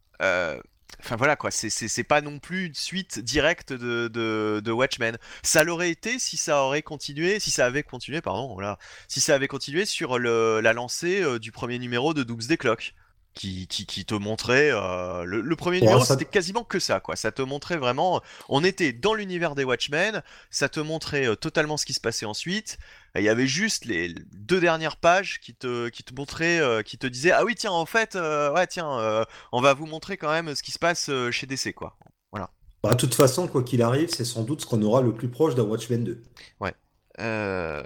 [0.99, 5.17] enfin voilà quoi, c'est- pas non plus une suite directe de, de, Watchmen.
[5.43, 8.77] Ça l'aurait été si ça aurait continué, si ça avait continué, pardon, voilà,
[9.07, 12.95] si ça avait continué sur la lancée euh, du premier numéro de Doomsday Clock.
[13.33, 16.79] Qui, qui, qui te montrait euh, le, le premier Ouais, numéro ça- c'était quasiment que
[16.79, 21.27] ça quoi ça te montrait vraiment on était dans l'univers des Watchmen ça te montrait
[21.27, 22.77] euh, totalement ce qui se passait ensuite
[23.15, 26.97] Il y avait juste les deux dernières pages qui te, qui te montraient, euh, qui
[26.97, 30.53] te disaient Ah oui, tiens, en fait, ouais, tiens, on va vous montrer quand même
[30.53, 31.95] ce qui se passe chez DC, quoi.
[32.83, 35.29] Bah, de toute façon, quoi qu'il arrive, c'est sans doute ce qu'on aura le plus
[35.29, 36.23] proche d'un Watchmen 2.
[37.21, 37.83] Euh...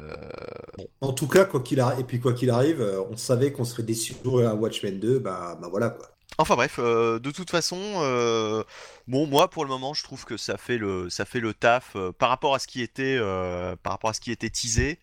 [1.01, 3.65] En tout cas, quoi qu'il arrive, et puis quoi qu'il arrive, euh, on savait qu'on
[3.65, 6.09] serait déçu un Watchmen 2, bah, bah voilà quoi.
[6.37, 8.63] Enfin bref, euh, de toute façon, euh,
[9.07, 11.95] bon, moi pour le moment, je trouve que ça fait le, ça fait le taf
[12.17, 13.17] par rapport à ce qui était,
[13.83, 14.99] par rapport à ce qui était teasé.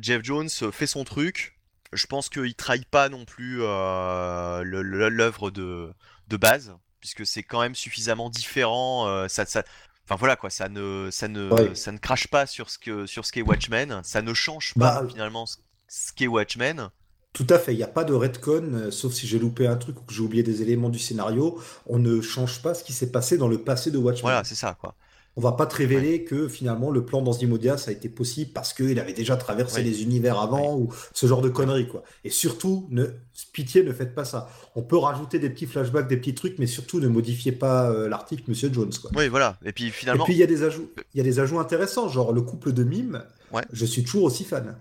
[0.00, 1.58] Jeff Jones fait son truc.
[1.92, 5.92] Je pense qu'il trahit pas non plus l'œuvre de,
[6.28, 9.08] de base, puisque c'est quand même suffisamment différent.
[9.08, 9.64] euh, ça, ça,
[10.04, 11.74] enfin voilà quoi, ça ne, ça ne, Ouais.
[11.74, 14.00] ça ne crache pas sur ce que, sur ce qu'est Watchmen.
[14.04, 15.56] Ça ne change pas Bah, finalement ce,
[15.88, 16.90] ce qu'est Watchmen.
[17.32, 19.76] Tout à fait, il n'y a pas de retcon, euh, sauf si j'ai loupé un
[19.76, 21.58] truc ou que j'ai oublié des éléments du scénario.
[21.86, 24.22] On ne change pas ce qui s'est passé dans le passé de Watchmen.
[24.22, 24.94] Voilà, c'est ça quoi.
[25.36, 28.74] On va pas te révéler que finalement le plan d'Anzimodia ça a été possible parce
[28.74, 32.02] qu'il avait déjà traversé les univers avant ou ce genre de conneries quoi.
[32.24, 33.06] Et surtout, ne,
[33.54, 34.50] pitié, ne faites pas ça.
[34.76, 38.08] On peut rajouter des petits flashbacks, des petits trucs, mais surtout ne modifiez pas euh,
[38.10, 39.10] l'article Monsieur Jones quoi.
[39.16, 39.56] Oui, voilà.
[39.64, 40.24] Et puis Et finalement.
[40.24, 42.72] puis il y a des ajouts, il y a des ajouts intéressants, genre le couple
[42.72, 43.24] de mimes.
[43.52, 43.62] Ouais.
[43.72, 44.76] Je suis toujours aussi fan.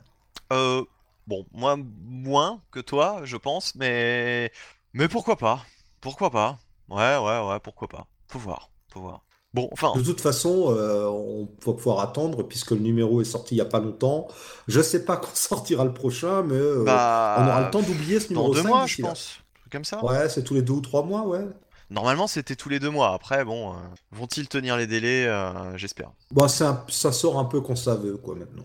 [0.51, 0.83] Euh,
[1.27, 4.51] bon, moi moins que toi, je pense, mais
[4.93, 5.65] mais pourquoi pas?
[6.01, 6.59] Pourquoi pas?
[6.89, 8.05] Ouais, ouais, ouais, pourquoi pas?
[8.27, 9.23] Faut voir, faut voir.
[9.53, 13.55] Bon, enfin, De toute façon, euh, on va pouvoir attendre puisque le numéro est sorti
[13.55, 14.27] il y a pas longtemps.
[14.67, 18.19] Je sais pas quand sortira le prochain, mais euh, bah, on aura le temps d'oublier
[18.21, 19.09] ce dans numéro deux 5 mois, je là.
[19.09, 20.05] pense, un truc comme ça.
[20.05, 21.45] Ouais, c'est tous les deux ou trois mois, ouais.
[21.89, 23.13] Normalement, c'était tous les deux mois.
[23.13, 23.75] Après, bon, euh,
[24.11, 25.27] vont-ils tenir les délais?
[25.75, 26.11] J'espère.
[26.31, 28.63] Bon, c'est un- ça sort un peu quand ça veut, quoi, maintenant.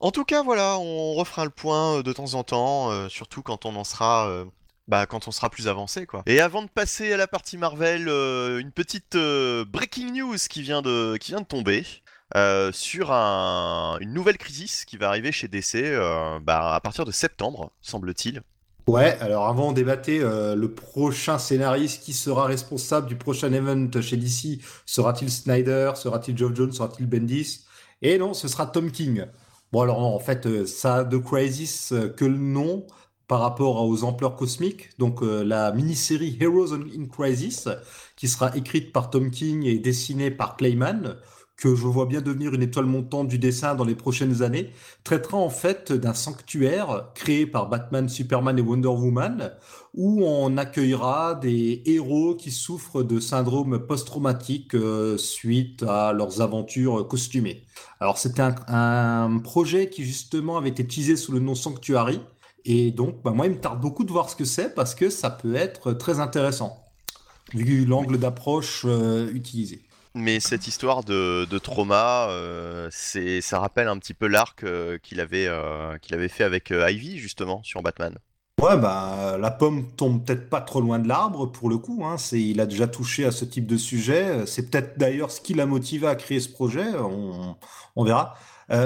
[0.00, 3.74] En tout cas, voilà, on refera le point de temps en temps, surtout quand on
[3.76, 4.44] en sera,
[4.92, 6.22] bah, quand on sera plus avancé, quoi.
[6.26, 10.60] Et avant de passer à la partie Marvel, euh, une petite euh, breaking news qui
[10.60, 11.84] vient de, qui vient de tomber.
[12.34, 15.82] euh, sur un- une nouvelle crisis qui va arriver chez DC
[16.42, 18.40] bah, à partir de septembre, semble-t-il.
[18.86, 24.16] Ouais, alors avant on débattait le prochain scénariste qui sera responsable du prochain event chez
[24.16, 24.60] DC.
[24.86, 25.92] Sera-t-il Snyder?
[25.94, 26.72] Sera-t-il Geoff Jones?
[26.72, 27.64] Sera-t-il Bendis?
[28.00, 29.26] Et non, ce sera Tom King.
[29.70, 32.86] Bon, alors en fait, ça a de Crisis que le nom?
[33.32, 34.90] Par rapport aux ampleurs cosmiques.
[34.98, 37.66] Donc euh, la mini-série Heroes in Crisis,
[38.14, 41.16] qui sera écrite par Tom King et dessinée par Clayman,
[41.56, 44.70] que je vois bien devenir une étoile montante du dessin dans les prochaines années,
[45.02, 49.52] traitera en fait d'un sanctuaire créé par Batman, Superman et Wonder Woman,
[49.94, 57.08] où on accueillera des héros qui souffrent de syndrome post-traumatique euh, suite à leurs aventures
[57.08, 57.64] costumées.
[57.98, 62.20] Alors c'était un, projet qui justement avait été teasé sous le nom Sanctuary,
[62.64, 65.10] et donc bah, moi il me tarde beaucoup de voir ce que c'est parce que
[65.10, 66.82] ça peut être très intéressant,
[67.54, 69.82] vu l'angle d'approche euh, utilisé.
[70.14, 75.20] Mais cette histoire de, trauma, euh, c'est, ça rappelle un petit peu l'arc euh, qu'il
[75.20, 75.48] avait,
[76.02, 78.18] qu'il avait fait avec Ivy, justement, sur Batman.
[78.60, 82.04] Ouais, bah, la pomme tombe peut-être pas trop loin de l'arbre, pour le coup.
[82.04, 82.18] Hein.
[82.18, 84.44] C'est, il a déjà touché à ce type de sujet.
[84.44, 86.84] C'est peut-être d'ailleurs ce qui l'a motivé à créer ce projet.
[86.94, 87.56] On,
[87.96, 88.34] on verra.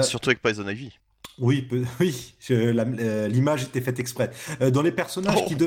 [0.03, 0.93] Surtout avec Poison Ivy.
[1.39, 1.67] Oui,
[1.99, 4.31] oui, euh, l'image était faite exprès.
[4.61, 5.65] Euh, dans les personnages qui, oh.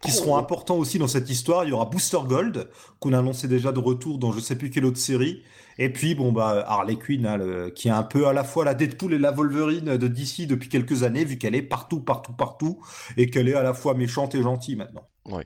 [0.00, 0.38] qui seront oh.
[0.38, 2.68] importants aussi dans cette histoire, il y aura Booster Gold,
[2.98, 5.42] qu'on a annoncé déjà de retour dans je sais plus quelle autre série.
[5.78, 8.74] Et puis, bon, bah, Harley Quinn, hein, qui est un peu à la fois la
[8.74, 12.80] Deadpool et la Wolverine de DC depuis quelques années, vu qu'elle est partout, partout, partout,
[13.16, 15.08] et qu'elle est à la fois méchante et gentille maintenant.
[15.26, 15.44] Oui.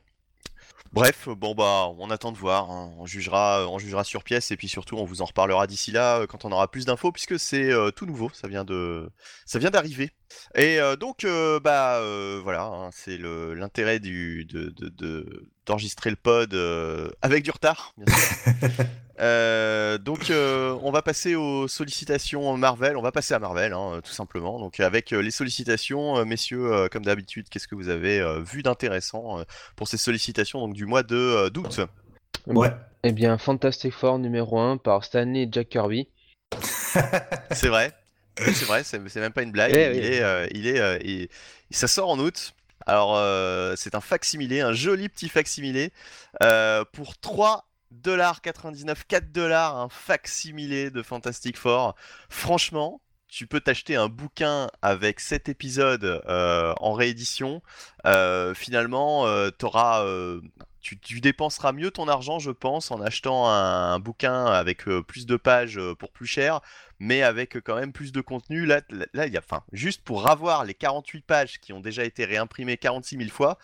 [0.97, 2.90] Bref, bon bah on attend de voir, hein.
[2.98, 6.20] on jugera, on jugera sur pièce et puis surtout on vous en reparlera d'ici là
[6.20, 9.10] euh, quand on aura plus d'infos puisque c'est euh, tout nouveau, ça vient de,
[9.44, 10.10] ça vient d'arriver.
[10.55, 11.27] Et euh, donc
[11.62, 12.01] bah
[12.43, 14.73] voilà, hein, c'est l'intérêt du de,
[15.67, 16.55] d'enregistrer le pod
[17.23, 17.95] avec du retard.
[17.97, 18.69] Bien sûr.
[19.19, 24.01] Euh, donc euh, on va passer aux sollicitations Marvel, on va passer à Marvel hein,
[24.05, 24.59] tout simplement.
[24.59, 29.39] Donc avec euh, les sollicitations, messieurs, comme d'habitude, qu'est-ce que vous avez vu d'intéressant
[29.75, 31.81] pour ces sollicitations donc, du mois de d'août?
[32.47, 32.71] Ouais.
[33.03, 36.09] Eh bien Fantastic Four numéro 1 par Stanley et Jack Kirby.
[37.51, 37.93] c'est vrai.
[38.39, 39.73] C'est vrai, c'est même pas une blague.
[39.75, 41.31] Eh il, est, il, est,
[41.71, 42.55] ça sort en août.
[42.87, 43.19] Alors,
[43.77, 45.93] c'est un facsimilé, un joli petit facsimilé
[46.93, 47.67] pour 3
[48.05, 51.95] $99, 4 dollars, un facsimilé de Fantastic Four.
[52.29, 57.63] Franchement, tu peux t'acheter un bouquin avec 7 épisodes euh, en réédition.
[58.07, 59.51] Euh, finalement, euh,
[60.81, 65.81] tu, dépenseras mieux ton argent, je pense, en achetant un, bouquin avec plus de pages
[65.99, 66.61] pour plus cher,
[66.98, 68.66] mais avec quand même plus de contenu.
[68.66, 68.81] Là,
[69.12, 72.24] là, il y a, enfin, juste pour avoir les 48 pages qui ont déjà été
[72.24, 73.59] réimprimées 46 000 fois,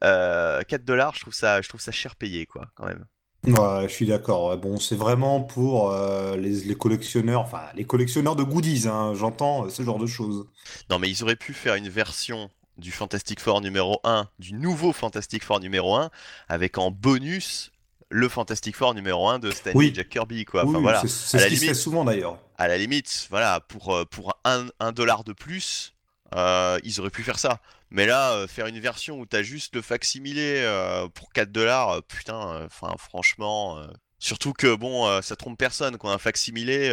[0.00, 3.04] 4 dollars, je trouve ça, je trouve ça cher payé, quoi, quand même.
[3.46, 4.56] Ouais, je suis d'accord.
[4.58, 9.68] Bon, c'est vraiment pour euh, les, collectionneurs, enfin les collectionneurs de goodies, hein, j'entends euh,
[9.68, 10.46] ce genre de choses.
[10.90, 14.92] Non, mais ils auraient pu faire une version du Fantastic Four numéro 1, du nouveau
[14.92, 16.10] Fantastic Four numéro 1,
[16.48, 17.70] avec en bonus
[18.10, 20.64] le Fantastic Four numéro 1 de Stanley Jack Kirby, quoi.
[20.64, 21.00] Enfin, voilà.
[21.00, 21.08] c'est
[21.38, 22.38] ce qui se fait souvent d'ailleurs.
[22.56, 25.94] À la limite, voilà, pour, euh, pour un, un dollar de plus,
[26.34, 27.60] ils auraient pu faire ça.
[27.90, 31.90] Mais là, euh, faire une version où t'as juste le facsimilé euh, pour 4 dollars,
[31.90, 33.80] euh, putain, enfin franchement,
[34.18, 36.90] surtout que bon, ça trompe personne quoi, un facsimilé.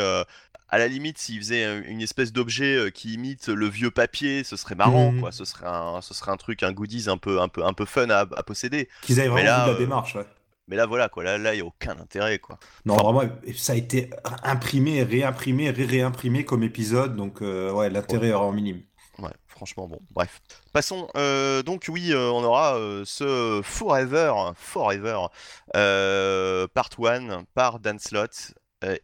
[0.70, 4.76] à la limite, s'il faisait une espèce d'objet qui imite le vieux papier, ce serait
[4.76, 5.20] marrant, mmh.
[5.20, 5.32] quoi.
[5.32, 7.86] Ce serait un, ce serait un truc, un goodies un peu, un peu, un peu
[7.86, 8.90] fun à, posséder.
[9.02, 10.26] Qu'ils aient vraiment là, la démarche, ouais.
[10.68, 11.24] Mais là, voilà, quoi.
[11.24, 12.58] Là, là, il n'y a aucun intérêt, quoi.
[12.86, 13.22] Non, vraiment,
[13.56, 14.10] ça a été
[14.44, 18.82] imprimé, réimprimé, ré-réimprimé comme épisode, donc ouais, l'intérêt est vraiment minime.
[19.20, 20.42] Ouais, franchement, bon, bref.
[20.74, 25.28] Passons, euh, donc oui, euh, on aura euh, ce Forever, Forever,
[25.74, 28.54] Part 1 par Dan Slott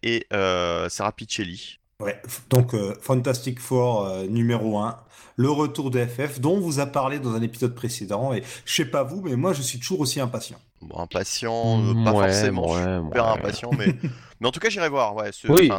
[0.04, 1.78] et Sarah Piccelli.
[2.00, 2.20] Ouais,
[2.50, 4.98] donc Fantastic Four numéro 1,
[5.36, 8.74] le retour de FF dont on vous a parlé dans un épisode précédent, et je
[8.74, 10.60] sais pas vous, mais moi je suis toujours aussi impatient.
[10.82, 13.96] Bon, impatient, pas forcément super impatient, mais...
[14.40, 15.30] mais en tout cas j'irai voir, ouais,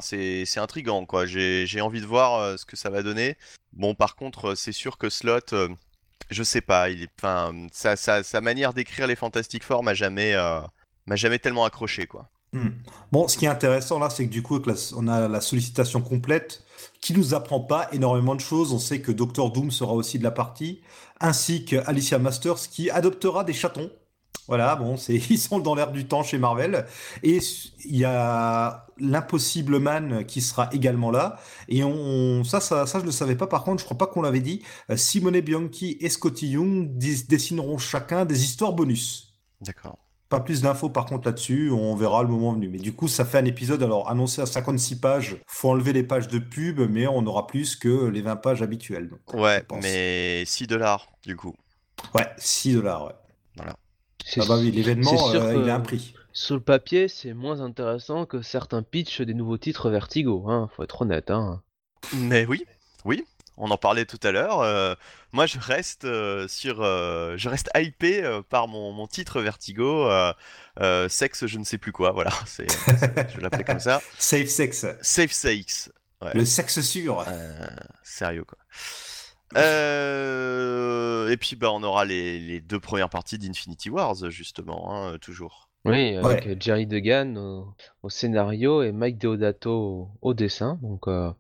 [0.01, 3.37] c'est intriguant, quoi, j'ai envie de voir ce que ça va donner.
[3.73, 5.69] Bon, par contre, c'est sûr que Slot, euh,
[6.31, 10.35] je sais pas, il est, enfin, sa, sa, manière d'écrire les Fantastic Four m'a jamais,
[10.35, 10.61] euh,
[11.07, 12.29] m'a jamais tellement accroché, quoi.
[12.53, 12.69] Hmm.
[13.13, 14.61] Bon, ce qui est intéressant là, c'est que du coup,
[14.95, 16.65] on a la sollicitation complète
[17.01, 18.75] qui nous apprend pas énormément de choses.
[18.75, 20.83] On sait que Doctor Doom sera aussi de la partie,
[21.19, 23.91] ainsi que Alicia Masters qui adoptera des chatons.
[24.49, 26.87] Voilà, bon, c'est ils sont dans l'air du temps chez Marvel.
[27.23, 27.39] Et
[27.85, 31.39] il y a l'impossible man qui sera également là.
[31.69, 33.47] Et on, ça, ça, ça, je ne le savais pas.
[33.47, 34.63] Par contre, je crois pas qu'on l'avait dit.
[34.91, 39.35] Euh, Simone Bianchi et Scotty Young dessineront chacun des histoires bonus.
[39.61, 39.99] D'accord.
[40.29, 42.71] Pas plus d'infos par contre là-dessus, on verra le moment venu.
[42.71, 45.37] Mais du coup, ça fait un épisode alors annoncé à 56 pages.
[45.47, 49.11] Faut enlever les pages de pub, mais on aura plus que les 20 pages habituelles.
[49.35, 51.55] ouais, mais 6 dollars du coup.
[52.15, 53.13] Ouais, 6 dollars, ouais.
[53.57, 53.77] Voilà.
[54.37, 56.15] Ah bah oui, l'événement, euh, il a un prix.
[56.33, 60.83] Sur le papier, c'est moins intéressant que certains pitchs des nouveaux titres Vertigo, hein, faut
[60.83, 61.31] être honnête.
[61.31, 61.63] Hein.
[62.15, 62.65] Mais oui,
[63.05, 63.25] oui.
[63.59, 64.61] on en parlait tout à l'heure.
[64.61, 64.95] euh,
[65.33, 70.09] moi, je reste euh, sur, euh, je reste hypé euh, par mon, mon titre Vertigo,
[70.11, 70.33] euh,
[70.81, 72.13] euh, sexe, je ne sais plus quoi.
[72.13, 72.67] Voilà, c'est,
[73.35, 74.01] je l'appelais comme ça.
[74.19, 74.87] Safe sex.
[75.03, 75.91] Safe Sakes.
[76.35, 77.25] Le sexe sûr.
[77.27, 77.67] Euh,
[78.05, 78.57] sérieux quoi.
[79.57, 85.19] Euh, et puis bah on aura les, les deux premières parties d'Infinity Wars justement, hein,
[85.21, 85.69] toujours.
[85.85, 86.53] Oui, avec Ouais.
[86.53, 87.75] euh, Jerry Degan au,
[88.05, 90.79] au scénario et Mike Deodato au, au dessin.
[90.83, 91.33] Donc, euh,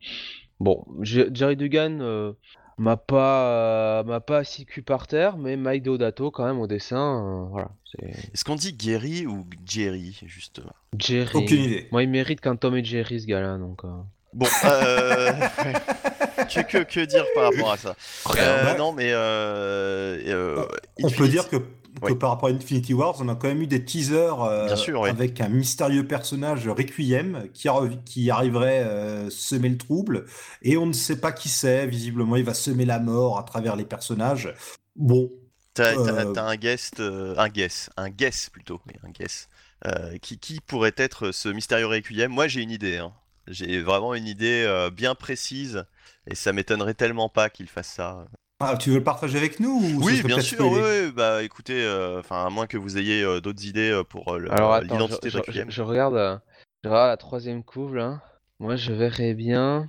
[0.59, 2.33] bon, Je- Jerry Degan euh,
[2.77, 6.67] m'a pas, euh, m'a pas assis cul par terre, mais Mike Deodato quand même au
[6.67, 7.25] dessin.
[7.25, 10.73] euh, voilà, c'est Est-ce qu'on dit Gary ou Jerry justement?
[10.99, 11.37] Jerry.
[11.39, 11.89] Aucune idée.
[11.93, 13.85] Moi, il mérite qu'un Tom et Jerry ce gars-là, donc.
[14.33, 15.33] Bon, euh...
[16.55, 17.95] que, que, que dire par rapport à ça
[18.39, 18.77] Euh.
[18.79, 20.65] Non mais euh, euh,
[21.03, 21.63] On peut Infinity- dire que, que
[22.03, 22.15] Oui.
[22.15, 25.01] par rapport à Infinity Wars, on a quand même eu des teasers euh, Bien sûr,
[25.03, 25.11] oui.
[25.11, 27.69] avec un mystérieux personnage Requiem qui,
[28.07, 30.25] qui arriverait euh, semer le trouble
[30.63, 31.87] et on ne sait pas qui c'est.
[31.87, 34.53] Visiblement, il va semer la mort à travers les personnages.
[34.97, 35.31] Bon,
[35.75, 39.49] T'as, Euh, un guest, euh, un guess, un guess plutôt, mais un guess.
[39.87, 43.13] Euh, qui, qui pourrait être ce mystérieux Requiem Moi j'ai une idée, hein.
[43.49, 45.85] J'ai vraiment une idée euh, bien précise
[46.27, 48.27] et ça m'étonnerait tellement pas qu'il fasse ça.
[48.61, 51.83] ah, tu veux le partager avec nous ou oui, bien sûr, oui, oui, bah écoutez,
[51.85, 54.75] euh, enfin à moins que vous ayez euh, d'autres idées euh, pour euh, le- Alors
[54.75, 56.39] attends, l'identité je, de je- je regarde, euh,
[56.85, 58.23] je regarde la troisième couve là.
[58.61, 59.89] Moi, je verrais bien.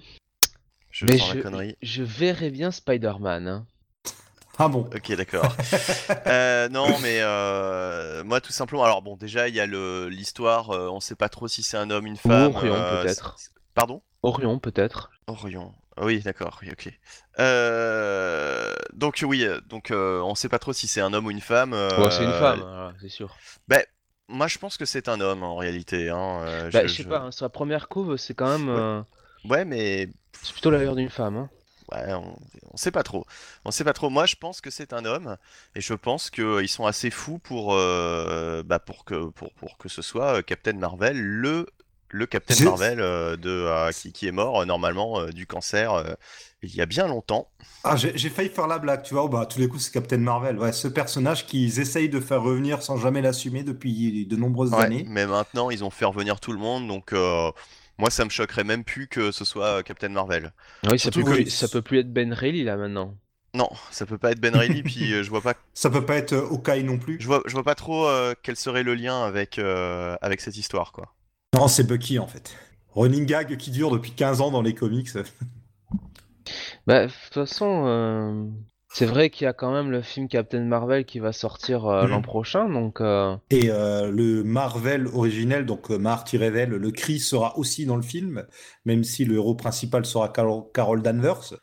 [0.89, 1.77] Je mais sens je, la connerie.
[1.83, 3.47] je verrais bien Spider-Man.
[3.47, 3.67] hein.
[4.59, 5.55] Ah bon Ok, d'accord.
[6.27, 8.83] Euh, non, mais euh, moi tout simplement.
[8.83, 10.69] Alors bon, déjà il y a le l'histoire.
[10.71, 12.55] euh, on sait pas trop si c'est un homme, une femme.
[12.55, 13.35] Orion, euh, peut-être.
[13.73, 14.01] Pardon?
[14.21, 15.11] Orion, peut-être.
[15.27, 15.73] Orion.
[16.01, 16.59] Oui, d'accord.
[16.61, 16.89] Oui, ok.
[17.39, 21.41] Euh, donc oui, donc euh, on sait pas trop si c'est un homme ou une
[21.41, 21.73] femme.
[21.73, 23.35] euh, Ouais, c'est une femme, voilà, c'est sûr.
[23.67, 23.83] Ben,
[24.27, 26.09] moi je pense que c'est un homme en réalité.
[26.09, 26.39] Hein.
[26.43, 28.69] euh, Bah, je sais pas, hein, sur la première couve, c'est quand même.
[28.69, 29.01] euh,
[29.45, 30.07] Ouais, mais
[30.41, 31.35] c'est plutôt l'allure d'une femme.
[31.37, 31.49] Hein.
[31.93, 33.25] Ouais, on, sait pas trop.
[33.65, 34.09] On sait pas trop.
[34.09, 35.37] Moi, je pense que c'est un homme,
[35.75, 39.89] et je pense qu'ils sont assez fous pour, euh, bah, pour que pour, pour que
[39.89, 41.67] ce soit euh, Captain Marvel, le
[42.09, 45.93] le Captain Marvel euh, de euh, qui, qui est mort euh, normalement euh, du cancer
[45.93, 46.13] euh,
[46.61, 47.49] il y a bien longtemps.
[47.83, 49.27] Ah, j'ai failli faire la blague, tu vois.
[49.27, 50.57] Bah, à tous les coups, c'est Captain Marvel.
[50.57, 54.83] Ouais, ce personnage qu'ils essayent de faire revenir sans jamais l'assumer depuis de nombreuses Ouais,
[54.83, 55.05] années.
[55.09, 57.51] mais maintenant ils ont fait revenir tout le monde, donc euh,
[57.97, 60.51] moi ça me choquerait même plus que ce soit euh, Captain Marvel.
[60.89, 63.15] Oui, ça peut, que- plus, ça peut plus être Ben Reilly là maintenant.
[63.55, 66.15] Non, ça peut pas être Ben Reilly, puis euh, je vois pas Ça peut pas
[66.15, 67.17] être euh, Hawkeye non plus.
[67.19, 70.57] je vois je vois pas trop euh, quel serait le lien avec euh, avec cette
[70.57, 71.13] histoire quoi.
[71.53, 72.55] Non, c'est Bucky en fait.
[72.95, 75.09] Running gag qui dure depuis 15 ans dans les comics.
[76.85, 78.45] Bah, de toute façon, euh,
[78.93, 82.05] c'est vrai qu'il y a quand même le film Captain Marvel qui va sortir euh,
[82.05, 82.07] Mhm.
[82.07, 83.01] l'an prochain, donc.
[83.01, 88.01] euh, Et euh, le Marvel originel, donc euh, Mar-Vel, le cri sera aussi dans le
[88.01, 88.45] film,
[88.85, 91.53] même si le héros principal sera Carol, Carol Danvers.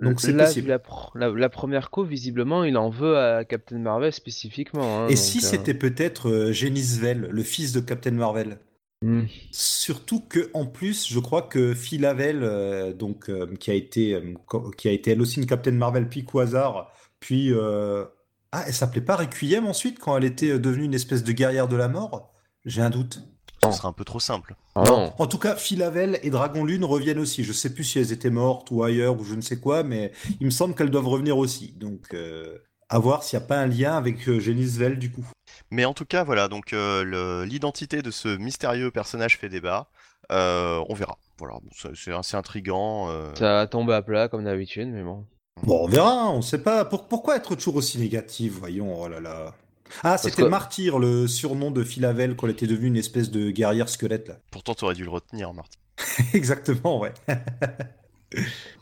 [0.00, 0.68] Donc c'est possible.
[0.68, 5.00] la, la, la première couve, visiblement, il en veut à Captain Marvel spécifiquement.
[5.00, 8.58] hein, Et donc, si c'était peut-être euh, Genisvel, le fils de Captain Marvel?
[9.02, 9.24] Hmm.
[9.50, 14.14] Surtout que en plus, je crois que Phil Havel, euh, donc euh, qui a été
[14.14, 14.34] euh,
[14.76, 18.04] qui a été elle aussi une Captain Marvel puis Quasar, puis euh,
[18.52, 21.76] ah, elle s'appelait pas Requiem ensuite quand elle était devenue une espèce de guerrière de
[21.76, 22.32] la mort?
[22.64, 23.22] J'ai un doute.
[23.64, 24.56] Ce serait un peu trop simple.
[24.74, 25.12] Ah non.
[25.18, 27.44] En tout cas, Phil Havel et Dragon Lune reviennent aussi.
[27.44, 30.12] Je sais plus si elles étaient mortes ou ailleurs ou je ne sais quoi, mais
[30.40, 31.72] il me semble qu'elles doivent revenir aussi.
[31.72, 32.58] Donc, euh,
[32.88, 35.26] à voir s'il n'y a pas un lien avec euh, Genisvel du coup.
[35.70, 39.88] Mais en tout cas, voilà, donc euh, l'identité de ce mystérieux personnage fait débat.
[40.32, 41.18] Euh, on verra.
[41.38, 43.08] Voilà, bon, c'est assez intriguant.
[43.10, 43.32] euh.
[43.36, 45.26] Ça a tombé à plat comme d'habitude, mais bon.
[45.62, 46.84] Bon, on verra, on ne sait pas.
[46.84, 49.54] Pour- pourquoi être toujours aussi négatif, voyons, oh là là.
[50.04, 53.30] Ah, c'était que- Martyr, le surnom de Phil Havel quand elle était devenue une espèce
[53.30, 54.36] de guerrière squelette, là.
[54.52, 55.78] Pourtant, tu aurais dû le retenir, Martin.
[56.34, 57.12] Exactement, ouais.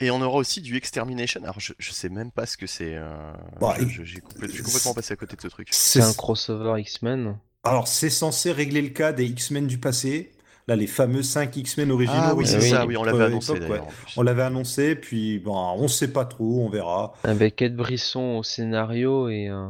[0.00, 1.40] Et on aura aussi du Extermination.
[1.42, 2.94] Alors, je, je sais même pas ce que c'est.
[2.96, 5.68] euh, Bah, je- j'ai complètement passé à côté de ce truc.
[5.72, 7.36] C'est un crossover X-Men.
[7.64, 10.32] Alors, c'est censé régler le cas des X-Men du passé.
[10.68, 12.18] Là, les fameux 5 X-Men originaux.
[12.22, 12.70] Ah oui, c'est oui.
[12.70, 13.80] ça, oui, on l'avait annoncé époque, ouais.
[14.16, 17.12] On l'avait annoncé, puis bon, on sait pas trop, on verra.
[17.24, 19.66] Avec Ed Brisson au scénario et, euh,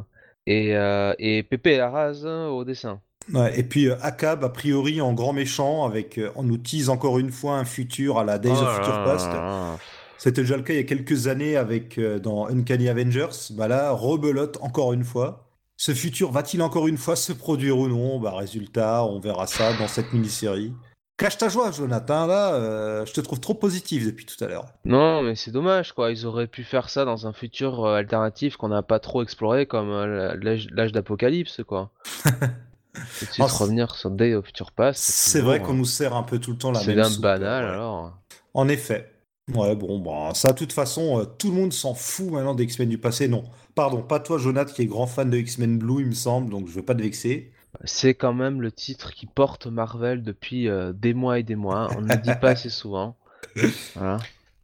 [0.46, 3.00] et, euh, et Pépé Larraz hein, au dessin.
[3.32, 6.88] Ouais, et puis euh, Akab, a priori, en grand méchant, avec, euh, on nous tease
[6.90, 9.30] encore une fois un futur à la Days Oh of Future Past.
[10.22, 13.30] C'était déjà le cas il y a quelques années avec euh, dans Uncanny Avengers.
[13.52, 15.46] Bah là, rebelote encore une fois.
[15.78, 18.20] Ce futur va-t-il encore une fois se produire ou non?
[18.20, 20.74] Bah résultat, on verra ça dans cette mini-série.
[21.16, 22.26] Cache ta joie, Jonathan.
[22.26, 24.66] Là, euh, je te trouve trop positif depuis tout à l'heure.
[24.84, 26.10] Non, mais c'est dommage, quoi.
[26.10, 29.64] Ils auraient pu faire ça dans un futur euh, alternatif qu'on n'a pas trop exploré,
[29.66, 31.92] comme euh, l'âge d'Apocalypse, quoi.
[32.94, 35.02] Tout de suite c'est- revenir sur Day of Future Past.
[35.02, 37.22] C'est vrai qu'on nous sert un peu tout le temps la C'est même d'un soupe,
[37.22, 37.70] banal, ouais.
[37.70, 38.18] alors.
[38.52, 39.09] En effet.
[39.54, 42.64] Ouais, bon, bah, ça, de toute façon, euh, tout le monde s'en fout maintenant des
[42.64, 43.28] X-Men du passé.
[43.28, 46.50] Non, pardon, pas toi, Jonathan, qui est grand fan de X-Men Blue, il me semble,
[46.50, 47.52] donc je veux pas te vexer.
[47.84, 51.88] C'est quand même le titre qui porte Marvel depuis euh, des mois et des mois.
[51.96, 53.16] On ne le dit pas assez souvent.
[53.94, 54.18] Voilà.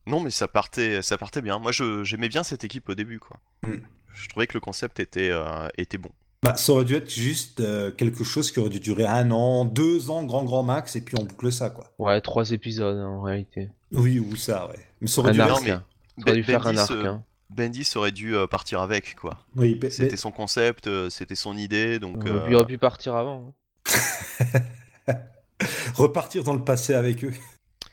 [0.07, 1.59] Non, mais ça partait, ça partait bien.
[1.59, 3.39] Moi, je- j'aimais bien cette équipe au début, quoi.
[3.63, 3.77] Mm.
[4.15, 6.11] Je trouvais que le concept était, euh, était bon.
[6.43, 9.65] Bah, ça aurait dû être juste euh, quelque chose qui aurait dû durer un an,
[9.65, 11.93] deux ans, grand, grand max, et puis on boucle ça, quoi.
[11.99, 13.71] Ouais, trois épisodes hein, en réalité.
[13.93, 14.79] Oui, ou ça, ouais.
[15.01, 15.51] Mais ça aurait Un dû arc.
[15.51, 15.85] Non, mais hein.
[16.19, 16.91] Ça aurait dû faire un Bendis, arc.
[16.93, 17.25] euh, hein.
[17.51, 19.39] Bendis aurait dû euh, partir avec, quoi.
[19.57, 22.23] Oui, mais- C'était son concept, euh, c'était son idée, donc.
[22.49, 23.53] Il aurait pu partir avant.
[23.89, 24.61] hein.
[25.95, 27.33] repartir dans le passé avec eux.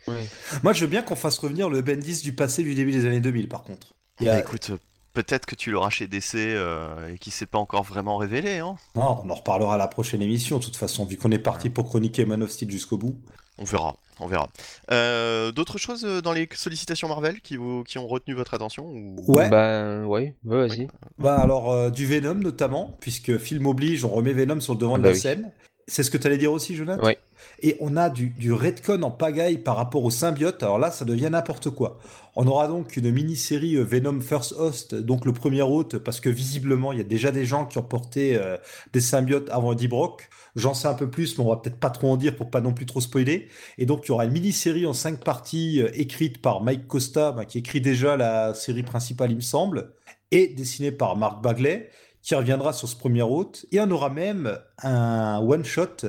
[0.07, 0.27] Ouais.
[0.63, 3.21] Moi, je veux bien qu'on fasse revenir le Bendis du passé du début des années
[3.21, 3.93] 2000, par contre.
[4.19, 4.77] Il y a- bah, écoute, euh,
[5.13, 8.75] peut-être que tu l'auras chez DC euh, et qui s'est pas encore vraiment révélé, hein.
[8.95, 11.69] Non, on en reparlera à la prochaine émission, de toute façon, vu qu'on est parti
[11.69, 13.15] pour chroniquer Man of Steel jusqu'au bout.
[13.59, 14.49] On verra, on verra.
[14.91, 18.85] Euh, D'autres choses euh, dans les sollicitations Marvel qui, vous, qui ont retenu votre attention
[18.85, 19.15] ou...
[19.27, 19.47] Ouais.
[19.49, 20.87] Bah, ouais, ouais, vas-y.
[21.19, 24.95] Bah alors, euh, du Venom notamment, puisque film oblige, on remet Venom sur le devant
[24.95, 25.19] Ah de bah la oui.
[25.21, 25.51] scène.
[25.87, 27.03] C'est ce que tu allais dire aussi, Jonathan?
[27.05, 27.19] Ouais.
[27.61, 30.61] Et on a du, redcon en pagaille par rapport au symbiote.
[30.63, 31.99] Alors là, ça devient n'importe quoi.
[32.35, 36.29] On aura donc une mini-série euh, Venom First Host, donc le premier hôte, parce que
[36.29, 38.57] visiblement, il y a déjà des gens qui ont porté euh,
[38.91, 40.29] des symbiotes avant Eddie Brock.
[40.55, 42.61] J'en sais un peu plus, mais on va peut-être pas trop en dire pour pas
[42.61, 43.49] non plus trop spoiler.
[43.77, 47.31] Et donc, il y aura une mini-série en cinq parties euh, écrite par Mike Costa,
[47.31, 49.93] bah, qui écrit déjà la série principale, il me semble,
[50.31, 51.89] et dessinée par Mark Bagley,
[52.21, 53.65] qui reviendra sur ce premier hôte.
[53.71, 56.07] Et on aura même un one-shot.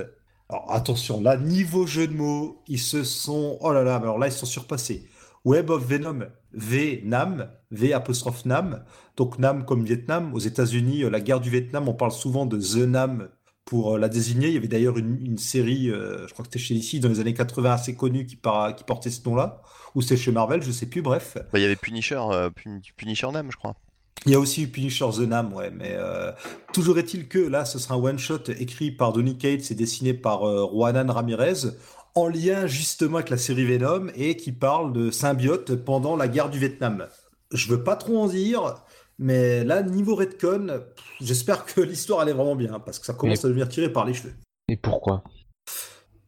[0.51, 3.59] Alors attention, là, niveau jeu de mots, ils se sont.
[3.61, 5.09] Oh là là, alors là, ils sont surpassés.
[5.45, 6.21] Web of Venom,
[6.53, 8.85] V Nam, V apostrophe Nam.
[9.17, 10.33] Donc Nam comme Vietnam.
[10.35, 13.29] Aux États-Unis, euh, la guerre du Vietnam, on parle souvent de The Nam
[13.65, 14.49] pour euh, la désigner.
[14.49, 17.21] Il y avait d'ailleurs une, série, euh, je crois que c'était chez DC, dans les
[17.21, 19.63] années 80, assez connue qui, par- qui portait ce nom-là.
[19.95, 21.37] Ou c'était chez Marvel, je sais plus, bref.
[21.53, 22.21] Bah, il y avait Punisher,
[22.55, 23.77] Pun- Punisher Nam, je crois.
[24.27, 26.33] Il y a aussi Punisher The Nam, ouais, mais euh,
[26.73, 30.49] toujours est-il que là, ce sera un one-shot écrit par Donny Cates et dessiné par
[30.49, 31.69] euh, Juanan Ramirez,
[32.15, 36.49] en lien justement avec la série Venom et qui parle de symbiote pendant la guerre
[36.49, 37.07] du Vietnam.
[37.53, 38.77] Je veux pas trop en dire,
[39.19, 40.81] mais là, niveau Redcon,
[41.21, 44.07] j'espère que l'histoire elle est vraiment bien, parce que ça commence à devenir tiré par
[44.07, 44.35] les cheveux.
[44.69, 45.23] Et pourquoi?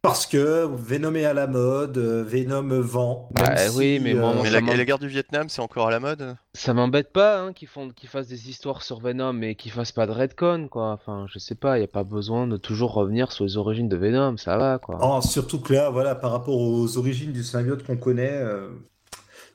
[0.01, 3.29] Parce que Venom est à la mode, euh, Venom vend.
[3.35, 5.99] même Bah oui, mais bon, euh, Mais la, guerre du Vietnam, c'est encore à la
[5.99, 10.05] mode Ça m'embête pas hein, qu'ils fassent des histoires sur Venom et qu'ils fassent pas
[10.05, 10.91] de Redcon, quoi.
[10.91, 13.97] Enfin, je sais pas, y a pas besoin de toujours revenir sur les origines de
[13.97, 14.99] Venom, ça va, quoi.
[15.01, 18.69] Oh, surtout que là, voilà, par rapport aux origines du symbiote qu'on connaît, euh,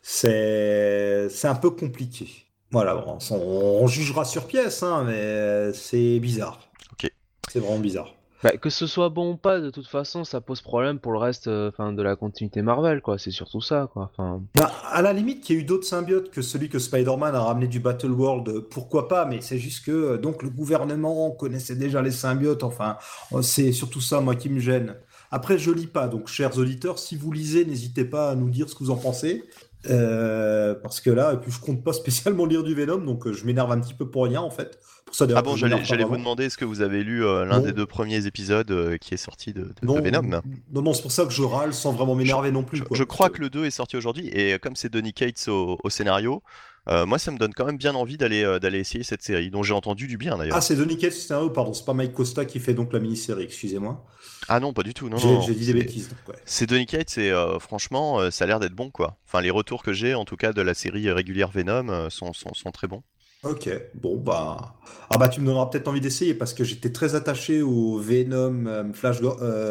[0.02, 2.28] c'est c'est un peu compliqué.
[2.72, 3.36] Voilà, bon, on,
[3.82, 6.58] on jugera sur pièce, hein, mais c'est bizarre.
[6.92, 7.10] Ok.
[7.48, 8.12] C'est vraiment bizarre.
[8.42, 11.18] Bah, que ce soit bon ou pas, de toute façon, ça pose problème pour le
[11.18, 13.16] reste euh, de la continuité Marvel, quoi.
[13.16, 14.10] C'est surtout ça, quoi.
[14.12, 17.34] Enfin, Bah, à la limite, qu'il y ait eu d'autres symbiotes que celui que Spider-Man
[17.36, 20.50] a ramené du Battle World, euh, pourquoi pas, mais c'est juste que euh, donc le
[20.50, 22.96] gouvernement connaissait déjà les symbiotes, enfin,
[23.42, 24.96] c'est surtout ça, moi, qui me gêne.
[25.30, 28.68] Après, je lis pas, donc chers auditeurs, si vous lisez, n'hésitez pas à nous dire
[28.68, 29.44] ce que vous en pensez.
[29.90, 33.32] Euh, parce que là, et puis je compte pas spécialement lire du Venom, donc euh,
[33.32, 34.78] je m'énerve un petit peu pour rien en fait.
[35.04, 37.72] Pour ça, Ah bon, j'allais vous demander est-ce que vous avez lu euh, l'un des
[37.72, 40.40] deux premiers épisodes euh, qui est sorti de, de- de Non, Venom?
[40.72, 42.78] Non, non, c'est pour ça que je râle sans vraiment m'énerver non plus.
[42.78, 42.96] Je, quoi.
[42.96, 45.90] je crois que le 2 est sorti aujourd'hui et comme c'est Donny Cates au, au
[45.90, 46.42] scénario,
[46.88, 49.50] euh, moi ça me donne quand même bien envie d'aller euh, d'aller essayer cette série
[49.50, 50.56] dont j'ai entendu du bien d'ailleurs.
[50.56, 52.98] Ah, c'est Donny Cates, c'est un pardon, c'est pas Mike Costa qui fait donc la
[52.98, 54.04] mini-série, excusez-moi.
[54.48, 55.08] Ah non, pas du tout.
[55.08, 56.10] Non, J'ai dit des c'est- bêtises.
[56.44, 59.16] C'est Donny Cates et euh, franchement, euh, ça a l'air d'être bon quoi.
[59.26, 62.52] Enfin, les retours que j'ai en tout cas de la série régulière Venom sont, sont,
[62.54, 63.02] sont très bons.
[63.44, 64.74] Ok, bon bah.
[65.10, 68.92] Ah bah tu me donneras peut-être envie d'essayer parce que j'étais très attaché au Venom
[68.92, 69.16] Flash,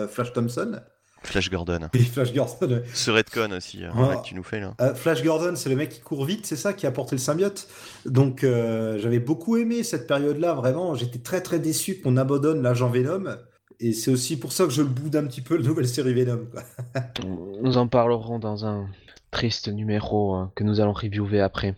[0.09, 0.81] Flash Thompson
[1.23, 1.79] Flash Gordon.
[1.93, 2.81] et Flash Gordon.
[2.93, 4.73] Ce Redcon aussi, là, que tu nous fais là.
[4.81, 7.19] Euh, Flash Gordon, c'est le mec qui court vite, c'est ça qui a porté le
[7.21, 7.67] symbiote.
[8.05, 10.95] Donc euh, j'avais beaucoup aimé cette période-là, vraiment.
[10.95, 13.23] J'étais très très déçu qu'on abandonne l'agent Venom.
[13.79, 16.13] Et c'est aussi pour ça que je le boude un petit peu la nouvelle série
[16.13, 16.41] Venom.
[16.51, 16.63] quoi.
[17.61, 18.87] nous en parlerons dans un
[19.31, 21.75] triste numéro hein, que nous allons reviewer après.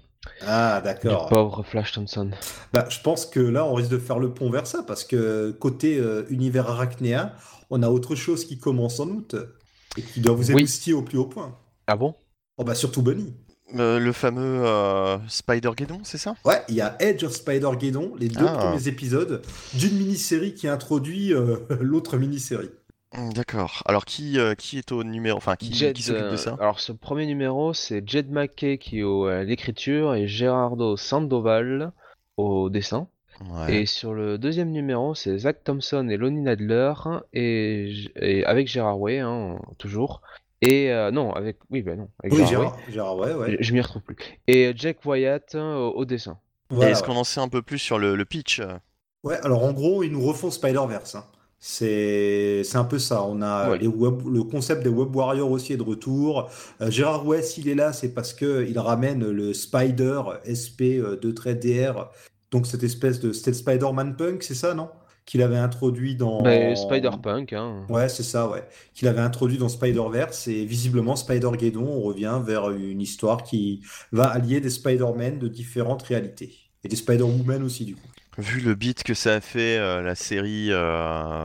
[0.47, 1.27] Ah Du d'accord.
[1.27, 2.31] pauvre Flash Thompson.
[2.71, 5.51] Bah, je pense que là, on risque de faire le pont vers ça, parce que
[5.51, 7.31] côté euh, univers arachnéen,
[7.75, 9.35] on a autre chose qui commence en août,
[9.97, 10.59] et qui doit vous Oui.
[10.59, 11.57] émoustiller au plus haut point.
[11.87, 12.13] Ah bon?
[12.57, 13.33] Oh bah surtout Bunny.
[13.75, 16.35] Euh, le fameux euh, Spider-Geddon, c'est ça?
[16.45, 18.57] Ouais, il y a Edge of Spider-Geddon, les deux Ah.
[18.57, 19.41] premiers épisodes
[19.73, 22.69] d'une mini-série qui introduit euh, l'autre mini-série.
[23.17, 23.81] Hum, D'accord.
[23.85, 26.55] Alors qui, euh, qui est au numéro, enfin qui, Jed, qui s'occupe de ça?
[26.59, 31.91] Alors, ce premier numéro, c'est Jed McKay qui est au- à l'écriture et Gerardo Sandoval
[32.37, 33.07] au dessin.
[33.51, 33.81] Ouais.
[33.81, 36.93] Et sur le deuxième numéro, c'est Zach Thompson et Lonnie Nadler,
[37.33, 40.21] et, et avec Gérard Way, hein, toujours.
[40.61, 41.57] Et non, avec.
[41.69, 42.07] Oui, ben non.
[42.23, 42.93] Avec Oui, Gérard Gérard, Way.
[42.93, 43.57] Gérard Way, ouais.
[43.59, 44.15] Je, je m'y retrouve plus.
[44.47, 46.37] Et Jack Wyatt hein, au, au dessin.
[46.69, 47.07] Voilà, est-ce ouais.
[47.07, 48.77] qu'on en sait un peu plus sur le, le pitch euh
[49.23, 51.15] Ouais, alors en gros, ils nous refont Spider-Verse.
[51.15, 51.25] hein.
[51.59, 53.23] C'est c'est un peu ça.
[53.23, 53.77] On a Ouais.
[53.77, 56.49] les web, le concept des Web Warriors aussi est de retour.
[56.81, 61.33] Euh, Gérard Way, s'il est là, c'est parce que il ramène le Spider SP 2
[61.55, 62.09] DR.
[62.53, 64.89] Donc cette espèce de c'était le Spider-Man Punk, c'est ça, non?
[65.25, 67.85] Qu'il avait introduit dans Ben, Spider-Punk, hein.
[67.89, 68.63] Ouais, c'est ça, ouais.
[68.93, 74.25] Qu'il avait introduit dans Spider-Verse et visiblement Spider-Geddon, on revient vers une histoire qui va
[74.25, 76.53] allier des Spider-Man de différentes réalités.
[76.83, 78.01] Et des Spider-Woman aussi, du coup.
[78.37, 80.77] Vu le beat que ça a fait, euh, la série, euh,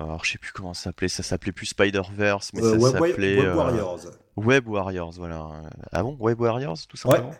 [0.05, 3.01] alors je sais plus comment ça s'appelait, ça s'appelait plus Spider-Verse, mais Euh, ça Web,
[3.01, 4.01] Web- s'appelait Web euh, Warriors.
[4.37, 5.49] Web Warriors, voilà.
[5.93, 7.31] Ah bon, Web Warriors, tout simplement?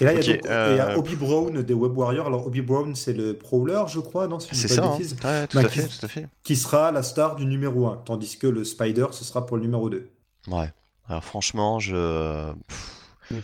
[0.00, 2.26] Et là, il y a, y euh, Obi Brown des Web Warriors.
[2.26, 4.38] Alors, Obi Brown, c'est le Prowler, je crois, non?
[4.38, 4.90] C'est ça, de hein.
[4.92, 5.16] bêtises.
[5.24, 6.28] Ouais, tout Bah, à qui- fait, tout à fait.
[6.42, 9.62] Qui sera la star du numéro 1, tandis que le Spider, ce sera pour le
[9.62, 10.10] numéro 2.
[10.48, 10.70] Ouais.
[11.08, 12.52] Alors franchement, je,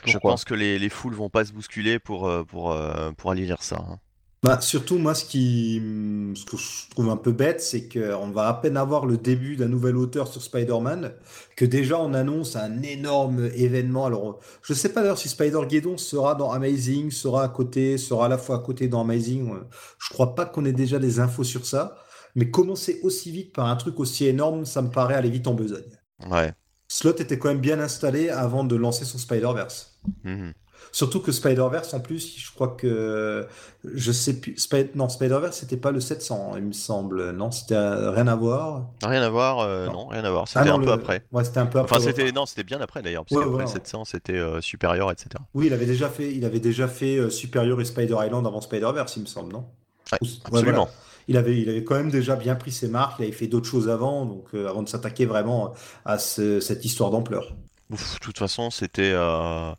[0.05, 3.31] je pense que les, les foules vont pas se bousculer pour, euh, pour, euh, pour
[3.31, 3.77] aller lire ça.
[3.89, 3.99] hein.
[4.45, 5.81] Bah, surtout, moi, ce qui,
[6.35, 9.55] ce que je trouve un peu bête, c'est qu'on va à peine avoir le début
[9.55, 11.13] d'un nouvel auteur sur Spider-Man,
[11.57, 14.05] que déjà on annonce un énorme événement.
[14.05, 18.29] Alors, je sais pas d'ailleurs si Spider-Geddon sera dans Amazing, sera à côté, sera à
[18.29, 19.49] la fois à côté dans Amazing.
[19.55, 19.61] Euh,
[20.01, 21.97] Je crois pas qu'on ait déjà des infos sur ça.
[22.35, 25.55] Mais commencer aussi vite par un truc aussi énorme, ça me paraît aller vite en
[25.55, 25.99] besogne.
[26.29, 26.53] Ouais.
[26.89, 30.01] Slot était quand même bien installé avant de lancer son Spider-Verse.
[30.25, 30.53] Mhm.
[30.95, 33.47] Surtout que Spider-Verse, en plus, je crois que.
[33.83, 34.55] Je sais plus.
[34.95, 37.31] Non, Spider-Verse, c'était pas le 700, il me semble.
[37.31, 38.89] Non, c'était euh, rien à voir.
[39.03, 39.93] Rien à voir, euh, Non.
[39.93, 40.45] non, rien à voir.
[40.55, 41.25] Ah C'était un peu après.
[41.33, 41.97] Ouais, c'était un peu après.
[41.97, 43.73] Enfin, c'était non, c'était bien après d'ailleurs, parce Ouais, qu'après ouais, le ouais.
[43.73, 45.31] 700, c'était euh, supérieur, etc.
[45.55, 48.61] Oui, il avait déjà fait, il avait déjà fait euh, Superior et Spider Island avant
[48.61, 49.65] Spider-Verse, il me semble, non?
[50.13, 50.41] Absolument.
[50.51, 50.89] voilà.
[51.29, 53.69] Il avait, il avait quand même déjà bien pris ses marques, il avait fait d'autres
[53.69, 55.73] choses avant, donc avant de s'attaquer vraiment
[56.05, 57.55] à ce- cette histoire d'ampleur.
[57.89, 59.13] De toute façon, c'était.
[59.15, 59.73] euh,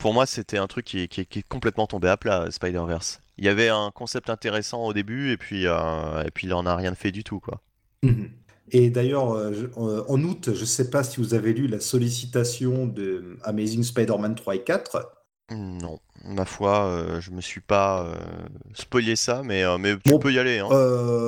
[0.00, 3.20] Pour moi, c'était un truc qui, qui- qui est complètement tombé à plat, Spider-Verse.
[3.38, 6.66] Il y avait un concept intéressant au début, et puis, euh, et puis il en
[6.66, 7.60] a rien fait du tout, quoi.
[8.02, 8.30] Mhm.
[8.72, 11.80] Et d'ailleurs, euh, euh, en août, je ne sais pas si vous avez lu la
[11.80, 15.10] sollicitation de Amazing Spider-Man 3 et 4.
[15.50, 18.14] Non, ma foi, euh, je me suis pas euh,
[18.72, 20.68] spoilé ça, mais, euh, mais tu Bon, peux y aller, hein,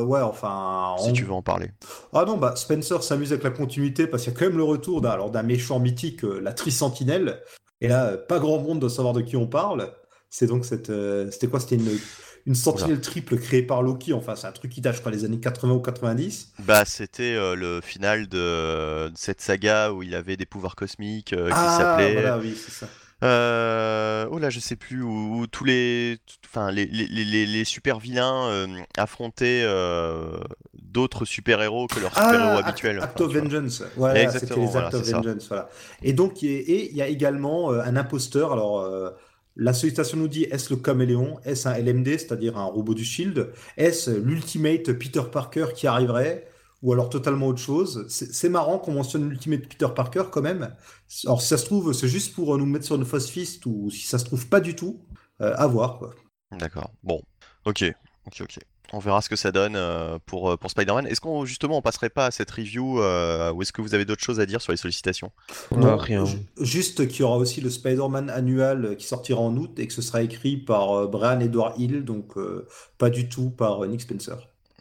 [0.04, 0.94] ouais, enfin.
[0.98, 1.72] si tu veux en parler.
[2.12, 4.62] Ah non, bah Spencer s'amuse avec la continuité parce qu'il y a quand même le
[4.62, 7.42] retour d'un méchant mythique, la Trisentinelle.
[7.82, 9.92] Et là, euh, pas grand monde doit savoir de qui on parle.
[10.30, 10.88] C'est donc cette.
[10.88, 11.60] euh, c'était quoi?
[11.60, 11.98] C'était une,
[12.46, 14.12] une sentinelle triple créée par Loki.
[14.14, 16.52] Enfin, c'est un truc qui date, je crois, des années 80 ou 90.
[16.60, 21.34] Bah, c'était euh, le final de, de cette saga où il avait des pouvoirs cosmiques
[21.34, 22.12] qui ah, s'appelait.
[22.14, 22.88] voilà, oui, c'est ça.
[23.22, 27.64] Euh, oh là, je sais plus où, où tous les, enfin les, les, les, les
[27.64, 30.38] super vilains euh, affrontaient euh,
[30.92, 33.00] d'autres super héros que leurs Ah, Act, habituels.
[33.00, 33.32] Act Enfin, of.
[33.34, 33.82] Vengeance.
[33.82, 35.08] Exactement, c'était les voilà, Act of.
[35.10, 35.68] Vengeance, voilà.
[36.02, 38.52] Et donc, il y a- et il y a également euh, un imposteur.
[38.52, 39.10] Alors, euh,
[39.56, 41.38] la sollicitation nous dit est-ce le caméléon?
[41.44, 46.46] Est-ce un LMD, c'est-à-dire un robot du Shield Est-ce l'ultimate Peter Parker qui arriverait?
[46.82, 50.74] Ou alors totalement autre chose C'est marrant qu'on mentionne l'ultimate Peter Parker quand même.
[51.26, 53.64] Alors, si ça se trouve, c'est juste pour euh, nous mettre sur une fausse fist,
[53.66, 55.00] ou si ça se trouve pas du tout,
[55.40, 56.12] euh, à voir, quoi.
[56.58, 56.90] D'accord.
[57.04, 57.22] Bon.
[57.66, 57.84] Ok.
[58.26, 58.40] Ok.
[58.42, 58.58] Ok.
[58.94, 61.06] On verra ce que ça donne euh, pour, euh, pour Spider-Man.
[61.06, 64.04] Est-ce qu'on justement on passerait pas à cette review euh, ou est-ce que vous avez
[64.04, 65.30] d'autres choses à dire sur les sollicitations?
[65.74, 66.24] Non, rien.
[66.26, 69.92] ju- Juste qu'il y aura aussi le Spider-Man annual qui sortira en août et que
[69.94, 72.66] ce sera écrit par euh, Brian Edward Hill, donc euh,
[72.98, 74.36] pas du tout par euh, Nick Spencer.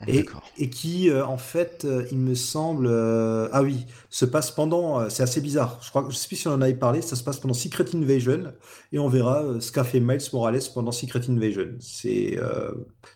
[0.07, 0.41] Et, D'accord.
[0.57, 5.07] et qui, euh, en fait, euh, il me semble, euh, ah oui, se passe pendant,
[5.11, 5.79] c'est assez bizarre.
[5.83, 7.53] Je crois, que- je sais plus si on en avait parlé, ça se passe pendant
[7.53, 8.51] Secret Invasion
[8.91, 11.75] et on verra ce qu'a fait Miles Morales pendant Secret Invasion.
[11.79, 12.39] C'est,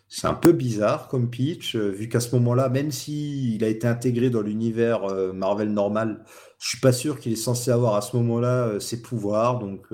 [0.08, 3.86] c'est un peu bizarre comme pitch, vu qu'à ce moment-là, même si il a été
[3.88, 5.02] intégré dans l'univers
[5.34, 6.24] Marvel normal,
[6.58, 9.58] je suis pas sûr qu'il est censé avoir à ce moment-là ses pouvoirs.
[9.58, 9.86] Donc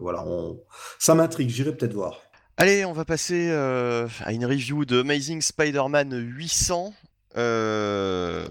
[0.00, 0.60] voilà, on...
[0.98, 1.48] ça m'intrigue.
[1.50, 2.23] J'irai peut-être voir.
[2.56, 6.94] Allez, on va passer euh, à une review de Amazing Spider-Man 800.
[7.36, 8.46] Euh,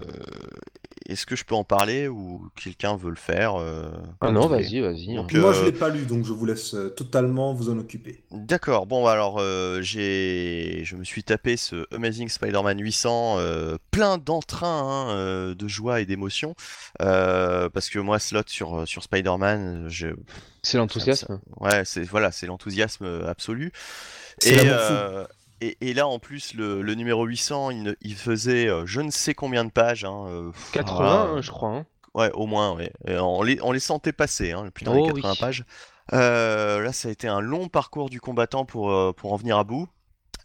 [1.06, 3.90] Est-ce que je peux en parler ou quelqu'un veut le faire euh,
[4.22, 5.16] Ah non, vas-y, vas-y.
[5.16, 5.26] Hein.
[5.34, 8.22] Moi, euh, je l'ai pas lu, donc je vous laisse euh, totalement vous en occuper.
[8.30, 14.16] D'accord, bon alors euh, j'ai je me suis tapé ce Amazing Spider-Man 800 euh, plein
[14.16, 14.66] d'entrain,
[15.08, 16.54] hein, euh, de joie et d'émotion
[17.02, 20.08] euh, parce que moi slot sur sur Spider-Man, je
[20.62, 21.38] C'est l'enthousiasme.
[21.60, 23.72] ouais, c'est voilà, c'est l'enthousiasme absolu.
[24.38, 25.24] C'est Et, euh,
[25.60, 29.00] et, et là en plus le, le numéro 800, il, ne- il faisait euh, je
[29.00, 31.70] ne sais combien de pages hein, euh, 80, hein, je crois.
[31.70, 31.86] hein.
[32.14, 32.92] Ouais, au moins, ouais.
[33.08, 35.22] On, les, on les sentait passer, hein, putain, Oh les oui.
[35.22, 35.64] 80 pages.
[36.12, 39.64] Euh, là, ça a été un long parcours du combattant pour, pour en venir à
[39.64, 39.88] bout.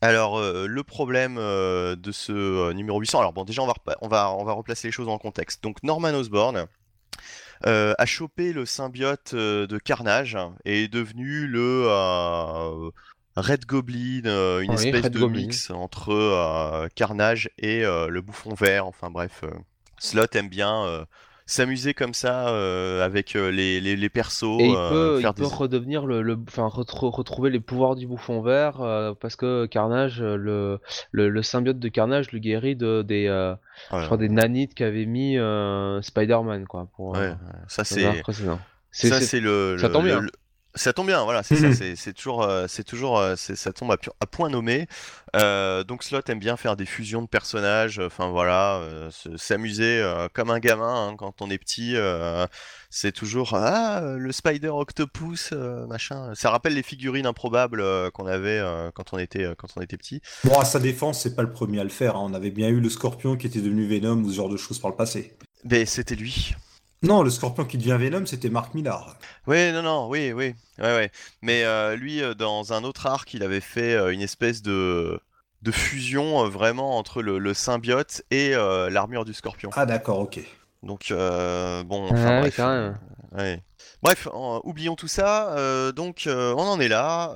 [0.01, 4.31] Alors, euh, le problème de ce numéro 800, alors bon, déjà, on va, on, va,
[4.33, 5.61] on va replacer les choses dans le contexte.
[5.61, 6.65] Donc, Norman Osborn,
[7.65, 11.85] a chopé le symbiote de Carnage et est devenu le
[13.39, 18.85] Red Goblin, une espèce de mix entre Carnage et le Bouffon Vert.
[18.85, 19.43] Enfin bref,
[19.97, 21.05] Slot aime bien
[21.49, 24.59] s'amuser comme ça euh, avec euh, les, les, les, persos.
[24.59, 29.65] Et il euh, peut, redevenir le, enfin retrouver les pouvoirs du bouffon vert parce que
[29.65, 30.79] Carnage, le,
[31.11, 33.25] le, symbiote de Carnage le guérit de des,
[33.91, 35.37] je crois des nanites qu'avait mis
[36.01, 36.87] Spider-Man quoi.
[36.95, 37.33] Pour, ouais,
[37.67, 38.03] ça c'est.
[38.91, 40.21] Ça c'est le, Ça tombe bien.
[40.75, 44.87] Ça tombe bien, voilà, c'est ça, c'est toujours, c'est toujours, ça tombe à, point nommé.
[45.33, 48.81] donc Slot aime bien faire des fusions de personnages, enfin voilà,
[49.35, 50.01] s'amuser
[50.33, 51.95] comme un gamin hein, quand on est petit.
[52.89, 55.51] c'est toujours ah le Spider Octopus,
[55.87, 56.33] machin.
[56.35, 58.61] Ça rappelle les figurines improbables qu'on avait
[58.93, 60.21] quand on était quand on était petit.
[60.43, 62.15] Bon, à sa défense, c'est pas le premier à le faire.
[62.15, 62.27] Hein.
[62.29, 64.79] On avait bien eu le Scorpion qui était devenu Venom ou ce genre de choses
[64.79, 65.33] par le passé.
[65.63, 66.55] Mais c'était lui.
[67.01, 69.15] Non, le scorpion qui devient Venom, c'était Mark Millar.
[69.47, 70.53] Oui, non, non, oui, oui.
[70.79, 71.11] Ouais, ouais.
[71.41, 75.19] Mais euh, lui, euh, dans un autre arc, il avait fait euh, une espèce de,
[75.61, 79.69] de fusion vraiment entre le, symbiote et l'armure du scorpion.
[79.75, 80.39] Ah, d'accord, ok.
[80.83, 82.55] Donc, bon, enfin, bref.
[82.57, 82.97] Quand même.
[83.31, 83.63] Ouais.
[84.01, 84.27] Bref,
[84.63, 85.91] oublions tout ça.
[85.93, 87.33] donc, on en est là.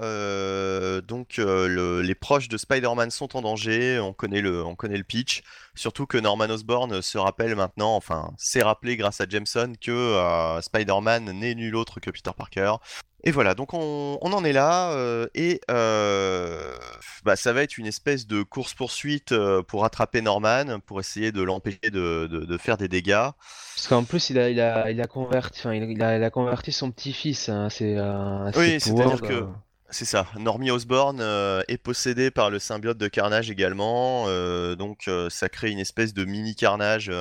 [1.02, 4.00] donc, les proches de Spider-Man sont en danger.
[4.00, 5.44] On connaît le, on connaît le pitch.
[5.76, 10.62] Surtout que Norman Osborn se rappelle maintenant, enfin, s'est rappelé grâce à Jameson que euh,
[10.62, 12.76] Spider-Man n'est nul autre que Peter Parker.
[13.26, 16.76] Et voilà, donc on, en est là, euh, et euh,
[17.24, 19.34] bah, ça va être une espèce de course-poursuite
[19.68, 23.30] pour attraper Norman, pour essayer de l'empêcher de, faire des dégâts.
[23.76, 27.48] Parce qu'en plus, il a, il a, il a converti, il a, converti son petit-fils.
[27.48, 27.98] Hein, c'est,
[28.58, 29.46] oui, c'est-à-dire que
[29.94, 30.26] c'est ça.
[30.40, 35.50] Normie Osborn euh, est possédé par le symbiote de Carnage également, euh, donc euh, ça
[35.50, 37.12] crée une espèce de mini Carnage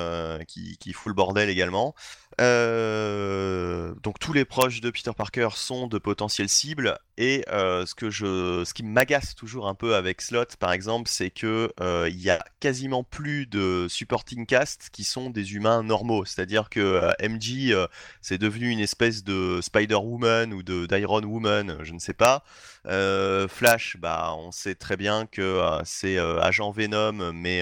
[0.47, 1.93] qui, qui fout le bordel également.
[2.41, 7.93] Euh, donc tous les proches de Peter Parker sont de potentielles cibles et euh, ce
[7.93, 12.09] que je, ce qui m'agace toujours un peu avec Slot par exemple, c'est que euh,
[12.09, 16.25] il y a quasiment plus de supporting cast qui sont des humains normaux.
[16.25, 17.75] C'est-à-dire que MJ
[18.21, 22.43] c'est devenu une espèce de Spider Woman ou de d'Iron Woman, je ne sais pas.
[22.85, 27.61] Flash, bah on sait très bien que c'est agent Venom, mais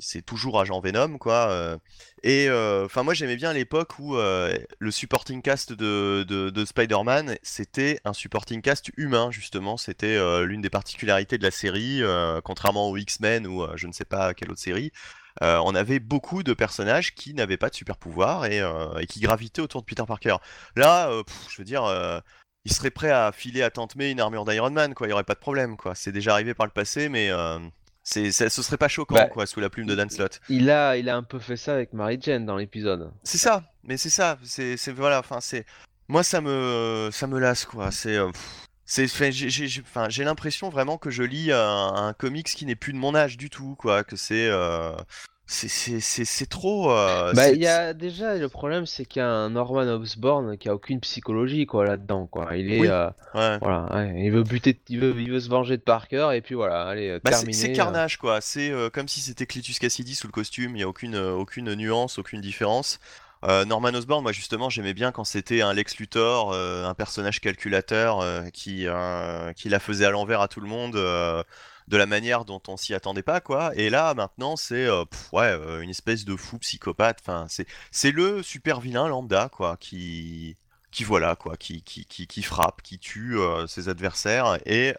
[0.00, 1.78] c'est toujours agent Venom quoi.
[2.22, 2.48] Et
[2.84, 8.12] enfin moi j'aimais bien l'époque où euh, le supporting cast de, de, Spider-Man, c'était un
[8.12, 9.76] supporting cast humain, justement.
[9.76, 13.92] C'était euh, l'une des particularités de la série, euh, contrairement aux X-Men ou je ne
[13.92, 14.92] sais pas quelle autre série.
[15.40, 18.62] on avait beaucoup de personnages qui n'avaient pas de super pouvoir et,
[19.08, 20.36] qui gravitaient autour de Peter Parker.
[20.76, 21.10] Là,
[21.48, 21.84] je veux dire,
[22.64, 25.06] il serait prêt à filer à Tante May une armure d'Iron Man, quoi.
[25.06, 25.94] Il n'y aurait pas de problème, quoi.
[25.94, 27.30] C'est déjà arrivé par le passé, mais
[28.10, 30.40] c'est, ce serait pas choquant, bah, quoi, sous la plume de Dan Slott.
[30.48, 33.12] Il a, il a un peu fait ça avec Mary Jane dans l'épisode.
[33.22, 35.66] C'est ça, mais c'est ça, c'est, voilà, enfin, c'est,
[36.08, 37.90] moi ça me, ça me lasse, quoi.
[37.90, 38.30] C'est, euh,
[38.86, 43.14] c'est, j'ai, l'impression vraiment que je lis un, un, comics qui n'est plus de mon
[43.14, 44.04] âge du tout, quoi.
[44.04, 44.96] Que c'est, euh,
[45.50, 46.92] c'est trop.
[46.92, 50.58] Euh, bah, il y a déjà le problème, c'est qu'il y a un Norman Osborn
[50.58, 52.54] qui a aucune psychologie quoi là-dedans quoi.
[52.54, 56.30] Il est, euh, voilà, il veut buter, il veut, il veut se venger de Parker
[56.34, 58.42] et puis voilà, allez euh, bah, C'est carnage quoi.
[58.42, 60.76] C'est comme si c'était Clitus Cassidy sous le costume.
[60.76, 63.00] Il y a aucune, aucune nuance, aucune différence.
[63.42, 68.86] Norman Osborn, moi justement, j'aimais bien quand c'était un Lex Luthor, un personnage calculateur qui,
[69.56, 70.98] qui la faisait à l'envers à tout le monde
[71.88, 73.72] de la manière dont on s'y attendait pas, quoi.
[73.74, 77.18] Et là, maintenant, c'est euh, ouais, euh, une espèce de fou psychopathe.
[77.22, 77.46] Enfin,
[77.90, 80.56] c'est le super vilain lambda, quoi, qui
[80.90, 84.58] qui voilà quoi, qui qui, qui, frappe, qui tue euh, ses adversaires.
[84.66, 84.94] Et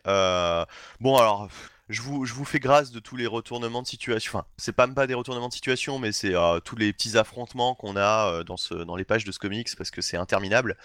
[1.00, 1.48] bon, alors.
[1.92, 4.38] Je vous, je vous, fais grâce de tous les retournements de situation.
[4.38, 7.98] Enfin, c'est pas pas des retournements de situation, mais c'est tous les petits affrontements qu'on
[7.98, 10.78] a dans, ce, dans les pages de ce comics parce que c'est interminable.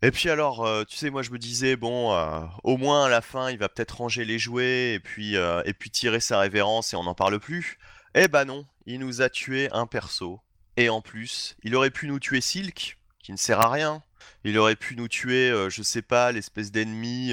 [0.00, 3.08] Et puis alors, euh, tu sais, moi je me disais, bon, euh, au moins à
[3.08, 6.38] la fin, il va peut-être ranger les jouets et puis, euh, et puis tirer sa
[6.38, 7.78] révérence et on n'en parle plus.
[8.14, 10.40] Eh bah non, il nous a tué un perso.
[10.76, 14.02] Et en plus, il aurait pu nous tuer Silk, qui ne sert à rien.
[14.44, 17.32] Il aurait pu nous tuer, je sais pas, l'espèce d'ennemi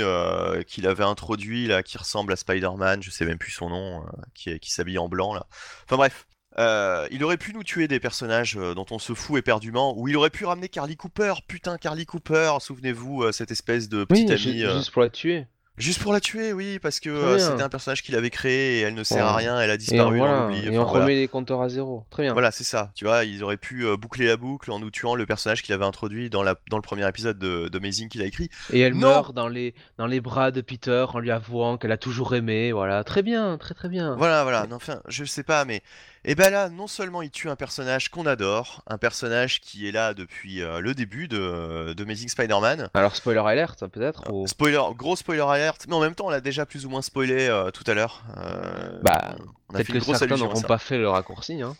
[0.67, 4.03] qu'il avait introduit là, qui ressemble à Spider-Man, je sais même plus son nom,
[4.33, 5.45] qui, qui s'habille en blanc là.
[5.85, 6.25] Enfin bref,
[6.57, 10.07] euh, il aurait pu nous tuer des personnages euh, dont on se fout éperdument, ou
[10.07, 14.31] il aurait pu ramener Carly Cooper, putain Carly Cooper, souvenez-vous, euh, cette espèce de petite
[14.31, 14.61] amie.
[14.61, 15.45] Juste pour la tuer.
[15.77, 18.93] Juste pour la tuer, oui, parce que c'était un personnage qu'il avait créé et elle
[18.93, 21.67] ne sert à rien, elle a disparu, et on, et on remet les compteurs à
[21.67, 22.05] zéro.
[22.09, 22.31] Très bien.
[22.31, 22.91] Voilà, c'est ça.
[22.95, 25.83] Tu vois, ils auraient pu boucler la boucle en nous tuant le personnage qu'il avait
[25.83, 28.49] introduit dans, la, dans le premier épisode de, Amazing qu'il a écrit.
[28.71, 31.97] Et elle meurt dans les, dans les bras de Peter en lui avouant qu'elle a
[31.97, 32.71] toujours aimé.
[32.71, 34.15] Voilà, très bien, très très bien.
[34.15, 34.65] Voilà, voilà.
[34.71, 35.83] enfin, je sais pas, mais
[36.27, 39.91] Et ben là, non seulement il tue un personnage qu'on adore, un personnage qui est
[39.91, 42.89] là depuis euh, le début de, de Amazing Spider-Man.
[42.95, 44.47] Alors spoiler alert peut-être ou...
[44.47, 47.47] Spoiler, gros spoiler alert, mais en même temps on l'a déjà plus ou moins spoilé
[47.47, 48.23] euh, tout à l'heure.
[48.37, 49.35] Euh, Bah,
[49.69, 51.61] on a Peut-être fait que certains n'auront pas fait le raccourci.
[51.61, 51.75] Hein.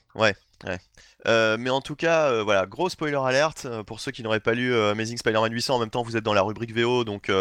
[1.27, 4.39] Euh, mais en tout cas, euh, voilà, gros spoiler alert euh, pour ceux qui n'auraient
[4.39, 5.75] pas lu Amazing Spider-Man 800.
[5.75, 7.31] En même temps, vous êtes dans la rubrique VO, donc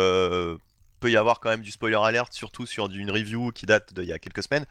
[1.04, 4.06] peut y avoir quand même du spoiler alert, surtout sur une review qui date d'il
[4.06, 4.64] y a quelques semaines.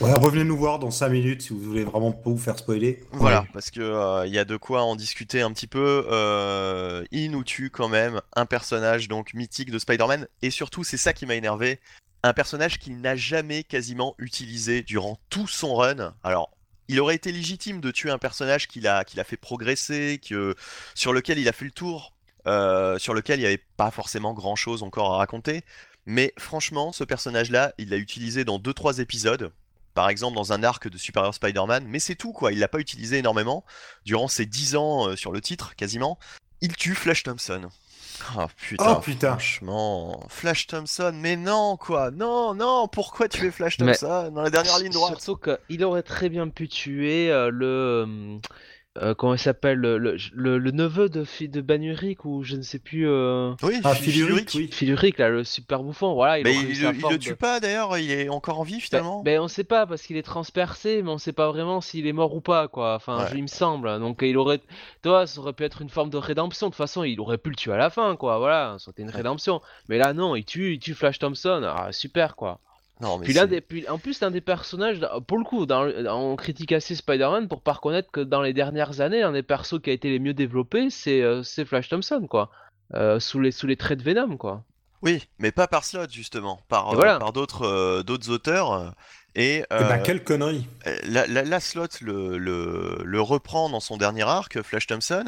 [0.00, 3.02] Ouais, revenez nous voir dans 5 minutes si vous voulez vraiment pas vous faire spoiler.
[3.12, 6.06] Voilà, parce que euh, il y a de quoi en discuter un petit peu.
[6.10, 10.98] Euh, il nous tue quand même un personnage donc mythique de Spider-Man, et surtout, c'est
[10.98, 11.80] ça qui m'a énervé,
[12.22, 16.12] un personnage qu'il n'a jamais quasiment utilisé durant tout son run.
[16.22, 16.50] Alors.
[16.88, 20.54] Il aurait été légitime de tuer un personnage qu'il a, qu'il a fait progresser, que,
[20.94, 22.12] sur lequel il a fait le tour,
[22.46, 25.62] euh, sur lequel il n'y avait pas forcément grand chose encore à raconter.
[26.06, 29.52] Mais franchement, ce personnage-là, il l'a utilisé dans 2-3 épisodes,
[29.94, 32.78] par exemple dans un arc de Superior Spider-Man, mais c'est tout quoi, il l'a pas
[32.80, 33.64] utilisé énormément
[34.04, 36.18] durant ses 10 ans euh, sur le titre quasiment.
[36.60, 37.68] Il tue Flash Thompson.
[38.36, 39.30] Ah putain, Oh, putain.
[39.30, 44.50] franchement, Flash Thompson, mais non quoi, non, non, pourquoi tuer Flash Mais- Thompson dans la
[44.50, 45.20] dernière ligne droite?
[45.20, 45.36] Surtout
[45.68, 48.38] qu'il aurait très bien pu tuer euh, le.
[49.00, 52.62] Euh, comment il s'appelle le, le, le- le neveu de, de Banuric ou je ne
[52.62, 53.08] sais plus.
[53.08, 53.54] Euh...
[53.62, 54.50] Oui, Ah, Fi- Philuric, Philuric.
[54.54, 54.76] oui.
[54.76, 58.10] Philuric, là, le super bouffon, voilà, il Mais il, le- de- tue pas d'ailleurs, il
[58.10, 59.22] est encore en vie finalement.
[59.22, 62.06] Ben, ben, on sait pas parce qu'il est transpercé, mais on sait pas vraiment s'il
[62.06, 62.94] est mort ou pas, quoi.
[62.96, 63.30] Enfin, Ouais.
[63.30, 63.98] je- il me semble.
[63.98, 64.60] Donc il aurait,
[65.02, 66.66] toi, ça aurait pu être une forme de rédemption.
[66.66, 68.38] De toute façon, il aurait pu le tuer à la fin, quoi.
[68.38, 69.14] Voilà, ça aurait été une Ouais.
[69.14, 69.62] rédemption.
[69.88, 71.62] Mais là, non, il tue, il tue Flash Thompson.
[71.64, 72.60] Ah, super, quoi.
[73.00, 75.66] Non, mais Puis, l'un c'est- des, puis en plus, l'un des personnages, pour le coup,
[75.66, 79.42] dans, on critique assez Spider-Man pour pas reconnaître que dans les dernières années, l'un des
[79.42, 82.50] persos qui a été les mieux développés, c'est euh, c'est Flash Thompson, quoi.
[82.94, 84.62] Euh, sous, les, sous les traits de Venom, quoi.
[85.00, 87.18] Oui, mais pas par Slot justement, par, euh, voilà.
[87.18, 88.72] par d'autres euh, d'autres auteurs.
[88.72, 88.90] euh,
[89.34, 90.68] Et, Eh ben, quelle connerie.
[91.08, 95.24] La, la, la slot le, le, le reprend dans son dernier arc, Flash Thompson,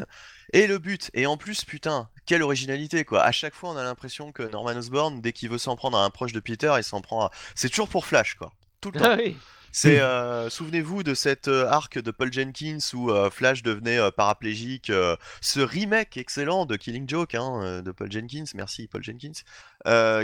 [0.52, 1.10] et le but.
[1.14, 3.22] Et en plus, putain, quelle originalité quoi.
[3.22, 6.04] À chaque fois, on a l'impression que Norman Osborn, dès qu'il veut s'en prendre à
[6.04, 7.30] un proche de Peter, il s'en prend à.
[7.54, 8.52] C'est toujours pour Flash quoi.
[8.80, 9.10] Tout le temps.
[9.10, 9.36] Ah oui.
[9.76, 14.92] C'est, euh, souvenez-vous de cet euh, arc de Paul Jenkins où euh, Flash devenait paraplégique,
[15.40, 19.32] ce remake excellent de Killing Joke hein, de Paul Jenkins, merci Paul Jenkins,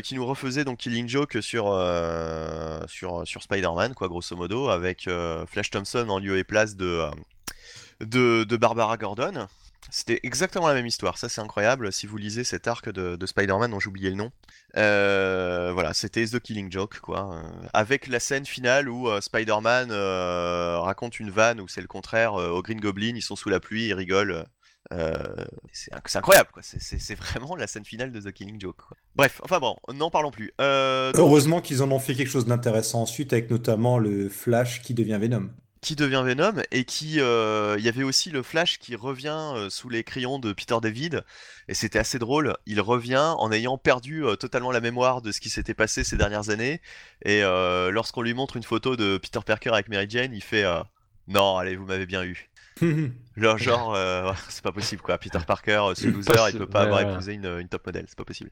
[0.03, 1.65] qui nous refaisait donc Killing Joke sur
[2.87, 5.09] sur sur Spider-Man quoi, grosso modo, avec
[5.49, 7.11] Flash Thompson en lieu et place de
[8.01, 9.49] de, de Barbara Gordon.
[9.91, 11.93] C'était exactement la même histoire, ça c'est incroyable.
[11.93, 14.31] Si vous lisez cet arc de, de Spider-Man dont oublié le nom,
[14.77, 17.35] euh, voilà, c'était The Killing Joke, quoi.
[17.35, 19.91] euh, avec la scène finale où euh, Spider-Man
[20.83, 23.87] raconte une vanne où c'est le contraire au Green Goblin, ils sont sous la pluie,
[23.89, 24.45] ils rigolent.
[24.91, 26.63] c'est inc- c'est incroyable, quoi.
[26.63, 28.81] C'est- vraiment la scène finale de The Killing Joke.
[29.17, 30.53] Bref, enfin bon, n'en parlons plus.
[31.17, 35.19] Heureusement qu'ils en ont fait quelque chose d'intéressant ensuite avec notamment le Flash qui devient
[35.21, 35.51] Venom.
[35.81, 39.71] Qui devient Venom et qui euh, il y avait aussi le Flash qui revient euh,
[39.71, 41.25] sous les crayons de Peter David.
[41.69, 42.57] Et c'était assez drôle.
[42.67, 46.17] Il revient en ayant perdu euh, totalement la mémoire de ce qui s'était passé ces
[46.17, 46.81] dernières années.
[47.25, 50.65] Et lorsqu'on lui montre une photo de Peter Parker avec Mary Jane il fait
[51.29, 52.49] non allez vous m'avez bien eu.
[53.37, 55.19] Genre, genre c'est pas possible quoi.
[55.19, 58.05] Peter Parker ce loser il peut pas avoir épousé une, une top modèle.
[58.09, 58.51] C'est pas possible.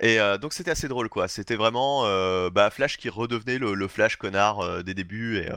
[0.00, 1.28] Et euh, donc c'était assez drôle quoi.
[1.28, 5.50] C'était vraiment euh, bah, Flash qui redevenait le, le Flash connard euh, des débuts et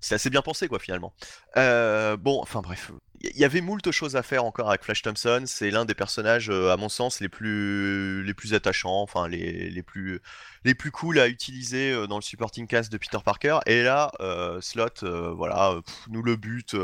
[0.00, 1.12] c'est assez bien pensé quoi finalement.
[1.56, 5.42] Euh, bon, enfin bref, il y avait moult choses à faire encore avec Flash Thompson.
[5.46, 9.82] C'est l'un des personnages, euh, à mon sens, les plus les plus attachants, enfin les,
[9.82, 10.20] plus
[10.64, 13.58] les plus cool à utiliser euh, dans le supporting cast de Peter Parker.
[13.66, 14.10] Et là,
[14.60, 16.76] Slot, voilà, nous le bute.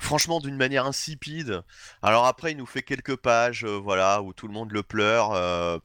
[0.00, 1.62] Franchement, d'une manière insipide.
[2.02, 5.80] Alors après, il nous fait quelques pages, voilà, où tout le monde le pleure.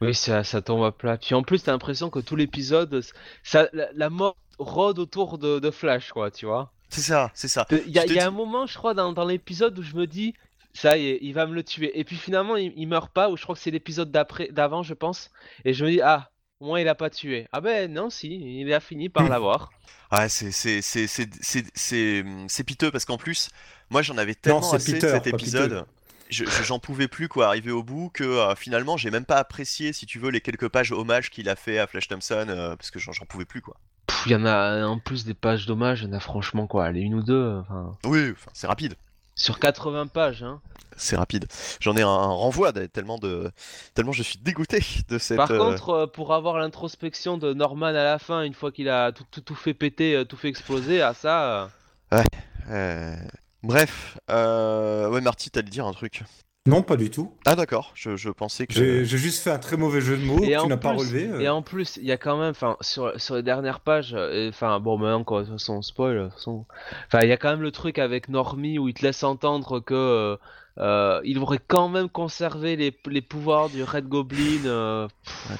[0.00, 1.16] Oui, ça, ça tombe à plat.
[1.16, 3.02] Puis en plus, t'as l'impression que tout l'épisode,
[3.42, 6.72] ça, la, la mort rôde autour de, de Flash, quoi, tu vois.
[6.90, 7.66] c'est ça, c'est ça.
[7.70, 10.06] Il y a, y dis- un moment, je crois, dans, dans l'épisode où je me
[10.06, 10.34] dis,
[10.74, 11.98] ça y est, il va me le tuer.
[11.98, 14.82] Et puis finalement, il, il meurt pas, ou je crois que c'est l'épisode d'après, d'avant,
[14.82, 15.30] je pense.
[15.64, 17.46] Et je me dis, ah, au moins il a pas tué.
[17.52, 19.70] Ah ben non, si, il a fini par l'avoir.
[20.12, 23.50] Ouais, c'est c'est c'est c'est c'est c'est c'est piteux parce qu'en plus,
[23.90, 25.84] moi j'en avais tellement c'est assez Peter, de cet épisode.
[26.30, 29.92] Je j'en pouvais plus quoi, arriver au bout que euh, finalement j'ai même pas apprécié
[29.92, 32.90] si tu veux les quelques pages hommage qu'il a fait à Flash Thompson euh, parce
[32.90, 33.76] que j'en j'en pouvais plus quoi.
[34.26, 36.90] Il y en a, en plus des pages d'hommage, il y en a franchement quoi,
[36.90, 38.96] les une ou deux, enfin, Oui, enfin, c'est rapide,
[39.38, 40.60] sur 80 pages, hein.
[40.96, 41.46] c'est rapide.
[41.78, 43.50] J'en ai un, un renvoi tellement de
[43.94, 45.36] tellement je suis dégoûté de cette.
[45.36, 48.88] Par euh, contre, euh, pour avoir l'introspection de Norman à la fin, une fois qu'il
[48.88, 51.70] a tout, tout, tout fait péter, euh, tout fait exploser, à ça,
[52.14, 52.22] euh,
[52.70, 53.14] euh,
[53.66, 55.08] Bref, euh...
[55.10, 56.22] ouais Marty, t'allais dire un truc.
[56.68, 57.32] Non, pas du tout.
[57.46, 58.74] Ah d'accord, je, je pensais que...
[58.74, 60.98] J'ai j'ai juste fait un très mauvais jeu de mots Et tu n'as pas plus-
[60.98, 61.28] relevé.
[61.28, 61.40] euh.
[61.40, 64.48] Et en plus, il y a quand même, enfin, sur, sur les dernières pages, euh,
[64.48, 66.66] enfin, bon, maintenant, quoi, de toute façon, on spoil, de toute façon.
[67.06, 69.78] Enfin, il y a quand même le truc avec Normie où il te laisse entendre
[69.78, 70.36] que euh,
[70.78, 74.64] euh, il aurait quand même conservé les, les pouvoirs du Red Goblin.
[74.66, 75.08] euh,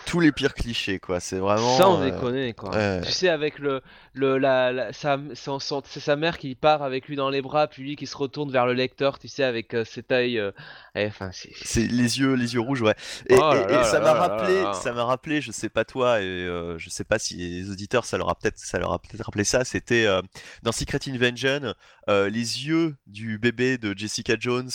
[0.06, 1.20] Tous les pires clichés, quoi.
[1.20, 1.76] C'est vraiment...
[1.76, 2.70] sans euh, déconner, quoi.
[3.02, 3.80] Tu sais, avec le,
[4.12, 7.40] le la, la- sa- son- son- c'est sa mère qui part avec lui dans les
[7.42, 10.38] bras, puis lui qui se retourne vers le lecteur, tu sais, avec euh, cet œil.
[10.38, 10.50] euh,
[10.94, 11.50] et, Enfin, c'est.
[11.62, 12.94] C'est les yeux, les yeux rouges, ouais.
[13.28, 13.52] Et, Oh
[13.84, 14.72] ça m'a rappelé, là là.
[14.74, 16.46] ça m'a rappelé, je sais pas toi, et
[16.78, 19.44] je sais pas si les auditeurs, ça leur a peut-être, ça leur a peut-être rappelé
[19.44, 19.64] ça.
[19.64, 20.06] C'était
[20.62, 21.74] dans Secret Invasion,
[22.08, 24.70] euh, les yeux du bébé de Jessica Jones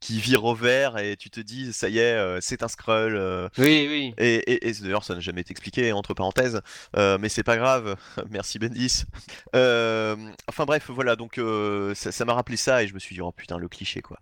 [0.00, 3.16] qui vire au vert, et tu te dis, ça y est, euh, c'est un Skrull.
[3.16, 4.14] euh, Oui, oui.
[4.16, 6.60] et, et- et d'ailleurs, ça n'a jamais été expliqué, entre parenthèses,
[6.96, 7.96] euh, mais c'est pas grave.
[8.30, 9.02] Merci Bendis.
[9.56, 10.14] Euh,
[10.48, 13.20] enfin bref, voilà, donc euh, ça ça m'a rappelé ça et je me suis dit,
[13.20, 14.18] oh putain, le cliché quoi.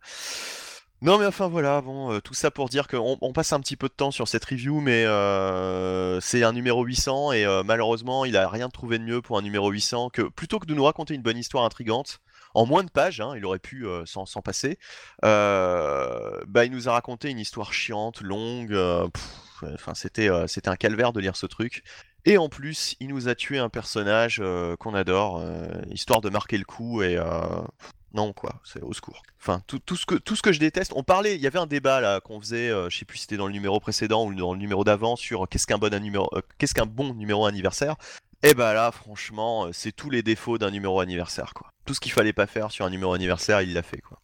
[1.02, 3.76] Non mais enfin voilà, bon, euh, tout ça pour dire qu'on on passe un petit
[3.76, 8.24] peu de temps sur cette review, mais euh, c'est un numéro 800 et euh, malheureusement
[8.24, 10.84] il a rien trouvé de mieux pour un numéro 800 que plutôt que de nous
[10.84, 12.20] raconter une bonne histoire intrigante,
[12.56, 14.78] en moins de pages, hein, il aurait pu euh, s'en passer,
[15.24, 19.06] euh, bah, il nous a raconté une histoire chiante, longue, euh,
[19.74, 21.84] enfin c'était un calvaire de lire ce truc.
[22.24, 24.42] Et en plus, il nous a tué un personnage
[24.80, 25.44] qu'on adore,
[25.92, 27.16] histoire de marquer le coup et
[28.16, 29.22] non quoi, c'est au secours.
[29.40, 30.92] Enfin tout, tout ce que tout ce que je déteste.
[30.96, 33.22] On parlait, il y avait un débat là qu'on faisait, euh, je sais plus si
[33.22, 35.90] c'était dans le numéro précédent ou dans le numéro d'avant sur qu'est-ce qu'un bon
[36.58, 37.96] qu'est-ce qu'un bon numéro anniversaire.
[38.42, 41.68] Et bah là, franchement, euh, c'est tous les défauts d'un numéro anniversaire quoi.
[41.84, 44.18] Tout ce qu'il fallait pas faire sur un numéro anniversaire, il l'a fait quoi.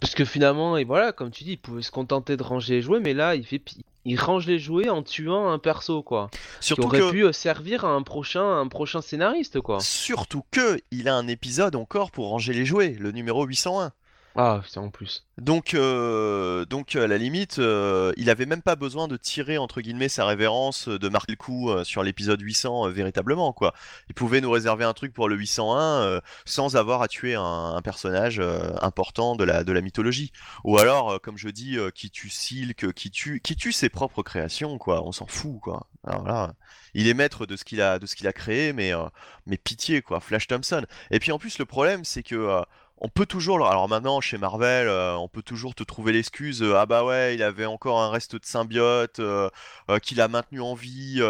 [0.00, 2.82] Parce que finalement, et voilà, comme tu dis, il pouvait se contenter de ranger les
[2.82, 3.62] jouets, mais là, il fait,
[4.04, 6.28] il range les jouets en tuant un perso, quoi.
[6.32, 9.80] Qui Surtout aurait que pu euh, servir à un prochain, un prochain scénariste, quoi.
[9.80, 13.92] Surtout que il a un épisode encore pour ranger les jouets, le numéro 801.
[14.36, 15.24] Ah, putain, en plus.
[15.38, 19.80] Donc, euh, donc à la limite, euh, il avait même pas besoin de tirer entre
[19.80, 23.74] guillemets sa révérence, euh, de marquer le coup euh, sur l'épisode 800 euh, véritablement quoi.
[24.08, 27.42] Il pouvait nous réserver un truc pour le 801 euh, sans avoir à tuer un,
[27.76, 28.40] un personnage
[28.80, 30.32] important de la de la mythologie.
[30.64, 34.78] Ou alors, comme je dis, qui tue Silk, qui tue qui tue ses propres créations
[34.78, 35.06] quoi.
[35.06, 35.86] On s'en fout quoi.
[36.04, 36.54] Alors là,
[36.94, 38.92] il est maître de ce qu'il a de ce qu'il a créé, mais
[39.46, 40.18] mais pitié quoi.
[40.20, 40.84] Flash Thompson.
[41.12, 42.62] Et puis en plus le problème c'est que
[42.98, 46.76] on peut toujours, alors maintenant chez Marvel, euh, on peut toujours te trouver l'excuse, euh,
[46.76, 49.50] ah bah ouais, il avait encore un reste de symbiote, euh,
[50.02, 51.20] qu'il a maintenu en vie,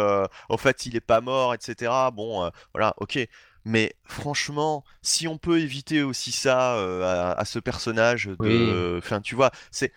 [0.49, 1.91] au fait il est pas mort, etc.
[2.13, 3.19] Bon, voilà, ok.
[3.67, 8.97] Mais franchement, si on peut éviter aussi ça à, à ce personnage de, Oui.
[8.99, 9.91] enfin tu vois, c'est,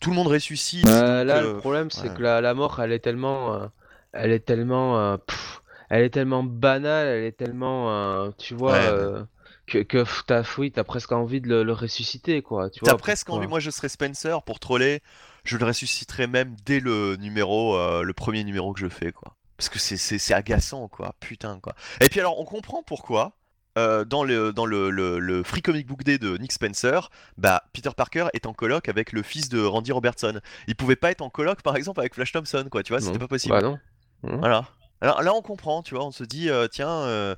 [0.00, 0.84] tout le monde ressuscite.
[0.84, 2.14] Bah, là, le problème, c'est ouais.
[2.14, 3.70] que la, la mort, elle est tellement,
[4.12, 9.22] elle est tellement, pff, elle est tellement banale, elle est tellement, tu vois, Ouais,
[9.66, 12.70] que, que t'as, oui, presque envie de le, le ressusciter, quoi.
[12.70, 15.00] Tu T'as presque envie, moi je serais Spencer pour troller,
[15.44, 19.34] je le ressusciterais même dès le numéro, euh, le premier numéro que je fais, quoi.
[19.56, 21.74] Parce que c'est- c'est c'est agaçant, quoi, putain, quoi.
[22.00, 23.32] Et puis alors, on comprend pourquoi,
[23.78, 27.62] euh, dans le, dans le, le, le Free Comic Book Day de Nick Spencer, bah,
[27.72, 30.40] Peter Parker est en coloc avec le fils de Randy Robertson.
[30.68, 33.18] Il pouvait pas être en coloc, par exemple, avec Flash Thompson, quoi, tu vois, c'était
[33.18, 33.54] pas possible.
[33.54, 33.78] Bah non.
[34.22, 34.66] Voilà.
[35.00, 37.34] Alors là, on comprend, tu vois, on se dit, euh, tiens, euh,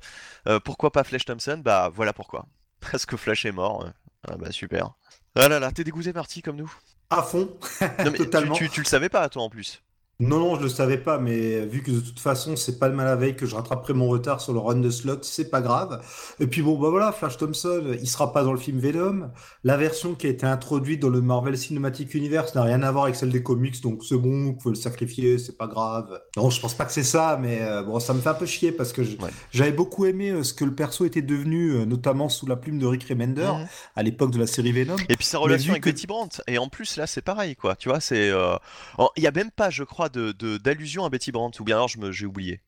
[0.47, 1.61] euh, pourquoi pas Flash Thompson?
[1.63, 2.45] Bah voilà pourquoi.
[2.91, 3.85] Parce que Flash est mort.
[4.27, 4.91] Ah bah super.
[5.35, 6.73] Ah là là, t'es dégoûté parti comme nous?
[7.09, 7.57] À fond.
[7.81, 8.55] Non mais tu, Totalement.
[8.55, 9.81] tu, tu le savais pas toi en plus.
[10.21, 13.05] Non, non, je le savais pas, mais vu que de toute façon, c'est pas demain
[13.05, 16.03] la veille que je rattraperai mon retard sur le run de slot, c'est pas grave.
[16.41, 19.31] Et puis bon, bah voilà, Flash Thompson, il sera pas dans le film Venom.
[19.63, 23.05] La version qui a été introduite dans le Marvel Cinematic Universe n'a rien à voir
[23.05, 26.19] avec celle des comics, donc c'est bon, vous pouvez le sacrifier, c'est pas grave.
[26.35, 28.45] Non, je pense pas que c'est ça, mais euh, bon, ça me fait un peu
[28.45, 29.29] chier parce que Ouais.
[29.51, 32.77] j'avais beaucoup aimé euh, ce que le perso était devenu, euh, notamment sous la plume
[32.77, 33.67] de Rick Remender Mhm.
[33.95, 34.97] à l'époque de la série Venom.
[35.07, 36.41] Et puis sa relation avec que- Betty Brandt.
[36.47, 37.77] Et en plus là c'est pareil quoi.
[37.77, 38.29] Tu vois c'est.
[39.15, 41.75] Il y a même pas je crois de de- d'allusion à Betty Brandt ou bien
[41.77, 42.61] alors je me j'ai oublié.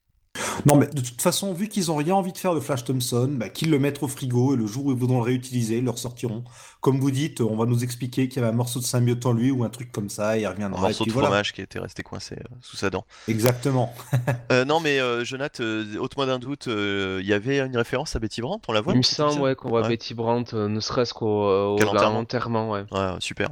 [0.66, 3.30] Non, mais de toute façon, vu qu'ils ont rien envie de faire de Flash Thompson,
[3.34, 5.84] bah, qu'ils le mettent au frigo et le jour où ils voudront le réutiliser, ils
[5.84, 6.44] le ressortiront.
[6.80, 9.34] Comme vous dites, on va nous expliquer qu'il y avait un morceau de symbiote en
[9.34, 10.80] lui ou un truc comme ça et il Un reviendra.
[10.82, 11.28] morceau et puis de voilà.
[11.30, 13.06] fromage qui était resté coincé euh, sous sa dent.
[13.28, 13.94] Exactement.
[14.52, 18.16] Euh, non mais euh, Jonathan, euh, ôte-moi d'un doute, euh, il y avait une référence
[18.16, 19.90] à Betty Brandt, on la voit Il me semble, ouais, qu'on voit Ouais.
[19.90, 22.86] Betty Brandt, euh, ne serait-ce qu'au euh, ouais.
[22.92, 23.50] Ouais, super.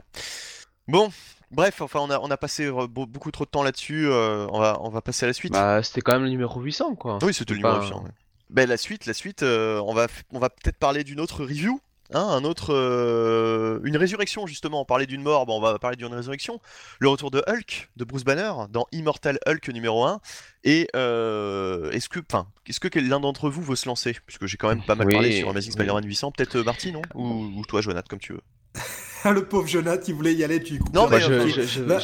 [0.87, 1.09] Bon,
[1.51, 4.47] bref, enfin on a, on a passé euh, beau- beaucoup trop de temps là-dessus, euh,
[4.51, 5.53] on va, on va passer à la suite.
[5.53, 7.19] Bah, c'était quand même le numéro 800, quoi.
[7.23, 8.11] oui, c'était le numéro pas- 800, ouais.
[8.49, 11.79] Ben, la suite, la suite, euh, on va, on va peut-être parler d'une autre review,
[12.11, 14.81] hein, un autre, euh, une résurrection justement.
[14.81, 16.59] On parlait d'une mort, bon, on va parler d'une résurrection.
[16.97, 20.19] Le retour de Hulk, de Bruce Banner, dans Immortal Hulk numéro 1.
[20.63, 24.17] Et euh, est-ce que, enfin, est-ce que l'un d'entre vous veut se lancer?
[24.25, 25.73] Puisque j'ai quand même pas mal Oui, parlé sur Amazing oui.
[25.73, 26.31] Spider-Man 800.
[26.31, 27.03] Peut-être Marty, non?
[27.13, 28.41] Ou, ou toi, Jonathan, comme tu veux.
[29.33, 31.99] le pauvre Jonathan, il voulait y aller, tu Non, mais je, je, je, Là,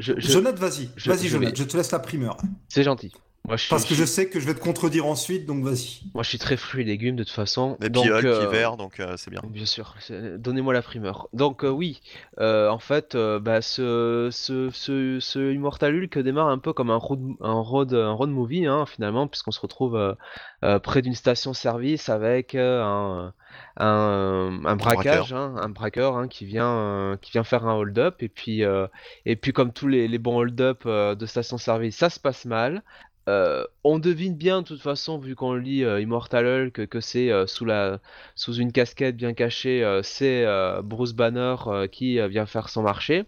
[0.00, 2.36] Jonathan, vas-y, vas-y, Jonathan, je te laisse la primeur.
[2.68, 3.12] C'est gentil.
[3.50, 6.02] Moi, je suis, Parce que je sais que je vais te contredire ensuite, donc vas-y.
[6.14, 7.76] moi, je suis très fruits et légumes de toute façon.
[7.82, 9.40] Et puis Hulk euh, est vert, donc euh, c'est bien.
[9.44, 9.96] Bien sûr,
[10.38, 11.26] donnez-moi la primeur.
[11.32, 12.00] Donc euh, oui,
[12.38, 16.90] euh, en fait, euh, bah, ce, ce, ce, ce Immortal Hulk démarre un peu comme
[16.90, 20.14] un road, un road, un road movie hein, finalement, puisqu'on se retrouve euh,
[20.62, 23.34] euh, près d'une station-service avec euh, un,
[23.78, 28.22] un, un braquage, hein, un braqueur hein, qui vient euh, qui vient faire un hold-up
[28.22, 28.86] et puis euh,
[29.26, 32.84] et puis comme tous les, les bons hold-up euh, de station-service, ça se passe mal.
[33.28, 37.30] Euh, on devine bien de toute façon vu qu'on lit euh, Immortal Hulk que c'est
[37.30, 38.00] euh, sous la
[38.34, 40.44] sous une casquette bien cachée, c'est
[40.82, 41.56] Bruce Banner
[41.92, 43.24] qui vient faire son marché,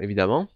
[0.00, 0.48] évidemment.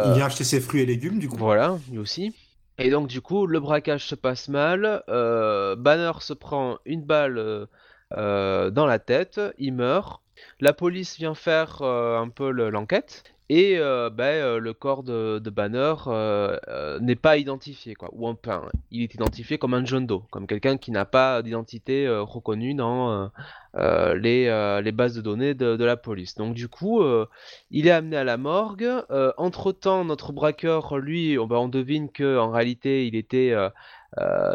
[0.00, 1.38] Il vient acheter ses fruits et légumes, du coup.
[1.38, 2.34] voilà, lui aussi.
[2.78, 5.02] Et donc du coup, le braquage se passe mal.
[5.08, 7.68] Banner se prend une balle
[8.10, 10.22] dans la tête, il meurt.
[10.60, 13.24] La police vient faire un peu le- l'enquête.
[13.48, 18.08] Et euh, ben, euh, le corps de, Banner euh, n'est pas identifié, quoi.
[18.12, 22.08] Ou enfin, il est identifié comme un John Doe, comme quelqu'un qui n'a pas d'identité
[22.08, 23.30] reconnue dans
[23.74, 26.34] les, bases de données de, la police.
[26.34, 27.02] Donc du coup,
[27.70, 28.88] il est amené à la morgue.
[29.10, 33.54] Euh, entre-temps, notre braqueur, lui, on, bah, on devine que en réalité, il était,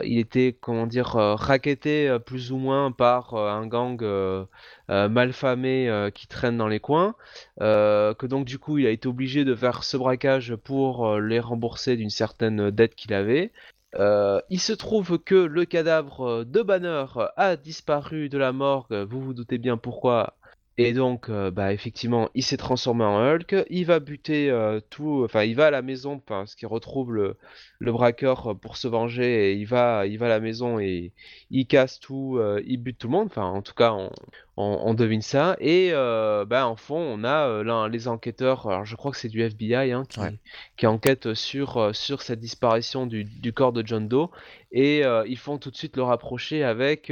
[0.03, 4.45] il était, comment dire, euh, racketté euh, plus ou moins par euh, un gang euh,
[4.89, 7.15] euh, malfamé euh, qui traîne dans les coins.
[7.61, 11.19] Euh, que donc du coup, il a été obligé de faire ce braquage pour euh,
[11.19, 13.51] les rembourser d'une certaine dette qu'il avait.
[13.95, 18.93] Euh, il se trouve que le cadavre de Banner a disparu de la morgue.
[19.09, 20.37] Vous vous doutez bien pourquoi.
[20.77, 23.65] Et donc, euh, bah, effectivement, il s'est transformé en Hulk.
[23.69, 25.21] Il va buter euh, tout.
[25.25, 27.37] Enfin, il va à la maison parce qu'il retrouve le,
[27.81, 29.51] braqueur pour se venger.
[29.51, 31.11] Et il va, il va à la maison et
[31.51, 32.37] il casse tout.
[32.37, 33.27] euh, il bute tout le monde.
[33.27, 34.09] Enfin, en tout cas, on,
[34.57, 35.55] on, on devine ça.
[35.59, 38.67] Et euh, bah, en fond, on a euh, les enquêteurs.
[38.67, 40.33] Alors, je crois que c'est du FBI hein, qui, Ouais.
[40.77, 44.29] qui enquête sur, euh, sur cette disparition du, du corps de John Doe.
[44.71, 47.11] Et ils font tout de suite le rapprocher avec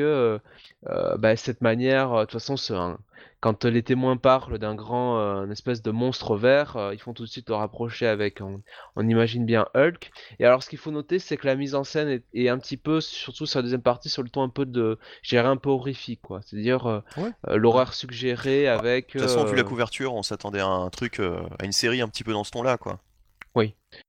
[0.83, 2.13] bah, cette manière.
[2.13, 2.97] De toute façon,
[3.41, 7.29] quand les témoins parlent d'un grand, une espèce de monstre vert, ils font tout de
[7.29, 8.61] suite le rapprocher avec, on,
[8.95, 10.09] on imagine bien Hulk.
[10.39, 12.57] Et alors, ce qu'il faut noter, c'est que la mise en scène est, est un
[12.59, 15.57] petit peu, surtout sur la deuxième partie, sur le ton un peu de, je un
[15.57, 16.39] peu horrifique, quoi.
[16.43, 17.03] C'est-à-dire
[17.47, 17.53] Ouais.
[17.53, 19.13] euh, l'horreur suggérée avec.
[19.13, 21.71] De toute façon, vu la euh, couverture, on s'attendait à un truc, euh, à une
[21.71, 22.99] série un petit peu dans ce ton-là, quoi.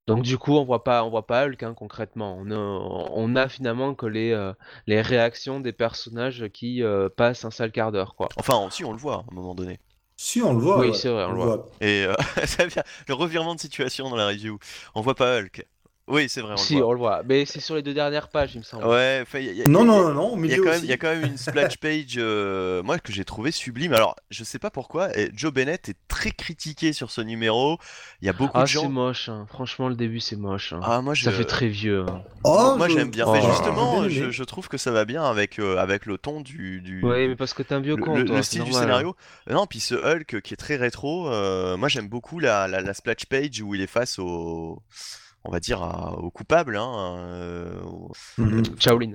[0.06, 2.36] Donc du coup, on voit pas, on voit pas Hulk hein, concrètement.
[2.38, 4.52] On a, on a finalement que les, euh,
[4.86, 8.28] les réactions des personnages qui euh, passent un sale quart d'heure, quoi.
[8.36, 9.78] Enfin, si, on le voit à un moment donné.
[10.16, 10.78] Si, on le voit.
[10.78, 10.94] Oui, ouais.
[10.94, 11.66] c'est vrai, on le voit.
[11.80, 14.58] Et euh, ça vient- le revirement de situation dans la review.
[14.94, 15.66] On voit pas Hulk.
[16.10, 16.88] Oui, c'est vrai, on si, le voit.
[16.88, 17.22] on le voit.
[17.24, 18.84] Mais c'est sur les deux dernières pages, il me semble.
[18.86, 20.56] Ouais, enfin, y a- y a- Non, y a- non, non, non, Il y, a
[20.56, 20.84] quand même, aussi.
[20.84, 23.92] il y a quand même une splash page, euh, moi, que j'ai trouvé sublime.
[23.94, 27.78] Alors, je sais pas pourquoi, et Joe Bennett est très critiqué sur ce numéro.
[28.22, 28.88] Il y a beaucoup Ah, de c'est gens.
[28.88, 29.28] moche.
[29.28, 29.46] hein.
[29.48, 30.72] Franchement, le début, c'est moche.
[30.72, 30.80] hein.
[30.82, 31.24] Ah, moi, je...
[31.24, 32.04] Ça fait très vieux.
[32.08, 32.22] hein.
[32.44, 33.24] Oh, moi je- j'aime bien.
[33.28, 33.32] Oh.
[33.32, 36.40] Mais j'ai justement, je, je trouve que ça va bien avec, euh, avec le ton
[36.40, 38.46] du, du, Ouais, mais parce que t'es un vieux le, con, le- toi, le c'est
[38.48, 39.16] style du normal, scénario.
[39.48, 42.80] Euh, Non, puis ce Hulk qui est très rétro, euh, moi j'aime beaucoup la, la,
[42.80, 44.82] la splash page où il est face au,
[45.44, 46.76] on va dire, à- au coupable.
[46.76, 48.62] Hein, euh, au- Mhm.
[48.78, 49.12] Shaolin.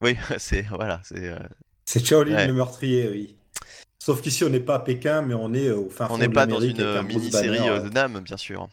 [0.00, 1.28] Oui, c'est voilà, c'est.
[1.28, 1.38] euh,
[1.84, 2.46] C'est Shaolin Ouais.
[2.48, 3.36] le meurtrier, oui.
[4.00, 6.18] Sauf qu'ici, on n'est pas à Pékin, mais on est euh, au fin fond on
[6.18, 8.68] n'est pas dans une un euh, mini-série Banner, euh, euh, de Nam, bien sûr.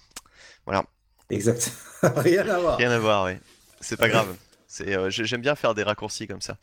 [1.30, 1.72] Exact.
[2.02, 2.78] Rien à voir.
[2.78, 3.34] Rien à voir, oui.
[3.80, 4.36] C'est pas grave.
[4.68, 6.58] C'est, euh, j'ai- j'aime bien faire des raccourcis comme ça.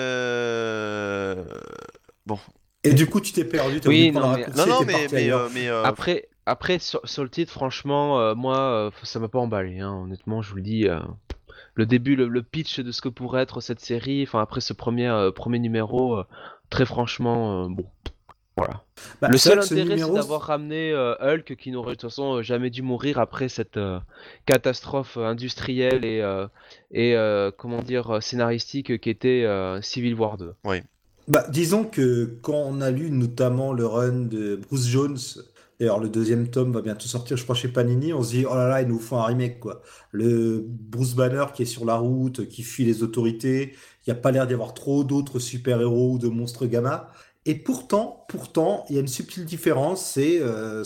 [0.00, 1.44] Euh...
[2.26, 2.38] Bon.
[2.84, 3.80] Et du coup, tu t'es perdu.
[3.80, 7.28] t'as Oui, non, mais- Non, non, mais, mais, euh, euh, Après, après sur, sur le
[7.30, 9.80] titre, franchement, euh, moi, euh, ça m'a pas emballé.
[9.80, 10.88] hein, honnêtement, je vous le dis.
[10.88, 10.98] euh,
[11.74, 14.72] le début, le, le pitch de ce que pourrait être cette série, enfin après ce
[14.72, 16.24] premier, euh, premier numéro, euh,
[16.68, 17.86] très franchement, euh, bon.
[18.56, 18.82] Voilà.
[19.22, 22.68] Bah, le seul intérêt, c'est d'avoir ramené euh, Hulk qui n'aurait de toute façon jamais
[22.68, 23.98] dû mourir après cette euh,
[24.44, 26.46] catastrophe industrielle et, euh,
[26.90, 30.52] et euh, comment dire scénaristique qui était euh, Civil War 2.
[31.28, 35.16] Bah, disons que quand on a lu notamment le run de Bruce Jones,
[35.80, 38.54] d'ailleurs le deuxième tome va bientôt sortir, je crois, chez Panini, on se dit, oh
[38.54, 39.80] là là, ils nous font un remake, quoi.
[40.12, 43.72] Le Bruce Banner qui est sur la route, qui fuit les autorités,
[44.06, 47.10] il n'y a pas l'air d'y avoir trop d'autres super-héros ou de monstres gamma.
[47.46, 50.84] Et pourtant, pourtant, il y a une subtile différence, c'est euh,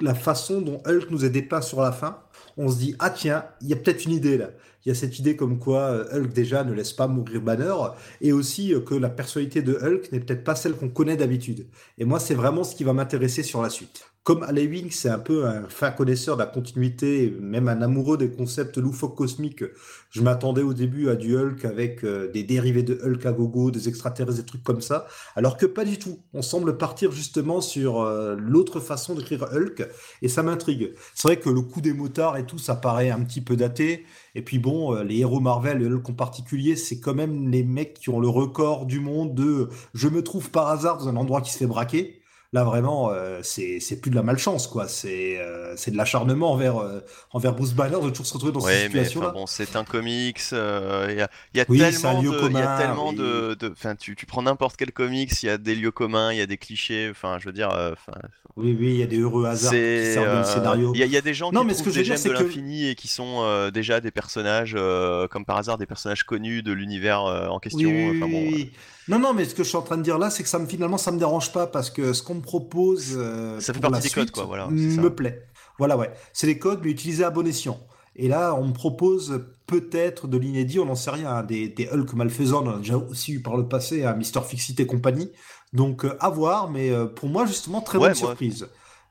[0.00, 2.22] la façon dont Hulk nous est dépeint sur la fin.
[2.58, 4.50] On se dit, ah tiens, il y a peut-être une idée là.
[4.84, 7.74] Il y a cette idée comme quoi euh, Hulk déjà ne laisse pas mourir Banner
[8.20, 11.66] et aussi euh, que la personnalité de Hulk n'est peut-être pas celle qu'on connaît d'habitude.
[11.98, 14.15] Et moi, c'est vraiment ce qui va m'intéresser sur la suite.
[14.26, 18.28] Comme Alewing, c'est un peu un fin connaisseur de la continuité, même un amoureux des
[18.28, 19.62] concepts loufoques cosmiques,
[20.10, 23.70] je m'attendais au début à du Hulk avec euh, des dérivés de Hulk à gogo,
[23.70, 25.06] des extraterrestres, des trucs comme ça,
[25.36, 26.18] alors que pas du tout.
[26.34, 29.88] On semble partir justement sur euh, l'autre façon d'écrire Hulk,
[30.22, 30.94] et ça m'intrigue.
[31.14, 34.06] C'est vrai que le coup des motards et tout, ça paraît un petit peu daté,
[34.34, 37.62] et puis bon, euh, les héros Marvel, et Hulk en particulier, c'est quand même les
[37.62, 41.14] mecs qui ont le record du monde de je me trouve par hasard dans un
[41.14, 42.22] endroit qui se fait braquer.
[42.56, 44.88] Là, vraiment, euh, c'est plus de la malchance, quoi.
[44.88, 47.00] C'est euh, de l'acharnement envers, euh,
[47.32, 49.28] envers Bruce Banner de toujours se retrouver dans cette situation-là.
[49.28, 50.40] Bon, c'est un comics.
[50.52, 52.50] Il y a, y a tellement de.
[52.50, 53.58] Y a tellement de.
[53.72, 56.40] Enfin, tu, tu prends n'importe quel comics, il y a des lieux communs, il y
[56.40, 57.08] a des clichés.
[57.10, 57.68] Enfin, je veux dire.
[58.56, 60.92] oui, oui, il y a des heureux hasards qui servent le scénario.
[60.94, 62.94] Il y, a des gens non, qui mais ce que des gemmes de l'infini et
[62.94, 64.74] qui sont déjà des personnages,
[65.30, 67.90] comme par hasard, des personnages connus de l'univers en question.
[67.90, 68.66] Oui, enfin, bon,
[69.08, 70.58] non, non, mais ce que je suis en train de dire là, c'est que ça
[70.58, 73.80] me, finalement, ça me dérange pas parce que ce qu'on me propose euh, ça fait
[73.80, 75.46] partie des codes, quoi, voilà, me plaît.
[75.78, 76.10] Voilà, ouais.
[76.32, 77.78] C'est les codes, mais utilisés à bon escient.
[78.18, 81.86] Et là, on me propose peut-être de l'inédit, on n'en sait rien, hein, des, des,
[81.86, 84.86] Hulk malfaisants, on en a déjà aussi eu par le passé, à Mister Fixit et
[84.86, 85.30] compagnie.
[85.74, 88.66] Donc, euh, à voir, mais euh, pour moi, justement, très bonne surprise.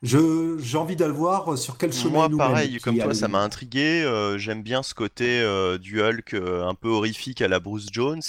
[0.06, 4.08] Je, j'ai envie d'aller voir sur quel chemin Moi, pareil, comme toi, ça m'a intrigué.
[4.38, 5.42] j'aime bien ce côté
[5.78, 8.22] du Hulk un peu horrifique à la Bruce Jones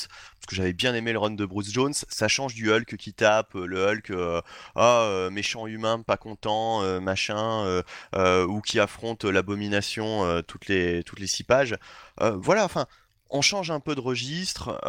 [0.47, 1.93] que j'avais bien aimé le run de Bruce Jones.
[1.93, 4.41] Ça change du Hulk qui tape, euh, le Hulk euh,
[4.75, 7.83] ah, euh, méchant humain, pas content, machin,
[8.15, 11.75] ou qui affronte l'abomination toutes les toutes les six pages.
[12.19, 12.88] voilà, enfin
[13.30, 14.80] on change un peu de registre.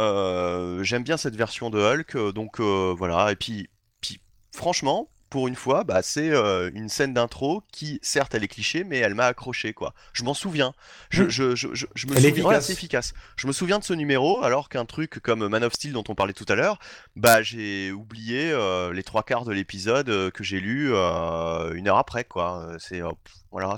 [0.82, 3.32] J'aime bien cette version de Hulk, donc voilà.
[3.32, 3.68] Et puis,
[4.00, 4.20] puis
[4.54, 8.84] franchement, pour une fois, bah, c'est euh, une scène d'intro qui, certes, elle est cliché,
[8.84, 9.94] mais elle m'a accroché, quoi.
[10.12, 10.72] Je m'en souviens.
[11.10, 11.28] Je, mm.
[11.28, 12.30] je, je, je me souviens.
[12.30, 12.70] Efficace.
[12.70, 13.14] efficace.
[13.36, 16.14] Je me souviens de ce numéro, alors qu'un truc comme Man of Steel dont on
[16.14, 16.78] parlait tout à l'heure,
[17.16, 21.98] bah, j'ai oublié euh, les trois quarts de l'épisode euh, que j'ai lu une heure
[21.98, 22.76] après, quoi.
[22.78, 23.02] C'est
[23.50, 23.76] voilà.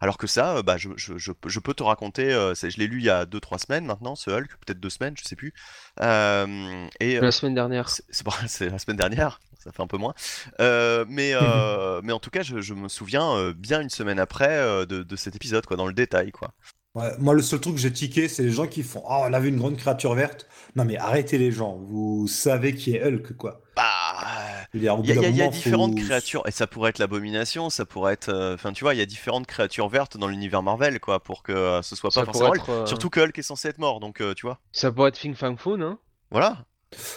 [0.00, 2.30] alors que ça, bah, je, je, je, peux te raconter.
[2.30, 5.24] je l'ai lu il y a 2-3 semaines maintenant, ce Hulk, peut-être deux semaines, je
[5.24, 5.52] sais plus.
[6.00, 7.88] et la semaine dernière.
[8.46, 10.14] C'est la semaine dernière ça fait un peu moins.
[10.60, 14.86] Euh, mais, euh, mais en tout cas, je, me souviens euh, bien une semaine après
[14.86, 16.52] de, cet épisode, quoi, dans le détail, quoi.
[17.18, 19.40] moi, le seul truc que j'ai tiqué, c'est les gens qui font Oh, on a
[19.40, 20.46] vu une grande créature verte.
[20.76, 23.62] Non, mais arrêtez les gens, vous savez qui est Hulk, quoi.
[23.74, 23.82] Bah.
[24.74, 24.96] Il y a,
[25.48, 28.52] différentes créatures, et ça pourrait être l'abomination, ça pourrait être.
[28.54, 31.80] Enfin, tu vois, il y a différentes créatures vertes dans l'univers Marvel, quoi, pour que
[31.82, 32.86] ce soit pas forcément.
[32.86, 34.58] Surtout que Hulk est censé être mort, donc tu vois.
[34.72, 35.98] Ça pourrait être Fing Fang Foon, hein
[36.30, 36.64] Voilà.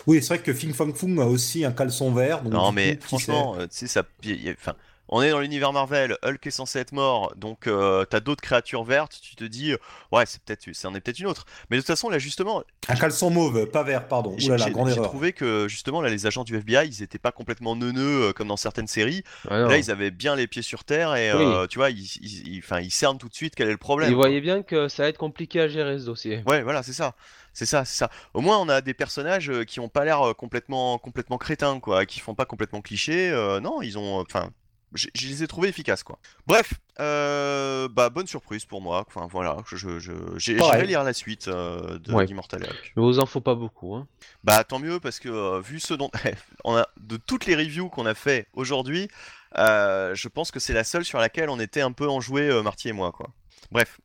[0.05, 2.43] Oui, c'est vrai que Fing Fang Fung a aussi un caleçon vert.
[2.43, 4.03] non, mais franchement, euh, tu sais, ça.
[4.51, 4.73] Enfin,
[5.09, 8.83] on est dans l'univers Marvel, Hulk est censé être mort, donc euh, t'as d'autres créatures
[8.83, 9.77] vertes, tu te dis, euh,
[10.11, 11.45] ouais, c'est peut-être, c'en est peut-être une autre.
[11.69, 12.61] Mais de toute façon, là, justement.
[12.89, 14.35] Un caleçon mauve, pas vert, pardon.
[14.37, 14.57] J'ai
[14.95, 18.57] trouvé que, justement, là, les agents du FBI, ils étaient pas complètement neuneux comme dans
[18.57, 19.23] certaines séries.
[19.49, 21.31] là, ils avaient bien les pieds sur terre et,
[21.69, 24.09] tu vois, ils, ils, ils, cernent tout de suite quel est le problème.
[24.09, 26.43] Ils voyaient bien que ça va être compliqué à gérer ce dossier.
[26.47, 27.15] Ouais, voilà, c'est ça.
[27.57, 28.11] C'est ça, c'est ça.
[28.35, 31.79] Au moins, on a des personnages euh, qui ont pas l'air euh, complètement, complètement crétins,
[31.79, 33.31] quoi, qui font pas complètement cliché.
[33.31, 34.51] Euh, non, ils ont, enfin,
[34.93, 36.19] je, les ai trouvés efficaces, quoi.
[36.45, 39.03] Bref, bah bonne surprise pour moi.
[39.07, 42.27] Enfin voilà, je, je, j'irai lire la suite de ouais.
[42.27, 44.07] d'Immortal Mais vous en faut pas beaucoup, hein.
[44.43, 46.11] Bah tant mieux parce que vu ce dont
[46.63, 49.07] on a de toutes les reviews qu'on a fait aujourd'hui,
[49.55, 52.93] je pense que c'est la seule sur laquelle on était un peu enjoué, Marty et
[52.93, 53.31] moi, quoi.
[53.71, 53.99] Bref,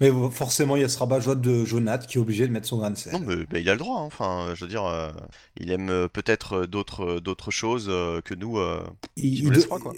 [0.00, 2.78] mais forcément, il y a ce rabat-joie de Jonath qui est obligé de mettre son
[2.78, 3.12] grain de sel.
[3.12, 4.00] Non, mais, il a le droit.
[4.00, 4.04] Hein.
[4.06, 5.10] Enfin, je veux dire, euh,
[5.58, 8.58] il aime euh, peut-être d'autres d'autres choses euh, que nous.
[9.16, 9.52] Il,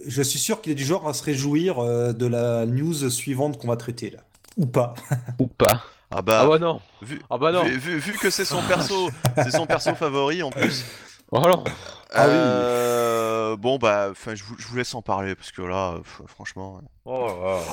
[0.06, 3.68] Je suis sûr qu'il est du genre à se réjouir de la news suivante qu'on
[3.68, 4.20] va traiter là.
[4.56, 4.94] Ou pas.
[5.38, 5.84] Ou pas.
[6.14, 6.80] Ah bah, ah bah non.
[7.00, 7.64] Vu, ah bah non.
[7.64, 10.84] Vu, vu, que c'est son perso, c'est son perso favori en plus.
[11.32, 11.64] Voilà.
[12.10, 12.34] Ah oui.
[12.34, 16.82] Euh, bon bah, je vous, je vous laisse en parler parce que là, franchement.
[17.06, 17.26] Oh,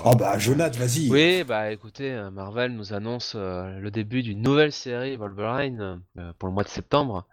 [0.06, 1.10] oh, bah, Jonathan, vas-y.
[1.10, 6.02] Oui, bah écoutez, euh, Marvel nous annonce euh, le début d'une nouvelle série Wolverine
[6.40, 7.28] pour le mois de septembre,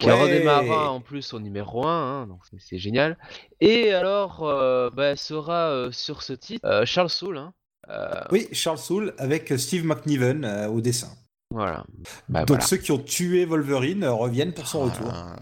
[0.00, 3.16] qui redémarrera en plus au numéro 1, hein, donc c'est génial.
[3.60, 4.40] Et alors,
[4.96, 7.38] bah, sera sur ce titre Charles Soule.
[7.38, 7.54] Hein,
[8.32, 11.10] oui, Charles Soule avec Steve McNiven au dessin.
[11.50, 11.84] Voilà.
[12.28, 15.10] Bah, Donc ceux qui ont tué Wolverine reviennent pour son retour.
[15.12, 15.36] Ah.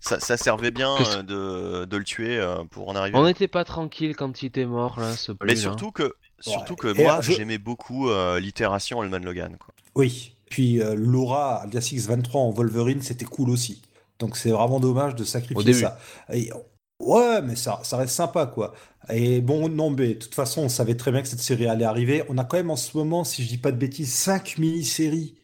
[0.00, 0.96] Ça, servait bien
[1.30, 3.16] euh, de, le tuer euh, pour en arriver.
[3.16, 6.88] On n'était pas tranquille quand il était mort là, ce Mais surtout que, surtout que
[7.02, 9.56] moi, j'aimais beaucoup euh, l'itération Elman Logan.
[9.58, 9.74] Quoi.
[9.94, 13.80] Oui, puis Laura alias X23 en Wolverine, c'était cool aussi.
[14.18, 15.98] Donc c'est vraiment dommage de sacrifier ça.
[17.06, 18.74] Ouais, mais ça, ça reste sympa quoi.
[19.10, 21.84] Et bon, non, mais de toute façon, on savait très bien que cette série allait
[21.84, 22.24] arriver.
[22.28, 25.34] On a quand même en ce moment, si je dis pas de bêtises, 5 mini-séries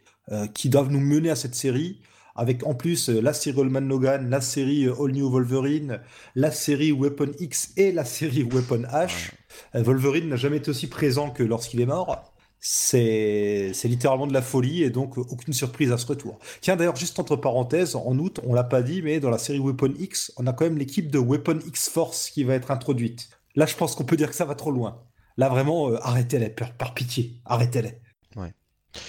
[0.55, 2.01] qui doivent nous mener à cette série.
[2.37, 6.01] avec en plus euh, la série Allman Logan, la série euh, All New Wolverine,
[6.35, 9.33] la série Weapon X et la série Weapon H.
[9.75, 12.33] Euh, Wolverine n'a jamais été aussi présent que lorsqu'il est mort.
[12.63, 16.39] C'est littéralement de la folie et donc euh, aucune surprise à ce retour.
[16.61, 19.59] Tiens d'ailleurs juste entre parenthèses, en août, on l'a pas dit, mais dans la série
[19.59, 23.31] Weapon X, on a quand même l'équipe de Weapon X Force qui va être introduite.
[23.57, 25.03] Là, je pense qu'on peut dire que ça va trop loin.
[25.39, 27.99] Là, vraiment, euh, arrêtez-les, par, par pitié, arrêtez-les.
[28.37, 28.53] Ouais.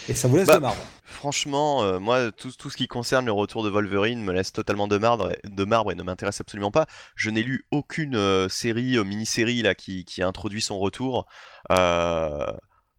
[0.07, 0.81] Et ça vous laisse Bah, de marbre.
[1.03, 4.87] Franchement, euh, moi, tout, tout ce qui concerne le retour de Wolverine me laisse totalement
[4.87, 6.85] de marbre, de marbre et ne m'intéresse absolument pas.
[7.15, 11.25] Je n'ai lu aucune euh, série, mini-série là qui, qui a introduit son retour.
[11.71, 12.47] Euh,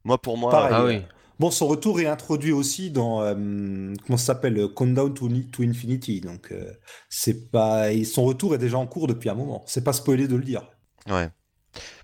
[0.04, 0.72] moi, pour moi, Pareil.
[0.74, 1.02] Ah oui.
[1.38, 3.34] Bon, son retour est introduit aussi dans euh,
[4.06, 6.20] comment ça s'appelle, euh, Countdown to, to Infinity.
[6.20, 6.70] Donc, euh,
[7.08, 9.62] c'est pas, et son retour est déjà en cours depuis un moment.
[9.66, 10.62] C'est pas spoilé de le dire.
[11.08, 11.28] Ouais.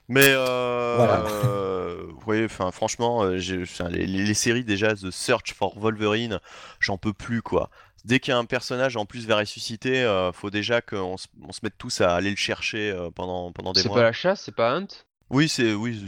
[0.08, 1.24] Mais euh, Voilà.
[1.26, 6.40] euh, ouais, enfin franchement, j'ai- les, séries déjà The Search for Wolverine,
[6.80, 7.68] j'en peux plus quoi.
[8.04, 11.26] Dès qu'il y a un personnage en plus va ressusciter, euh, faut déjà qu'on se,
[11.46, 13.98] on se mette tous à aller le chercher euh, pendant pendant des C'est mois.
[13.98, 14.86] pas la chasse, c'est pas Hunt?
[15.30, 16.00] Oui, c'est oui,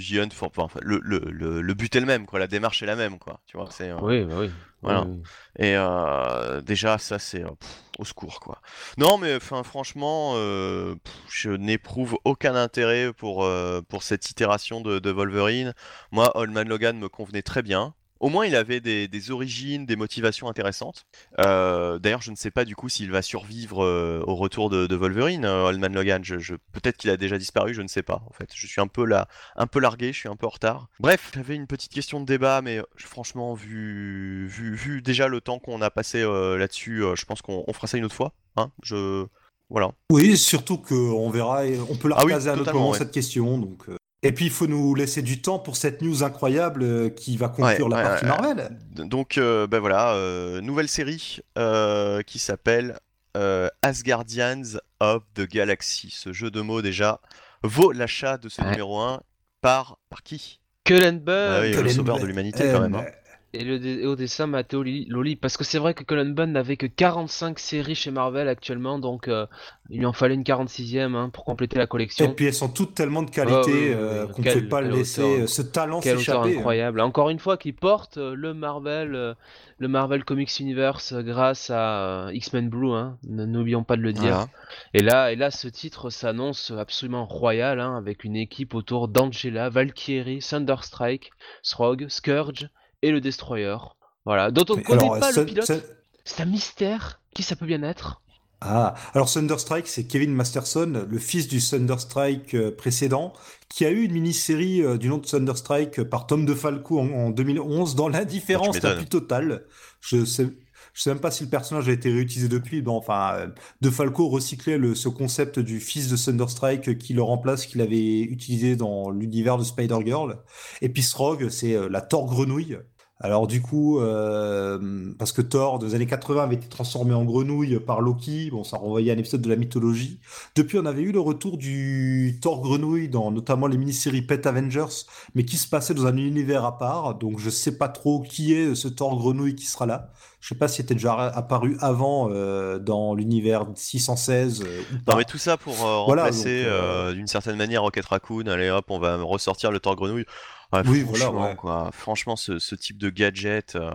[0.47, 3.19] enfin, le, le, le, le but est le même quoi, la démarche est la même
[3.19, 3.41] quoi.
[3.47, 4.51] Tu vois, c'est euh, Oui, bah oui.
[4.83, 5.03] Voilà.
[5.03, 5.23] Oui, oui.
[5.59, 7.51] et euh, déjà ça c'est euh,
[7.99, 8.63] au secours quoi.
[8.97, 13.47] Non mais enfin franchement, euh, pff, je n'éprouve aucun intérêt pour
[13.91, 15.75] pour cette itération de, de Wolverine.
[16.13, 17.95] Moi, Old Man Logan me convenait très bien.
[18.21, 21.07] Au moins, il avait des, des origines, des motivations intéressantes.
[21.39, 24.87] Euh, D'ailleurs, je ne sais pas du coup s'il va survivre euh, au retour de,
[24.87, 26.23] de Wolverine, euh, Old Man Logan.
[26.23, 28.23] Je, je- Peut-être qu'il a déjà disparu, je ne sais pas.
[28.29, 29.27] En fait, je suis un peu là,
[29.57, 30.89] un peu largué, je suis un peu en retard.
[31.01, 35.41] Bref, j'avais une petite question de débat, mais euh, franchement, vu, vu, vu déjà le
[35.41, 38.33] temps qu'on a passé là-dessus, je pense qu'on on fera ça une autre fois.
[38.57, 39.25] Hein je,
[39.71, 39.93] voilà.
[40.11, 42.99] Oui, surtout qu'on verra, et on peut la Ah oui, à totalement, moment ouais.
[42.99, 43.57] cette question.
[43.57, 43.97] Donc, euh.
[44.23, 47.49] Et puis, il faut nous laisser du temps pour cette news incroyable euh, qui va
[47.49, 48.29] conclure Ouais, la ouais, partie ouais.
[48.31, 48.79] Marvel.
[48.93, 52.99] Donc, euh, ben voilà, euh, nouvelle série euh, qui s'appelle
[53.37, 56.11] euh, Asgardians of the Galaxy.
[56.15, 57.21] Ce jeu de mots déjà
[57.63, 58.71] vaut l'achat de ce Ouais.
[58.71, 59.21] numéro 1
[59.63, 60.61] par, par qui?
[60.85, 62.95] Cullen Bunn Ah oui, le sauveur de l'humanité quand même.
[62.97, 63.05] hein.
[63.53, 65.35] Et, le, et au dessin Matteo Li- Loli.
[65.37, 69.27] Parce que c'est vrai que Cullen Bunn n'avait que 45 séries chez Marvel actuellement, donc
[69.27, 69.47] euh,
[69.89, 72.33] il lui en fallait une 46e hein, pour compléter la Et collection.
[72.33, 75.21] puis, elles sont toutes tellement de qualité Ah euh, qu'on ne peut pas quel laisser
[75.23, 75.43] auteur.
[75.45, 76.39] euh, ce talent s'échapper.
[76.55, 76.59] hein.
[76.59, 77.01] incroyable.
[77.01, 79.35] Encore une fois, qui porte euh, le Marvel, euh,
[79.79, 83.19] le Marvel Comics Universe euh, grâce à euh, X-Men Blue, hein.
[83.29, 84.23] N'oublions pas de le dire.
[84.23, 84.49] Voilà.
[84.95, 89.71] Et là, et là, ce titre s'annonce absolument royal, hein, avec une équipe autour d'Angela,
[89.71, 91.33] Valkyrie, Thunderstrike,
[91.65, 92.69] Throg, Scourge
[93.03, 93.77] et le Destroyer.
[94.25, 95.67] Voilà, dont on ne connaît alors, pas Sun- le pilote.
[95.67, 95.83] Sun-
[96.25, 97.21] C'est un mystère.
[97.35, 98.21] Qui ça peut bien être
[98.61, 103.33] Ah, alors Thunderstrike, c'est Kevin Masterson, le fils du Thunderstrike euh, précédent,
[103.69, 107.09] qui a eu une mini-série euh, du nom de Thunderstrike euh, par Tom DeFalco en,
[107.11, 109.65] en 2011 dans l'indifférence Tu la plus totale.
[110.01, 110.49] Je sais,
[110.95, 112.83] je sais même pas si le personnage a été réutilisé depuis.
[112.83, 113.47] Bon, enfin, euh,
[113.81, 118.77] DeFalco recyclait le, ce concept du fils de Thunderstrike qui le remplace, qu'il avait utilisé
[118.77, 120.39] dans l'univers de Spider-Girl.
[120.83, 122.79] Et puis Srog, c'est euh, la Thor grenouille.
[123.23, 127.79] Alors du coup, euh, parce que Thor des années 80 avait été transformé en grenouille
[127.79, 130.21] par Loki, bon ça renvoyait à un épisode de la mythologie.
[130.57, 135.05] Depuis, on avait eu le retour du Thor grenouille dans notamment les mini-séries Pet Avengers,
[135.35, 137.17] mais qui se passait dans un univers à part.
[137.17, 140.11] Donc je sais pas trop qui est ce Thor grenouille qui sera là.
[140.41, 145.13] Je sais pas s'il était déjà apparu avant euh, dans l'univers 616 euh, ou pas.
[145.13, 148.07] Non mais tout ça pour euh, Voilà, remplacer donc, euh, euh, d'une certaine manière Rocket
[148.07, 148.47] Raccoon.
[148.47, 150.25] Allez hop, on va ressortir le Thor grenouille.
[150.73, 151.57] Ouais, Oui, voilà, franchement, ouais.
[151.57, 151.91] quoi.
[151.93, 153.77] Franchement, ce, ce type de gadget.
[153.77, 153.91] euh,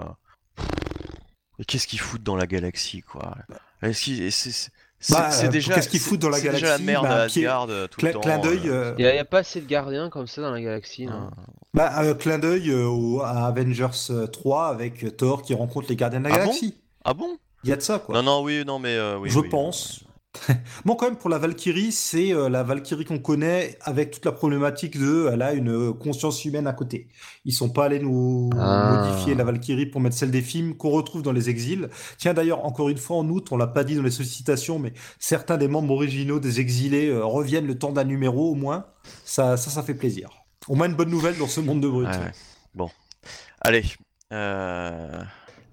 [1.57, 3.35] Mais qu'est-ce qu'ils foutent dans la galaxie, quoi?
[3.81, 4.69] Est-ce qu'ils- c'est
[5.09, 5.75] Bah, euh, déjà.
[5.75, 6.83] qu'est-ce qu'ils foutent dans la c'est déjà la galaxie?
[6.83, 8.21] merde Bah, à Asgard euh, tout Cla- le temps.
[8.21, 8.69] clin d'œil.
[8.69, 11.07] euh, euh, Il n'y a, pas assez de gardiens comme ça dans la galaxie.
[11.07, 11.11] euh,
[11.73, 16.19] Bah, euh, clin d'œil euh, à Avengers euh, 3 avec Thor qui rencontre les gardiens
[16.19, 16.45] de la Ah bon?
[16.45, 16.75] galaxie.
[17.03, 17.37] Ah bon?
[17.63, 18.15] Il y a de ça, quoi.
[18.15, 19.29] Non, non, oui, non, mais euh, oui.
[19.29, 20.04] Je oui, pense.
[20.85, 24.31] Bon, quand même, pour la Valkyrie, c'est euh, la Valkyrie qu'on connaît avec toute la
[24.31, 27.07] problématique de elle a une euh, conscience humaine à côté.
[27.45, 29.05] Ils sont pas allés nous Ah.
[29.07, 31.89] modifier la Valkyrie pour mettre celle des films qu'on retrouve dans les exils.
[32.17, 34.93] Tiens, d'ailleurs, encore une fois, en août, on l'a pas dit dans les sollicitations, mais
[35.19, 38.85] certains des membres originaux des exilés euh, reviennent le temps d'un numéro au moins.
[39.23, 40.29] Ça, ça, ça fait plaisir.
[40.67, 42.07] Au moins une bonne nouvelle dans ce monde de brut.
[42.07, 42.31] Ouais.
[42.73, 42.89] Bon.
[43.61, 43.83] Allez.
[44.33, 45.21] euh,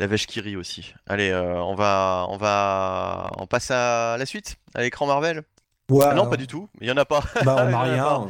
[0.02, 0.94] La vache qui rit aussi.
[1.06, 5.44] Allez, euh, on va, on va, on passe à la suite, à l'écran Marvel.
[5.88, 6.68] Ouais, Ah non, pas du tout.
[6.80, 7.22] Il y en a pas.
[7.44, 8.26] Bah, on a rien.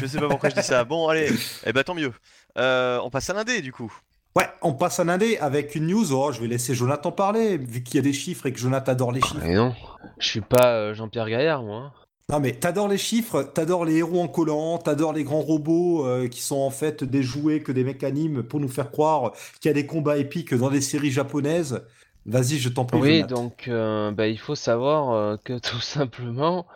[0.00, 0.82] Je sais pas pourquoi je dis ça.
[0.84, 1.28] Bon, allez.
[1.66, 2.14] Eh ben tant mieux.
[2.56, 3.92] Euh, on passe à l'indé du coup.
[4.34, 6.10] Ouais, on passe à l'indé avec une news.
[6.14, 8.92] Oh, je vais laisser Jonathan parler, vu qu'il y a des chiffres et que Jonathan
[8.92, 9.42] adore les chiffres.
[9.42, 9.74] Mais non,
[10.18, 11.92] je suis pas euh, Jean-Pierre Gaillard, moi.
[12.30, 16.28] Non, mais t'adores les chiffres, t'adores les héros en collant, t'adores les grands robots euh,
[16.28, 19.68] qui sont en fait des jouets que des mecs animent pour nous faire croire qu'il
[19.68, 21.82] y a des combats épiques dans des séries japonaises.
[22.26, 23.00] Vas-y, je t'en prie.
[23.00, 26.66] Oui, donc bah, il faut savoir que tout simplement,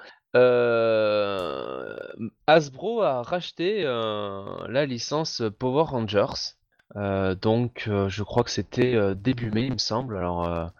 [2.47, 6.57] Hasbro a racheté la licence Power Rangers.
[7.41, 10.17] donc je crois que c'était début mai, il me semble.
[10.17, 10.73] Alors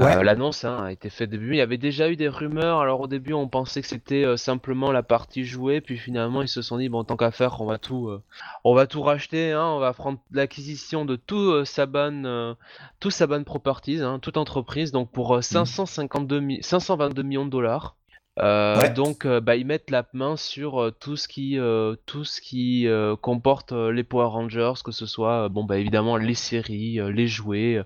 [0.00, 1.50] euh, l'annonce hein, a été faite début.
[1.50, 2.80] Il y avait déjà eu des rumeurs.
[2.80, 6.48] Alors au début, on pensait que c'était euh, simplement la partie jouée, puis finalement, ils
[6.48, 8.22] se sont dit bon, tant qu'à faire, on va tout, euh,
[8.64, 9.52] on va tout racheter.
[9.52, 12.54] Hein, on va prendre l'acquisition de tout Saban,
[13.00, 16.62] tout Saban Properties, hein, toute entreprise, donc pour 552 mmh.
[16.62, 17.96] 522 millions de dollars.
[18.38, 21.58] Euh, donc, euh, bah, ils mettent la main sur euh, tout ce qui,
[22.06, 22.86] tout ce qui
[23.20, 27.82] comporte les Power Rangers, que ce soit, bon, bah, évidemment, les séries, les jouets,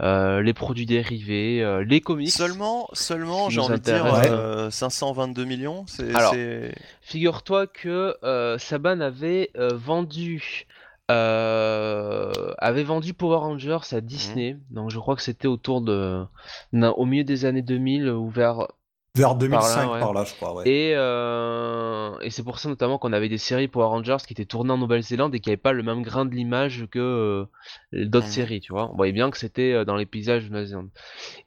[0.00, 2.30] les produits dérivés, les comics.
[2.30, 5.84] Seulement, seulement, j'ai envie de dire, 522 millions.
[5.86, 6.72] C'est.
[7.02, 8.16] Figure-toi que
[8.58, 10.66] Saban avait vendu.
[11.08, 14.74] avait vendu Power Rangers à Disney, mmh.
[14.74, 16.24] donc je crois que c'était autour de,
[16.72, 18.68] au milieu des années 2000 ou vers
[19.16, 20.54] vers 2005 par là, je crois.
[20.54, 20.68] Ouais.
[20.68, 24.44] Et, euh, et c'est pour ça notamment qu'on avait des séries Power Rangers qui étaient
[24.44, 27.44] tournées en Nouvelle-Zélande et qui n'avaient pas le même grain de l'image que euh,
[27.92, 28.30] d'autres mmh.
[28.30, 28.90] séries, tu vois.
[28.92, 30.90] On voyait bien que c'était euh, dans les paysages de Nouvelle-Zélande.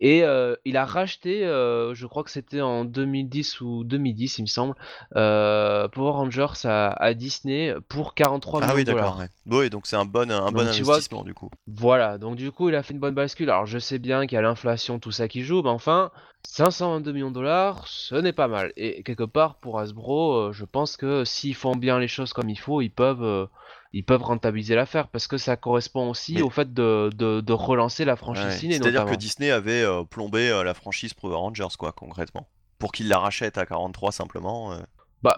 [0.02, 0.24] Et
[0.66, 4.76] il a racheté, je crois que c'était en 2010 ou 2010, il me semble,
[5.14, 9.22] Power Rangers à, Disney pour 43 millions Ah oui, d'accord.
[9.46, 11.50] Oui, donc c'est un bon, un bon investissement du coup.
[11.68, 13.50] Voilà, donc du coup il a fait une bonne bascule.
[13.50, 16.12] Alors je sais bien qu'il y a l'inflation, tout ça qui joue, mais enfin
[16.48, 18.74] 522 millions de dollars, ce n'est pas mal.
[18.78, 22.50] Et quelque part, pour Hasbro, euh, je pense que s'ils font bien les choses comme
[22.50, 23.48] il faut, ils peuvent, euh,
[23.92, 28.16] ils peuvent rentabiliser l'affaire parce que ça correspond aussi au fait de, de, relancer la
[28.16, 28.78] franchise ciné.
[28.78, 32.48] C'est-à-dire que Disney avait euh, plombé la franchise Power Rangers, quoi, concrètement.
[32.78, 34.78] Pour qu'il la rachète à 43 simplement.
[35.22, 35.38] Bah.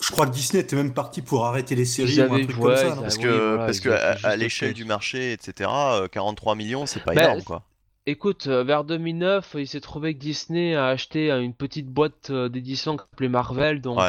[0.00, 2.76] Je crois que Disney était même parti pour arrêter les séries ou un truc comme
[2.76, 2.96] ça.
[3.00, 3.90] Parce que, parce que
[4.24, 5.68] à, l'échelle du marché, etc.,
[6.12, 7.64] 43 millions, c'est pas bah, énorme, quoi.
[8.10, 12.30] Écoute, euh, vers 2009, il s'est trouvé que Disney a acheté euh, une petite boîte
[12.30, 14.00] euh, d'édition appelée Marvel, donc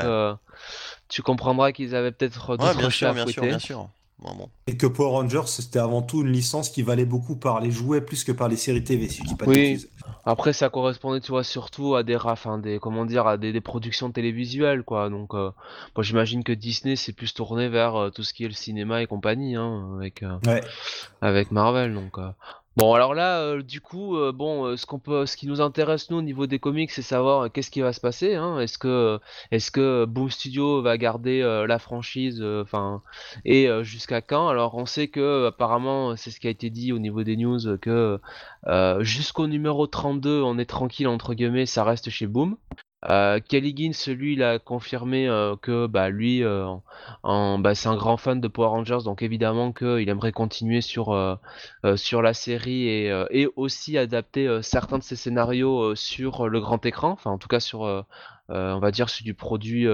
[1.10, 3.90] tu comprendras qu'ils avaient peut-être d'autres bien sûr, bien sûr, bien sûr.
[4.68, 8.00] Et que Power Rangers, c'était avant tout une licence qui valait beaucoup par les jouets
[8.00, 9.86] plus que par les séries TV, si je dis pas de oui.
[10.26, 14.11] Après, ça correspondait, tu vois, surtout à des enfin, des comment dire, à des, productions
[14.11, 15.10] télévisuelles, quoi.
[15.10, 15.53] Donc, moi,
[16.00, 19.56] j'imagine que Disney s'est plus tourné vers tout ce qui est le cinéma et compagnie,
[19.56, 20.24] hein, avec
[21.22, 21.94] avec Marvel.
[21.94, 22.18] Donc,
[22.80, 25.59] Bon, alors là, euh, du coup, euh, bon, euh, ce qu'on peut, ce qui nous
[25.59, 28.35] intéresse nous au niveau des comics, c'est savoir qu'est-ce qui va se passer.
[28.35, 28.58] Hein.
[28.61, 29.19] Est-ce que,
[29.51, 32.41] est-ce que Boom Studio va garder la franchise,
[33.43, 34.48] et jusqu'à quand?
[34.48, 37.77] Alors, on sait que apparemment, c'est ce qui a été dit au niveau des news,
[37.82, 38.19] que
[39.01, 42.56] jusqu'au numéro 32, on est tranquille entre guillemets, ça reste chez Boom.
[43.08, 46.68] Euh, Kelly celui, il a confirmé euh, que bah, lui, euh,
[47.24, 51.40] bah, c'est un grand fan de Power Rangers, donc évidemment qu'il aimerait continuer sur,
[51.95, 57.11] sur la série et, et aussi adapter certains de ses scénarios sur le grand écran,
[57.11, 57.82] enfin en tout cas sur,
[58.50, 59.88] on va dire, sur du produit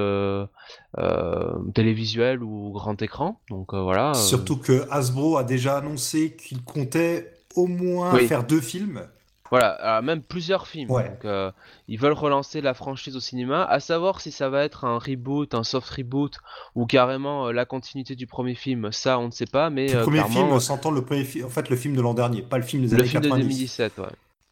[1.74, 3.40] télévisuel ou grand écran.
[3.50, 4.14] Donc voilà.
[4.16, 9.08] Surtout que Hasbro a déjà annoncé qu'il comptait au moins faire deux films.
[9.52, 10.88] Voilà, même plusieurs films.
[10.88, 11.52] Donc, euh,
[11.88, 13.64] ils veulent relancer la franchise au cinéma.
[13.64, 16.38] À savoir si ça va être un reboot, un soft reboot
[16.74, 19.70] ou carrément euh, la continuité du premier film, ça on ne sait pas.
[19.70, 22.16] Mais le euh, premier film, s'entend le premier film, en fait le film de l'an
[22.16, 23.14] dernier, pas le film des années 90.
[23.14, 24.06] Le film de 2017, ouais.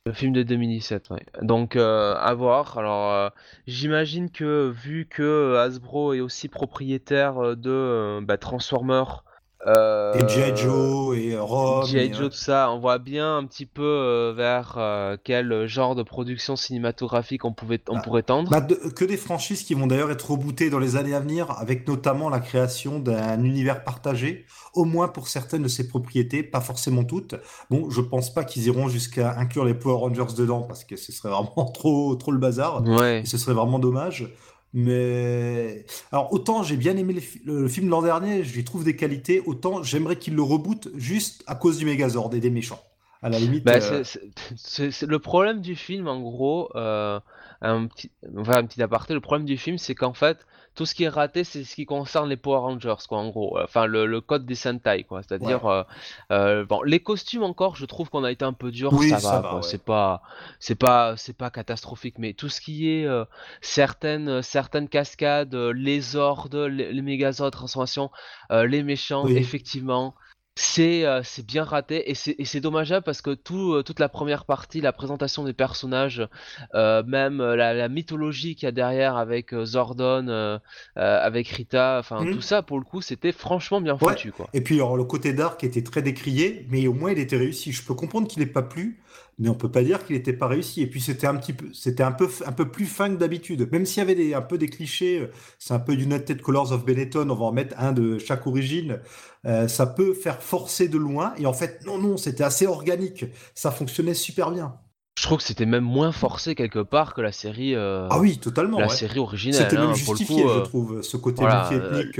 [0.05, 1.25] Le film de 2017, ouais.
[1.41, 2.77] Donc à voir.
[2.77, 3.31] Alors
[3.65, 9.23] j'imagine que vu que Hasbro est aussi propriétaire de bah, Transformers
[9.67, 10.55] euh, et G.I.
[10.55, 11.85] Joe et Rome.
[11.85, 12.13] G.I.
[12.13, 16.03] Joe, tout ça, on voit bien un petit peu euh, vers euh, quel genre de
[16.03, 18.49] production cinématographique on, pouvait, on bah, pourrait tendre.
[18.49, 21.87] Bah, que des franchises qui vont d'ailleurs être rebootées dans les années à venir, avec
[21.87, 27.03] notamment la création d'un univers partagé, au moins pour certaines de ses propriétés, pas forcément
[27.03, 27.35] toutes.
[27.69, 31.11] Bon, je pense pas qu'ils iront jusqu'à inclure les Power Rangers dedans, parce que ce
[31.11, 32.83] serait vraiment trop, trop le bazar.
[32.83, 33.21] Ouais.
[33.21, 34.29] Et ce serait vraiment dommage.
[34.73, 38.95] Mais alors autant j'ai bien aimé le, film de l'an dernier, je lui trouve des
[38.95, 42.81] qualités, autant j'aimerais qu'il le reboot juste à cause du Megazord et des méchants.
[43.21, 43.63] À la limite.
[43.63, 44.03] Bah, euh,
[44.57, 46.69] c'est le problème du film en gros.
[46.75, 47.19] Euh,
[47.61, 49.13] un petit, enfin, un petit aparté.
[49.13, 50.45] Le problème du film, c'est qu'en fait,
[50.75, 53.59] tout ce qui est raté, c'est ce qui concerne les Power Rangers, quoi, en gros.
[53.61, 55.21] Enfin, le, code des Sentai, quoi.
[55.21, 55.83] C'est-à-dire, euh,
[56.31, 58.91] euh, bon, les costumes encore, je trouve qu'on a été un peu dur.
[59.19, 60.21] ça, va, C'est pas,
[60.59, 63.25] c'est pas, c'est pas catastrophique, mais tout ce qui est euh,
[63.61, 68.09] certaines, certaines cascades, les Zords, les, les Megazords transformations,
[68.49, 70.15] les méchants, effectivement
[70.55, 74.45] c'est euh, c'est bien raté et c'est dommageable parce que tout, euh, toute la première
[74.45, 76.27] partie, la présentation des personnages,
[76.75, 80.59] euh, même la, mythologie qu'il y a derrière avec Zordon,
[80.95, 82.41] avec Rita, enfin tout mmh.
[82.41, 84.47] ça pour le coup c'était franchement bien foutu quoi.
[84.53, 87.71] Et puis alors, le côté dark était très décrié, mais au moins il était réussi.
[87.71, 89.01] Je peux comprendre qu'il n'ait pas plu,
[89.39, 90.81] mais on peut pas dire qu'il n'était pas réussi.
[90.81, 93.69] Et puis c'était un petit peu, c'était un peu, un peu plus fin que d'habitude.
[93.71, 95.27] Même s'il y avait un peu des clichés,
[95.59, 98.99] c'est un peu United Colors of Benetton, on va en mettre un de chaque origine.
[99.45, 101.33] Euh, ça peut faire forcer de loin.
[101.37, 103.25] Et en fait, non, non, c'était assez organique.
[103.55, 104.75] Ça fonctionnait super bien.
[105.15, 107.75] Je trouve que c'était même moins forcé quelque part que la série.
[107.75, 108.79] Euh, ah oui, totalement.
[108.79, 109.61] La série originelle.
[109.61, 112.19] C'était même hein, justifié, je euh, trouve, ce côté multi-ethnique.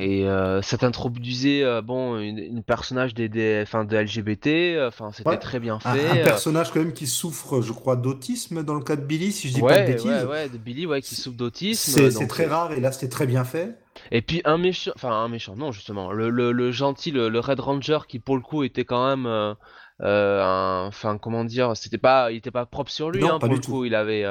[0.00, 0.26] Et
[0.62, 4.86] ça t'introduisait bon une, personnage des, des, de LGBT.
[4.86, 6.20] Enfin, c'était très bien fait.
[6.20, 9.48] Un, personnage quand même qui souffre, je crois, d'autisme dans le cas de Billy, si
[9.48, 10.06] je dis pas de bêtises.
[10.06, 12.10] Ouais, ouais, de Billy, ouais, qui souffre d'autisme.
[12.10, 13.76] C'est très rare et là c'était très bien fait.
[14.10, 17.98] Et puis un méchant, enfin un méchant, non justement, le, le, gentil, le, Red Ranger
[18.08, 19.54] qui pour le coup était quand même, euh, euh,
[20.00, 23.84] enfin comment dire, c'était pas, il était pas propre sur lui, hein, pour le coup,
[23.84, 24.24] il avait,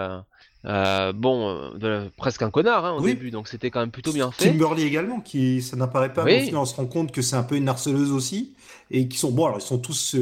[0.65, 1.71] euh, bon,
[2.17, 4.49] presque un connard hein, au début, donc c'était quand même plutôt bien fait.
[4.49, 7.55] Kimberly également, qui ça n'apparaît pas, mais on se rend compte que c'est un peu
[7.55, 8.55] une harceleuse aussi,
[8.91, 10.15] et qui sont, bon alors ils sont tous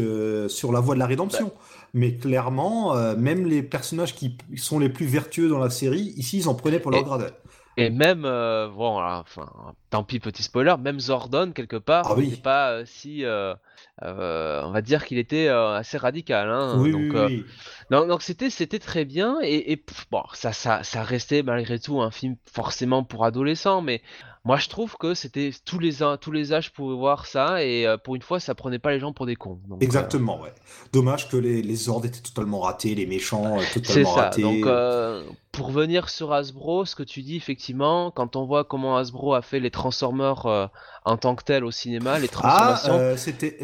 [0.47, 1.45] sur la voie de la rédemption.
[1.45, 1.61] Bah.
[1.95, 6.49] Mais clairement, même les personnages qui sont les plus vertueux dans la série, ici, ils
[6.49, 7.33] en prenaient pour leur grade.
[7.75, 9.49] Et même, euh, bon, enfin,
[9.89, 12.35] tant pis, petit spoiler, même Zordon, quelque part, ah oui.
[12.35, 13.23] pas euh, si.
[14.01, 16.49] Euh, on va dire qu'il était assez radical.
[16.49, 17.43] Hein, oui, donc, oui,
[17.91, 19.37] donc, c'était, c'était très bien.
[19.43, 24.01] Et, et bon, ça, ça, ça restait malgré tout un film forcément pour adolescents, mais
[24.45, 27.97] moi, je trouve que c'était tous les tous les âges pouvaient voir ça et euh,
[27.97, 29.59] pour une fois, ça prenait pas les gens pour des cons.
[29.71, 30.53] Euh, Exactement, ouais.
[30.91, 34.21] Dommage que les, les ordres étaient totalement ratés, les méchants euh, totalement ça.
[34.23, 34.41] ratés.
[34.41, 34.65] Donc,
[35.53, 39.41] pour venir sur Hasbro, ce que tu dis effectivement, quand on voit comment Hasbro a
[39.41, 40.69] fait les Transformers
[41.05, 42.93] en tant que tel au cinéma, les transformations.
[42.93, 43.59] Ah, c'était.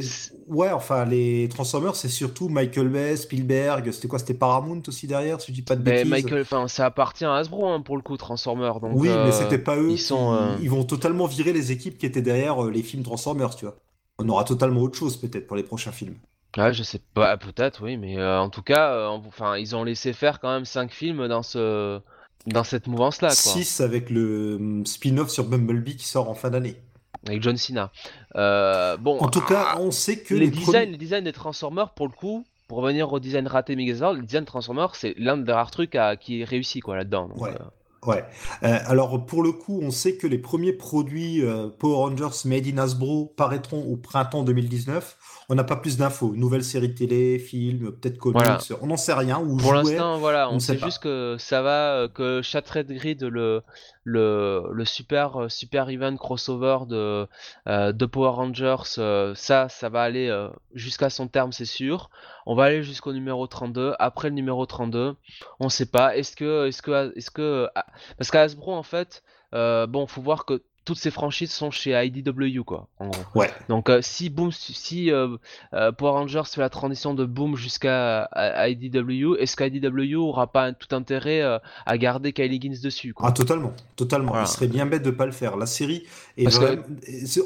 [0.48, 5.42] Ouais, enfin, les Transformers, c'est surtout Michael Bay, Spielberg, c'était quoi C'était Paramount aussi derrière,
[5.42, 6.12] si je dis pas de ben, bêtises.
[6.12, 8.80] Michael, enfin, ça appartient à Hasbro hein, pour le coup, Transformers.
[8.80, 9.92] Donc, oui, mais c'était pas eux.
[9.92, 13.66] Ils, sont, ils vont totalement virer les équipes qui étaient derrière les films Transformers, tu
[13.66, 13.76] vois.
[14.20, 16.16] On aura totalement autre chose peut-être pour les prochains films.
[16.58, 20.40] Ouais, je sais pas, peut-être, oui, mais en tout cas, enfin, ils ont laissé faire
[20.40, 22.02] quand même 5 films dans ce
[22.48, 23.30] dans cette mouvance-là.
[23.30, 26.82] 6 avec le hum, spin-off sur Bumblebee qui sort en fin d'année
[27.28, 27.92] avec John Cena.
[28.36, 31.90] Euh, bon, en tout cas, on sait que les, les designs, les designs des Transformers,
[31.90, 35.52] pour le coup, pour revenir au design raté Megazord, le design Transformers, c'est l'un des
[35.52, 37.30] rares trucs à, qui est réussi quoi là-dedans.
[37.36, 37.50] Ouais.
[37.50, 37.64] Euh.
[38.08, 38.24] Ouais.
[38.64, 41.44] Euh, alors pour le coup, on sait que les premiers produits
[41.80, 45.18] Power Rangers Made in Hasbro paraîtront au printemps 2019.
[45.52, 46.36] On n'a pas plus d'infos.
[46.36, 48.44] Nouvelle série télé, film, peut-être comics.
[48.82, 49.44] On n'en sait rien.
[49.60, 53.64] Pour l'instant, voilà, on, sait, juste que ça va, euh, que Shattered Grid, le,
[54.04, 57.28] le, le super, euh, super event crossover de,
[57.68, 62.12] euh, de Power Rangers, ça, ça va aller jusqu'à son terme, c'est sûr.
[62.46, 63.96] On va aller jusqu'au numéro 32.
[63.98, 65.16] Après le numéro 32,
[65.60, 66.16] on sait pas.
[66.16, 67.88] Est-ce que, est-ce que, est-ce que, ah,
[68.20, 72.64] parce qu'à Hasbro, en fait, bon, faut voir que toutes ces franchises sont chez IDW
[72.64, 73.22] quoi en gros.
[73.36, 73.52] Ouais.
[73.68, 75.38] Donc euh, si Boom si euh,
[75.74, 78.30] euh, Power Rangers fait la transition de Boom jusqu'à
[78.68, 81.42] IDW, est-ce qu'IDW aura pas tout intérêt
[81.86, 83.28] à garder Kylie Gins dessus quoi?
[83.30, 84.40] Ah totalement, totalement.
[84.40, 85.58] Il serait bien bête de pas le faire.
[85.58, 86.04] La série
[86.38, 86.84] est vraiment...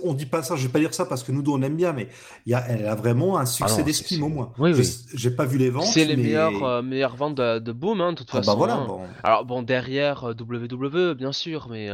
[0.04, 1.76] on dit pas ça, je vais pas dire ça parce que nous deux on aime
[1.76, 2.08] bien mais
[2.46, 2.64] il y a...
[2.68, 4.52] elle a vraiment un succès ah d'estime au moins.
[4.58, 4.90] Oui, oui.
[5.14, 8.30] J'ai pas vu les ventes C'est les meilleures meilleures ventes de, Boom hein, de toute
[8.32, 8.52] ah, bah façon.
[8.52, 8.86] Bah voilà, hein.
[8.88, 9.02] bon.
[9.24, 11.90] Alors bon derrière WWE bien sûr mais,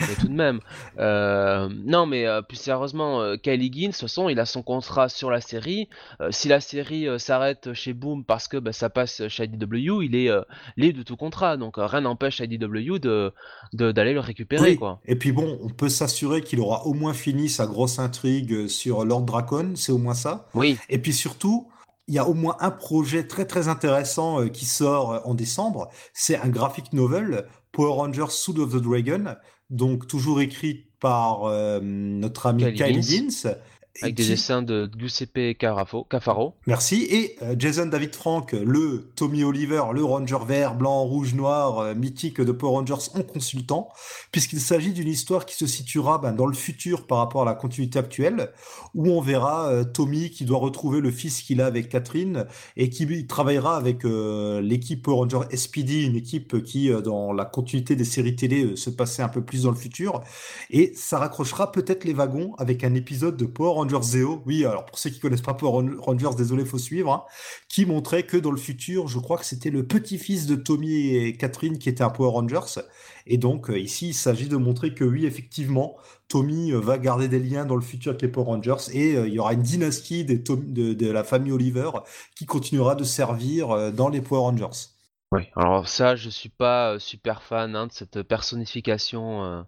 [0.00, 0.60] mais tout de même
[0.98, 5.08] non, mais euh, plus sérieusement, euh, Kylie Ginn, de toute façon, il a son contrat
[5.08, 5.88] sur la série.
[6.30, 10.30] si la série s'arrête chez Boom parce que bah, ça passe chez IDW, il est
[10.76, 11.56] libre de tout contrat.
[11.56, 13.32] Donc rien n'empêche IDW de,
[13.72, 14.76] d'aller le récupérer.
[14.76, 15.00] Quoi.
[15.04, 19.04] Et puis bon, on peut s'assurer qu'il aura au moins fini sa grosse intrigue sur
[19.04, 20.48] Lord Dracon, c'est au moins ça.
[20.54, 20.76] Oui.
[20.88, 21.68] Et puis surtout,
[22.08, 25.88] il y a au moins un projet très très intéressant qui sort en décembre.
[26.12, 29.34] C'est un graphic novel, Power Rangers Suit of the Dragon,
[29.72, 33.56] donc toujours écrit par euh, notre ami Kyle Higgins
[34.00, 36.54] avec des dessins de Giuseppe Cafaro.
[36.66, 37.06] Merci.
[37.10, 41.94] Et euh, Jason David Frank, le Tommy Oliver, le Ranger vert, blanc, rouge, noir, euh,
[41.94, 43.88] mythique de Power Rangers en consultant,
[44.30, 47.54] puisqu'il s'agit d'une histoire qui se situera ben, dans le futur par rapport à la
[47.54, 48.50] continuité actuelle,
[48.94, 52.46] où on verra euh, Tommy qui doit retrouver le fils qu'il a avec Catherine
[52.76, 58.04] et qui travaillera avec l'équipe Power Rangers SPD, une équipe qui, dans la continuité des
[58.04, 60.22] séries télé, se passait un peu plus dans le futur.
[60.70, 64.84] Et ça raccrochera peut-être les wagons avec un épisode de Power Rangers Zeo, oui, alors
[64.86, 67.24] pour ceux qui connaissent pas Power Rangers, désolé, faut suivre, hein,
[67.68, 71.36] qui montrait que dans le futur, je crois que c'était le petit-fils de Tommy et
[71.36, 72.82] Catherine qui était un Power Rangers.
[73.26, 75.96] Et donc euh, ici, il s'agit de montrer que oui, effectivement,
[76.28, 79.32] Tommy euh, va garder des liens dans le futur avec les Power Rangers et il
[79.32, 81.90] y aura une dynastie de, la famille Oliver
[82.36, 84.92] qui continuera de servir dans les Power Rangers.
[85.32, 89.62] Oui, alors ça, je suis pas super fan hein, de cette personnification euh,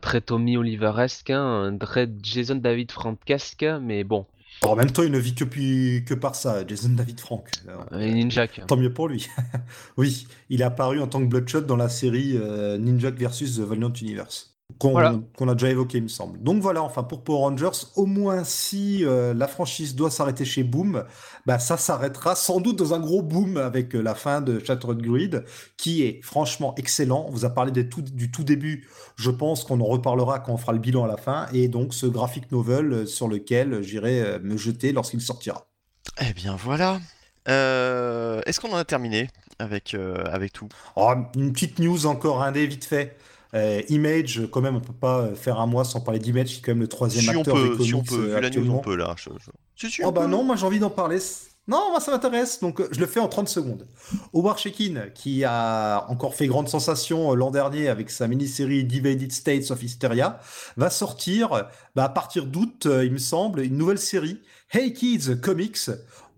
[0.00, 4.26] très Tommy Oliveresque, hein, très Jason David Frankesque, mais bon.
[4.62, 7.48] En même temps, il ne vit que, que par ça, Jason David Frank.
[7.98, 8.46] Et Ninja.
[8.48, 9.28] Tant mieux pour lui.
[9.96, 13.60] oui, il est apparu en tant que Bloodshot dans la série euh, Ninja versus The
[13.60, 14.96] Valiant Universe qu'on
[15.48, 16.42] a déjà évoqué, il me semble.
[16.42, 20.64] Donc voilà, enfin pour Power Rangers, au moins si euh, la franchise doit s'arrêter chez
[20.64, 21.04] Boom,
[21.46, 25.00] bah ça s'arrêtera sans doute dans un gros boom avec euh, la fin de Shattered
[25.00, 25.44] Grid,
[25.78, 27.24] qui est franchement excellent.
[27.28, 28.86] On vous a parlé des tout, du tout début,
[29.16, 31.94] je pense qu'on en reparlera quand on fera le bilan à la fin, et donc
[31.94, 35.68] ce graphic novel euh, sur lequel j'irai me jeter lorsqu'il sortira.
[36.20, 37.00] Eh bien voilà.
[37.46, 39.28] Est-ce qu'on en a terminé
[39.58, 40.68] avec, avec tout?
[40.96, 43.16] Oh, Une petite news encore, un des vite fait.
[43.54, 46.62] Euh, Image, quand même, on peut pas faire un mois sans parler d'Image, qui est
[46.62, 48.96] quand même le troisième acteur des comics si on peut, vu la news, on peut
[48.96, 49.14] là.
[50.04, 51.18] oh bah non, moi j'ai envie d'en parler.
[51.68, 53.88] Non, moi ça m'intéresse, donc euh, je le fais en 30 secondes.
[54.32, 59.32] Howard Shekin, qui a encore fait grande sensation euh, l'an dernier avec sa mini-série Divided
[59.32, 60.38] States of Hysteria,
[60.76, 65.90] va sortir, bah, à partir d'août, il me semble, une nouvelle série, Hey Kids Comics,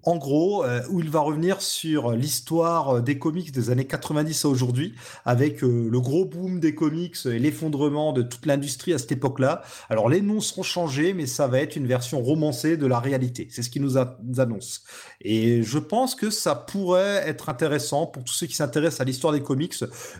[0.09, 4.47] en gros, euh, où il va revenir sur l'histoire euh, des comics des années 90
[4.47, 4.95] à aujourd'hui,
[5.27, 9.61] avec euh, le gros boom des comics et l'effondrement de toute l'industrie à cette époque-là.
[9.91, 13.49] Alors les noms seront changés, mais ça va être une version romancée de la réalité.
[13.51, 14.83] C'est ce qu'il nous, annonce.
[15.20, 19.35] Et je pense que ça pourrait être intéressant pour tous ceux qui s'intéressent à l'histoire
[19.35, 19.75] des comics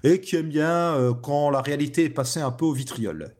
[0.05, 3.34] et qui aiment bien quand la réalité est passée un peu au vitriol.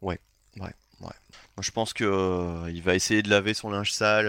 [0.00, 0.18] Ouais,
[0.56, 0.72] ouais,
[1.02, 1.60] ouais.
[1.60, 4.26] Je pense que il va essayer de laver son linge sale.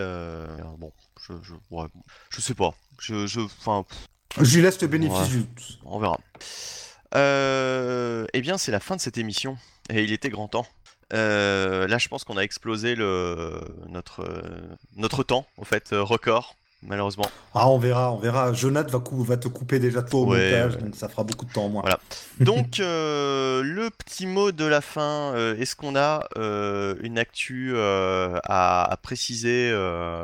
[0.78, 0.92] bon,
[1.28, 1.54] je, je,
[2.30, 2.74] je sais pas.
[3.00, 3.86] Je, je, enfin,
[4.42, 5.46] je lui laisse le bénéfice du
[5.86, 6.20] On verra.
[7.16, 9.58] Euh, eh bien, c'est la fin de cette émission.
[9.90, 10.68] Et il était grand temps.
[11.14, 14.26] Euh, là, je pense qu'on a explosé le, notre,
[14.96, 16.56] notre temps, en fait, record
[16.88, 17.26] malheureusement.
[17.54, 18.54] Ah, on verra, on verra.
[18.54, 21.66] Jonathan va, va te couper déjà toi au montage, donc ça fera beaucoup de temps
[21.66, 21.82] en moins.
[21.82, 22.00] Voilà.
[22.40, 27.74] Donc, euh, le petit mot de la fin, euh, est-ce qu'on a euh, une actu
[27.78, 29.74] à, préciser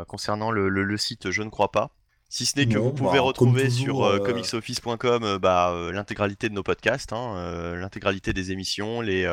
[0.08, 1.92] concernant le, site Je ne crois pas?
[2.32, 7.14] Si ce n'est que vous pouvez bah, retrouver sur comicsoffice.com bah, l'intégralité de nos podcasts,
[7.14, 9.28] hein, l'intégralité des émissions, les,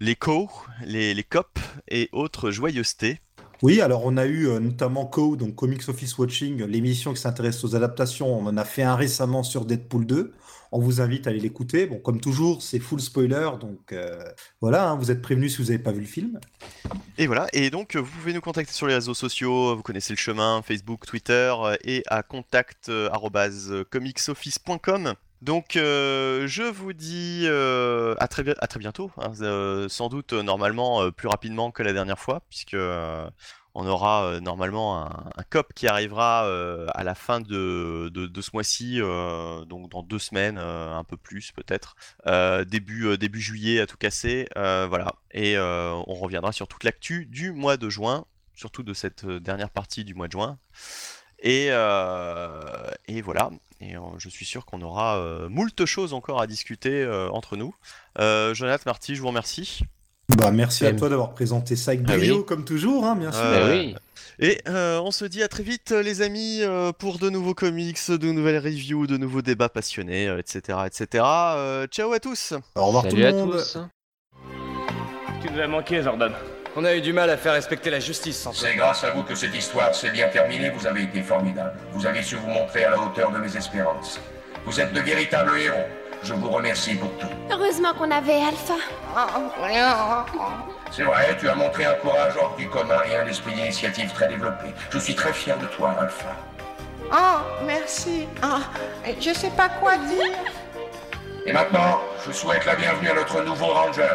[0.00, 0.50] les co,
[0.84, 1.58] les, les cop
[1.88, 3.20] et autres joyeusetés.
[3.64, 7.64] Oui, alors on a eu euh, notamment Co, donc Comics Office Watching, l'émission qui s'intéresse
[7.64, 8.38] aux adaptations.
[8.38, 10.34] On en a fait un récemment sur Deadpool 2.
[10.70, 11.86] On vous invite à aller l'écouter.
[11.86, 14.22] Bon, comme toujours, c'est full spoiler, donc euh,
[14.60, 16.38] voilà, hein, vous êtes prévenus si vous n'avez pas vu le film.
[17.16, 20.18] Et voilà, et donc vous pouvez nous contacter sur les réseaux sociaux, vous connaissez le
[20.18, 25.14] chemin, Facebook, Twitter, euh, et à contact.comicsoffice.com.
[25.44, 29.32] Donc je vous dis à, très, à très bientôt, hein.
[29.90, 32.78] sans doute normalement plus rapidement que la dernière fois, puisque
[33.74, 36.48] on aura normalement un, COP qui arrivera
[36.94, 39.00] à la fin de, ce mois-ci,
[39.68, 41.94] donc dans deux semaines, un peu plus peut-être,
[42.66, 47.76] début, début juillet à tout casser, voilà, et on reviendra sur toute l'actu du mois
[47.76, 48.24] de juin,
[48.54, 50.58] surtout de cette dernière partie du mois de juin.
[51.42, 51.68] Et
[53.20, 53.50] voilà.
[53.84, 57.56] Et euh, je suis sûr qu'on aura euh, moult choses encore à discuter euh, entre
[57.56, 57.74] nous.
[58.18, 59.80] Jonathan, Marty, je vous remercie.
[60.38, 63.42] Bah, merci à toi d'avoir présenté ça avec ah brio, comme toujours, hein, bien sûr.
[63.68, 63.94] Oui.
[64.38, 66.62] Et on se dit à très vite, les amis,
[66.98, 70.78] pour de nouveaux comics, de nouvelles reviews, de nouveaux débats passionnés, etc.
[70.86, 71.24] etc.
[71.90, 73.62] ciao à tous Au revoir tout le monde
[75.42, 76.32] Tu nous as manqué, Jordan?
[76.76, 78.48] On a eu du mal à faire respecter la justice.
[78.52, 80.70] C'est grâce à vous que cette histoire s'est bien terminée.
[80.70, 81.74] Vous avez été formidable.
[81.92, 84.20] Vous avez su vous montrer à la hauteur de mes espérances.
[84.64, 85.86] Vous êtes de véritables héros.
[86.24, 87.28] Je vous remercie pour tout.
[87.48, 88.74] Heureusement qu'on avait Alpha.
[90.90, 94.26] C'est vrai, tu as montré un courage hors du commun et un esprit d'initiative très
[94.26, 94.66] développé.
[94.90, 96.34] Je suis très fier de toi, Alpha.
[97.12, 98.26] Oh, merci.
[98.42, 98.58] Oh,
[99.20, 100.38] je sais pas quoi dire.
[101.46, 104.08] Et maintenant, je souhaite la bienvenue à notre nouveau ranger.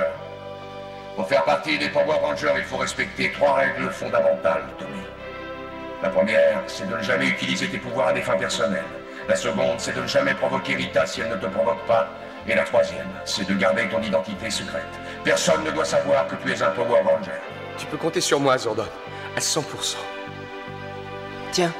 [1.15, 5.01] Pour faire partie des Power Rangers, il faut respecter trois règles fondamentales, Tommy.
[6.01, 8.85] La première, c'est de ne jamais utiliser tes pouvoirs à des fins personnelles.
[9.27, 12.07] La seconde, c'est de ne jamais provoquer Rita si elle ne te provoque pas.
[12.47, 14.87] Et la troisième, c'est de garder ton identité secrète.
[15.23, 17.39] Personne ne doit savoir que tu es un Power Ranger.
[17.77, 18.87] Tu peux compter sur moi, Zordon.
[19.35, 19.97] À 100%.
[21.51, 21.73] Tiens,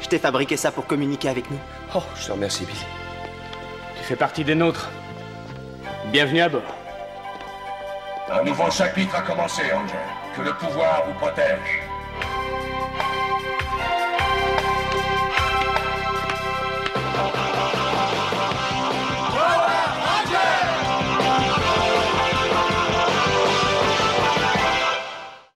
[0.00, 1.58] je t'ai fabriqué ça pour communiquer avec nous.
[1.94, 2.86] Oh, je te remercie, Billy.
[3.96, 4.90] Tu fais partie des nôtres.
[6.12, 6.83] Bienvenue à bord.
[8.30, 9.98] Un nouveau chapitre a commencé, Angel.
[10.34, 11.82] Que le pouvoir vous protège.